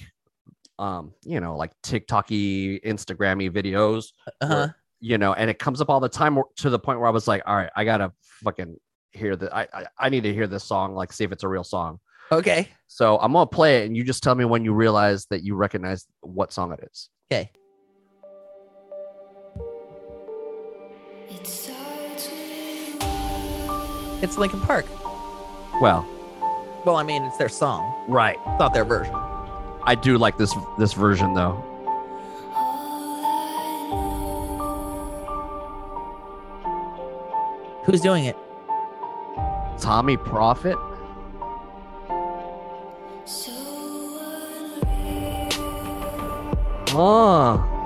um, 0.79 1.13
you 1.23 1.39
know, 1.39 1.55
like 1.55 1.71
TikToky, 1.83 2.83
Instagrammy 2.83 3.49
videos 3.51 4.11
Uh-huh. 4.41 4.53
where, 4.53 4.75
you 4.99 5.17
know, 5.17 5.33
and 5.33 5.49
it 5.49 5.59
comes 5.59 5.81
up 5.81 5.89
all 5.89 5.99
the 5.99 6.09
time 6.09 6.37
to 6.57 6.69
the 6.69 6.79
point 6.79 6.99
where 6.99 7.07
I 7.07 7.11
was 7.11 7.27
like, 7.27 7.43
all 7.45 7.55
right, 7.55 7.69
I 7.75 7.83
gotta 7.85 8.11
fucking 8.43 8.77
hear 9.11 9.35
the 9.35 9.53
I, 9.55 9.67
I 9.73 9.85
I 9.99 10.09
need 10.09 10.23
to 10.23 10.33
hear 10.33 10.47
this 10.47 10.63
song, 10.63 10.93
like 10.93 11.11
see 11.13 11.23
if 11.23 11.31
it's 11.31 11.43
a 11.43 11.47
real 11.47 11.63
song. 11.63 11.99
Okay. 12.31 12.67
So 12.87 13.17
I'm 13.19 13.31
gonna 13.33 13.47
play 13.47 13.83
it, 13.83 13.85
and 13.87 13.95
you 13.97 14.03
just 14.03 14.21
tell 14.21 14.35
me 14.35 14.45
when 14.45 14.63
you 14.65 14.73
realize 14.73 15.25
that 15.27 15.43
you 15.43 15.55
recognize 15.55 16.05
what 16.21 16.51
song 16.51 16.71
it 16.73 16.79
is. 16.91 17.09
Okay. 17.31 17.51
It 21.29 21.45
starts 21.47 22.29
It's 24.23 24.37
Linkin 24.37 24.59
Park. 24.61 24.85
Well, 25.81 26.05
Well, 26.85 26.95
I 26.95 27.03
mean, 27.03 27.23
it's 27.23 27.37
their 27.37 27.49
song. 27.49 28.05
right. 28.07 28.37
It's 28.47 28.59
not 28.59 28.73
their 28.73 28.85
version. 28.85 29.13
I 29.87 29.95
do 29.95 30.17
like 30.17 30.35
this 30.37 30.53
this 30.77 30.91
version 30.91 31.33
though. 31.33 31.63
all 32.53 33.21
I 33.23 33.77
know. 33.89 35.03
Who's 37.85 38.01
doing 38.01 38.25
it? 38.25 38.35
Tommee 39.79 40.17
Profitt. 40.17 40.75
So. 43.23 43.51
Oh. 46.89 47.76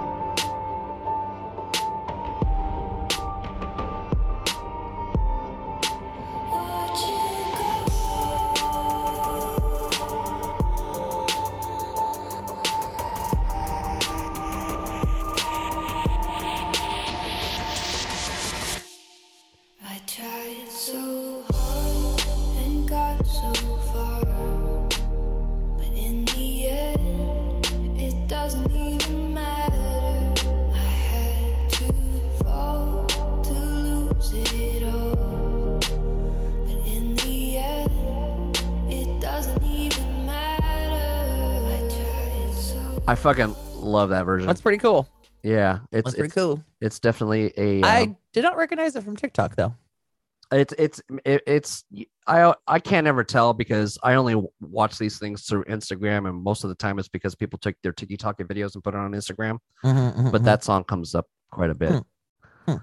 I 43.11 43.15
fucking 43.15 43.53
love 43.75 44.11
that 44.11 44.23
version. 44.23 44.47
That's 44.47 44.61
pretty 44.61 44.77
cool. 44.77 45.05
yeah, 45.43 45.79
it's 45.91 46.05
That's 46.05 46.15
pretty 46.15 46.27
it's, 46.27 46.33
cool. 46.33 46.63
it's 46.79 46.97
definitely 46.97 47.51
a. 47.57 47.81
I 47.83 48.03
um, 48.03 48.17
did 48.31 48.41
not 48.43 48.55
recognize 48.55 48.95
it 48.95 49.03
from 49.03 49.17
TikTok 49.17 49.57
though. 49.57 49.75
it's 50.53 50.73
it's 50.79 51.01
it, 51.25 51.43
it's 51.45 51.83
I 52.25 52.53
I 52.67 52.79
can't 52.79 53.07
ever 53.07 53.25
tell 53.25 53.53
because 53.53 53.97
I 54.01 54.13
only 54.13 54.41
watch 54.61 54.97
these 54.97 55.19
things 55.19 55.41
through 55.43 55.65
Instagram, 55.65 56.29
and 56.29 56.41
most 56.41 56.63
of 56.63 56.69
the 56.69 56.75
time 56.75 56.99
it's 56.99 57.09
because 57.09 57.35
people 57.35 57.59
took 57.59 57.75
their 57.83 57.91
TikTok 57.91 58.37
videos 58.37 58.75
and 58.75 58.83
put 58.83 58.93
it 58.93 58.97
on 58.97 59.11
Instagram. 59.11 59.57
But 59.83 60.45
that 60.45 60.63
song 60.63 60.85
comes 60.85 61.13
up 61.13 61.27
quite 61.51 61.69
a 61.69 61.75
bit. 61.75 61.91
Mm-hmm. 61.91 62.71
Hmm. 62.71 62.77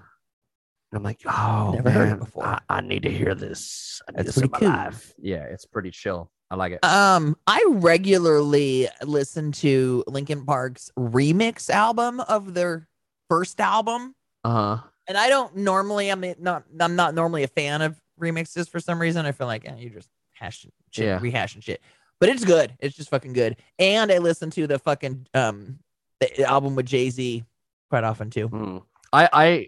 I'm 0.93 1.01
like, 1.01 1.21
oh, 1.25 1.71
Never 1.73 1.89
heard 1.89 2.11
it 2.13 2.19
before. 2.19 2.45
I, 2.45 2.59
I 2.69 2.81
need 2.81 3.01
to 3.01 3.09
hear 3.09 3.33
this. 3.33 3.99
I 4.07 4.11
need 4.11 4.17
That's 4.27 4.35
this 4.35 4.43
in 4.43 4.51
my 4.51 4.59
cool. 4.59 4.69
life. 4.69 5.11
Yeah, 5.17 5.45
it's 5.49 5.65
pretty 5.65 5.89
chill. 5.89 6.29
I 6.51 6.55
like 6.55 6.71
it. 6.73 6.83
Um, 6.83 7.35
I 7.45 7.63
regularly 7.67 8.87
listen 9.03 9.51
to 9.53 10.03
Linkin 10.07 10.45
Park's 10.45 10.91
remix 10.97 11.69
album 11.69 12.19
of 12.21 12.53
their 12.53 12.87
first 13.29 13.59
album, 13.61 14.15
Uh 14.43 14.49
huh. 14.77 14.83
and 15.07 15.17
I 15.17 15.29
don't 15.29 15.55
normally. 15.57 16.09
I'm 16.09 16.23
not. 16.39 16.63
I'm 16.79 16.95
not 16.95 17.13
normally 17.13 17.43
a 17.43 17.47
fan 17.47 17.81
of 17.81 17.99
remixes 18.19 18.67
for 18.69 18.79
some 18.79 18.99
reason. 18.99 19.25
I 19.25 19.31
feel 19.31 19.47
like 19.47 19.67
eh, 19.67 19.75
you're 19.77 19.91
just 19.91 20.09
hashing 20.33 20.71
shit, 20.91 21.05
Yeah. 21.05 21.19
rehashing 21.19 21.61
shit. 21.63 21.81
But 22.19 22.29
it's 22.29 22.43
good. 22.43 22.73
It's 22.79 22.95
just 22.97 23.09
fucking 23.09 23.33
good. 23.33 23.55
And 23.77 24.11
I 24.11 24.17
listen 24.17 24.49
to 24.51 24.65
the 24.67 24.79
fucking 24.79 25.27
um 25.33 25.79
the 26.19 26.43
album 26.43 26.75
with 26.75 26.85
Jay 26.87 27.09
Z 27.11 27.43
quite 27.89 28.03
often 28.03 28.29
too. 28.29 28.49
Mm. 28.49 28.83
I 29.13 29.29
I 29.31 29.67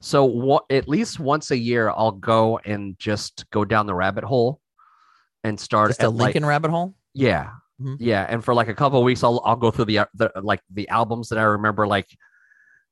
so 0.00 0.24
what 0.24 0.64
at 0.70 0.88
least 0.88 1.20
once 1.20 1.50
a 1.50 1.56
year 1.58 1.90
I'll 1.90 2.10
go 2.12 2.58
and 2.64 2.98
just 2.98 3.48
go 3.50 3.64
down 3.64 3.86
the 3.86 3.94
rabbit 3.94 4.24
hole 4.24 4.60
and 5.44 5.58
start 5.60 5.90
Just 5.90 6.00
a 6.00 6.04
at, 6.04 6.14
like- 6.14 6.26
Linkin 6.34 6.44
rabbit 6.46 6.70
hole. 6.70 6.94
Yeah. 7.14 7.50
Mhm. 7.80 7.96
Yeah, 8.00 8.24
and 8.28 8.44
for 8.44 8.54
like 8.54 8.68
a 8.68 8.74
couple 8.74 8.98
of 9.00 9.04
weeks 9.04 9.22
I'll 9.24 9.40
I'll 9.44 9.56
go 9.56 9.70
through 9.70 9.86
the, 9.86 10.06
the 10.14 10.30
like 10.42 10.60
the 10.72 10.88
albums 10.88 11.28
that 11.30 11.38
I 11.38 11.42
remember 11.42 11.86
like 11.86 12.06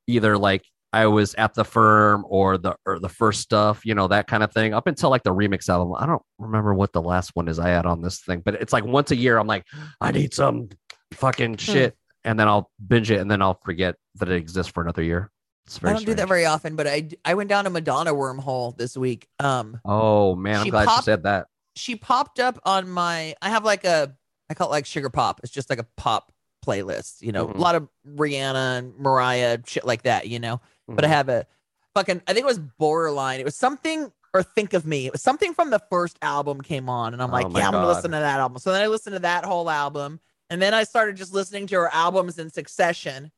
either 0.07 0.37
like 0.37 0.65
I 0.93 1.07
was 1.07 1.35
at 1.37 1.55
the 1.55 1.65
firm 1.65 2.25
or 2.29 2.59
the 2.59 2.75
or 2.85 2.99
the 2.99 3.09
first 3.09 3.41
stuff, 3.41 3.87
you 3.87 3.95
know, 3.95 4.09
that 4.09 4.27
kind 4.27 4.43
of 4.43 4.53
thing. 4.53 4.75
Up 4.75 4.87
until 4.89 5.09
like 5.09 5.23
the 5.23 5.33
remix 5.35 5.69
album. 5.69 5.95
I 5.99 6.05
don't 6.07 6.21
remember 6.39 6.75
what 6.75 6.93
the 6.93 7.01
last 7.01 7.31
one 7.35 7.49
is 7.49 7.59
I 7.59 7.69
had 7.69 7.87
on 7.87 8.03
this 8.03 8.21
thing, 8.21 8.43
but 8.45 8.55
it's 8.57 8.73
like 8.73 8.85
once 8.85 9.11
a 9.13 9.17
year 9.17 9.39
I'm 9.39 9.47
like 9.47 9.65
I 10.01 10.11
need 10.11 10.35
some 10.35 10.69
fucking 11.13 11.57
shit 11.59 11.97
and 12.25 12.39
then 12.39 12.49
I'll 12.49 12.71
binge 12.87 13.11
it 13.11 13.21
and 13.21 13.31
then 13.31 13.41
I'll 13.41 13.59
forget 13.65 13.95
that 14.17 14.29
it 14.29 14.35
exists 14.37 14.71
for 14.73 14.83
another 14.83 15.03
year. 15.03 15.31
It's 15.67 15.79
very 15.79 15.93
I 15.93 15.97
don't 15.97 16.07
do 16.07 16.15
that 16.15 16.27
very 16.29 16.45
often, 16.45 16.75
but 16.75 16.89
I 16.89 17.09
I 17.25 17.35
went 17.35 17.49
down 17.49 17.67
a 17.67 17.71
Madonna 17.71 18.13
wormhole 18.13 18.77
this 18.77 18.97
week. 18.97 19.29
Um, 19.39 19.81
Oh 19.85 20.35
man, 20.35 20.57
I'm 20.61 20.69
glad 20.69 20.89
popped- 20.89 20.99
you 20.99 21.05
said 21.05 21.23
that. 21.23 21.47
She 21.77 21.97
popped 21.97 22.39
up 22.39 22.59
on 22.65 22.89
my 22.89 23.35
I 23.43 23.49
have 23.51 23.65
like 23.65 23.85
a 23.85 24.15
I 24.51 24.55
call 24.55 24.69
it 24.69 24.73
like 24.73 24.87
sugar 24.87 25.11
pop. 25.11 25.41
It's 25.43 25.53
just 25.53 25.71
like 25.71 25.79
a 25.79 25.87
pop 25.97 26.33
playlist, 26.67 27.23
you 27.23 27.33
know, 27.33 27.49
Mhm. 27.49 27.57
a 27.57 27.59
lot 27.59 27.75
of 27.75 27.89
Rihanna 28.07 28.79
and 28.79 28.99
Mariah 28.99 29.59
shit 29.67 29.85
like 29.85 30.03
that, 30.03 30.29
you 30.29 30.39
know. 30.39 30.61
But 30.89 31.05
I 31.05 31.09
Mhm. 31.09 31.11
have 31.11 31.29
a 31.29 31.47
fucking 31.95 32.23
I 32.27 32.33
think 32.35 32.45
it 32.45 32.47
was 32.47 32.59
borderline. 32.59 33.41
It 33.41 33.45
was 33.45 33.57
something 33.57 34.13
or 34.35 34.43
think 34.43 34.73
of 34.73 34.87
me. 34.87 35.07
It 35.07 35.13
was 35.13 35.23
something 35.23 35.53
from 35.55 35.71
the 35.71 35.83
first 35.91 36.19
album 36.23 36.61
came 36.63 36.89
on, 36.89 37.13
and 37.13 37.23
I'm 37.23 37.31
Oh 37.31 37.35
like, 37.35 37.47
yeah, 37.55 37.67
I'm 37.67 37.73
gonna 37.73 37.87
listen 37.87 38.11
to 38.13 38.19
that 38.19 38.41
album. 38.41 38.59
So 38.59 38.73
then 38.73 38.83
I 38.83 38.87
listened 38.87 39.15
to 39.15 39.21
that 39.21 39.45
whole 39.45 39.69
album, 39.69 40.21
and 40.49 40.61
then 40.63 40.73
I 40.75 40.85
started 40.85 41.17
just 41.17 41.35
listening 41.35 41.67
to 41.69 41.77
her 41.77 41.89
albums 41.93 42.39
in 42.39 42.49
succession, 42.51 43.31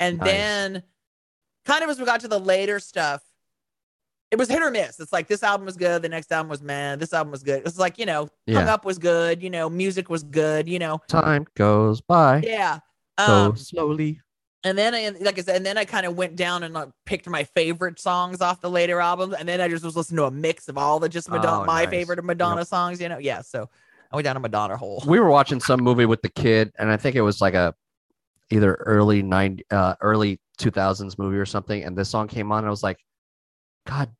and 0.00 0.18
Nice. 0.18 0.26
then 0.26 0.82
kind 1.64 1.84
of 1.84 1.90
as 1.90 1.98
we 2.00 2.04
got 2.04 2.20
to 2.20 2.28
the 2.28 2.40
later 2.40 2.80
stuff, 2.80 3.22
it 4.32 4.38
was 4.38 4.48
hit 4.48 4.60
or 4.62 4.70
miss. 4.70 4.98
It's 4.98 5.12
like 5.12 5.28
this 5.28 5.42
album 5.44 5.66
was 5.66 5.76
good, 5.76 6.02
the 6.02 6.08
next 6.08 6.32
album 6.32 6.48
was 6.48 6.62
man, 6.62 6.98
this 6.98 7.12
album 7.12 7.30
was 7.30 7.42
good. 7.44 7.62
It's 7.66 7.78
like 7.78 7.98
you 7.98 8.06
know, 8.06 8.28
Hung 8.50 8.66
Up 8.66 8.84
was 8.84 8.98
good, 8.98 9.42
you 9.42 9.50
know, 9.50 9.70
music 9.70 10.08
was 10.10 10.24
good, 10.24 10.68
you 10.68 10.78
know, 10.80 11.00
Time 11.06 11.46
goes 11.54 12.00
by 12.00 12.40
yeah. 12.44 12.80
so 13.20 13.50
Um, 13.50 13.56
slowly. 13.56 14.20
and 14.64 14.76
then 14.76 14.94
I 14.94 15.10
like 15.20 15.38
I 15.38 15.42
said, 15.42 15.56
and 15.56 15.66
then 15.66 15.76
I 15.78 15.84
kind 15.84 16.06
of 16.06 16.16
went 16.16 16.34
down 16.34 16.62
and 16.64 16.72
like, 16.74 16.88
picked 17.06 17.28
my 17.28 17.44
favorite 17.44 18.00
songs 18.00 18.40
off 18.40 18.60
the 18.60 18.70
later 18.70 19.00
albums, 19.00 19.34
and 19.34 19.46
then 19.48 19.60
I 19.60 19.68
just 19.68 19.84
was 19.84 19.96
listening 19.96 20.16
to 20.18 20.24
a 20.24 20.30
mix 20.30 20.66
of 20.68 20.76
all 20.78 20.98
the 20.98 21.08
just 21.08 21.28
Madonna, 21.30 21.62
Oh, 21.62 21.64
my 21.66 21.82
nice. 21.82 21.90
favorite 21.90 22.24
Madonna 22.24 22.64
songs, 22.64 23.00
you 23.00 23.08
know. 23.08 23.18
Yeah, 23.18 23.42
so 23.42 23.68
I 24.10 24.16
went 24.16 24.24
down 24.24 24.36
a 24.36 24.40
Madonna 24.40 24.76
hole. 24.76 25.02
we 25.06 25.20
were 25.20 25.30
watching 25.30 25.60
some 25.60 25.80
movie 25.82 26.06
with 26.06 26.22
the 26.22 26.28
kid, 26.30 26.72
and 26.78 26.90
I 26.90 26.96
think 26.96 27.16
it 27.16 27.22
was 27.22 27.40
like 27.40 27.54
a 27.54 27.74
either 28.50 28.74
early 28.74 29.22
nine 29.22 29.60
uh 29.70 29.94
early 30.00 30.38
two 30.58 30.70
thousands 30.70 31.18
movie 31.18 31.36
or 31.38 31.46
something, 31.46 31.82
and 31.84 31.96
this 31.96 32.08
song 32.08 32.28
came 32.28 32.50
on, 32.52 32.58
and 32.58 32.66
I 32.66 32.70
was 32.70 32.82
like, 32.82 32.98
God 33.86 34.10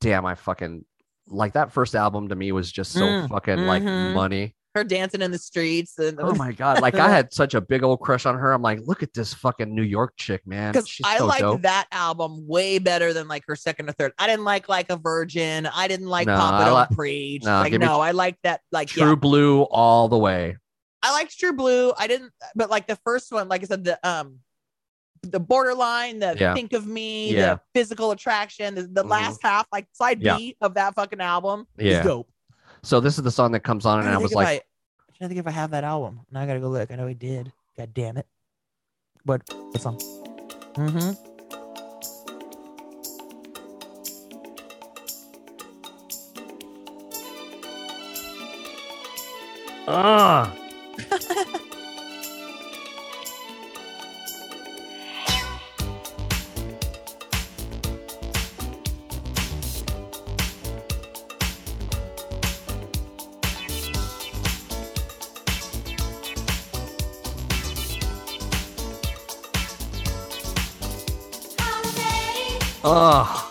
damn, 0.00 0.26
I 0.26 0.34
fucking 0.34 0.84
like 1.28 1.52
that 1.52 1.72
first 1.72 1.94
album 1.94 2.28
to 2.28 2.34
me 2.34 2.50
was 2.52 2.70
just 2.72 2.92
so 2.92 3.02
Mm, 3.06 3.28
fucking 3.28 3.58
like 3.66 3.82
mhm. 3.82 4.14
money. 4.14 4.54
Her 4.74 4.84
dancing 4.84 5.20
in 5.20 5.32
the 5.32 5.38
streets, 5.38 5.98
and 5.98 6.18
Oh 6.20 6.32
my 6.36 6.52
god, 6.52 6.80
like 6.80 6.94
I 6.94 7.08
had 7.08 7.32
such 7.34 7.54
a 7.54 7.60
big 7.60 7.82
old 7.82 8.00
crush 8.00 8.24
on 8.24 8.38
her. 8.38 8.52
I'm 8.52 8.62
like, 8.62 8.78
look 8.84 9.02
at 9.02 9.12
this 9.12 9.34
fucking 9.34 9.74
New 9.74 9.82
York 9.82 10.14
chick, 10.16 10.46
man. 10.46 10.72
because 10.72 10.96
I 11.04 11.18
so 11.18 11.26
like 11.26 11.40
dope. 11.40 11.62
that 11.62 11.86
album 11.90 12.46
way 12.46 12.78
better 12.78 13.12
than 13.12 13.26
like 13.26 13.42
her 13.48 13.56
second 13.56 13.88
or 13.88 13.92
third. 13.94 14.12
I 14.16 14.28
didn't 14.28 14.44
like 14.44 14.68
like 14.68 14.88
a 14.90 14.96
Virgin. 14.96 15.66
I 15.66 15.88
didn't 15.88 16.06
like 16.06 16.28
No, 16.28 16.36
Pop 16.36 16.62
It 16.62 16.64
Don't 16.66 16.90
li- 16.90 16.96
Preach. 16.96 17.44
no, 17.44 17.50
like 17.60 17.72
no, 17.72 18.00
I 18.00 18.12
like 18.12 18.38
that. 18.44 18.60
Like 18.70 18.88
True 18.88 19.08
yeah, 19.08 19.14
Blue 19.16 19.62
all 19.62 20.08
the 20.08 20.18
way. 20.18 20.56
I 21.02 21.12
liked 21.12 21.36
True 21.38 21.52
Blue. 21.52 21.92
I 21.98 22.06
didn't, 22.06 22.30
but 22.54 22.70
like 22.70 22.86
the 22.86 22.98
first 23.04 23.32
one, 23.32 23.48
like 23.48 23.62
I 23.62 23.66
said, 23.66 23.82
the 23.84 23.98
um, 24.08 24.38
the 25.22 25.40
borderline, 25.40 26.18
the 26.18 26.36
Yeah. 26.38 26.54
think 26.54 26.72
of 26.72 26.86
me, 26.86 27.34
Yeah. 27.34 27.54
the 27.54 27.60
physical 27.74 28.10
attraction, 28.10 28.74
the, 28.74 28.82
the 28.82 29.04
Mhm. 29.04 29.10
last 29.10 29.40
half, 29.42 29.66
like 29.72 29.86
side 29.92 30.22
Yeah. 30.22 30.36
B 30.36 30.56
of 30.60 30.74
that 30.74 30.94
fucking 30.94 31.20
album, 31.20 31.66
Yeah. 31.76 32.00
is 32.00 32.06
dope. 32.06 32.28
So 32.82 33.00
this 33.00 33.18
is 33.18 33.24
the 33.24 33.30
song 33.30 33.52
that 33.52 33.60
comes 33.60 33.84
on, 33.84 34.00
and 34.00 34.08
I 34.08 34.12
trying 34.12 34.18
to 34.18 34.22
was 34.22 34.32
like, 34.32 34.48
I, 34.48 34.52
I'm 34.52 35.14
trying 35.18 35.28
to 35.28 35.28
think 35.34 35.40
if 35.40 35.46
I 35.46 35.50
have 35.50 35.70
that 35.72 35.84
album. 35.84 36.20
Now 36.30 36.40
I 36.40 36.46
gotta 36.46 36.60
go 36.60 36.68
look. 36.68 36.90
I 36.90 36.96
know 36.96 37.06
I 37.06 37.12
did. 37.12 37.52
God 37.76 37.92
damn 37.92 38.16
it. 38.16 38.26
What? 39.24 39.42
What 39.52 39.80
song? 39.80 39.98
Mm-hmm. 40.74 41.12
ah. 49.86 50.59
Ugh. 72.92 73.46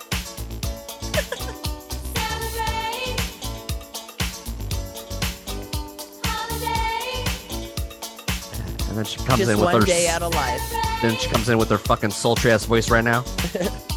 And 8.90 8.98
then 8.98 9.06
she 9.06 9.18
comes 9.20 9.38
Just 9.40 9.52
in 9.52 9.58
with 9.58 9.66
one 9.66 9.82
her. 9.82 9.86
day 9.86 10.08
out 10.10 10.24
of 10.24 10.34
life. 10.34 10.62
Then 11.02 11.16
she 11.16 11.30
comes 11.30 11.48
in 11.48 11.58
with 11.58 11.70
her 11.70 11.78
fucking 11.78 12.10
sultry 12.10 12.52
ass 12.52 12.66
voice 12.66 12.90
right 12.90 13.04
now. 13.04 13.24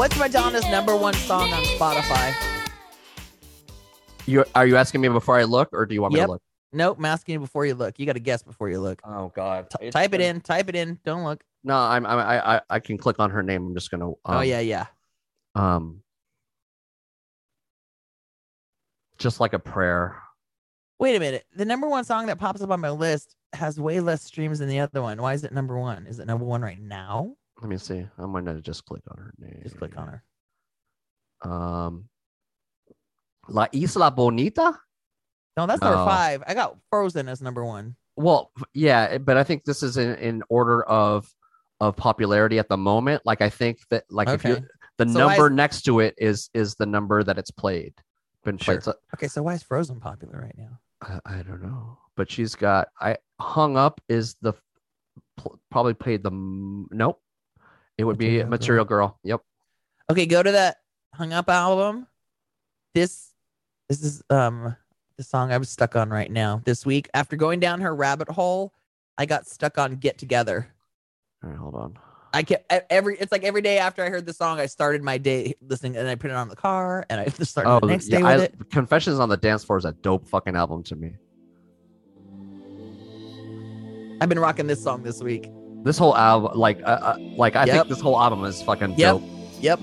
What's 0.00 0.18
Madonna's 0.18 0.64
number 0.70 0.96
one 0.96 1.12
song 1.12 1.52
on 1.52 1.62
Spotify? 1.62 2.32
You 4.24 4.46
are 4.54 4.66
you 4.66 4.78
asking 4.78 5.02
me 5.02 5.08
before 5.08 5.38
I 5.38 5.44
look, 5.44 5.68
or 5.74 5.84
do 5.84 5.92
you 5.94 6.00
want 6.00 6.14
me 6.14 6.20
Yep. 6.20 6.26
to 6.26 6.32
look? 6.32 6.42
Nope, 6.72 6.96
I'm 6.96 7.04
asking 7.04 7.34
you 7.34 7.40
before 7.40 7.66
you 7.66 7.74
look. 7.74 7.98
You 7.98 8.06
got 8.06 8.14
to 8.14 8.18
guess 8.18 8.42
before 8.42 8.70
you 8.70 8.80
look. 8.80 9.02
Oh 9.04 9.30
God. 9.36 9.68
T- 9.78 9.90
type 9.90 10.14
it 10.14 10.22
in. 10.22 10.40
Type 10.40 10.70
it 10.70 10.74
in. 10.74 10.98
Don't 11.04 11.24
look. 11.24 11.44
No, 11.64 11.76
I'm, 11.76 12.06
I'm 12.06 12.18
I 12.18 12.56
I 12.56 12.60
I 12.70 12.80
can 12.80 12.96
click 12.96 13.16
on 13.18 13.28
her 13.28 13.42
name. 13.42 13.66
I'm 13.66 13.74
just 13.74 13.90
gonna. 13.90 14.08
Um, 14.08 14.16
oh 14.24 14.40
yeah, 14.40 14.60
yeah. 14.60 14.86
Um. 15.54 16.02
Just 19.18 19.38
like 19.38 19.52
a 19.52 19.58
prayer. 19.58 20.16
Wait 20.98 21.14
a 21.14 21.20
minute. 21.20 21.44
The 21.54 21.66
number 21.66 21.86
one 21.86 22.04
song 22.04 22.24
that 22.28 22.38
pops 22.38 22.62
up 22.62 22.70
on 22.70 22.80
my 22.80 22.88
list 22.88 23.36
has 23.52 23.78
way 23.78 24.00
less 24.00 24.22
streams 24.22 24.60
than 24.60 24.70
the 24.70 24.80
other 24.80 25.02
one. 25.02 25.20
Why 25.20 25.34
is 25.34 25.44
it 25.44 25.52
number 25.52 25.78
one? 25.78 26.06
Is 26.06 26.20
it 26.20 26.26
number 26.26 26.46
one 26.46 26.62
right 26.62 26.80
now? 26.80 27.36
Let 27.60 27.68
me 27.68 27.76
see. 27.78 28.06
I'm 28.18 28.32
gonna 28.32 28.60
just 28.60 28.84
click 28.84 29.02
on 29.10 29.18
her 29.18 29.32
name. 29.38 29.60
Just 29.62 29.76
click 29.78 29.96
on 29.96 30.08
her. 31.42 31.50
Um. 31.50 32.08
La 33.48 33.66
Isla 33.72 34.10
Bonita. 34.10 34.78
No, 35.56 35.66
that's 35.66 35.80
number 35.80 35.96
No. 35.98 36.04
five. 36.06 36.42
I 36.46 36.54
got 36.54 36.76
Frozen 36.90 37.28
as 37.28 37.42
number 37.42 37.64
one. 37.64 37.96
Well, 38.16 38.52
yeah, 38.74 39.18
but 39.18 39.36
I 39.36 39.44
think 39.44 39.64
this 39.64 39.82
is 39.82 39.96
in, 39.96 40.14
in 40.16 40.42
order 40.48 40.82
of 40.84 41.28
of 41.80 41.96
popularity 41.96 42.58
at 42.58 42.68
the 42.68 42.76
moment. 42.76 43.22
Like 43.24 43.40
I 43.40 43.48
think 43.50 43.78
that 43.90 44.04
like 44.10 44.28
if 44.28 44.44
you 44.44 44.58
the 44.98 45.06
So 45.08 45.18
number 45.18 45.46
is- 45.48 45.52
next 45.52 45.82
to 45.82 46.00
it 46.00 46.14
is 46.18 46.50
is 46.54 46.74
the 46.76 46.86
number 46.86 47.22
that 47.24 47.38
it's 47.38 47.50
played. 47.50 47.94
Been 48.44 48.56
played. 48.58 48.82
So, 48.82 48.94
Okay, 49.14 49.28
so 49.28 49.42
why 49.42 49.54
is 49.54 49.62
Frozen 49.62 50.00
popular 50.00 50.40
right 50.40 50.56
now? 50.56 50.78
I, 51.02 51.38
I 51.40 51.42
don't 51.42 51.62
know, 51.62 51.98
but 52.16 52.30
she's 52.30 52.54
got 52.54 52.88
I 53.00 53.16
hung 53.40 53.76
up 53.76 54.00
is 54.08 54.36
the 54.42 54.52
probably 55.70 55.94
played 55.94 56.22
the 56.22 56.30
nope. 56.32 57.20
It 58.00 58.04
would 58.04 58.16
be 58.16 58.42
Material 58.42 58.86
Girl. 58.86 59.08
Girl. 59.08 59.18
Yep. 59.24 59.40
Okay, 60.10 60.24
go 60.24 60.42
to 60.42 60.52
that 60.52 60.78
Hung 61.14 61.34
Up 61.34 61.50
album. 61.50 62.06
This 62.94 63.32
this 63.90 64.02
is 64.02 64.22
um 64.30 64.74
the 65.18 65.22
song 65.22 65.52
I 65.52 65.58
was 65.58 65.68
stuck 65.68 65.96
on 65.96 66.08
right 66.08 66.30
now 66.30 66.62
this 66.64 66.86
week. 66.86 67.10
After 67.12 67.36
going 67.36 67.60
down 67.60 67.82
her 67.82 67.94
rabbit 67.94 68.28
hole, 68.30 68.72
I 69.18 69.26
got 69.26 69.46
stuck 69.46 69.76
on 69.76 69.96
Get 69.96 70.16
Together. 70.16 70.66
All 71.44 71.50
right, 71.50 71.58
hold 71.58 71.74
on. 71.74 71.98
I 72.32 72.42
kept 72.42 72.72
every 72.90 73.18
it's 73.18 73.32
like 73.32 73.44
every 73.44 73.60
day 73.60 73.76
after 73.76 74.02
I 74.02 74.08
heard 74.08 74.24
the 74.24 74.32
song, 74.32 74.58
I 74.60 74.66
started 74.66 75.02
my 75.02 75.18
day 75.18 75.54
listening 75.60 75.96
and 75.96 76.08
I 76.08 76.14
put 76.14 76.30
it 76.30 76.36
on 76.38 76.48
the 76.48 76.56
car 76.56 77.04
and 77.10 77.20
I 77.20 77.24
just 77.28 77.50
started 77.50 77.70
Oh, 77.70 77.80
the 77.80 77.86
next 77.88 78.08
yeah, 78.08 78.16
day 78.18 78.22
with 78.22 78.40
I, 78.40 78.44
it. 78.44 78.70
Confessions 78.70 79.18
on 79.18 79.28
the 79.28 79.36
Dance 79.36 79.62
Floor 79.62 79.78
is 79.78 79.84
a 79.84 79.92
dope 79.92 80.26
fucking 80.26 80.56
album 80.56 80.82
to 80.84 80.96
me. 80.96 81.16
I've 84.22 84.28
been 84.30 84.38
rocking 84.38 84.66
this 84.66 84.82
song 84.82 85.02
this 85.02 85.22
week. 85.22 85.50
This 85.82 85.96
whole 85.98 86.16
album, 86.16 86.52
like, 86.58 86.80
uh, 86.84 86.86
uh, 86.86 87.16
like 87.36 87.56
I 87.56 87.64
Yep. 87.64 87.74
think 87.74 87.88
this 87.88 88.00
whole 88.00 88.20
album 88.20 88.44
is 88.44 88.62
fucking 88.62 88.94
Yep. 88.98 89.12
dope. 89.14 89.22
Yep. 89.60 89.80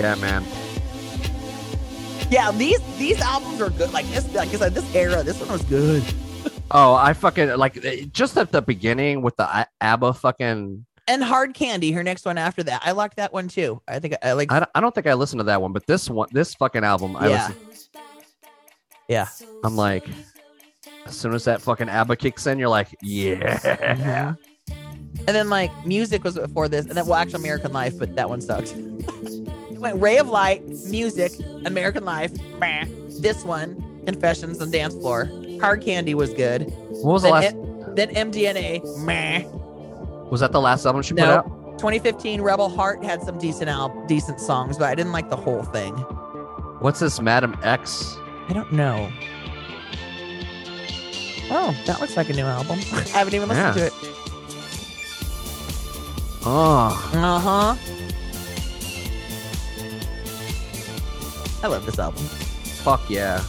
Yeah, 0.00 0.14
man. 0.16 0.44
Yeah, 2.30 2.52
these 2.52 2.80
these 2.96 3.20
albums 3.20 3.60
are 3.60 3.70
good. 3.70 3.92
Like 3.92 4.06
this, 4.06 4.32
like 4.34 4.48
I 4.50 4.56
said, 4.56 4.74
this 4.74 4.94
era, 4.94 5.22
this 5.22 5.38
one 5.40 5.50
was 5.50 5.62
good. 5.64 6.02
Oh, 6.70 6.94
I 6.94 7.12
fucking 7.12 7.56
like 7.58 7.84
eh, 7.84 8.04
just 8.12 8.36
at 8.38 8.52
the 8.52 8.62
beginning 8.62 9.22
with 9.22 9.36
the 9.36 9.66
ABBA 9.80 10.14
fucking. 10.14 10.86
And 11.08 11.24
Hard 11.24 11.54
Candy, 11.54 11.90
her 11.90 12.04
next 12.04 12.24
one 12.24 12.38
after 12.38 12.62
that. 12.62 12.82
I 12.84 12.92
liked 12.92 13.16
that 13.16 13.32
one 13.32 13.48
too. 13.48 13.82
I 13.88 13.98
think 13.98 14.14
I 14.22 14.32
like. 14.32 14.52
I, 14.52 14.60
don't- 14.60 14.70
I 14.76 14.80
don't 14.80 14.94
think 14.94 15.08
I 15.08 15.14
listened 15.14 15.40
to 15.40 15.44
that 15.44 15.60
one, 15.60 15.72
but 15.72 15.86
this 15.86 16.08
one, 16.08 16.28
this 16.30 16.54
fucking 16.54 16.84
album, 16.84 17.16
I 17.16 17.28
Yeah. 17.28 17.48
listen, 17.48 17.90
Yeah. 19.08 19.26
I'm 19.64 19.74
like, 19.76 20.06
as 21.06 21.16
soon 21.16 21.34
as 21.34 21.44
that 21.46 21.60
fucking 21.60 21.88
ABBA 21.88 22.14
kicks 22.16 22.46
in, 22.46 22.58
you're 22.60 22.68
like, 22.68 22.94
yeah. 23.02 24.34
And 25.26 25.36
then 25.36 25.50
like 25.50 25.72
music 25.84 26.22
was 26.22 26.36
before 26.36 26.68
this, 26.68 26.86
and 26.86 26.94
then 26.96 27.06
well, 27.06 27.16
actually 27.16 27.40
American 27.40 27.72
Life, 27.72 27.98
but 27.98 28.14
that 28.14 28.28
one 28.28 28.40
sucked. 28.40 28.72
Went 29.80 30.00
Ray 30.00 30.18
of 30.18 30.28
Light, 30.28 30.62
music, 30.88 31.32
American 31.64 32.04
Life, 32.04 32.32
meh. 32.58 32.84
This 33.20 33.44
one, 33.44 34.02
Confessions 34.04 34.60
on 34.60 34.70
Dance 34.70 34.94
Floor. 34.94 35.30
Hard 35.60 35.82
Candy 35.82 36.14
was 36.14 36.34
good. 36.34 36.70
What 37.02 37.12
was 37.14 37.22
the 37.22 37.28
Then, 37.28 37.34
last? 37.42 37.54
M- 37.54 37.94
then 37.94 38.08
MDNA, 38.14 38.98
meh. 39.04 39.44
Was 40.30 40.40
that 40.40 40.52
the 40.52 40.60
last 40.60 40.84
album 40.84 41.00
she 41.02 41.14
put 41.14 41.20
No. 41.22 41.30
out? 41.38 41.78
2015 41.78 42.42
Rebel 42.42 42.68
Heart 42.68 43.02
had 43.02 43.22
some 43.22 43.38
decent 43.38 43.70
al- 43.70 44.04
decent 44.06 44.38
songs, 44.38 44.76
but 44.76 44.86
I 44.88 44.94
didn't 44.94 45.12
like 45.12 45.30
the 45.30 45.36
whole 45.36 45.62
thing. 45.62 45.94
What's 46.80 47.00
this, 47.00 47.18
Madame 47.20 47.56
X? 47.62 48.16
I 48.48 48.52
don't 48.52 48.70
know. 48.72 49.10
Oh, 51.50 51.74
that 51.86 52.00
looks 52.00 52.16
like 52.18 52.28
a 52.28 52.34
new 52.34 52.44
album. 52.44 52.78
I 52.92 53.00
haven't 53.08 53.32
even 53.34 53.48
listened 53.48 53.66
Yeah. 53.66 53.72
to 53.74 53.86
it. 53.86 53.92
Oh, 56.44 57.10
Uh 57.14 57.38
huh. 57.40 57.74
I 61.62 61.66
love 61.66 61.84
this 61.84 61.98
album. 61.98 62.24
fuck 62.24 63.08
yeah. 63.10 63.42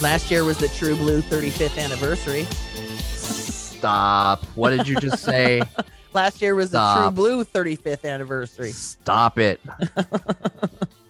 Last 0.00 0.32
year 0.32 0.42
was 0.42 0.58
the 0.58 0.66
True 0.66 0.96
Blue 0.96 1.22
35th 1.22 1.78
anniversary. 1.78 2.44
Stop. 3.14 4.44
What 4.56 4.70
did 4.70 4.88
you 4.88 4.96
just 4.96 5.22
say? 5.22 5.62
Last 6.12 6.42
year 6.42 6.56
was 6.56 6.72
the 6.72 6.94
True 6.96 7.10
Blue 7.12 7.44
35th 7.44 8.04
anniversary. 8.04 8.72
Stop 8.72 9.38
it. 9.38 9.60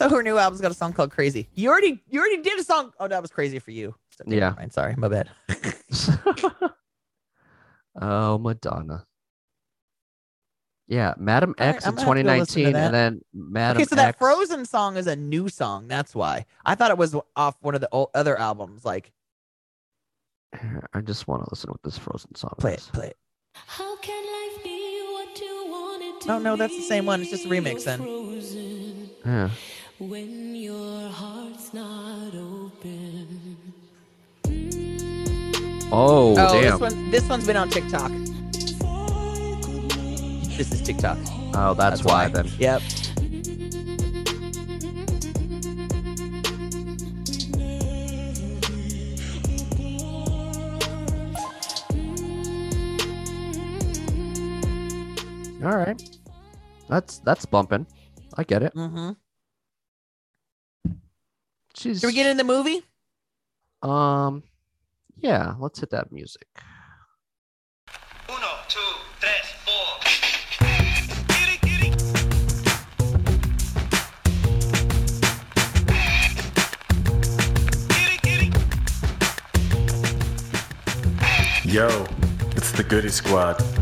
So 0.00 0.08
her 0.08 0.22
new 0.22 0.38
album's 0.38 0.62
got 0.62 0.70
a 0.70 0.74
song 0.74 0.94
called 0.94 1.10
Crazy. 1.10 1.50
You 1.54 1.68
already 1.68 2.02
you 2.08 2.20
already 2.20 2.40
did 2.40 2.58
a 2.58 2.64
song. 2.64 2.90
Oh, 2.98 3.06
that 3.06 3.20
was 3.20 3.30
crazy 3.30 3.58
for 3.58 3.70
you. 3.70 3.94
So, 4.16 4.24
okay, 4.26 4.36
Yeah. 4.36 4.40
never 4.48 4.56
mind. 4.56 4.72
Sorry, 4.72 4.94
my 4.96 5.08
bad. 5.08 5.28
oh, 8.00 8.38
Madonna. 8.38 9.04
Yeah, 10.88 11.12
Madame 11.18 11.54
All 11.58 11.66
right, 11.66 11.74
X 11.76 11.84
I'm 11.84 11.90
in 11.90 11.96
gonna 11.96 12.06
have 12.08 12.16
to 12.16 12.22
go 12.22 12.28
listen 12.38 12.62
to 12.62 12.70
2019, 12.70 12.76
and 12.76 12.94
then 12.94 13.20
Madame 13.34 13.76
okay, 13.82 13.88
so 13.88 13.94
that 13.96 14.18
Frozen 14.18 14.64
song 14.64 14.96
is 14.96 15.06
a 15.06 15.16
new 15.16 15.50
song. 15.50 15.86
That's 15.86 16.14
why 16.14 16.46
I 16.64 16.74
thought 16.76 16.90
it 16.90 16.96
was 16.96 17.14
off 17.36 17.56
one 17.60 17.74
of 17.74 17.82
the 17.82 17.88
o- 17.92 18.10
other 18.14 18.38
albums. 18.38 18.86
Like, 18.86 19.12
I 20.94 21.02
just 21.02 21.28
want 21.28 21.44
to 21.44 21.50
listen 21.50 21.68
to 21.68 21.72
what 21.72 21.82
this 21.82 21.98
Frozen 21.98 22.36
song 22.36 22.54
play 22.56 22.72
it, 22.72 22.88
play 22.94 23.08
it. 23.08 23.18
How 23.52 23.96
can 23.98 24.24
life 24.24 24.64
be 24.64 25.02
what 25.12 25.38
you 25.38 25.66
want 25.70 26.02
it 26.02 26.20
to 26.22 26.28
No, 26.28 26.38
no, 26.38 26.56
that's 26.56 26.74
the 26.74 26.82
same 26.82 27.04
one. 27.04 27.20
It's 27.20 27.30
just 27.30 27.44
a 27.44 27.48
remix 27.48 27.84
then. 27.84 28.00
Yeah. 29.26 29.50
When 30.00 30.54
your 30.56 31.10
heart's 31.10 31.74
not 31.74 32.34
open. 32.34 33.56
Oh, 35.92 36.34
Oh, 36.38 36.52
damn. 36.52 36.62
this 36.62 36.80
one 36.80 37.10
this 37.10 37.28
one's 37.28 37.46
been 37.46 37.56
on 37.56 37.68
TikTok. 37.68 38.10
This 40.56 40.72
is 40.72 40.80
TikTok. 40.82 41.18
Oh, 41.54 41.74
that's, 41.74 42.02
why, 42.02 42.28
then. 42.28 42.48
Yep. 42.58 42.82
All 55.62 55.76
right. 55.76 56.00
That's 56.88 57.18
that's 57.18 57.44
bumping. 57.44 57.86
I 58.38 58.44
get 58.44 58.62
it. 58.62 58.74
Mm-hmm. 58.74 59.10
She's 61.80 62.00
Should 62.00 62.08
we 62.08 62.12
get 62.12 62.26
in 62.26 62.36
the 62.36 62.44
movie? 62.44 62.82
um 63.82 64.42
yeah, 65.16 65.54
let's 65.58 65.80
hit 65.80 65.88
that 65.90 66.12
music. 66.12 66.46
Uno, 68.28 68.52
two, 68.68 68.78
tres, 69.18 69.46
four. 69.64 69.98
Get 78.22 78.42
it. 78.42 78.54
Yo, 81.64 82.06
it's 82.56 82.72
the 82.72 82.84
Goody 82.86 83.08
Squad. 83.08 83.79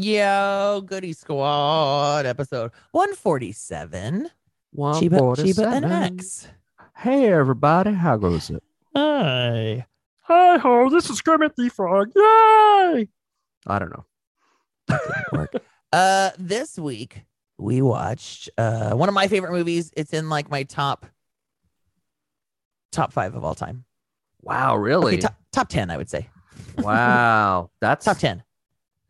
Yo, 0.00 0.80
Goody 0.86 1.12
Squad 1.12 2.24
episode 2.24 2.70
147. 2.92 4.30
One 4.70 4.94
Cheeba, 4.94 5.34
Cheeba 5.34 5.72
and. 5.72 5.84
X. 6.20 6.46
Hey 6.94 7.32
everybody, 7.32 7.94
how 7.94 8.16
goes 8.16 8.48
it? 8.48 8.62
Hi. 8.94 9.84
Hi 10.22 10.58
ho, 10.58 10.88
this 10.88 11.10
is 11.10 11.20
Kermit 11.20 11.56
the 11.56 11.68
Frog. 11.68 12.12
Yay! 12.14 13.08
I 13.66 13.78
don't 13.80 13.90
know. 13.90 15.46
Uh, 15.92 16.30
this 16.38 16.78
week 16.78 17.24
we 17.56 17.82
watched 17.82 18.50
uh 18.56 18.92
one 18.92 19.08
of 19.08 19.16
my 19.16 19.26
favorite 19.26 19.52
movies. 19.52 19.90
It's 19.96 20.12
in 20.12 20.28
like 20.28 20.48
my 20.48 20.62
top 20.62 21.06
top 22.92 23.12
five 23.12 23.34
of 23.34 23.42
all 23.42 23.56
time. 23.56 23.84
Wow, 24.42 24.76
really? 24.76 25.14
Okay, 25.14 25.22
top, 25.22 25.34
top 25.50 25.68
ten, 25.68 25.90
I 25.90 25.96
would 25.96 26.08
say. 26.08 26.28
wow. 26.76 27.70
That's 27.80 28.04
Top 28.04 28.18
ten. 28.18 28.44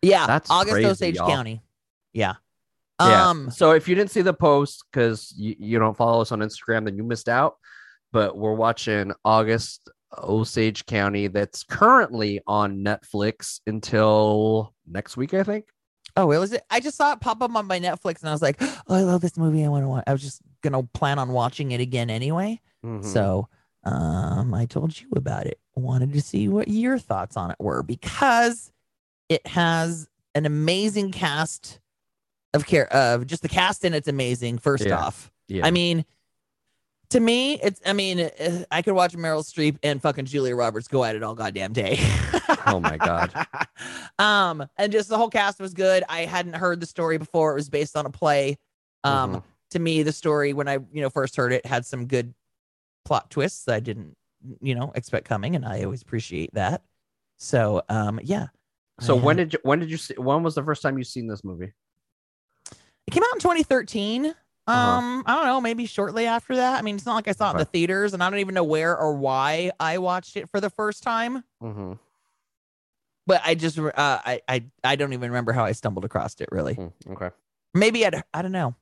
Yeah, 0.02 0.26
That's 0.26 0.50
August 0.50 0.72
crazy, 0.74 0.86
Osage 0.88 1.16
y'all. 1.16 1.28
County. 1.28 1.62
Yeah. 2.12 2.34
Yeah. 3.00 3.28
Um. 3.28 3.50
so 3.50 3.72
if 3.72 3.86
you 3.88 3.94
didn't 3.94 4.10
see 4.10 4.22
the 4.22 4.34
post 4.34 4.84
because 4.90 5.32
you, 5.36 5.54
you 5.58 5.78
don't 5.78 5.96
follow 5.96 6.20
us 6.20 6.32
on 6.32 6.40
Instagram, 6.40 6.84
then 6.84 6.96
you 6.96 7.04
missed 7.04 7.28
out. 7.28 7.56
But 8.12 8.36
we're 8.36 8.54
watching 8.54 9.12
August 9.24 9.88
Osage 10.16 10.86
County 10.86 11.28
that's 11.28 11.62
currently 11.62 12.40
on 12.46 12.78
Netflix 12.78 13.60
until 13.66 14.74
next 14.86 15.16
week, 15.16 15.34
I 15.34 15.42
think. 15.42 15.66
Oh, 16.16 16.32
it 16.32 16.38
was. 16.38 16.52
it? 16.52 16.62
I 16.70 16.80
just 16.80 16.96
saw 16.96 17.12
it 17.12 17.20
pop 17.20 17.42
up 17.42 17.54
on 17.54 17.66
my 17.66 17.78
Netflix, 17.78 18.20
and 18.20 18.30
I 18.30 18.32
was 18.32 18.42
like, 18.42 18.56
"Oh, 18.60 18.80
I 18.88 19.02
love 19.02 19.20
this 19.20 19.36
movie. 19.36 19.64
I 19.64 19.68
want 19.68 19.84
to 19.84 19.88
watch." 19.88 20.04
I 20.06 20.12
was 20.12 20.22
just 20.22 20.40
gonna 20.62 20.82
plan 20.82 21.18
on 21.18 21.30
watching 21.30 21.70
it 21.72 21.80
again 21.80 22.10
anyway. 22.10 22.60
Mhm. 22.84 23.04
So, 23.04 23.48
um, 23.84 24.54
I 24.54 24.66
told 24.66 24.98
you 24.98 25.06
about 25.14 25.46
it. 25.46 25.60
Wanted 25.76 26.12
to 26.14 26.20
see 26.22 26.48
what 26.48 26.66
your 26.68 26.98
thoughts 26.98 27.36
on 27.36 27.50
it 27.50 27.56
were 27.60 27.82
because 27.84 28.72
it 29.28 29.46
has 29.46 30.08
an 30.34 30.46
amazing 30.46 31.12
cast 31.12 31.80
of 32.54 32.66
care 32.66 32.90
of 32.92 33.26
just 33.26 33.42
the 33.42 33.48
cast 33.48 33.84
in 33.84 33.92
it's 33.94 34.08
amazing. 34.08 34.58
First 34.58 34.86
Yeah. 34.86 34.98
off, 34.98 35.30
yeah. 35.48 35.66
I 35.66 35.70
mean, 35.70 36.04
to 37.10 37.20
me, 37.20 37.54
it's. 37.60 37.80
I 37.86 37.94
mean, 37.94 38.20
uh, 38.20 38.64
I 38.70 38.82
could 38.82 38.92
watch 38.94 39.14
Meryl 39.14 39.42
Streep 39.42 39.78
and 39.82 40.00
fucking 40.02 40.26
Julia 40.26 40.54
Roberts 40.54 40.88
go 40.88 41.04
at 41.04 41.16
it 41.16 41.22
all 41.22 41.34
goddamn 41.34 41.72
day. 41.72 41.98
Oh 42.66 42.80
my 42.80 42.98
God. 42.98 43.32
um, 44.18 44.66
and 44.76 44.92
just 44.92 45.08
the 45.08 45.16
whole 45.16 45.30
cast 45.30 45.58
was 45.58 45.72
good. 45.72 46.04
I 46.08 46.26
hadn't 46.26 46.54
heard 46.54 46.80
the 46.80 46.86
story 46.86 47.16
before. 47.16 47.52
It 47.52 47.54
was 47.54 47.70
based 47.70 47.96
on 47.96 48.04
a 48.04 48.10
play. 48.10 48.58
Um, 49.04 49.36
Mhm. 49.36 49.42
to 49.70 49.78
me, 49.78 50.02
the 50.02 50.12
story 50.12 50.52
when 50.52 50.68
I 50.68 50.74
you 50.92 51.00
know 51.00 51.08
first 51.08 51.36
heard 51.36 51.52
it 51.52 51.64
had 51.64 51.86
some 51.86 52.06
good 52.06 52.34
plot 53.06 53.30
twists 53.30 53.64
that 53.64 53.74
I 53.76 53.80
didn't 53.80 54.16
you 54.60 54.74
know 54.74 54.92
expect 54.94 55.26
coming, 55.26 55.56
and 55.56 55.64
I 55.64 55.82
always 55.84 56.02
appreciate 56.02 56.52
that. 56.54 56.82
So, 57.38 57.82
um, 57.88 58.20
yeah. 58.22 58.48
So 59.00 59.16
I 59.16 59.20
when 59.20 59.36
did 59.36 59.52
you 59.54 59.58
when 59.62 59.78
did 59.80 59.90
you 59.90 59.96
see 59.96 60.14
when 60.14 60.42
was 60.42 60.54
the 60.54 60.62
first 60.62 60.82
time 60.82 60.98
you 60.98 61.04
seen 61.04 61.26
this 61.26 61.42
movie? 61.44 61.72
It 63.06 63.10
came 63.12 63.22
out 63.22 63.34
in 63.34 63.40
2013. 63.40 64.26
Um, 64.26 64.34
Uh-huh. 64.66 65.22
I 65.24 65.34
don't 65.34 65.46
know, 65.46 65.60
maybe 65.62 65.86
shortly 65.86 66.26
after 66.26 66.56
that. 66.56 66.78
I 66.78 66.82
mean, 66.82 66.96
it's 66.96 67.06
not 67.06 67.14
like 67.14 67.26
I 67.26 67.32
saw 67.32 67.48
it 67.48 67.52
in 67.52 67.56
the 67.58 67.64
theaters, 67.64 68.12
and 68.12 68.22
I 68.22 68.28
don't 68.28 68.40
even 68.40 68.54
know 68.54 68.64
where 68.64 68.94
or 68.98 69.14
why 69.14 69.70
I 69.80 69.96
watched 69.96 70.36
it 70.36 70.50
for 70.50 70.60
the 70.60 70.68
first 70.68 71.02
time. 71.02 71.42
Mm-hmm. 71.62 71.94
But 73.26 73.40
I 73.44 73.54
just, 73.54 73.78
uh, 73.78 73.90
I, 73.96 74.40
I, 74.46 74.64
I 74.84 74.96
don't 74.96 75.12
even 75.14 75.30
remember 75.30 75.52
how 75.52 75.64
I 75.64 75.72
stumbled 75.72 76.04
across 76.04 76.34
it. 76.40 76.48
Really, 76.52 76.74
Mm, 76.74 76.92
Okay. 77.12 77.30
maybe 77.74 78.04
I'd, 78.04 78.22
I 78.34 78.42
don't 78.42 78.52
know. 78.52 78.74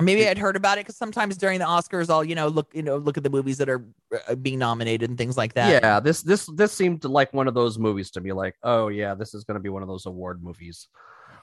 Maybe 0.00 0.26
I'd 0.26 0.38
heard 0.38 0.56
about 0.56 0.78
it 0.78 0.82
because 0.86 0.96
sometimes 0.96 1.36
during 1.36 1.58
the 1.58 1.64
Oscars, 1.64 2.10
I'll 2.10 2.24
you 2.24 2.34
know 2.34 2.48
look 2.48 2.70
you 2.74 2.82
know 2.82 2.96
look 2.96 3.16
at 3.16 3.22
the 3.22 3.30
movies 3.30 3.58
that 3.58 3.68
are 3.68 3.84
uh, 4.28 4.34
being 4.34 4.58
nominated 4.58 5.08
and 5.08 5.18
things 5.18 5.36
like 5.36 5.54
that. 5.54 5.82
Yeah, 5.82 6.00
this 6.00 6.22
this 6.22 6.46
this 6.54 6.72
seemed 6.72 7.04
like 7.04 7.32
one 7.32 7.46
of 7.46 7.54
those 7.54 7.78
movies 7.78 8.10
to 8.12 8.20
me. 8.20 8.32
Like, 8.32 8.56
oh 8.62 8.88
yeah, 8.88 9.14
this 9.14 9.34
is 9.34 9.44
going 9.44 9.56
to 9.56 9.60
be 9.60 9.68
one 9.68 9.82
of 9.82 9.88
those 9.88 10.06
award 10.06 10.42
movies. 10.42 10.88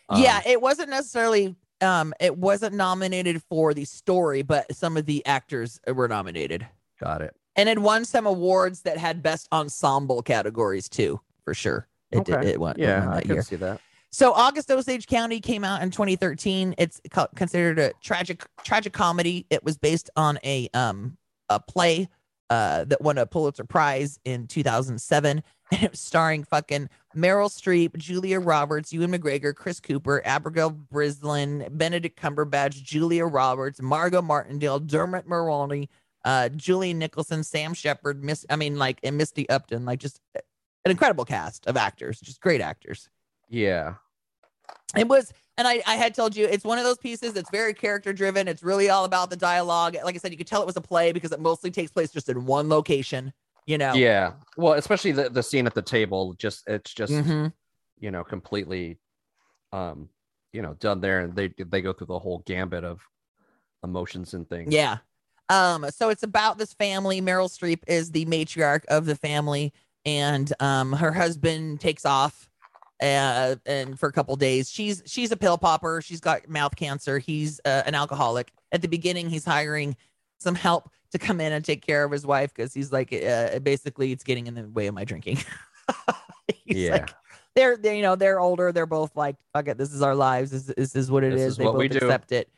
Um, 0.09 0.21
yeah, 0.21 0.41
it 0.45 0.61
wasn't 0.61 0.89
necessarily 0.89 1.55
um 1.81 2.13
it 2.19 2.37
wasn't 2.37 2.75
nominated 2.75 3.41
for 3.43 3.73
the 3.73 3.85
story, 3.85 4.41
but 4.41 4.73
some 4.75 4.97
of 4.97 5.05
the 5.05 5.25
actors 5.25 5.79
were 5.87 6.07
nominated. 6.07 6.67
got 6.99 7.21
it. 7.21 7.35
And 7.55 7.69
it 7.69 7.79
won 7.79 8.03
some 8.05 8.25
awards 8.25 8.81
that 8.81 8.97
had 8.97 9.21
best 9.21 9.47
ensemble 9.51 10.21
categories 10.21 10.89
too, 10.89 11.19
for 11.43 11.53
sure. 11.53 11.87
It 12.11 12.25
did 12.25 12.43
it 12.45 12.59
won, 12.59 12.71
it 12.71 12.79
Yeah, 12.79 13.05
won 13.05 13.17
I 13.17 13.21
can 13.21 13.31
year. 13.31 13.41
see 13.43 13.57
that. 13.57 13.79
So 14.11 14.33
August 14.33 14.71
Osage 14.71 15.07
County 15.07 15.39
came 15.39 15.63
out 15.63 15.83
in 15.83 15.91
2013. 15.91 16.75
It's 16.77 16.99
co- 17.11 17.27
considered 17.35 17.77
a 17.77 17.93
tragic 18.01 18.43
tragic 18.63 18.93
comedy. 18.93 19.45
It 19.49 19.63
was 19.63 19.77
based 19.77 20.09
on 20.15 20.39
a 20.43 20.69
um 20.73 21.17
a 21.49 21.59
play 21.59 22.09
uh 22.49 22.85
that 22.85 23.01
won 23.01 23.19
a 23.19 23.25
Pulitzer 23.27 23.63
Prize 23.63 24.19
in 24.25 24.47
2007 24.47 25.43
and 25.71 25.83
it 25.83 25.91
was 25.91 25.99
starring 25.99 26.43
fucking 26.43 26.89
Meryl 27.15 27.49
Streep, 27.49 27.95
Julia 27.97 28.39
Roberts, 28.39 28.91
Ewan 28.91 29.11
McGregor, 29.11 29.53
Chris 29.53 29.79
Cooper, 29.79 30.21
Abigail 30.25 30.71
Breslin, 30.71 31.67
Benedict 31.71 32.19
Cumberbatch, 32.19 32.81
Julia 32.81 33.25
Roberts, 33.25 33.79
Margot 33.79 34.23
Martindale, 34.23 34.79
Dermot 34.79 35.27
Mulroney, 35.29 35.87
uh 36.25 36.49
Julianne 36.55 36.95
Nicholson, 36.95 37.43
Sam 37.43 37.75
Shepard, 37.75 38.23
Miss 38.23 38.43
I 38.49 38.55
mean 38.55 38.79
like 38.79 38.99
and 39.03 39.17
Misty 39.17 39.47
Upham, 39.49 39.85
like 39.85 39.99
just 39.99 40.19
an 40.33 40.89
incredible 40.89 41.25
cast 41.25 41.67
of 41.67 41.77
actors, 41.77 42.19
just 42.19 42.41
great 42.41 42.61
actors 42.61 43.07
Yeah. 43.49 43.95
it 44.95 45.07
was 45.07 45.33
and 45.57 45.67
I, 45.67 45.81
I 45.85 45.95
had 45.95 46.13
told 46.15 46.35
you 46.35 46.45
it's 46.45 46.63
one 46.63 46.77
of 46.77 46.83
those 46.83 46.97
pieces 46.97 47.33
that's 47.33 47.49
very 47.49 47.73
character 47.73 48.13
driven 48.13 48.47
it's 48.47 48.63
really 48.63 48.89
all 48.89 49.05
about 49.05 49.29
the 49.29 49.35
dialogue 49.35 49.95
like 50.03 50.15
i 50.15 50.17
said 50.17 50.31
you 50.31 50.37
could 50.37 50.47
tell 50.47 50.61
it 50.61 50.65
was 50.65 50.77
a 50.77 50.81
play 50.81 51.11
because 51.11 51.31
it 51.31 51.39
mostly 51.39 51.69
takes 51.71 51.91
place 51.91 52.11
just 52.11 52.29
in 52.29 52.45
one 52.45 52.69
location 52.69 53.33
you 53.65 53.77
know 53.77 53.93
Yeah. 53.93 54.33
Well, 54.57 54.73
especially 54.73 55.11
the, 55.11 55.29
the 55.29 55.43
scene 55.43 55.65
at 55.67 55.73
the 55.75 55.81
table, 55.81 56.33
just 56.33 56.67
it's 56.67 56.93
just 56.93 57.13
Mhm. 57.13 57.53
you 57.99 58.11
know 58.11 58.23
completely, 58.23 58.97
um, 59.71 60.09
you 60.53 60.61
know, 60.63 60.73
done 60.79 60.99
there, 61.01 61.19
and 61.21 61.35
they 61.35 61.49
they 61.57 61.81
go 61.81 61.93
through 61.93 62.07
the 62.07 62.17
whole 62.19 62.39
gambit 62.47 62.83
of 62.83 63.01
emotions 63.83 64.33
and 64.33 64.49
things. 64.49 64.73
yeah 64.73 64.97
um 65.49 65.85
so 65.91 66.09
it's 66.09 66.23
about 66.23 66.57
this 66.57 66.73
family 66.73 67.21
meryl 67.21 67.49
streep 67.49 67.79
is 67.87 68.11
the 68.11 68.25
matriarch 68.25 68.85
of 68.87 69.05
the 69.05 69.15
family 69.15 69.71
and 70.05 70.51
um 70.59 70.91
her 70.93 71.11
husband 71.13 71.79
takes 71.79 72.05
off 72.05 72.48
uh 73.01 73.55
and 73.65 73.99
for 73.99 74.09
a 74.09 74.11
couple 74.11 74.35
days. 74.35 74.69
She's 74.69 75.01
she's 75.05 75.31
a 75.31 75.37
pill 75.37 75.57
popper. 75.57 76.01
She's 76.01 76.19
got 76.19 76.47
mouth 76.49 76.75
cancer. 76.75 77.19
He's 77.19 77.59
uh, 77.65 77.83
an 77.85 77.95
alcoholic. 77.95 78.51
At 78.71 78.81
the 78.81 78.87
beginning 78.87 79.29
he's 79.29 79.45
hiring 79.45 79.95
some 80.39 80.55
help 80.55 80.89
to 81.11 81.17
come 81.17 81.41
in 81.41 81.51
and 81.53 81.65
take 81.65 81.81
care 81.85 82.03
of 82.03 82.11
his 82.11 82.25
wife 82.25 82.53
because 82.53 82.73
he's 82.73 82.91
like 82.91 83.11
uh, 83.13 83.59
basically 83.59 84.11
it's 84.11 84.23
getting 84.23 84.47
in 84.47 84.53
the 84.55 84.67
way 84.69 84.87
of 84.87 84.93
my 84.95 85.03
drinking. 85.05 85.39
He's 86.65 86.77
Yeah. 86.77 86.91
like, 86.93 87.09
they're, 87.55 87.77
they're 87.77 87.95
you 87.95 88.01
know 88.03 88.15
they're 88.15 88.39
older. 88.39 88.71
They're 88.71 88.85
both 88.85 89.15
like 89.15 89.35
fuck 89.53 89.67
it. 89.67 89.77
This 89.77 89.91
is 89.93 90.01
our 90.01 90.15
lives. 90.15 90.51
This, 90.51 90.63
this 90.75 90.95
is 90.95 91.09
what 91.11 91.23
it 91.23 91.31
This 91.31 91.41
is. 91.41 91.47
is 91.53 91.57
they 91.57 91.63
both 91.65 91.77
we 91.77 91.87
do. 91.87 91.97
accept 91.97 92.31
it. 92.31 92.49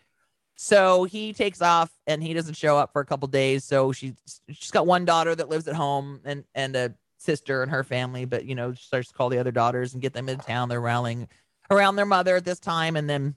So 0.57 1.05
he 1.05 1.33
takes 1.33 1.61
off 1.61 1.89
and 2.07 2.21
he 2.21 2.33
doesn't 2.33 2.55
show 2.55 2.77
up 2.77 2.91
for 2.93 3.01
a 3.01 3.05
couple 3.05 3.27
days. 3.27 3.63
So 3.63 3.91
she's 3.93 4.13
she's 4.49 4.69
got 4.69 4.85
one 4.85 5.05
daughter 5.05 5.33
that 5.33 5.49
lives 5.49 5.67
at 5.67 5.75
home 5.75 6.19
and 6.25 6.43
and 6.53 6.75
a 6.75 6.93
sister 7.21 7.61
and 7.61 7.71
her 7.71 7.83
family 7.83 8.25
but 8.25 8.45
you 8.45 8.55
know 8.55 8.73
starts 8.73 9.09
to 9.09 9.13
call 9.13 9.29
the 9.29 9.37
other 9.37 9.51
daughters 9.51 9.93
and 9.93 10.01
get 10.01 10.13
them 10.13 10.27
into 10.27 10.45
town. 10.45 10.69
They're 10.69 10.81
rallying 10.81 11.27
around 11.69 11.95
their 11.95 12.05
mother 12.05 12.35
at 12.35 12.45
this 12.45 12.59
time. 12.59 12.95
And 12.95 13.09
then 13.09 13.35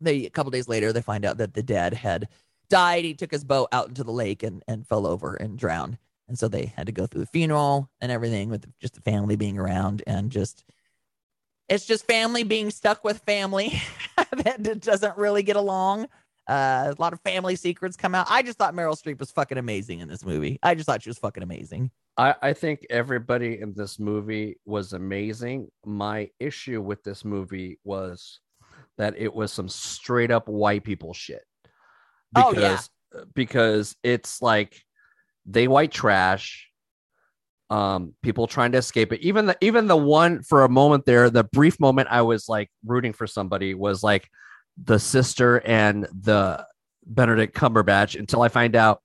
they 0.00 0.26
a 0.26 0.30
couple 0.30 0.50
days 0.50 0.68
later 0.68 0.92
they 0.92 1.02
find 1.02 1.24
out 1.24 1.38
that 1.38 1.54
the 1.54 1.62
dad 1.62 1.94
had 1.94 2.28
died. 2.68 3.04
He 3.04 3.14
took 3.14 3.30
his 3.30 3.44
boat 3.44 3.68
out 3.72 3.88
into 3.88 4.04
the 4.04 4.12
lake 4.12 4.42
and 4.42 4.62
and 4.68 4.86
fell 4.86 5.06
over 5.06 5.34
and 5.34 5.58
drowned. 5.58 5.98
And 6.28 6.38
so 6.38 6.48
they 6.48 6.72
had 6.76 6.86
to 6.86 6.92
go 6.92 7.06
through 7.06 7.20
the 7.20 7.26
funeral 7.26 7.90
and 8.00 8.10
everything 8.10 8.48
with 8.48 8.66
just 8.80 8.94
the 8.94 9.02
family 9.02 9.36
being 9.36 9.58
around 9.58 10.02
and 10.06 10.30
just 10.30 10.64
it's 11.68 11.86
just 11.86 12.06
family 12.06 12.42
being 12.42 12.70
stuck 12.70 13.04
with 13.04 13.18
family 13.20 13.80
that 14.16 14.80
doesn't 14.80 15.16
really 15.16 15.42
get 15.42 15.56
along 15.56 16.08
uh, 16.48 16.92
a 16.96 17.00
lot 17.00 17.12
of 17.12 17.20
family 17.20 17.56
secrets 17.56 17.96
come 17.96 18.14
out. 18.14 18.26
I 18.28 18.42
just 18.42 18.58
thought 18.58 18.74
Meryl 18.74 19.00
Streep 19.00 19.18
was 19.18 19.30
fucking 19.30 19.58
amazing 19.58 20.00
in 20.00 20.08
this 20.08 20.24
movie. 20.24 20.58
I 20.62 20.74
just 20.74 20.86
thought 20.86 21.02
she 21.02 21.10
was 21.10 21.18
fucking 21.18 21.42
amazing. 21.42 21.90
I, 22.16 22.34
I 22.42 22.52
think 22.52 22.86
everybody 22.90 23.60
in 23.60 23.72
this 23.74 23.98
movie 23.98 24.58
was 24.64 24.92
amazing. 24.92 25.68
My 25.84 26.30
issue 26.38 26.80
with 26.80 27.02
this 27.02 27.24
movie 27.24 27.80
was 27.84 28.40
that 28.98 29.14
it 29.16 29.32
was 29.32 29.52
some 29.52 29.68
straight 29.68 30.30
up 30.30 30.48
white 30.48 30.84
people 30.84 31.12
shit. 31.14 31.44
Oh, 32.36 32.52
Because 32.52 32.90
yeah. 33.14 33.20
because 33.34 33.96
it's 34.02 34.42
like 34.42 34.82
they 35.46 35.68
white 35.68 35.92
trash 35.92 36.68
um 37.70 38.12
people 38.22 38.46
trying 38.46 38.72
to 38.72 38.78
escape 38.78 39.12
it 39.12 39.20
even 39.20 39.46
the 39.46 39.56
even 39.62 39.86
the 39.86 39.96
one 39.96 40.42
for 40.42 40.64
a 40.64 40.68
moment 40.68 41.06
there 41.06 41.30
the 41.30 41.44
brief 41.44 41.80
moment 41.80 42.06
i 42.10 42.20
was 42.20 42.46
like 42.46 42.70
rooting 42.84 43.12
for 43.12 43.26
somebody 43.26 43.72
was 43.74 44.02
like 44.02 44.28
the 44.82 44.98
sister 44.98 45.58
and 45.66 46.04
the 46.12 46.66
benedict 47.06 47.54
cumberbatch 47.56 48.18
until 48.18 48.42
i 48.42 48.48
find 48.48 48.74
out 48.74 49.02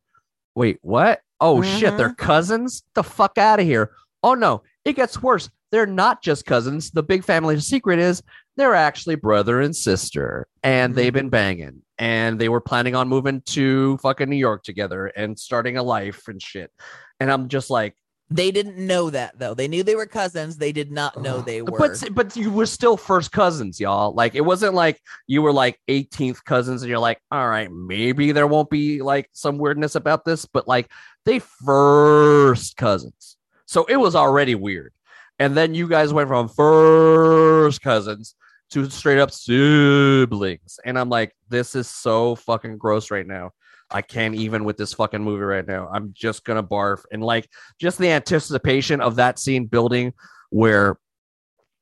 wait 0.56 0.78
what? 0.82 1.22
Oh 1.40 1.62
shit 1.62 1.96
they're 1.96 2.10
mm-hmm. 2.10 2.26
cousins? 2.26 2.84
The 2.94 3.04
fuck 3.04 3.38
out 3.38 3.60
of 3.60 3.66
here. 3.66 3.92
Oh 4.24 4.34
no 4.34 4.64
it 4.84 4.94
gets 4.94 5.22
worse. 5.22 5.50
They're 5.72 5.86
not 5.86 6.22
just 6.22 6.46
cousins. 6.46 6.92
The 6.92 7.04
big 7.04 7.24
family 7.24 7.60
secret 7.60 8.00
is 8.00 8.22
they're 8.58 8.76
actually 8.76 9.16
brother 9.16 9.62
and 9.62 9.76
sister 9.76 10.48
and 10.64 10.96
they've 10.96 11.14
been 11.14 11.30
banging 11.30 11.82
and 11.98 12.40
they 12.40 12.50
were 12.50 12.60
planning 12.60 12.96
on 12.96 13.08
moving 13.08 13.42
to 13.42 13.98
fucking 14.00 14.30
new 14.30 14.36
york 14.36 14.64
together 14.64 15.08
and 15.08 15.40
starting 15.40 15.78
a 15.78 15.84
life 15.84 16.28
and 16.28 16.42
shit. 16.42 16.72
And 17.20 17.32
i'm 17.32 17.48
just 17.48 17.70
like 17.70 17.96
They 18.32 18.52
didn't 18.52 18.78
know 18.78 19.10
that 19.10 19.40
though. 19.40 19.56
They 19.56 19.68
knew 19.68 19.82
they 19.82 19.96
were 19.96 20.06
cousins. 20.06 20.58
They 20.58 20.72
did 20.72 20.92
not 20.92 21.20
know 21.20 21.42
they 21.42 21.64
were. 21.64 21.78
But 21.78 22.04
but 22.12 22.36
you 22.36 22.52
were 22.52 22.68
still 22.68 22.96
first 22.96 23.32
cousins, 23.32 23.80
y'all. 23.80 24.14
Like 24.14 24.36
it 24.36 24.42
wasn't 24.42 24.76
like 24.76 25.02
you 25.26 25.42
were 25.42 25.52
like 25.52 25.80
18th 25.88 26.44
cousins, 26.44 26.84
and 26.84 26.90
you're 26.90 27.00
like, 27.00 27.20
all 27.32 27.48
right, 27.48 27.72
maybe 27.72 28.32
there 28.32 28.46
won't 28.46 28.70
be 28.70 29.02
like 29.02 29.30
some 29.32 29.58
weirdness 29.58 29.96
about 29.96 30.26
this, 30.26 30.46
but 30.46 30.68
like 30.68 30.92
they 31.26 31.40
first 31.40 32.78
cousins, 32.78 33.38
so 33.66 33.86
it 33.86 33.98
was 33.98 34.16
already 34.16 34.54
weird. 34.54 34.94
And 35.40 35.58
then 35.58 35.74
you 35.74 35.88
guys 35.88 36.14
went 36.14 36.28
from 36.28 36.50
first 36.50 37.82
cousins 37.82 38.36
to 38.72 38.88
straight 38.92 39.18
up 39.18 39.32
siblings, 39.32 40.80
and 40.86 41.00
I'm 41.00 41.10
like, 41.10 41.36
this 41.50 41.74
is 41.74 41.90
so 41.90 42.36
fucking 42.36 42.78
gross 42.78 43.10
right 43.10 43.26
now. 43.26 43.54
I 43.92 44.02
can't 44.02 44.36
even 44.36 44.64
with 44.64 44.78
this 44.78 44.94
fucking 44.94 45.24
movie 45.24 45.44
right 45.44 45.66
now. 45.68 45.90
I'm 45.92 46.14
just 46.16 46.44
gonna 46.46 46.64
barf, 46.64 47.02
and 47.12 47.24
like 47.24 47.50
just 47.80 47.98
the 47.98 48.10
anticipation 48.10 49.02
of 49.02 49.16
that 49.16 49.40
scene 49.40 49.66
building 49.66 50.14
where 50.50 50.98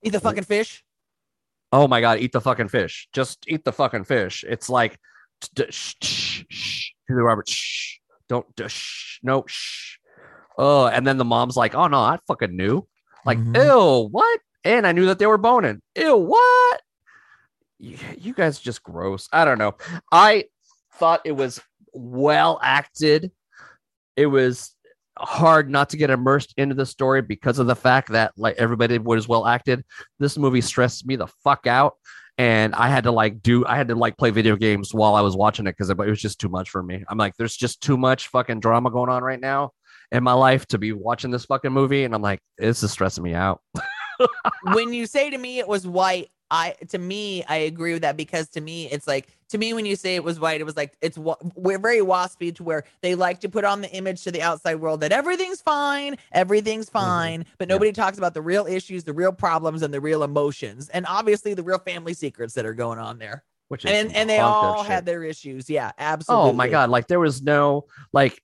Eat 0.03 0.11
the 0.11 0.19
fucking 0.19 0.43
fish. 0.43 0.83
oh 1.73 1.87
my 1.87 1.99
god, 2.01 2.19
eat 2.19 2.31
the 2.31 2.41
fucking 2.41 2.69
fish. 2.69 3.07
Just 3.13 3.43
eat 3.47 3.65
the 3.65 3.73
fucking 3.73 4.05
fish. 4.05 4.45
It's 4.47 4.69
like 4.69 4.97
shh, 5.69 5.95
shh, 6.01 6.43
shh, 6.49 6.89
Julia 7.09 7.23
Roberts, 7.23 7.51
shh, 7.51 7.97
don't 8.29 8.45
shh, 8.67 9.19
no, 9.23 9.43
shh. 9.47 9.97
Oh, 10.57 10.87
and 10.87 11.05
then 11.05 11.17
the 11.17 11.25
mom's 11.25 11.57
like, 11.57 11.75
oh 11.75 11.87
no, 11.87 11.99
I 11.99 12.17
fucking 12.27 12.55
knew. 12.55 12.87
Like, 13.25 13.37
Mhm. 13.37 13.55
ew, 13.55 14.07
what? 14.09 14.39
And 14.63 14.87
I 14.87 14.91
knew 14.91 15.05
that 15.07 15.19
they 15.19 15.25
were 15.27 15.37
boning. 15.37 15.81
Ew, 15.95 16.15
what? 16.15 16.81
You, 17.79 17.97
you 18.17 18.33
guys 18.33 18.59
just 18.59 18.81
gross. 18.83 19.27
I 19.31 19.45
don't 19.45 19.57
know. 19.59 19.75
I 20.11 20.45
thought 20.95 21.21
it 21.25 21.33
was 21.33 21.61
well 21.97 22.59
acted. 22.61 23.31
It 24.15 24.27
was 24.27 24.75
hard 25.19 25.69
not 25.69 25.89
to 25.89 25.97
get 25.97 26.09
immersed 26.09 26.53
into 26.57 26.75
the 26.75 26.85
story 26.85 27.21
because 27.21 27.59
of 27.59 27.67
the 27.67 27.75
fact 27.75 28.09
that 28.09 28.33
like 28.37 28.55
everybody 28.57 28.97
was 28.97 29.27
well 29.27 29.45
acted. 29.45 29.83
This 30.19 30.37
movie 30.37 30.61
stressed 30.61 31.05
me 31.05 31.15
the 31.15 31.27
fuck 31.43 31.67
out. 31.67 31.95
And 32.39 32.75
I 32.75 32.87
had 32.89 33.05
to 33.05 33.11
like 33.11 33.41
do, 33.41 33.65
I 33.65 33.75
had 33.77 33.87
to 33.87 33.95
like 33.95 34.15
play 34.17 34.29
video 34.29 34.55
games 34.55 34.93
while 34.93 35.15
I 35.15 35.21
was 35.21 35.35
watching 35.35 35.65
it 35.65 35.71
because 35.71 35.89
it 35.89 35.97
was 35.97 36.21
just 36.21 36.39
too 36.39 36.49
much 36.49 36.69
for 36.69 36.83
me. 36.83 37.03
I'm 37.09 37.17
like, 37.17 37.35
there's 37.35 37.55
just 37.55 37.81
too 37.81 37.97
much 37.97 38.27
fucking 38.27 38.59
drama 38.59 38.91
going 38.91 39.09
on 39.09 39.23
right 39.23 39.39
now 39.39 39.71
in 40.11 40.23
my 40.23 40.33
life 40.33 40.65
to 40.67 40.77
be 40.77 40.91
watching 40.91 41.31
this 41.31 41.45
fucking 41.45 41.71
movie. 41.71 42.03
And 42.03 42.13
I'm 42.13 42.21
like, 42.21 42.39
this 42.57 42.83
is 42.83 42.91
stressing 42.91 43.23
me 43.23 43.33
out. 43.33 43.61
when 44.73 44.93
you 44.93 45.07
say 45.07 45.31
to 45.31 45.37
me 45.37 45.59
it 45.59 45.67
was 45.67 45.87
white, 45.87 46.29
I 46.49 46.75
to 46.89 46.97
me 46.97 47.43
I 47.43 47.57
agree 47.57 47.93
with 47.93 48.03
that 48.03 48.17
because 48.17 48.49
to 48.49 48.61
me 48.61 48.89
it's 48.89 49.07
like 49.07 49.36
to 49.49 49.57
me 49.57 49.73
when 49.73 49.85
you 49.85 49.95
say 49.95 50.15
it 50.15 50.23
was 50.23 50.39
white, 50.39 50.59
it 50.61 50.65
was 50.65 50.75
like 50.75 50.97
it's 51.01 51.17
we're 51.17 51.79
very 51.79 51.99
waspy 51.99 52.53
to 52.55 52.63
where 52.63 52.83
they 53.01 53.15
like 53.15 53.39
to 53.41 53.49
put 53.49 53.63
on 53.63 53.81
the 53.81 53.89
image 53.91 54.23
to 54.23 54.31
the 54.31 54.41
outside 54.41 54.75
world 54.75 54.99
that 55.01 55.11
everything's 55.11 55.61
fine, 55.61 56.17
everything's 56.31 56.89
fine, 56.89 57.45
but 57.57 57.65
Mm-hmm. 57.65 57.71
Yeah. 57.71 57.75
nobody 57.75 57.91
talks 57.91 58.17
about 58.17 58.33
the 58.33 58.41
real 58.41 58.65
issues, 58.65 59.03
the 59.03 59.13
real 59.13 59.31
problems, 59.31 59.81
and 59.81 59.93
the 59.93 60.01
real 60.01 60.23
emotions, 60.23 60.89
and 60.89 61.05
obviously 61.07 61.53
the 61.53 61.63
real 61.63 61.79
family 61.79 62.13
secrets 62.13 62.53
that 62.55 62.65
are 62.65 62.73
going 62.73 62.99
on 62.99 63.17
there. 63.19 63.43
Which 63.69 63.83
is 63.83 63.91
And 63.91 64.15
and 64.15 64.29
they 64.29 64.39
all 64.39 64.83
had 64.83 65.05
their 65.05 65.23
issues. 65.23 65.69
Yeah, 65.69 65.91
absolutely. 65.97 66.49
Oh 66.51 66.53
my 66.53 66.69
god! 66.69 66.89
Like 66.89 67.07
there 67.07 67.19
was 67.19 67.41
no 67.41 67.85
like 68.13 68.41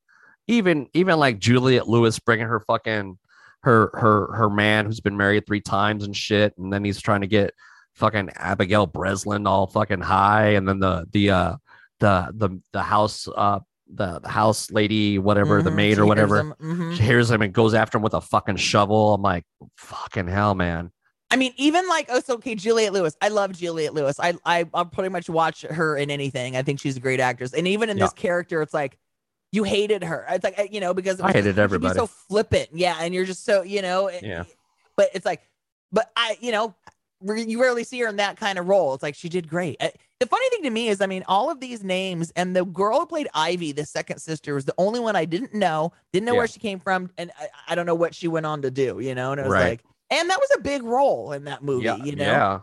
even 0.47 0.88
even 0.93 1.17
like 1.19 1.39
Juliette 1.39 1.88
Lewis 1.88 2.19
bringing 2.19 2.47
her 2.47 2.59
fucking 2.59 3.17
her 3.61 3.89
her 3.93 4.34
her 4.34 4.49
man 4.49 4.85
who's 4.85 4.99
been 4.99 5.15
married 5.15 5.45
three 5.45 5.61
times 5.61 6.03
and 6.03 6.15
shit, 6.15 6.57
and 6.57 6.71
then 6.73 6.84
he's 6.84 6.99
trying 6.99 7.21
to 7.21 7.27
get 7.27 7.53
fucking 7.94 8.30
Abigail 8.36 8.86
Breslin 8.88 9.48
all 9.48 9.68
fucking 9.68 10.02
high, 10.02 10.49
and 10.49 10.68
then 10.68 10.80
the 10.80 11.06
the 11.11 11.30
uh 11.32 11.56
the 11.99 12.32
the 12.36 12.60
the 12.72 12.82
house 12.84 13.28
uh 13.36 13.60
the, 13.94 14.20
the 14.20 14.30
house 14.30 14.72
lady 14.72 15.20
whatever 15.20 15.61
the 15.61 15.70
Mhm, 15.70 15.76
maid 15.76 15.95
she 15.95 15.99
or 16.02 16.06
whatever 16.06 16.56
mhm. 16.60 16.95
she 16.95 17.03
hears 17.03 17.30
him 17.30 17.41
and 17.41 17.53
goes 17.53 17.74
after 17.74 17.98
him 17.98 18.02
with 18.02 18.14
a 18.14 18.22
fucking 18.22 18.56
shovel. 18.56 19.14
I'm 19.14 19.22
like 19.22 19.44
fucking 19.78 20.28
hell, 20.28 20.56
man. 20.56 20.91
I 21.30 21.36
mean, 21.36 21.53
even 21.57 21.88
like 21.90 22.07
oh, 22.10 22.20
so 22.20 22.36
okay, 22.36 22.56
Juliette 22.56 22.94
Lewis. 22.94 23.15
I 23.22 23.28
love 23.30 23.52
Juliette 23.53 23.94
Lewis. 23.94 24.20
I 24.20 24.34
I 24.45 24.65
I'll 24.74 24.86
pretty 24.86 25.10
much 25.10 25.30
watch 25.30 25.61
her 25.64 25.98
in 25.98 26.10
anything. 26.11 26.56
I 26.56 26.61
think 26.64 26.80
she's 26.80 26.98
a 26.98 26.99
great 26.99 27.20
actress. 27.20 27.53
And 27.53 27.68
even 27.68 27.90
in 27.90 27.98
Yeah. 27.98 28.06
this 28.06 28.14
character, 28.14 28.61
it's 28.61 28.74
like 28.74 28.98
you 29.52 29.64
hated 29.64 30.03
her. 30.03 30.26
It's 30.30 30.44
like 30.44 30.70
you 30.72 30.80
know 30.80 30.94
because 30.94 31.20
I 31.22 31.28
hated 31.32 31.41
she 31.44 31.48
could 31.49 31.56
be 31.56 31.61
everybody. 31.61 31.99
So 31.99 32.07
flippant, 32.07 32.70
yeah. 32.74 32.98
And 32.99 33.14
you're 33.14 33.26
just 33.26 33.45
so 33.45 33.61
you 33.61 33.82
know, 33.82 34.07
it- 34.07 34.24
Yeah. 34.24 34.44
But 34.95 35.10
it's 35.14 35.26
like, 35.26 35.41
but 35.91 36.10
I 36.15 36.38
you 36.40 36.52
know, 36.52 36.74
you 37.23 37.61
rarely 37.61 37.83
see 37.83 37.99
her 37.99 38.07
in 38.07 38.17
that 38.17 38.37
kind 38.37 38.57
of 38.59 38.67
role. 38.67 38.93
It's 38.93 39.03
like 39.03 39.15
she 39.15 39.29
did 39.29 39.47
great. 39.47 39.77
Uh, 39.81 39.89
The 40.19 40.25
funny 40.27 40.49
thing 40.49 40.63
to 40.63 40.69
me 40.69 40.87
is, 40.87 41.01
I 41.01 41.05
mean, 41.05 41.23
all 41.27 41.49
of 41.49 41.59
these 41.59 41.83
names 41.83 42.31
and 42.35 42.55
the 42.55 42.63
girl 42.65 42.99
who 43.01 43.05
played 43.05 43.27
Ivy, 43.33 43.71
the 43.73 43.85
second 43.85 44.19
sister, 44.19 44.53
was 44.55 44.65
the 44.65 44.73
only 44.77 44.99
one 44.99 45.15
I 45.15 45.25
didn't 45.25 45.53
know. 45.53 45.91
Didn't 46.11 46.25
know 46.27 46.33
Yeah. 46.33 46.37
where 46.39 46.47
she 46.47 46.59
came 46.59 46.79
from, 46.79 47.09
and 47.17 47.31
I, 47.39 47.47
I 47.69 47.75
don't 47.75 47.85
know 47.85 47.95
what 47.95 48.15
she 48.15 48.27
went 48.27 48.45
on 48.45 48.61
to 48.61 48.71
do. 48.71 48.99
You 48.99 49.15
know, 49.15 49.31
and 49.31 49.39
it 49.39 49.43
was 49.43 49.51
Right. 49.53 49.69
like, 49.69 49.83
and 50.09 50.29
that 50.29 50.39
was 50.39 50.49
a 50.57 50.61
big 50.61 50.83
role 50.83 51.31
in 51.33 51.45
that 51.45 51.63
movie. 51.63 51.85
Yeah, 51.85 51.97
you 51.97 52.15
know. 52.15 52.23
yeah. 52.23 52.59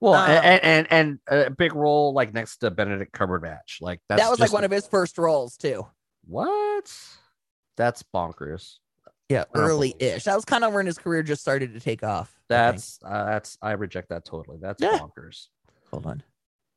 Well, 0.00 0.14
Um, 0.14 0.30
and, 0.30 0.62
and 0.64 0.86
and 0.90 1.18
a 1.46 1.50
big 1.50 1.74
role 1.74 2.14
like 2.14 2.32
next 2.32 2.58
to 2.58 2.70
Benedict 2.70 3.12
Cumberbatch, 3.12 3.82
like 3.82 4.00
that's 4.08 4.22
that 4.22 4.30
was 4.30 4.40
like 4.40 4.52
one 4.52 4.64
of 4.64 4.70
his 4.70 4.86
first 4.86 5.18
roles 5.18 5.58
too. 5.58 5.86
What? 6.26 6.90
That's 7.76 8.02
bonkers. 8.14 8.76
Yeah, 9.28 9.44
early-ish. 9.54 10.24
That 10.24 10.34
was 10.34 10.44
kind 10.44 10.64
of 10.64 10.72
when 10.72 10.86
his 10.86 10.96
career 10.98 11.22
just 11.22 11.42
started 11.42 11.74
to 11.74 11.80
take 11.80 12.02
off. 12.02 12.39
I 12.50 12.66
think. 12.72 12.76
That's 12.76 12.98
uh, 13.04 13.24
that's 13.26 13.58
I 13.62 13.72
reject 13.72 14.08
that 14.10 14.24
totally. 14.24 14.58
That's 14.60 14.82
Yeah. 14.82 14.98
bonkers. 14.98 15.48
hold 15.90 16.06
on. 16.06 16.22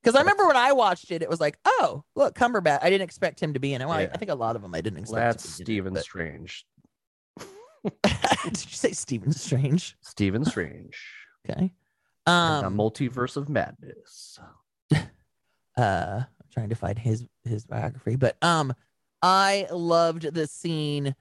Because 0.01 0.15
I 0.15 0.19
remember 0.19 0.45
when 0.47 0.57
I 0.57 0.73
watched 0.73 1.11
it, 1.11 1.21
it 1.21 1.29
was 1.29 1.39
like, 1.39 1.57
oh, 1.65 2.03
look, 2.15 2.35
Cumberbatch. 2.35 2.79
I 2.81 2.89
didn't 2.89 3.03
expect 3.05 3.39
him 3.39 3.53
to 3.53 3.59
be 3.59 3.73
in 3.73 3.81
it. 3.81 3.87
Well, 3.87 3.97
I, 3.97 4.01
Yeah. 4.01 4.11
I 4.13 4.17
think 4.17 4.31
a 4.31 4.35
lot 4.35 4.55
of 4.57 4.61
them 4.61 4.75
I 4.75 4.81
didn't 4.81 4.99
expect. 4.99 5.19
That's 5.39 5.43
to 5.43 5.47
be 5.47 5.51
in 5.53 5.61
it, 5.61 5.65
Stephen 5.65 5.93
but- 5.93 6.03
Strange. 6.03 6.65
Did 8.43 8.65
you 8.65 8.71
say 8.71 8.91
Stephen 8.91 9.31
Strange? 9.31 9.95
Stephen 10.01 10.43
Strange. 10.45 10.97
Okay. 11.49 11.71
and 12.27 12.63
the 12.63 12.67
Um. 12.67 12.77
multiverse 12.77 13.35
of 13.37 13.49
madness. 13.49 14.39
uh 15.77 16.21
I'm 16.21 16.25
trying 16.51 16.69
to 16.69 16.75
find 16.75 16.97
his 16.99 17.25
his 17.43 17.65
biography 17.65 18.15
but 18.15 18.37
um 18.43 18.73
i 19.23 19.67
loved 19.71 20.33
the 20.33 20.45
scene 20.47 21.15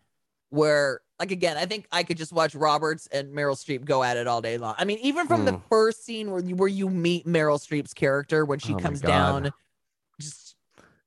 where 0.50 1.00
like 1.22 1.30
again 1.30 1.56
i 1.56 1.64
think 1.64 1.86
i 1.92 2.02
could 2.02 2.16
just 2.16 2.32
watch 2.32 2.52
roberts 2.56 3.06
and 3.12 3.32
meryl 3.32 3.54
streep 3.56 3.84
go 3.84 4.02
at 4.02 4.16
it 4.16 4.26
all 4.26 4.40
day 4.40 4.58
long 4.58 4.74
i 4.76 4.84
mean 4.84 4.98
even 4.98 5.28
from 5.28 5.44
the 5.44 5.52
Hmm. 5.52 5.60
first 5.70 6.04
scene 6.04 6.32
where 6.32 6.42
you 6.42 6.56
where 6.56 6.68
you 6.68 6.90
meet 6.90 7.24
meryl 7.26 7.58
streep's 7.64 7.94
character 7.94 8.44
when 8.44 8.58
she 8.58 8.74
Oh 8.74 8.78
comes 8.78 9.00
down 9.00 9.52
just 10.20 10.56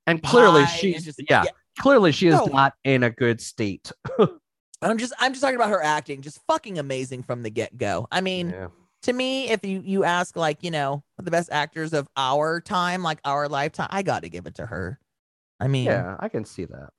And 0.08 0.24
clearly 0.24 0.66
she's 0.68 1.04
just- 1.04 1.20
yeah, 1.30 1.44
clearly 1.80 2.14
she 2.14 2.28
is 2.28 2.36
No. 2.36 2.46
not 2.46 2.74
in 2.86 3.04
a 3.04 3.10
good 3.10 3.42
state. 3.42 3.92
i'm 4.82 4.98
just 4.98 5.12
i'm 5.20 5.34
just 5.34 5.42
talking 5.42 5.58
about 5.58 5.70
her 5.70 5.84
acting 5.84 6.22
just 6.22 6.40
fucking 6.48 6.80
amazing 6.80 7.22
from 7.24 7.44
the 7.44 7.50
get-go 7.50 8.08
i 8.12 8.22
mean 8.22 8.52
Yeah. 8.52 8.68
to 9.04 9.12
me, 9.14 9.50
if 9.50 9.66
you 9.66 9.82
you 9.84 10.06
ask 10.06 10.38
like 10.38 10.64
you 10.64 10.72
know 10.72 11.04
the 11.18 11.30
best 11.32 11.50
actors 11.52 11.92
of 11.94 12.08
our 12.16 12.62
time, 12.62 13.04
like 13.04 13.20
our 13.26 13.48
lifetime, 13.50 13.90
I 13.92 14.02
got 14.02 14.24
to 14.24 14.30
give 14.30 14.48
it 14.48 14.56
to 14.56 14.66
her. 14.66 14.98
I 15.60 15.68
mean, 15.68 15.86
yeah, 15.86 16.16
I 16.20 16.28
can 16.30 16.44
see 16.46 16.66
that. 16.66 16.90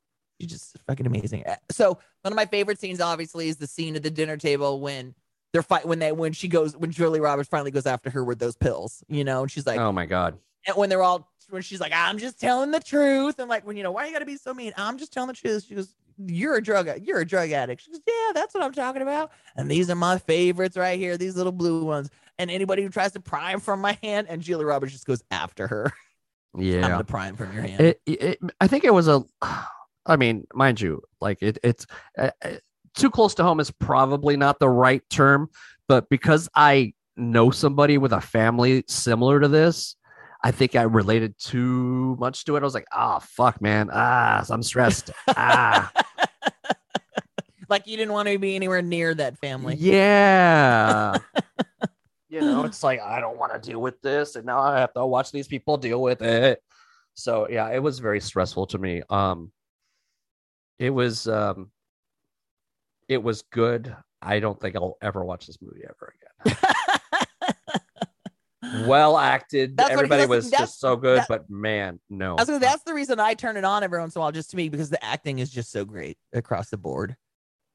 She's 0.41 0.51
just 0.51 0.77
fucking 0.87 1.07
amazing. 1.07 1.45
Uh, 1.47 1.57
So 1.71 1.91
one 2.23 2.33
of 2.33 2.35
my 2.37 2.47
favorite 2.47 2.79
scenes, 2.81 3.01
obviously, 3.01 3.49
is 3.49 3.57
the 3.57 3.67
scene 3.67 3.97
at 3.97 4.03
the 4.03 4.11
dinner 4.11 4.37
table 4.37 4.81
when 4.81 5.15
they're 5.53 5.63
fight 5.63 5.87
when 5.87 5.99
they 5.99 6.13
when 6.13 6.33
she 6.33 6.49
goes 6.49 6.77
when 6.77 6.91
Julie 6.91 7.21
Roberts 7.21 7.49
finally 7.49 7.71
goes 7.71 7.87
after 7.87 8.11
her 8.11 8.23
with 8.25 8.39
those 8.39 8.57
pills, 8.57 9.03
you 9.09 9.25
know, 9.25 9.43
and 9.43 9.51
she's 9.51 9.67
like, 9.67 9.79
oh 9.81 9.93
my 9.93 10.05
god. 10.07 10.37
and 10.67 10.77
when 10.77 10.89
they're 10.89 11.03
all 11.03 11.31
when 11.51 11.63
she's 11.63 11.81
like, 11.81 11.93
I'm 11.95 12.19
just 12.19 12.41
telling 12.41 12.73
the 12.73 12.81
truth, 12.81 13.39
and 13.39 13.49
like 13.49 13.67
when 13.67 13.77
you 13.77 13.83
know 13.83 13.93
why 13.93 14.07
you 14.07 14.13
got 14.13 14.19
to 14.19 14.27
be 14.27 14.37
so 14.37 14.53
mean, 14.53 14.73
I'm 14.77 14.99
just 14.99 15.13
telling 15.13 15.29
the 15.29 15.35
truth. 15.35 15.65
She 15.69 15.75
goes, 15.77 15.95
you're 16.19 16.57
a 16.57 16.63
drug 16.63 16.89
you're 17.03 17.21
a 17.21 17.25
drug 17.27 17.53
addict. 17.53 17.83
She 17.83 17.91
goes, 17.93 18.01
yeah, 18.07 18.33
that's 18.35 18.53
what 18.55 18.63
I'm 18.65 18.73
talking 18.73 19.03
about. 19.03 19.31
And 19.57 19.71
these 19.71 19.89
are 19.89 19.95
my 19.95 20.19
favorites 20.19 20.77
right 20.77 20.99
here, 20.99 21.17
these 21.17 21.37
little 21.37 21.53
blue 21.53 21.85
ones. 21.85 22.11
And 22.39 22.51
anybody 22.51 22.83
who 22.83 22.89
tries 22.91 23.13
to 23.13 23.21
pry 23.21 23.53
'em 23.53 23.61
from 23.61 23.81
my 23.81 23.97
hand, 24.03 24.27
and 24.29 24.43
Julie 24.43 24.65
Roberts 24.67 24.93
just 24.93 25.07
goes 25.07 25.23
after 25.31 25.67
her. 25.69 25.93
Yeah, 26.59 26.87
I'm 26.87 26.91
gonna 26.93 27.05
pry 27.05 27.31
from 27.33 27.53
your 27.53 27.63
hand. 27.65 27.81
It, 27.83 28.01
it- 28.07 28.41
I 28.63 28.67
think 28.67 28.85
it 28.85 28.95
was 28.95 29.09
a 29.09 29.23
I 30.07 30.17
mean, 30.17 30.47
mind 30.55 30.81
you, 30.81 31.03
like 31.21 31.43
it 31.43 31.59
it's 31.63 31.87
uh, 32.19 32.31
uh, 32.45 32.53
too 32.95 33.11
close 33.11 33.35
to 33.35 33.43
home 33.43 33.61
is 33.61 33.71
probably 33.71 34.37
not 34.37 34.59
the 34.59 34.69
right 34.69 35.03
term, 35.11 35.51
but 35.89 36.09
because 36.09 36.49
I 36.55 36.95
know 37.17 37.51
somebody 37.51 37.99
with 37.99 38.13
a 38.13 38.21
family 38.21 38.85
similar 38.89 39.41
to 39.41 39.49
this, 39.49 39.97
I 40.43 40.51
think 40.51 40.77
I 40.77 40.83
related 40.83 41.35
too 41.39 42.17
much 42.19 42.45
to 42.45 42.57
it. 42.57 42.61
I 42.61 42.65
was 42.65 42.75
like, 42.75 42.87
ah, 42.93 43.19
fuck, 43.19 43.61
man. 43.61 43.91
Ah, 43.93 44.45
I'm 44.49 44.63
stressed. 44.63 45.11
ah, 45.29 45.91
like 47.69 47.87
you 47.87 47.97
didn't 47.97 48.13
want 48.13 48.29
to 48.29 48.39
be 48.39 48.55
anywhere 48.55 48.83
near 48.83 49.15
that 49.15 49.39
family. 49.39 49.77
yeah. 49.77 51.17
you 52.29 52.41
know, 52.41 52.65
it's 52.65 52.83
like 52.83 53.01
I 53.01 53.21
don't 53.21 53.39
want 53.39 53.53
to 53.55 53.71
deal 53.71 53.81
with 53.81 54.01
this, 54.03 54.37
and 54.37 54.47
now 54.47 54.61
I 54.61 54.79
have 54.81 54.93
to 54.95 55.07
watch 55.07 55.33
these 55.33 55.49
people 55.49 55.77
deal 55.77 56.01
with 56.01 56.23
it. 56.23 56.63
So 57.15 57.49
yeah, 57.49 57.71
it 57.71 57.83
was 57.83 57.99
very 57.99 58.21
stressful 58.21 58.67
to 58.69 58.79
me. 58.79 59.03
Um, 59.09 59.51
it 60.79 60.91
was 60.91 61.27
um, 61.29 61.71
it 63.09 63.23
was 63.23 63.43
good. 63.53 63.95
I 64.23 64.41
don't 64.41 64.59
think 64.61 64.77
I'll 64.77 64.97
ever 65.03 65.25
watch 65.25 65.47
this 65.47 65.59
movie 65.61 65.85
ever 65.85 66.15
again. 66.45 66.57
well 68.87 69.17
acted. 69.17 69.77
That's 69.77 69.91
Everybody 69.91 70.27
was 70.27 70.51
just 70.51 70.81
so 70.81 70.97
good, 70.97 71.21
that- 71.21 71.29
but 71.29 71.49
man, 71.51 72.01
no. 72.11 72.33
I 72.33 72.41
was 72.43 72.47
gonna, 72.49 72.59
that's 72.61 72.83
the 72.83 72.95
reason 72.95 73.21
I 73.21 73.35
turn 73.35 73.57
it 73.57 73.65
on 73.65 73.83
every 73.83 73.99
once 74.01 74.15
in 74.17 74.21
a 74.21 74.23
while, 74.23 74.33
just 74.33 74.51
to 74.51 74.57
me, 74.57 74.69
because 74.69 74.91
the 74.91 75.03
acting 75.05 75.39
is 75.39 75.51
just 75.51 75.71
so 75.71 75.85
great 75.85 76.19
across 76.33 76.71
the 76.71 76.77
board. 76.77 77.17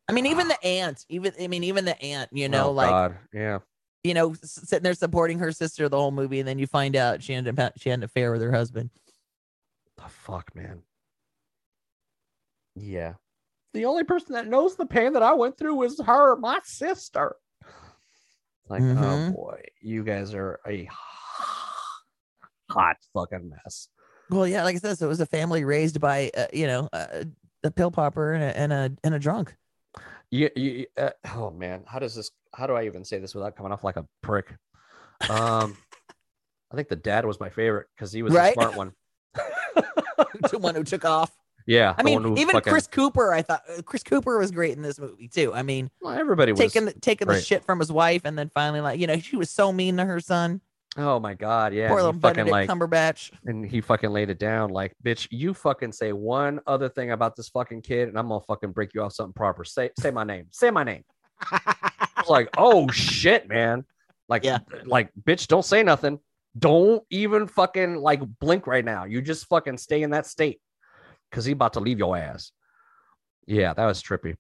I 0.10 0.14
mean, 0.14 0.26
even 0.26 0.48
the 0.48 0.62
aunt, 0.66 1.06
even 1.10 1.34
I 1.40 1.48
mean, 1.48 1.64
even 1.64 1.86
the 1.86 2.00
aunt, 2.02 2.30
you 2.34 2.50
know, 2.50 2.68
Oh, 2.68 2.72
like 2.72 2.90
God. 2.90 3.18
yeah. 3.34 3.60
you 4.04 4.14
know, 4.14 4.34
sitting 4.44 4.84
there 4.84 4.94
supporting 4.94 5.40
her 5.40 5.52
sister 5.52 5.88
the 5.88 5.98
whole 5.98 6.12
movie, 6.12 6.40
and 6.40 6.48
then 6.48 6.60
you 6.60 6.68
find 6.68 6.96
out 6.96 7.24
she 7.24 7.34
ended 7.34 7.58
up 7.60 7.74
she 7.78 7.90
had 7.90 8.00
an 8.00 8.04
affair 8.04 8.32
with 8.32 8.42
her 8.42 8.52
husband. 8.52 8.90
The 9.98 10.10
fuck, 10.10 10.54
man. 10.56 10.82
Yeah. 12.76 13.14
The 13.74 13.86
only 13.86 14.04
person 14.04 14.34
that 14.34 14.48
knows 14.48 14.76
the 14.76 14.86
pain 14.86 15.14
that 15.14 15.24
I 15.24 15.34
went 15.34 15.58
through 15.58 15.82
is 15.84 16.00
her, 16.06 16.36
my 16.36 16.60
sister. 16.64 17.36
Like, 18.68 18.82
oh 18.84 18.86
Mhm. 18.86 19.34
boy, 19.34 19.62
you 19.82 20.04
guys 20.04 20.34
are 20.34 20.60
a 20.68 20.88
hot 22.70 22.98
fucking 23.14 23.50
mess. 23.50 23.90
Well, 24.30 24.48
yeah, 24.48 24.64
like 24.64 24.76
I 24.76 24.80
said, 24.80 24.98
so 24.98 25.06
it 25.06 25.10
was 25.10 25.20
a 25.20 25.26
family 25.26 25.64
raised 25.66 26.00
by, 26.00 26.32
uh, 26.38 26.48
you 26.54 26.68
know, 26.68 26.88
uh, 26.94 27.26
a 27.64 27.72
pill 27.72 27.92
popper 27.92 28.34
and 28.34 28.44
a 28.44 28.58
and 28.58 28.74
a 28.74 28.92
and 29.04 29.14
a 29.16 29.20
drunk. 29.20 29.56
You, 30.30 30.50
you, 30.56 30.86
uh, 30.98 31.10
oh 31.36 31.52
man, 31.52 31.84
how 31.86 32.00
does 32.00 32.16
this? 32.16 32.32
How 32.54 32.66
do 32.68 32.74
I 32.74 32.86
even 32.86 33.04
say 33.04 33.20
this 33.20 33.36
without 33.36 33.56
coming 33.58 33.72
off 33.74 33.84
like 33.84 33.98
a 33.98 34.08
prick? 34.22 34.56
Um, 35.30 35.76
I 36.72 36.76
think 36.76 36.88
the 36.88 36.96
dad 36.96 37.26
was 37.26 37.40
my 37.40 37.50
favorite 37.50 37.88
because 37.96 38.14
he 38.14 38.24
was 38.24 38.34
Right? 38.34 38.56
the 38.56 38.62
smart 38.62 38.76
one. 38.76 38.94
the 39.36 40.58
one 40.60 40.76
who 40.76 40.84
took 40.84 41.04
off. 41.04 41.32
Yeah, 41.66 41.94
I 41.98 42.04
mean, 42.04 42.38
even 42.38 42.54
fucking- 42.54 42.72
Chris 42.72 42.88
Cooper, 42.88 43.34
I 43.34 43.42
thought 43.42 43.62
uh, 43.70 43.82
Chris 43.84 44.04
Cooper 44.04 44.38
was 44.40 44.52
great 44.52 44.76
in 44.76 44.82
this 44.82 45.00
movie 45.00 45.28
too. 45.28 45.54
I 45.54 45.62
mean, 45.64 45.90
well, 46.02 46.14
everybody 46.18 46.52
was 46.52 46.60
taking 46.60 46.86
the, 46.86 46.94
taking 46.94 47.28
the 47.28 47.40
shit 47.42 47.64
from 47.64 47.80
his 47.80 47.92
wife, 47.92 48.22
and 48.26 48.38
then 48.38 48.50
finally, 48.54 48.82
like, 48.82 49.00
you 49.00 49.08
know, 49.08 49.18
she 49.20 49.36
was 49.36 49.50
so 49.50 49.72
mean 49.72 49.98
to 49.98 50.06
her 50.06 50.20
son. 50.20 50.62
Oh 50.98 51.20
my 51.22 51.34
god, 51.36 51.74
yeah, 51.74 51.88
Poor 51.88 51.98
little 52.04 52.12
fucking 52.20 52.46
Benedict 52.46 52.52
like 52.52 52.70
Cumberbatch. 52.70 53.32
and 53.46 53.66
he 53.66 53.80
fucking 53.80 54.10
laid 54.10 54.30
it 54.30 54.40
down 54.40 54.72
like 54.72 54.94
bitch 55.04 55.26
you 55.32 55.54
fucking 55.54 55.94
say 55.94 56.12
one 56.12 56.60
other 56.68 56.90
thing 56.90 57.12
about 57.12 57.36
this 57.38 57.48
fucking 57.48 57.82
kid 57.82 58.10
and 58.10 58.20
i'm 58.20 58.28
gonna 58.28 58.42
fucking 58.42 58.72
break 58.74 58.94
you 58.94 59.02
off 59.02 59.14
something 59.14 59.32
proper 59.32 59.64
say 59.64 59.90
say 59.98 60.12
my 60.12 60.26
name 60.26 60.48
say 60.52 60.70
my 60.70 60.84
name 60.84 61.04
i 61.50 61.74
was 62.18 62.28
like 62.28 62.50
oh 62.58 62.90
shit 62.90 63.48
man 63.48 63.86
like 64.28 64.44
Yeah. 64.44 64.60
like 64.86 65.10
bitch 65.24 65.48
don't 65.48 65.64
say 65.64 65.82
nothing 65.82 66.20
don't 66.60 67.02
even 67.10 67.48
fucking 67.48 67.96
like 67.96 68.20
blink 68.40 68.68
right 68.68 68.84
now 68.84 69.06
you 69.06 69.22
just 69.22 69.48
fucking 69.48 69.78
stay 69.78 70.04
in 70.04 70.10
that 70.12 70.26
state 70.26 70.60
because 71.32 71.46
he 71.46 71.54
about 71.54 71.74
to 71.74 71.80
leave 71.80 71.98
your 71.98 72.16
ass 72.18 72.52
yeah 73.48 73.74
that 73.74 73.86
was 73.86 74.04
trippy 74.04 74.36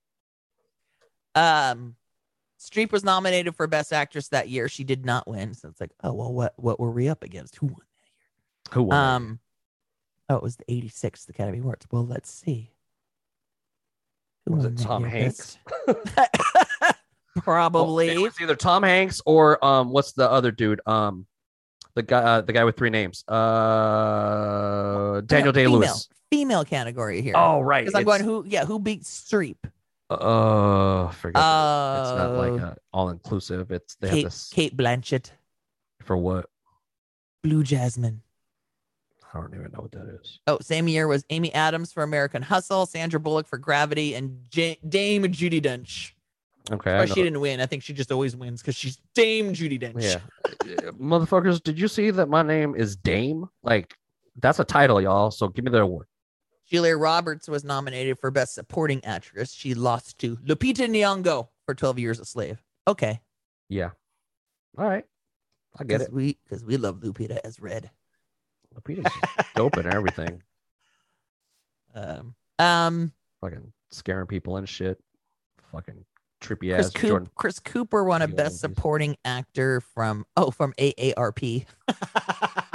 Um, 1.33 1.95
Streep 2.59 2.91
was 2.91 3.03
nominated 3.03 3.55
for 3.55 3.65
Best 3.65 3.91
Actress 3.91 4.27
that 4.27 4.47
year. 4.49 4.67
She 4.67 4.83
did 4.83 5.03
not 5.05 5.27
win. 5.27 5.53
So 5.55 5.67
it's 5.69 5.81
like, 5.81 5.89
oh 6.03 6.13
well, 6.13 6.31
what 6.31 6.53
what 6.57 6.79
were 6.79 6.91
we 6.91 7.09
up 7.09 7.23
against? 7.23 7.55
Who 7.55 7.67
won? 7.67 7.75
That 7.75 7.87
year? 8.69 8.73
Who 8.75 8.83
won 8.83 8.97
Um, 8.97 9.39
oh, 10.29 10.35
it 10.35 10.43
was 10.43 10.57
the 10.57 10.65
86th 10.65 11.27
Academy 11.29 11.57
Awards. 11.57 11.87
Well, 11.89 12.05
let's 12.05 12.29
see. 12.29 12.69
Who 14.45 14.53
Was 14.57 14.65
it 14.65 14.77
Tom? 14.77 15.03
Hanks? 15.03 15.57
Best- 15.87 15.97
Well, 17.33 17.43
Probably. 17.45 18.09
it 18.09 18.19
was 18.21 18.39
either 18.41 18.57
tom 18.57 18.83
hanks 18.83 19.21
or 19.25 19.63
um 19.63 19.89
what's 19.91 20.11
the 20.11 20.29
other 20.29 20.51
dude 20.51 20.81
um 20.85 21.25
the 21.95 22.03
guy 22.03 22.19
uh, 22.21 22.41
the 22.41 22.53
guy 22.53 22.63
with 22.63 22.77
three 22.77 22.89
names 22.89 23.23
uh 23.27 25.21
daniel 25.21 25.51
day 25.51 25.67
lewis 25.67 26.07
female 26.31 26.63
category 26.63 27.21
here. 27.21 27.33
Oh 27.35 27.59
right. 27.59 27.85
because 27.85 27.99
I'm 27.99 28.05
going 28.05 28.23
who? 28.23 28.45
Yeah, 28.47 28.63
who 28.65 28.79
beat 28.79 29.03
Streep? 29.03 29.57
Uh, 30.09 31.09
forget. 31.09 31.35
the- 31.35 32.01
it's 32.01 32.17
not 32.17 32.31
like 32.37 32.61
Uh, 32.61 32.65
uh, 32.67 32.75
all 32.93 33.09
inclusive. 33.09 33.71
It's 33.71 33.95
they 33.95 34.09
Kate, 34.09 34.15
have 34.23 34.31
this 34.31 34.49
Cate 34.49 34.75
Blanchett, 34.77 35.31
for 36.03 36.15
what? 36.17 36.49
Blue 37.43 37.63
Jasmine. 37.63 38.21
I 39.33 39.39
don't 39.39 39.53
even 39.53 39.71
know 39.71 39.79
what 39.81 39.91
that 39.93 40.07
is. 40.21 40.39
Oh, 40.47 40.57
same 40.61 40.87
year 40.87 41.07
was 41.07 41.25
Amy 41.29 41.53
Adams 41.53 41.91
for 41.93 42.03
American 42.03 42.41
Hustle, 42.41 42.85
Sandra 42.85 43.19
Bullock 43.19 43.47
for 43.47 43.57
Gravity, 43.57 44.13
and 44.15 44.39
J- 44.49 44.79
Dame 44.87 45.23
Judi 45.23 45.61
Dench. 45.61 46.11
Okay. 46.69 47.05
She 47.07 47.23
didn't 47.23 47.39
win. 47.39 47.59
I 47.59 47.65
think 47.65 47.83
she 47.83 47.93
just 47.93 48.11
always 48.11 48.35
wins 48.35 48.61
because 48.61 48.75
she's 48.75 48.97
Dame 49.15 49.53
Judi 49.53 49.81
Dench. 49.81 50.03
Yeah, 50.03 50.91
motherfuckers. 50.91 51.61
Did 51.61 51.79
you 51.79 51.87
see 51.87 52.11
that 52.11 52.29
my 52.29 52.43
name 52.43 52.75
is 52.75 52.95
Dame? 52.95 53.47
Like 53.63 53.95
that's 54.35 54.59
a 54.59 54.63
title, 54.63 55.01
y'all. 55.01 55.31
So 55.31 55.47
give 55.47 55.65
me 55.65 55.71
the 55.71 55.81
award. 55.81 56.07
Julia 56.69 56.95
Roberts 56.95 57.49
was 57.49 57.63
nominated 57.65 58.17
for 58.19 58.31
Best 58.31 58.53
Supporting 58.53 59.03
Actress. 59.03 59.51
She 59.51 59.73
lost 59.73 60.19
to 60.19 60.37
Lupita 60.37 60.87
Nyong'o 60.87 61.49
for 61.65 61.75
12 61.75 61.99
Years 61.99 62.19
a 62.19 62.25
Slave. 62.25 62.63
Okay. 62.87 63.19
Yeah. 63.67 63.89
All 64.77 64.87
right. 64.87 65.05
I 65.77 65.83
get 65.83 65.99
it. 66.01 66.13
we, 66.13 66.37
because 66.43 66.63
we 66.63 66.77
love 66.77 67.01
Lupita 67.01 67.39
as 67.43 67.59
Red. 67.59 67.91
Lupita's 68.73 69.11
dope 69.55 69.77
and 69.77 69.87
everything. 69.87 70.41
Um, 71.93 72.35
um, 72.57 73.11
Fucking 73.41 73.73
scaring 73.89 74.27
people 74.27 74.55
and 74.55 74.69
shit. 74.69 74.97
Fucking 75.73 76.05
trippy 76.41 76.73
Chris, 76.73 76.87
ass 76.87 76.93
Coop, 76.93 77.09
Jordan. 77.09 77.29
Chris 77.35 77.59
Cooper 77.59 78.03
won 78.03 78.21
a 78.21 78.27
Best. 78.27 78.59
Supporting 78.59 79.15
Actor 79.23 79.81
from, 79.81 80.25
oh, 80.35 80.51
from 80.51 80.73
AARP. 80.73 81.65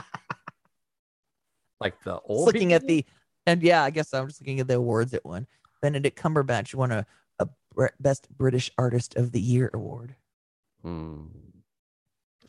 Like 1.78 2.02
the 2.04 2.18
old. 2.20 2.46
looking 2.46 2.72
at 2.72 2.86
the, 2.86 3.04
and 3.46 3.62
yeah, 3.62 3.82
I 3.82 3.90
guess 3.90 4.14
I'm 4.14 4.28
just 4.28 4.40
looking 4.40 4.60
at 4.60 4.66
the 4.66 4.76
awards 4.76 5.12
it 5.12 5.24
won. 5.26 5.46
Benedict 5.82 6.18
Cumberbatch 6.18 6.74
won 6.74 6.90
a, 6.90 7.06
a 7.38 7.48
Best 8.00 8.28
British 8.30 8.70
Artist 8.78 9.14
of 9.16 9.32
the 9.32 9.40
Year 9.40 9.70
award. 9.74 10.14
Hmm. 10.82 11.26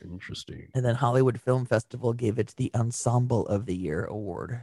Interesting. 0.02 0.70
And 0.74 0.86
then 0.86 0.96
Hollywood 0.96 1.42
Film 1.42 1.66
Festival 1.66 2.14
gave 2.14 2.40
it 2.40 2.54
the 2.56 2.72
Ensemble 2.76 3.46
of 3.48 3.66
the 3.66 3.76
Year 3.76 4.06
award 4.06 4.62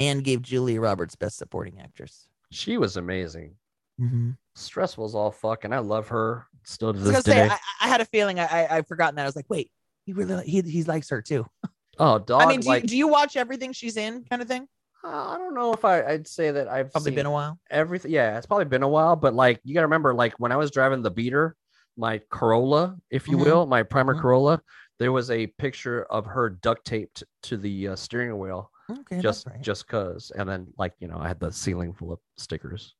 and 0.00 0.24
gave 0.24 0.42
Julia 0.42 0.80
Roberts 0.80 1.16
Best 1.16 1.36
Supporting 1.36 1.80
Actress. 1.80 2.28
She 2.50 2.78
was 2.78 2.96
amazing. 2.96 3.56
Mm-hmm. 4.00 4.30
Stressful 4.58 5.04
as 5.04 5.14
all 5.14 5.30
fuck, 5.30 5.64
and 5.64 5.74
I 5.74 5.78
love 5.80 6.08
her 6.08 6.46
still 6.64 6.92
to 6.92 6.98
I 6.98 7.02
was 7.02 7.12
this 7.12 7.22
gonna 7.24 7.36
say. 7.36 7.48
I, 7.48 7.58
I 7.82 7.88
had 7.88 8.00
a 8.00 8.06
feeling 8.06 8.40
I, 8.40 8.46
I 8.46 8.76
I've 8.78 8.88
forgotten 8.88 9.16
that. 9.16 9.22
I 9.22 9.26
was 9.26 9.36
like, 9.36 9.50
wait, 9.50 9.70
he 10.06 10.14
really 10.14 10.46
he 10.46 10.62
he 10.62 10.82
likes 10.84 11.10
her 11.10 11.20
too. 11.20 11.46
oh, 11.98 12.18
dog. 12.18 12.42
I 12.42 12.46
mean, 12.48 12.60
do, 12.60 12.68
like, 12.68 12.82
you, 12.84 12.88
do 12.88 12.96
you 12.96 13.08
watch 13.08 13.36
everything 13.36 13.72
she's 13.72 13.96
in, 13.98 14.24
kind 14.24 14.40
of 14.40 14.48
thing? 14.48 14.66
uh, 15.04 15.08
I 15.08 15.36
don't 15.36 15.54
know 15.54 15.72
if 15.74 15.84
I, 15.84 16.02
I'd 16.04 16.26
say 16.26 16.50
that 16.52 16.68
I've 16.68 16.90
Probably 16.90 17.12
been 17.12 17.26
a 17.26 17.30
while. 17.30 17.58
everything. 17.70 18.10
Yeah, 18.10 18.38
it's 18.38 18.46
probably 18.46 18.64
been 18.64 18.82
a 18.82 18.88
while, 18.88 19.14
but 19.14 19.34
like 19.34 19.60
you 19.62 19.74
gotta 19.74 19.86
remember, 19.86 20.14
like 20.14 20.32
when 20.38 20.52
I 20.52 20.56
was 20.56 20.70
driving 20.70 21.02
the 21.02 21.10
beater, 21.10 21.54
my 21.98 22.20
Corolla, 22.30 22.96
if 23.10 23.28
you 23.28 23.36
Mhm. 23.36 23.44
will, 23.44 23.66
my 23.66 23.82
primer 23.82 24.14
Mhm. 24.14 24.20
Corolla, 24.20 24.62
there 24.98 25.12
was 25.12 25.30
a 25.30 25.46
picture 25.48 26.04
of 26.04 26.24
her 26.24 26.48
duct 26.48 26.86
taped 26.86 27.24
to 27.42 27.58
the 27.58 27.88
uh, 27.88 27.96
steering 27.96 28.38
wheel, 28.38 28.70
Okay, 28.90 29.20
just 29.20 29.46
right. 29.46 29.60
just 29.60 29.86
cause. 29.86 30.32
And 30.34 30.48
then 30.48 30.72
like 30.78 30.94
you 30.98 31.08
know, 31.08 31.18
I 31.18 31.28
had 31.28 31.40
the 31.40 31.52
ceiling 31.52 31.92
full 31.92 32.12
of 32.12 32.20
stickers, 32.38 32.94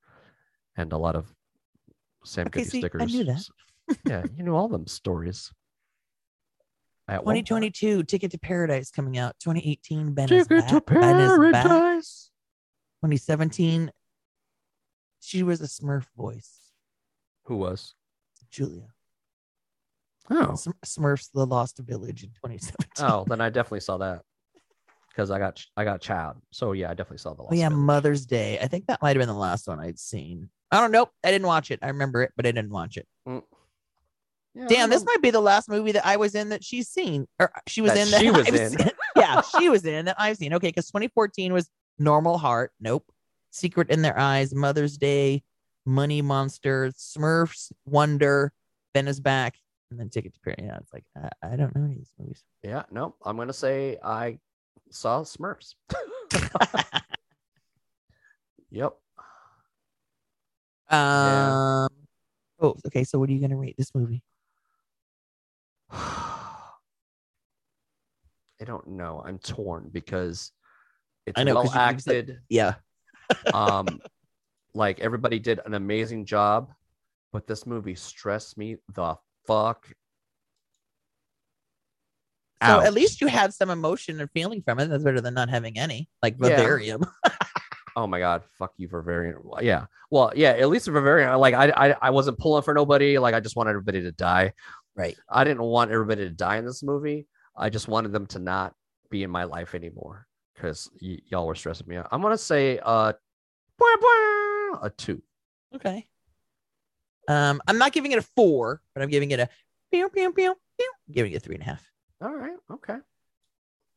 and 0.76 0.92
a 0.92 0.98
lot 0.98 1.16
of 1.16 1.32
Sam 2.26 2.46
Okay, 2.48 2.60
Goody 2.60 2.70
see, 2.70 2.78
I 2.78 2.80
stickers. 2.80 3.14
knew 3.14 3.24
that. 3.24 3.46
yeah, 4.06 4.24
you 4.36 4.42
know 4.44 4.56
all 4.56 4.68
them 4.68 4.86
stories. 4.86 5.52
At 7.08 7.20
2022 7.20 8.02
Ticket 8.02 8.32
to 8.32 8.38
Paradise 8.38 8.90
coming 8.90 9.16
out. 9.16 9.36
2018 9.40 10.12
Ben 10.12 10.32
is 10.32 10.46
Ticket 10.48 10.68
to 10.68 10.80
back. 10.80 10.86
Back. 11.52 11.66
paradise. 11.66 12.30
2017 13.02 13.90
she 15.20 15.42
was 15.42 15.60
a 15.60 15.64
Smurf 15.64 16.04
voice. 16.16 16.72
Who 17.44 17.56
was? 17.56 17.94
Julia. 18.50 18.86
Oh, 20.30 20.54
Smurfs 20.84 21.30
The 21.32 21.44
Lost 21.46 21.78
Village 21.78 22.24
in 22.24 22.30
2017. 22.30 23.06
oh, 23.08 23.24
then 23.28 23.40
I 23.40 23.50
definitely 23.50 23.80
saw 23.80 23.98
that 23.98 24.22
because 25.10 25.30
I 25.30 25.38
got 25.38 25.64
I 25.76 25.84
got 25.84 26.00
child. 26.00 26.36
So 26.52 26.72
yeah, 26.72 26.90
I 26.90 26.94
definitely 26.94 27.18
saw 27.18 27.34
the. 27.34 27.44
Oh 27.44 27.48
yeah, 27.52 27.68
Village. 27.68 27.84
Mother's 27.84 28.26
Day. 28.26 28.58
I 28.60 28.66
think 28.66 28.86
that 28.86 29.00
might 29.02 29.16
have 29.16 29.20
been 29.20 29.28
the 29.28 29.34
last 29.34 29.68
one 29.68 29.78
I'd 29.80 29.98
seen. 29.98 30.48
I 30.70 30.80
don't 30.80 30.90
know. 30.92 31.08
I 31.24 31.30
didn't 31.30 31.46
watch 31.46 31.70
it. 31.70 31.78
I 31.82 31.88
remember 31.88 32.22
it, 32.22 32.32
but 32.36 32.46
I 32.46 32.52
didn't 32.52 32.70
watch 32.70 32.96
it. 32.96 33.06
Mm. 33.28 33.42
Yeah, 34.54 34.66
Damn, 34.68 34.90
this 34.90 35.04
might 35.04 35.20
be 35.20 35.30
the 35.30 35.40
last 35.40 35.68
movie 35.68 35.92
that 35.92 36.06
I 36.06 36.16
was 36.16 36.34
in 36.34 36.48
that 36.48 36.64
she's 36.64 36.88
seen, 36.88 37.28
or 37.38 37.52
she 37.66 37.82
was 37.82 37.92
That 37.92 38.06
in 38.06 38.10
that 38.10 38.20
she 38.20 38.30
was 38.32 38.46
I've 38.48 38.54
in. 38.54 38.70
seen. 38.78 38.90
yeah, 39.16 39.42
she 39.42 39.68
was 39.68 39.84
in 39.84 40.06
that 40.06 40.16
I've 40.18 40.38
seen. 40.38 40.54
Okay, 40.54 40.68
because 40.68 40.86
2014 40.86 41.52
was 41.52 41.68
Normal 41.98 42.38
Heart. 42.38 42.72
Nope. 42.80 43.04
Secret 43.50 43.90
in 43.90 44.02
Their 44.02 44.18
Eyes, 44.18 44.54
Mother's 44.54 44.96
Day, 44.98 45.42
Money 45.84 46.20
Monster, 46.22 46.90
Smurfs, 46.96 47.70
Wonder, 47.86 48.52
Ben 48.94 49.08
is 49.08 49.20
back, 49.20 49.56
and 49.90 50.00
then 50.00 50.08
Ticket 50.08 50.34
to 50.34 50.40
Paradise. 50.40 50.64
Yeah, 50.66 50.78
it's 50.78 50.92
like 50.92 51.04
I, 51.42 51.52
I 51.52 51.56
don't 51.56 51.74
know 51.76 51.84
any 51.84 51.92
of 51.92 51.98
these 51.98 52.12
movies. 52.18 52.42
Yeah, 52.62 52.82
no, 52.90 53.14
I'm 53.24 53.36
gonna 53.36 53.52
say 53.52 53.98
I 54.02 54.38
saw 54.90 55.20
Smurfs. 55.22 55.74
yep. 58.70 58.96
Yeah. 60.90 61.84
Um. 61.84 61.88
Oh, 62.60 62.74
okay. 62.86 63.04
So, 63.04 63.18
what 63.18 63.28
are 63.28 63.32
you 63.32 63.40
gonna 63.40 63.56
rate 63.56 63.76
this 63.76 63.94
movie? 63.94 64.22
I 65.90 66.64
don't 68.64 68.86
know. 68.88 69.22
I'm 69.24 69.38
torn 69.38 69.88
because 69.92 70.52
it's 71.26 71.38
I 71.38 71.44
know, 71.44 71.54
'cause 71.54 71.74
well 71.74 71.86
you- 71.90 71.94
you 71.94 71.98
said- 72.00 72.16
acted. 72.30 72.40
Yeah. 72.48 72.74
um, 73.52 74.00
like 74.74 75.00
everybody 75.00 75.38
did 75.38 75.60
an 75.66 75.74
amazing 75.74 76.24
job, 76.24 76.72
but 77.32 77.46
this 77.46 77.66
movie 77.66 77.94
stressed 77.94 78.56
me 78.56 78.76
the 78.94 79.16
fuck. 79.46 79.86
So 82.62 82.68
out. 82.68 82.86
at 82.86 82.94
least 82.94 83.20
you 83.20 83.26
had 83.26 83.52
some 83.52 83.68
emotion 83.68 84.18
and 84.20 84.30
feeling 84.30 84.62
from 84.62 84.80
it. 84.80 84.86
That's 84.88 85.04
better 85.04 85.20
than 85.20 85.34
not 85.34 85.50
having 85.50 85.78
any, 85.78 86.08
like 86.22 86.36
Yeah. 86.40 86.56
Oh 87.96 88.06
my 88.06 88.18
god, 88.18 88.42
fuck 88.58 88.74
you, 88.76 88.88
Bavarian. 88.88 89.38
Yeah, 89.62 89.86
well, 90.10 90.30
yeah. 90.36 90.50
At 90.50 90.68
least 90.68 90.86
Bavarian, 90.86 91.34
like 91.38 91.54
I, 91.54 91.70
I, 91.70 91.96
I 92.02 92.10
wasn't 92.10 92.38
pulling 92.38 92.62
for 92.62 92.74
nobody. 92.74 93.18
Like 93.18 93.34
I 93.34 93.40
just 93.40 93.56
wanted 93.56 93.70
everybody 93.70 94.02
to 94.02 94.12
die. 94.12 94.52
Right. 94.94 95.16
I 95.30 95.44
didn't 95.44 95.62
want 95.62 95.90
everybody 95.90 96.24
to 96.24 96.30
die 96.30 96.58
in 96.58 96.66
this 96.66 96.82
movie. 96.82 97.26
I 97.56 97.70
just 97.70 97.88
wanted 97.88 98.12
them 98.12 98.26
to 98.28 98.38
not 98.38 98.74
be 99.10 99.22
in 99.22 99.30
my 99.30 99.44
life 99.44 99.74
anymore 99.74 100.26
because 100.54 100.90
y- 101.00 101.20
y'all 101.30 101.46
were 101.46 101.54
stressing 101.54 101.88
me 101.88 101.96
out. 101.96 102.08
I'm 102.12 102.20
gonna 102.20 102.36
say 102.36 102.78
uh, 102.82 103.12
a 104.82 104.90
two. 104.90 105.22
Okay. 105.74 106.06
Um, 107.28 107.60
I'm 107.66 107.78
not 107.78 107.92
giving 107.92 108.12
it 108.12 108.18
a 108.18 108.22
four, 108.22 108.82
but 108.94 109.02
I'm 109.02 109.08
giving 109.08 109.30
it 109.30 109.40
a 109.40 109.48
pew 109.90 110.08
pew 110.10 110.32
pew 110.32 110.54
pew. 110.78 110.92
Giving 111.10 111.32
it 111.32 111.36
a 111.36 111.40
three 111.40 111.54
and 111.56 111.62
a 111.62 111.66
half. 111.66 111.90
All 112.22 112.34
right. 112.34 112.56
Okay. 112.70 112.96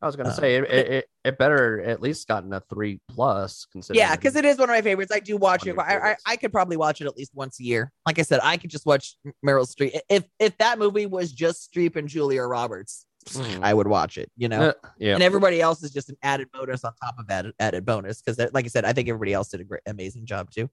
I 0.02 0.06
was 0.06 0.16
gonna 0.16 0.30
Uh, 0.30 0.34
say 0.34 0.56
it, 0.56 0.64
it, 0.64 0.88
it, 0.88 1.06
it 1.26 1.38
better 1.38 1.82
at 1.82 2.02
least 2.02 2.28
gotten 2.28 2.54
a 2.54 2.62
three 2.70 3.02
plus. 3.10 3.66
Considering 3.72 4.00
Yeah, 4.00 4.16
because 4.16 4.36
it 4.36 4.46
is 4.46 4.58
one 4.58 4.70
of 4.70 4.74
my 4.74 4.82
favorites. 4.82 5.12
I 5.12 5.20
do 5.20 5.36
watch 5.36 5.68
it. 5.68 5.78
I, 5.78 6.12
I. 6.12 6.16
I 6.26 6.36
could 6.38 6.52
probably 6.54 6.78
watch 6.78 7.02
it 7.02 7.06
at 7.08 7.18
least 7.18 7.32
once 7.34 7.60
a 7.60 7.64
year. 7.64 7.92
Like 8.06 8.18
I 8.18 8.22
said, 8.22 8.40
I 8.42 8.58
could 8.58 8.70
just 8.70 8.86
watch 8.86 9.18
Meryl 9.46 9.68
Streep. 9.68 10.00
If 10.10 10.24
if 10.40 10.58
that 10.60 10.80
movie 10.80 11.06
was 11.06 11.32
just 11.34 11.70
Streep 11.72 11.96
and 11.98 12.08
Julia 12.08 12.44
Roberts, 12.44 13.06
Mhm. 13.28 13.62
I 13.62 13.74
would 13.74 13.88
watch 13.88 14.18
it. 14.18 14.32
You 14.38 14.48
know. 14.48 14.70
Uh, 14.70 14.74
yeah. 14.98 15.14
And 15.16 15.22
everybody 15.24 15.60
else 15.60 15.84
is 15.84 15.92
just 15.92 16.10
an 16.10 16.16
added 16.24 16.48
bonus 16.54 16.86
on 16.86 16.94
top 17.04 17.16
of 17.20 17.30
added 17.30 17.54
added 17.60 17.86
bonus 17.86 18.22
because, 18.22 18.40
like 18.54 18.64
I 18.66 18.70
said, 18.70 18.86
I 18.86 18.94
think 18.94 19.10
everybody 19.10 19.34
else 19.34 19.50
did 19.50 19.60
a 19.60 19.66
great, 19.66 19.82
amazing 19.86 20.26
job 20.26 20.50
too. 20.52 20.70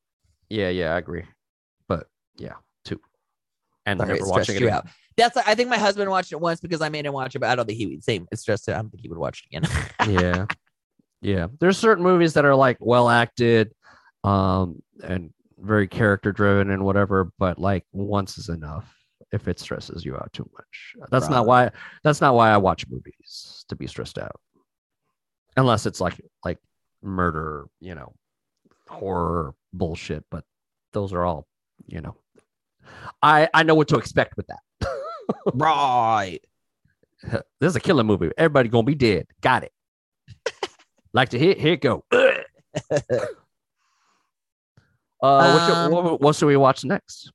Yeah, 0.48 0.69
yeah, 0.69 0.94
I 0.94 0.98
agree. 0.98 1.24
But 1.89 2.07
yeah, 2.36 2.53
two. 2.53 2.57
And 3.87 3.99
Sorry, 4.01 4.15
never 4.15 4.29
watching 4.29 4.57
stressed 4.57 4.63
it 4.63 4.69
out. 4.69 4.87
That's 5.17 5.37
I 5.37 5.55
think 5.55 5.71
my 5.71 5.79
husband 5.79 6.11
watched 6.11 6.33
it 6.33 6.41
once 6.41 6.61
because 6.61 6.83
I 6.83 6.89
made 6.89 7.07
him 7.07 7.13
watch 7.15 7.35
it, 7.35 7.39
but 7.39 7.49
I 7.49 7.55
don't 7.55 7.67
think 7.67 7.79
he 7.79 7.87
would 7.87 8.05
same. 8.05 8.27
It's 8.31 8.45
just 8.45 8.69
I 8.69 8.75
don't 8.75 8.91
think 8.91 9.03
he 9.03 9.09
would 9.09 9.19
watch 9.19 9.45
it 9.51 9.57
again. 9.57 10.21
yeah. 10.21 10.47
Yeah. 11.23 11.47
There's 11.61 11.79
certain 11.79 12.05
movies 12.05 12.35
that 12.35 12.45
are 12.45 12.55
like 12.55 12.77
well 12.81 13.09
acted, 13.09 13.73
um, 14.25 14.83
and 15.03 15.31
very 15.59 15.89
character 15.89 16.33
driven 16.33 16.71
and 16.71 16.85
whatever, 16.85 17.33
but 17.39 17.59
like 17.59 17.85
once 17.93 18.37
is 18.39 18.49
enough 18.49 18.93
if 19.33 19.49
it 19.49 19.59
stresses 19.59 20.05
you 20.05 20.17
out 20.17 20.33
too 20.33 20.49
much. 20.53 21.09
That's 21.11 21.29
not 21.29 21.47
why 21.47 21.71
that's 22.05 22.21
not 22.21 22.35
why 22.35 22.51
I 22.51 22.57
watch 22.57 22.87
movies 22.89 23.65
to 23.69 23.77
be 23.77 23.87
stressed 23.87 24.19
out. 24.19 24.41
Unless 25.57 25.87
it's 25.87 26.01
like 26.01 26.21
like 26.45 26.59
murder, 27.03 27.67
you 27.81 27.95
know, 27.95 28.15
horror 28.89 29.55
bullshit, 29.73 30.25
but 30.31 30.45
those 30.93 31.13
are 31.13 31.25
all, 31.25 31.47
you 31.87 32.01
know. 32.01 32.17
I 33.23 33.49
I 33.55 33.63
know 33.63 33.75
what 33.75 33.89
to 33.89 33.97
expect 33.99 34.37
with 34.37 34.47
that. 34.49 34.89
right. 35.55 36.41
this 37.23 37.71
is 37.71 37.77
a 37.77 37.81
killer 37.81 38.05
movie. 38.05 38.31
Everybody 38.37 38.69
gonna 38.69 38.85
be 38.85 38.95
dead. 38.95 39.27
Got 39.41 39.65
it. 39.65 39.73
like 41.13 41.31
to 41.31 41.39
hit, 41.39 41.59
here 41.61 41.75
it 41.75 41.81
go. 41.81 42.05
uh, 42.13 42.19
what, 45.23 45.23
Um, 45.23 45.91
you, 45.91 45.97
what, 45.97 46.21
what 46.21 46.37
should 46.37 46.47
we 46.47 46.57
watch 46.57 46.85
next? 46.85 47.33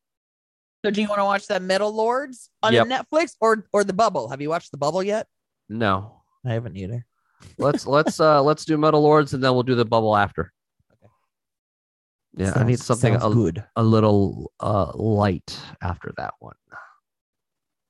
So 0.83 0.91
do 0.91 1.01
you 1.01 1.07
want 1.07 1.19
to 1.19 1.25
watch 1.25 1.47
that 1.47 1.61
Metal 1.61 1.93
Lords 1.93 2.49
on 2.63 2.73
Yep. 2.73 2.87
Netflix 2.87 3.35
or 3.39 3.65
or 3.71 3.83
The 3.83 3.93
Bubble? 3.93 4.29
Have 4.29 4.41
you 4.41 4.49
watched 4.49 4.71
The 4.71 4.77
Bubble 4.77 5.03
yet? 5.03 5.27
No, 5.69 6.21
I 6.45 6.53
haven't 6.53 6.75
either. 6.75 7.05
let's 7.57 7.85
let's 7.85 8.19
uh 8.19 8.41
let's 8.41 8.65
do 8.65 8.77
Metal 8.77 9.01
Lords 9.01 9.33
and 9.33 9.43
then 9.43 9.53
we'll 9.53 9.63
do 9.63 9.75
the 9.75 9.85
bubble 9.85 10.15
after. 10.17 10.51
Yeah, 12.37 12.53
I 12.55 12.63
need 12.63 12.79
something 12.79 13.15
a, 13.15 13.29
good. 13.29 13.63
a 13.75 13.83
little 13.83 14.51
uh 14.59 14.91
light 14.95 15.57
after 15.81 16.13
that 16.17 16.33
one. 16.39 16.55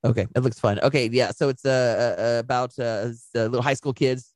Okay, 0.03 0.25
it 0.35 0.39
looks 0.39 0.59
fun. 0.59 0.79
Okay, 0.79 1.07
yeah. 1.11 1.29
So 1.31 1.49
it's 1.49 1.63
uh, 1.63 2.15
uh 2.17 2.39
about 2.39 2.77
uh 2.79 2.83
uh, 3.35 3.39
little 3.45 3.61
high 3.61 3.75
school 3.75 3.93
kids 3.93 4.33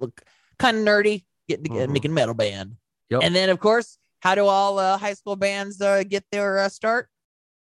look 0.00 0.22
kind 0.58 0.76
of 0.78 0.84
nerdy, 0.84 1.24
getting 1.48 1.66
Mhm. 1.72 1.90
making 1.90 2.12
a 2.12 2.14
metal 2.14 2.34
band. 2.34 2.76
Yep. 3.10 3.20
And 3.22 3.34
then 3.36 3.50
of 3.50 3.60
course, 3.60 3.98
how 4.20 4.34
do 4.34 4.46
all 4.46 4.78
uh, 4.78 4.96
high 4.96 5.12
school 5.14 5.36
bands 5.36 5.80
uh, 5.80 6.02
get 6.02 6.24
their 6.32 6.58
uh, 6.58 6.68
start? 6.70 7.08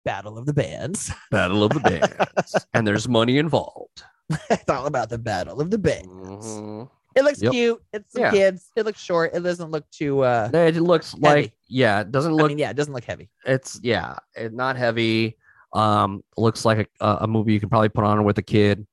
Battle 0.06 0.38
of 0.38 0.46
the 0.46 0.54
Bands. 0.54 1.12
Battle 1.32 1.64
of 1.64 1.72
the 1.72 1.80
Bands, 1.80 2.66
and 2.76 2.86
there's 2.86 3.10
money 3.10 3.40
involved. 3.40 4.04
it's 4.52 4.70
all 4.70 4.86
about 4.86 5.10
the 5.10 5.18
Battle 5.18 5.60
of 5.62 5.72
the 5.72 5.80
Bands. 5.80 6.46
Mhm. 6.46 6.90
It 7.16 7.24
looks 7.24 7.42
Yep. 7.42 7.52
cute. 7.54 7.82
It's 7.94 8.12
some 8.14 8.24
Yeah. 8.24 8.32
kids. 8.32 8.70
It 8.76 8.86
looks 8.86 9.00
short. 9.00 9.34
It 9.34 9.40
doesn't 9.42 9.72
look 9.72 9.90
too. 9.90 10.22
uh 10.22 10.50
It 10.54 10.76
looks 10.76 11.16
like 11.16 11.54
yeah, 11.68 12.02
it 12.02 12.12
doesn't 12.12 12.34
look. 12.34 12.46
I 12.46 12.48
mean, 12.50 12.58
yeah, 12.60 12.70
it 12.72 12.76
doesn't 12.76 12.94
look 12.94 13.06
heavy. 13.06 13.30
it's 13.46 13.80
yeah, 13.82 14.18
it's 14.36 14.54
not 14.54 14.76
heavy. 14.76 15.38
Um, 15.74 16.24
looks 16.38 16.64
like 16.66 16.90
a, 17.02 17.18
a 17.22 17.28
movie 17.28 17.54
you 17.54 17.60
can 17.60 17.70
probably 17.70 17.90
put 17.90 18.04
on 18.06 18.24
with 18.24 18.38
a 18.38 18.42
kid. 18.42 18.86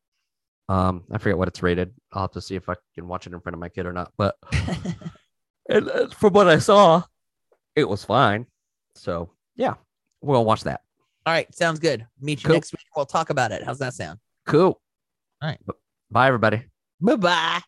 Um, 0.69 1.05
I 1.13 1.19
forget 1.19 1.37
what 1.39 1.49
it's 1.49 1.63
rated. 1.63 1.93
I'll 2.13 2.23
have 2.23 2.33
to 2.33 2.41
see 2.41 2.55
if 2.57 2.69
I 2.69 2.75
can 2.95 3.07
watch 3.09 3.27
it 3.27 3.33
in 3.33 3.41
front 3.41 3.55
of 3.55 3.61
my 3.61 3.69
kid 3.69 3.87
or 3.87 3.93
not. 3.93 4.13
But 4.17 4.37
and, 5.69 5.89
uh, 5.91 6.09
from 6.11 6.33
what 6.33 6.49
I 6.49 6.59
saw, 6.59 7.03
it 7.77 7.89
was 7.89 8.05
fine. 8.05 8.47
So 8.95 9.31
yeah, 9.57 9.75
we'll 10.23 10.45
watch 10.45 10.63
that. 10.65 10.81
All 11.27 11.33
right, 11.33 11.53
sounds 11.55 11.79
good. 11.79 12.07
Meet 12.21 12.43
you 12.43 12.49
Cool. 12.49 12.57
next 12.57 12.73
week. 12.73 12.81
We'll 12.97 13.07
talk 13.07 13.31
about 13.31 13.53
it. 13.53 13.63
How's 13.65 13.79
that 13.79 13.95
sound? 13.95 14.19
Cool. 14.47 14.81
All 15.41 15.49
right. 15.49 15.61
Bye, 16.11 16.27
everybody. 16.29 16.63
Bye 17.01 17.17
bye. 17.17 17.63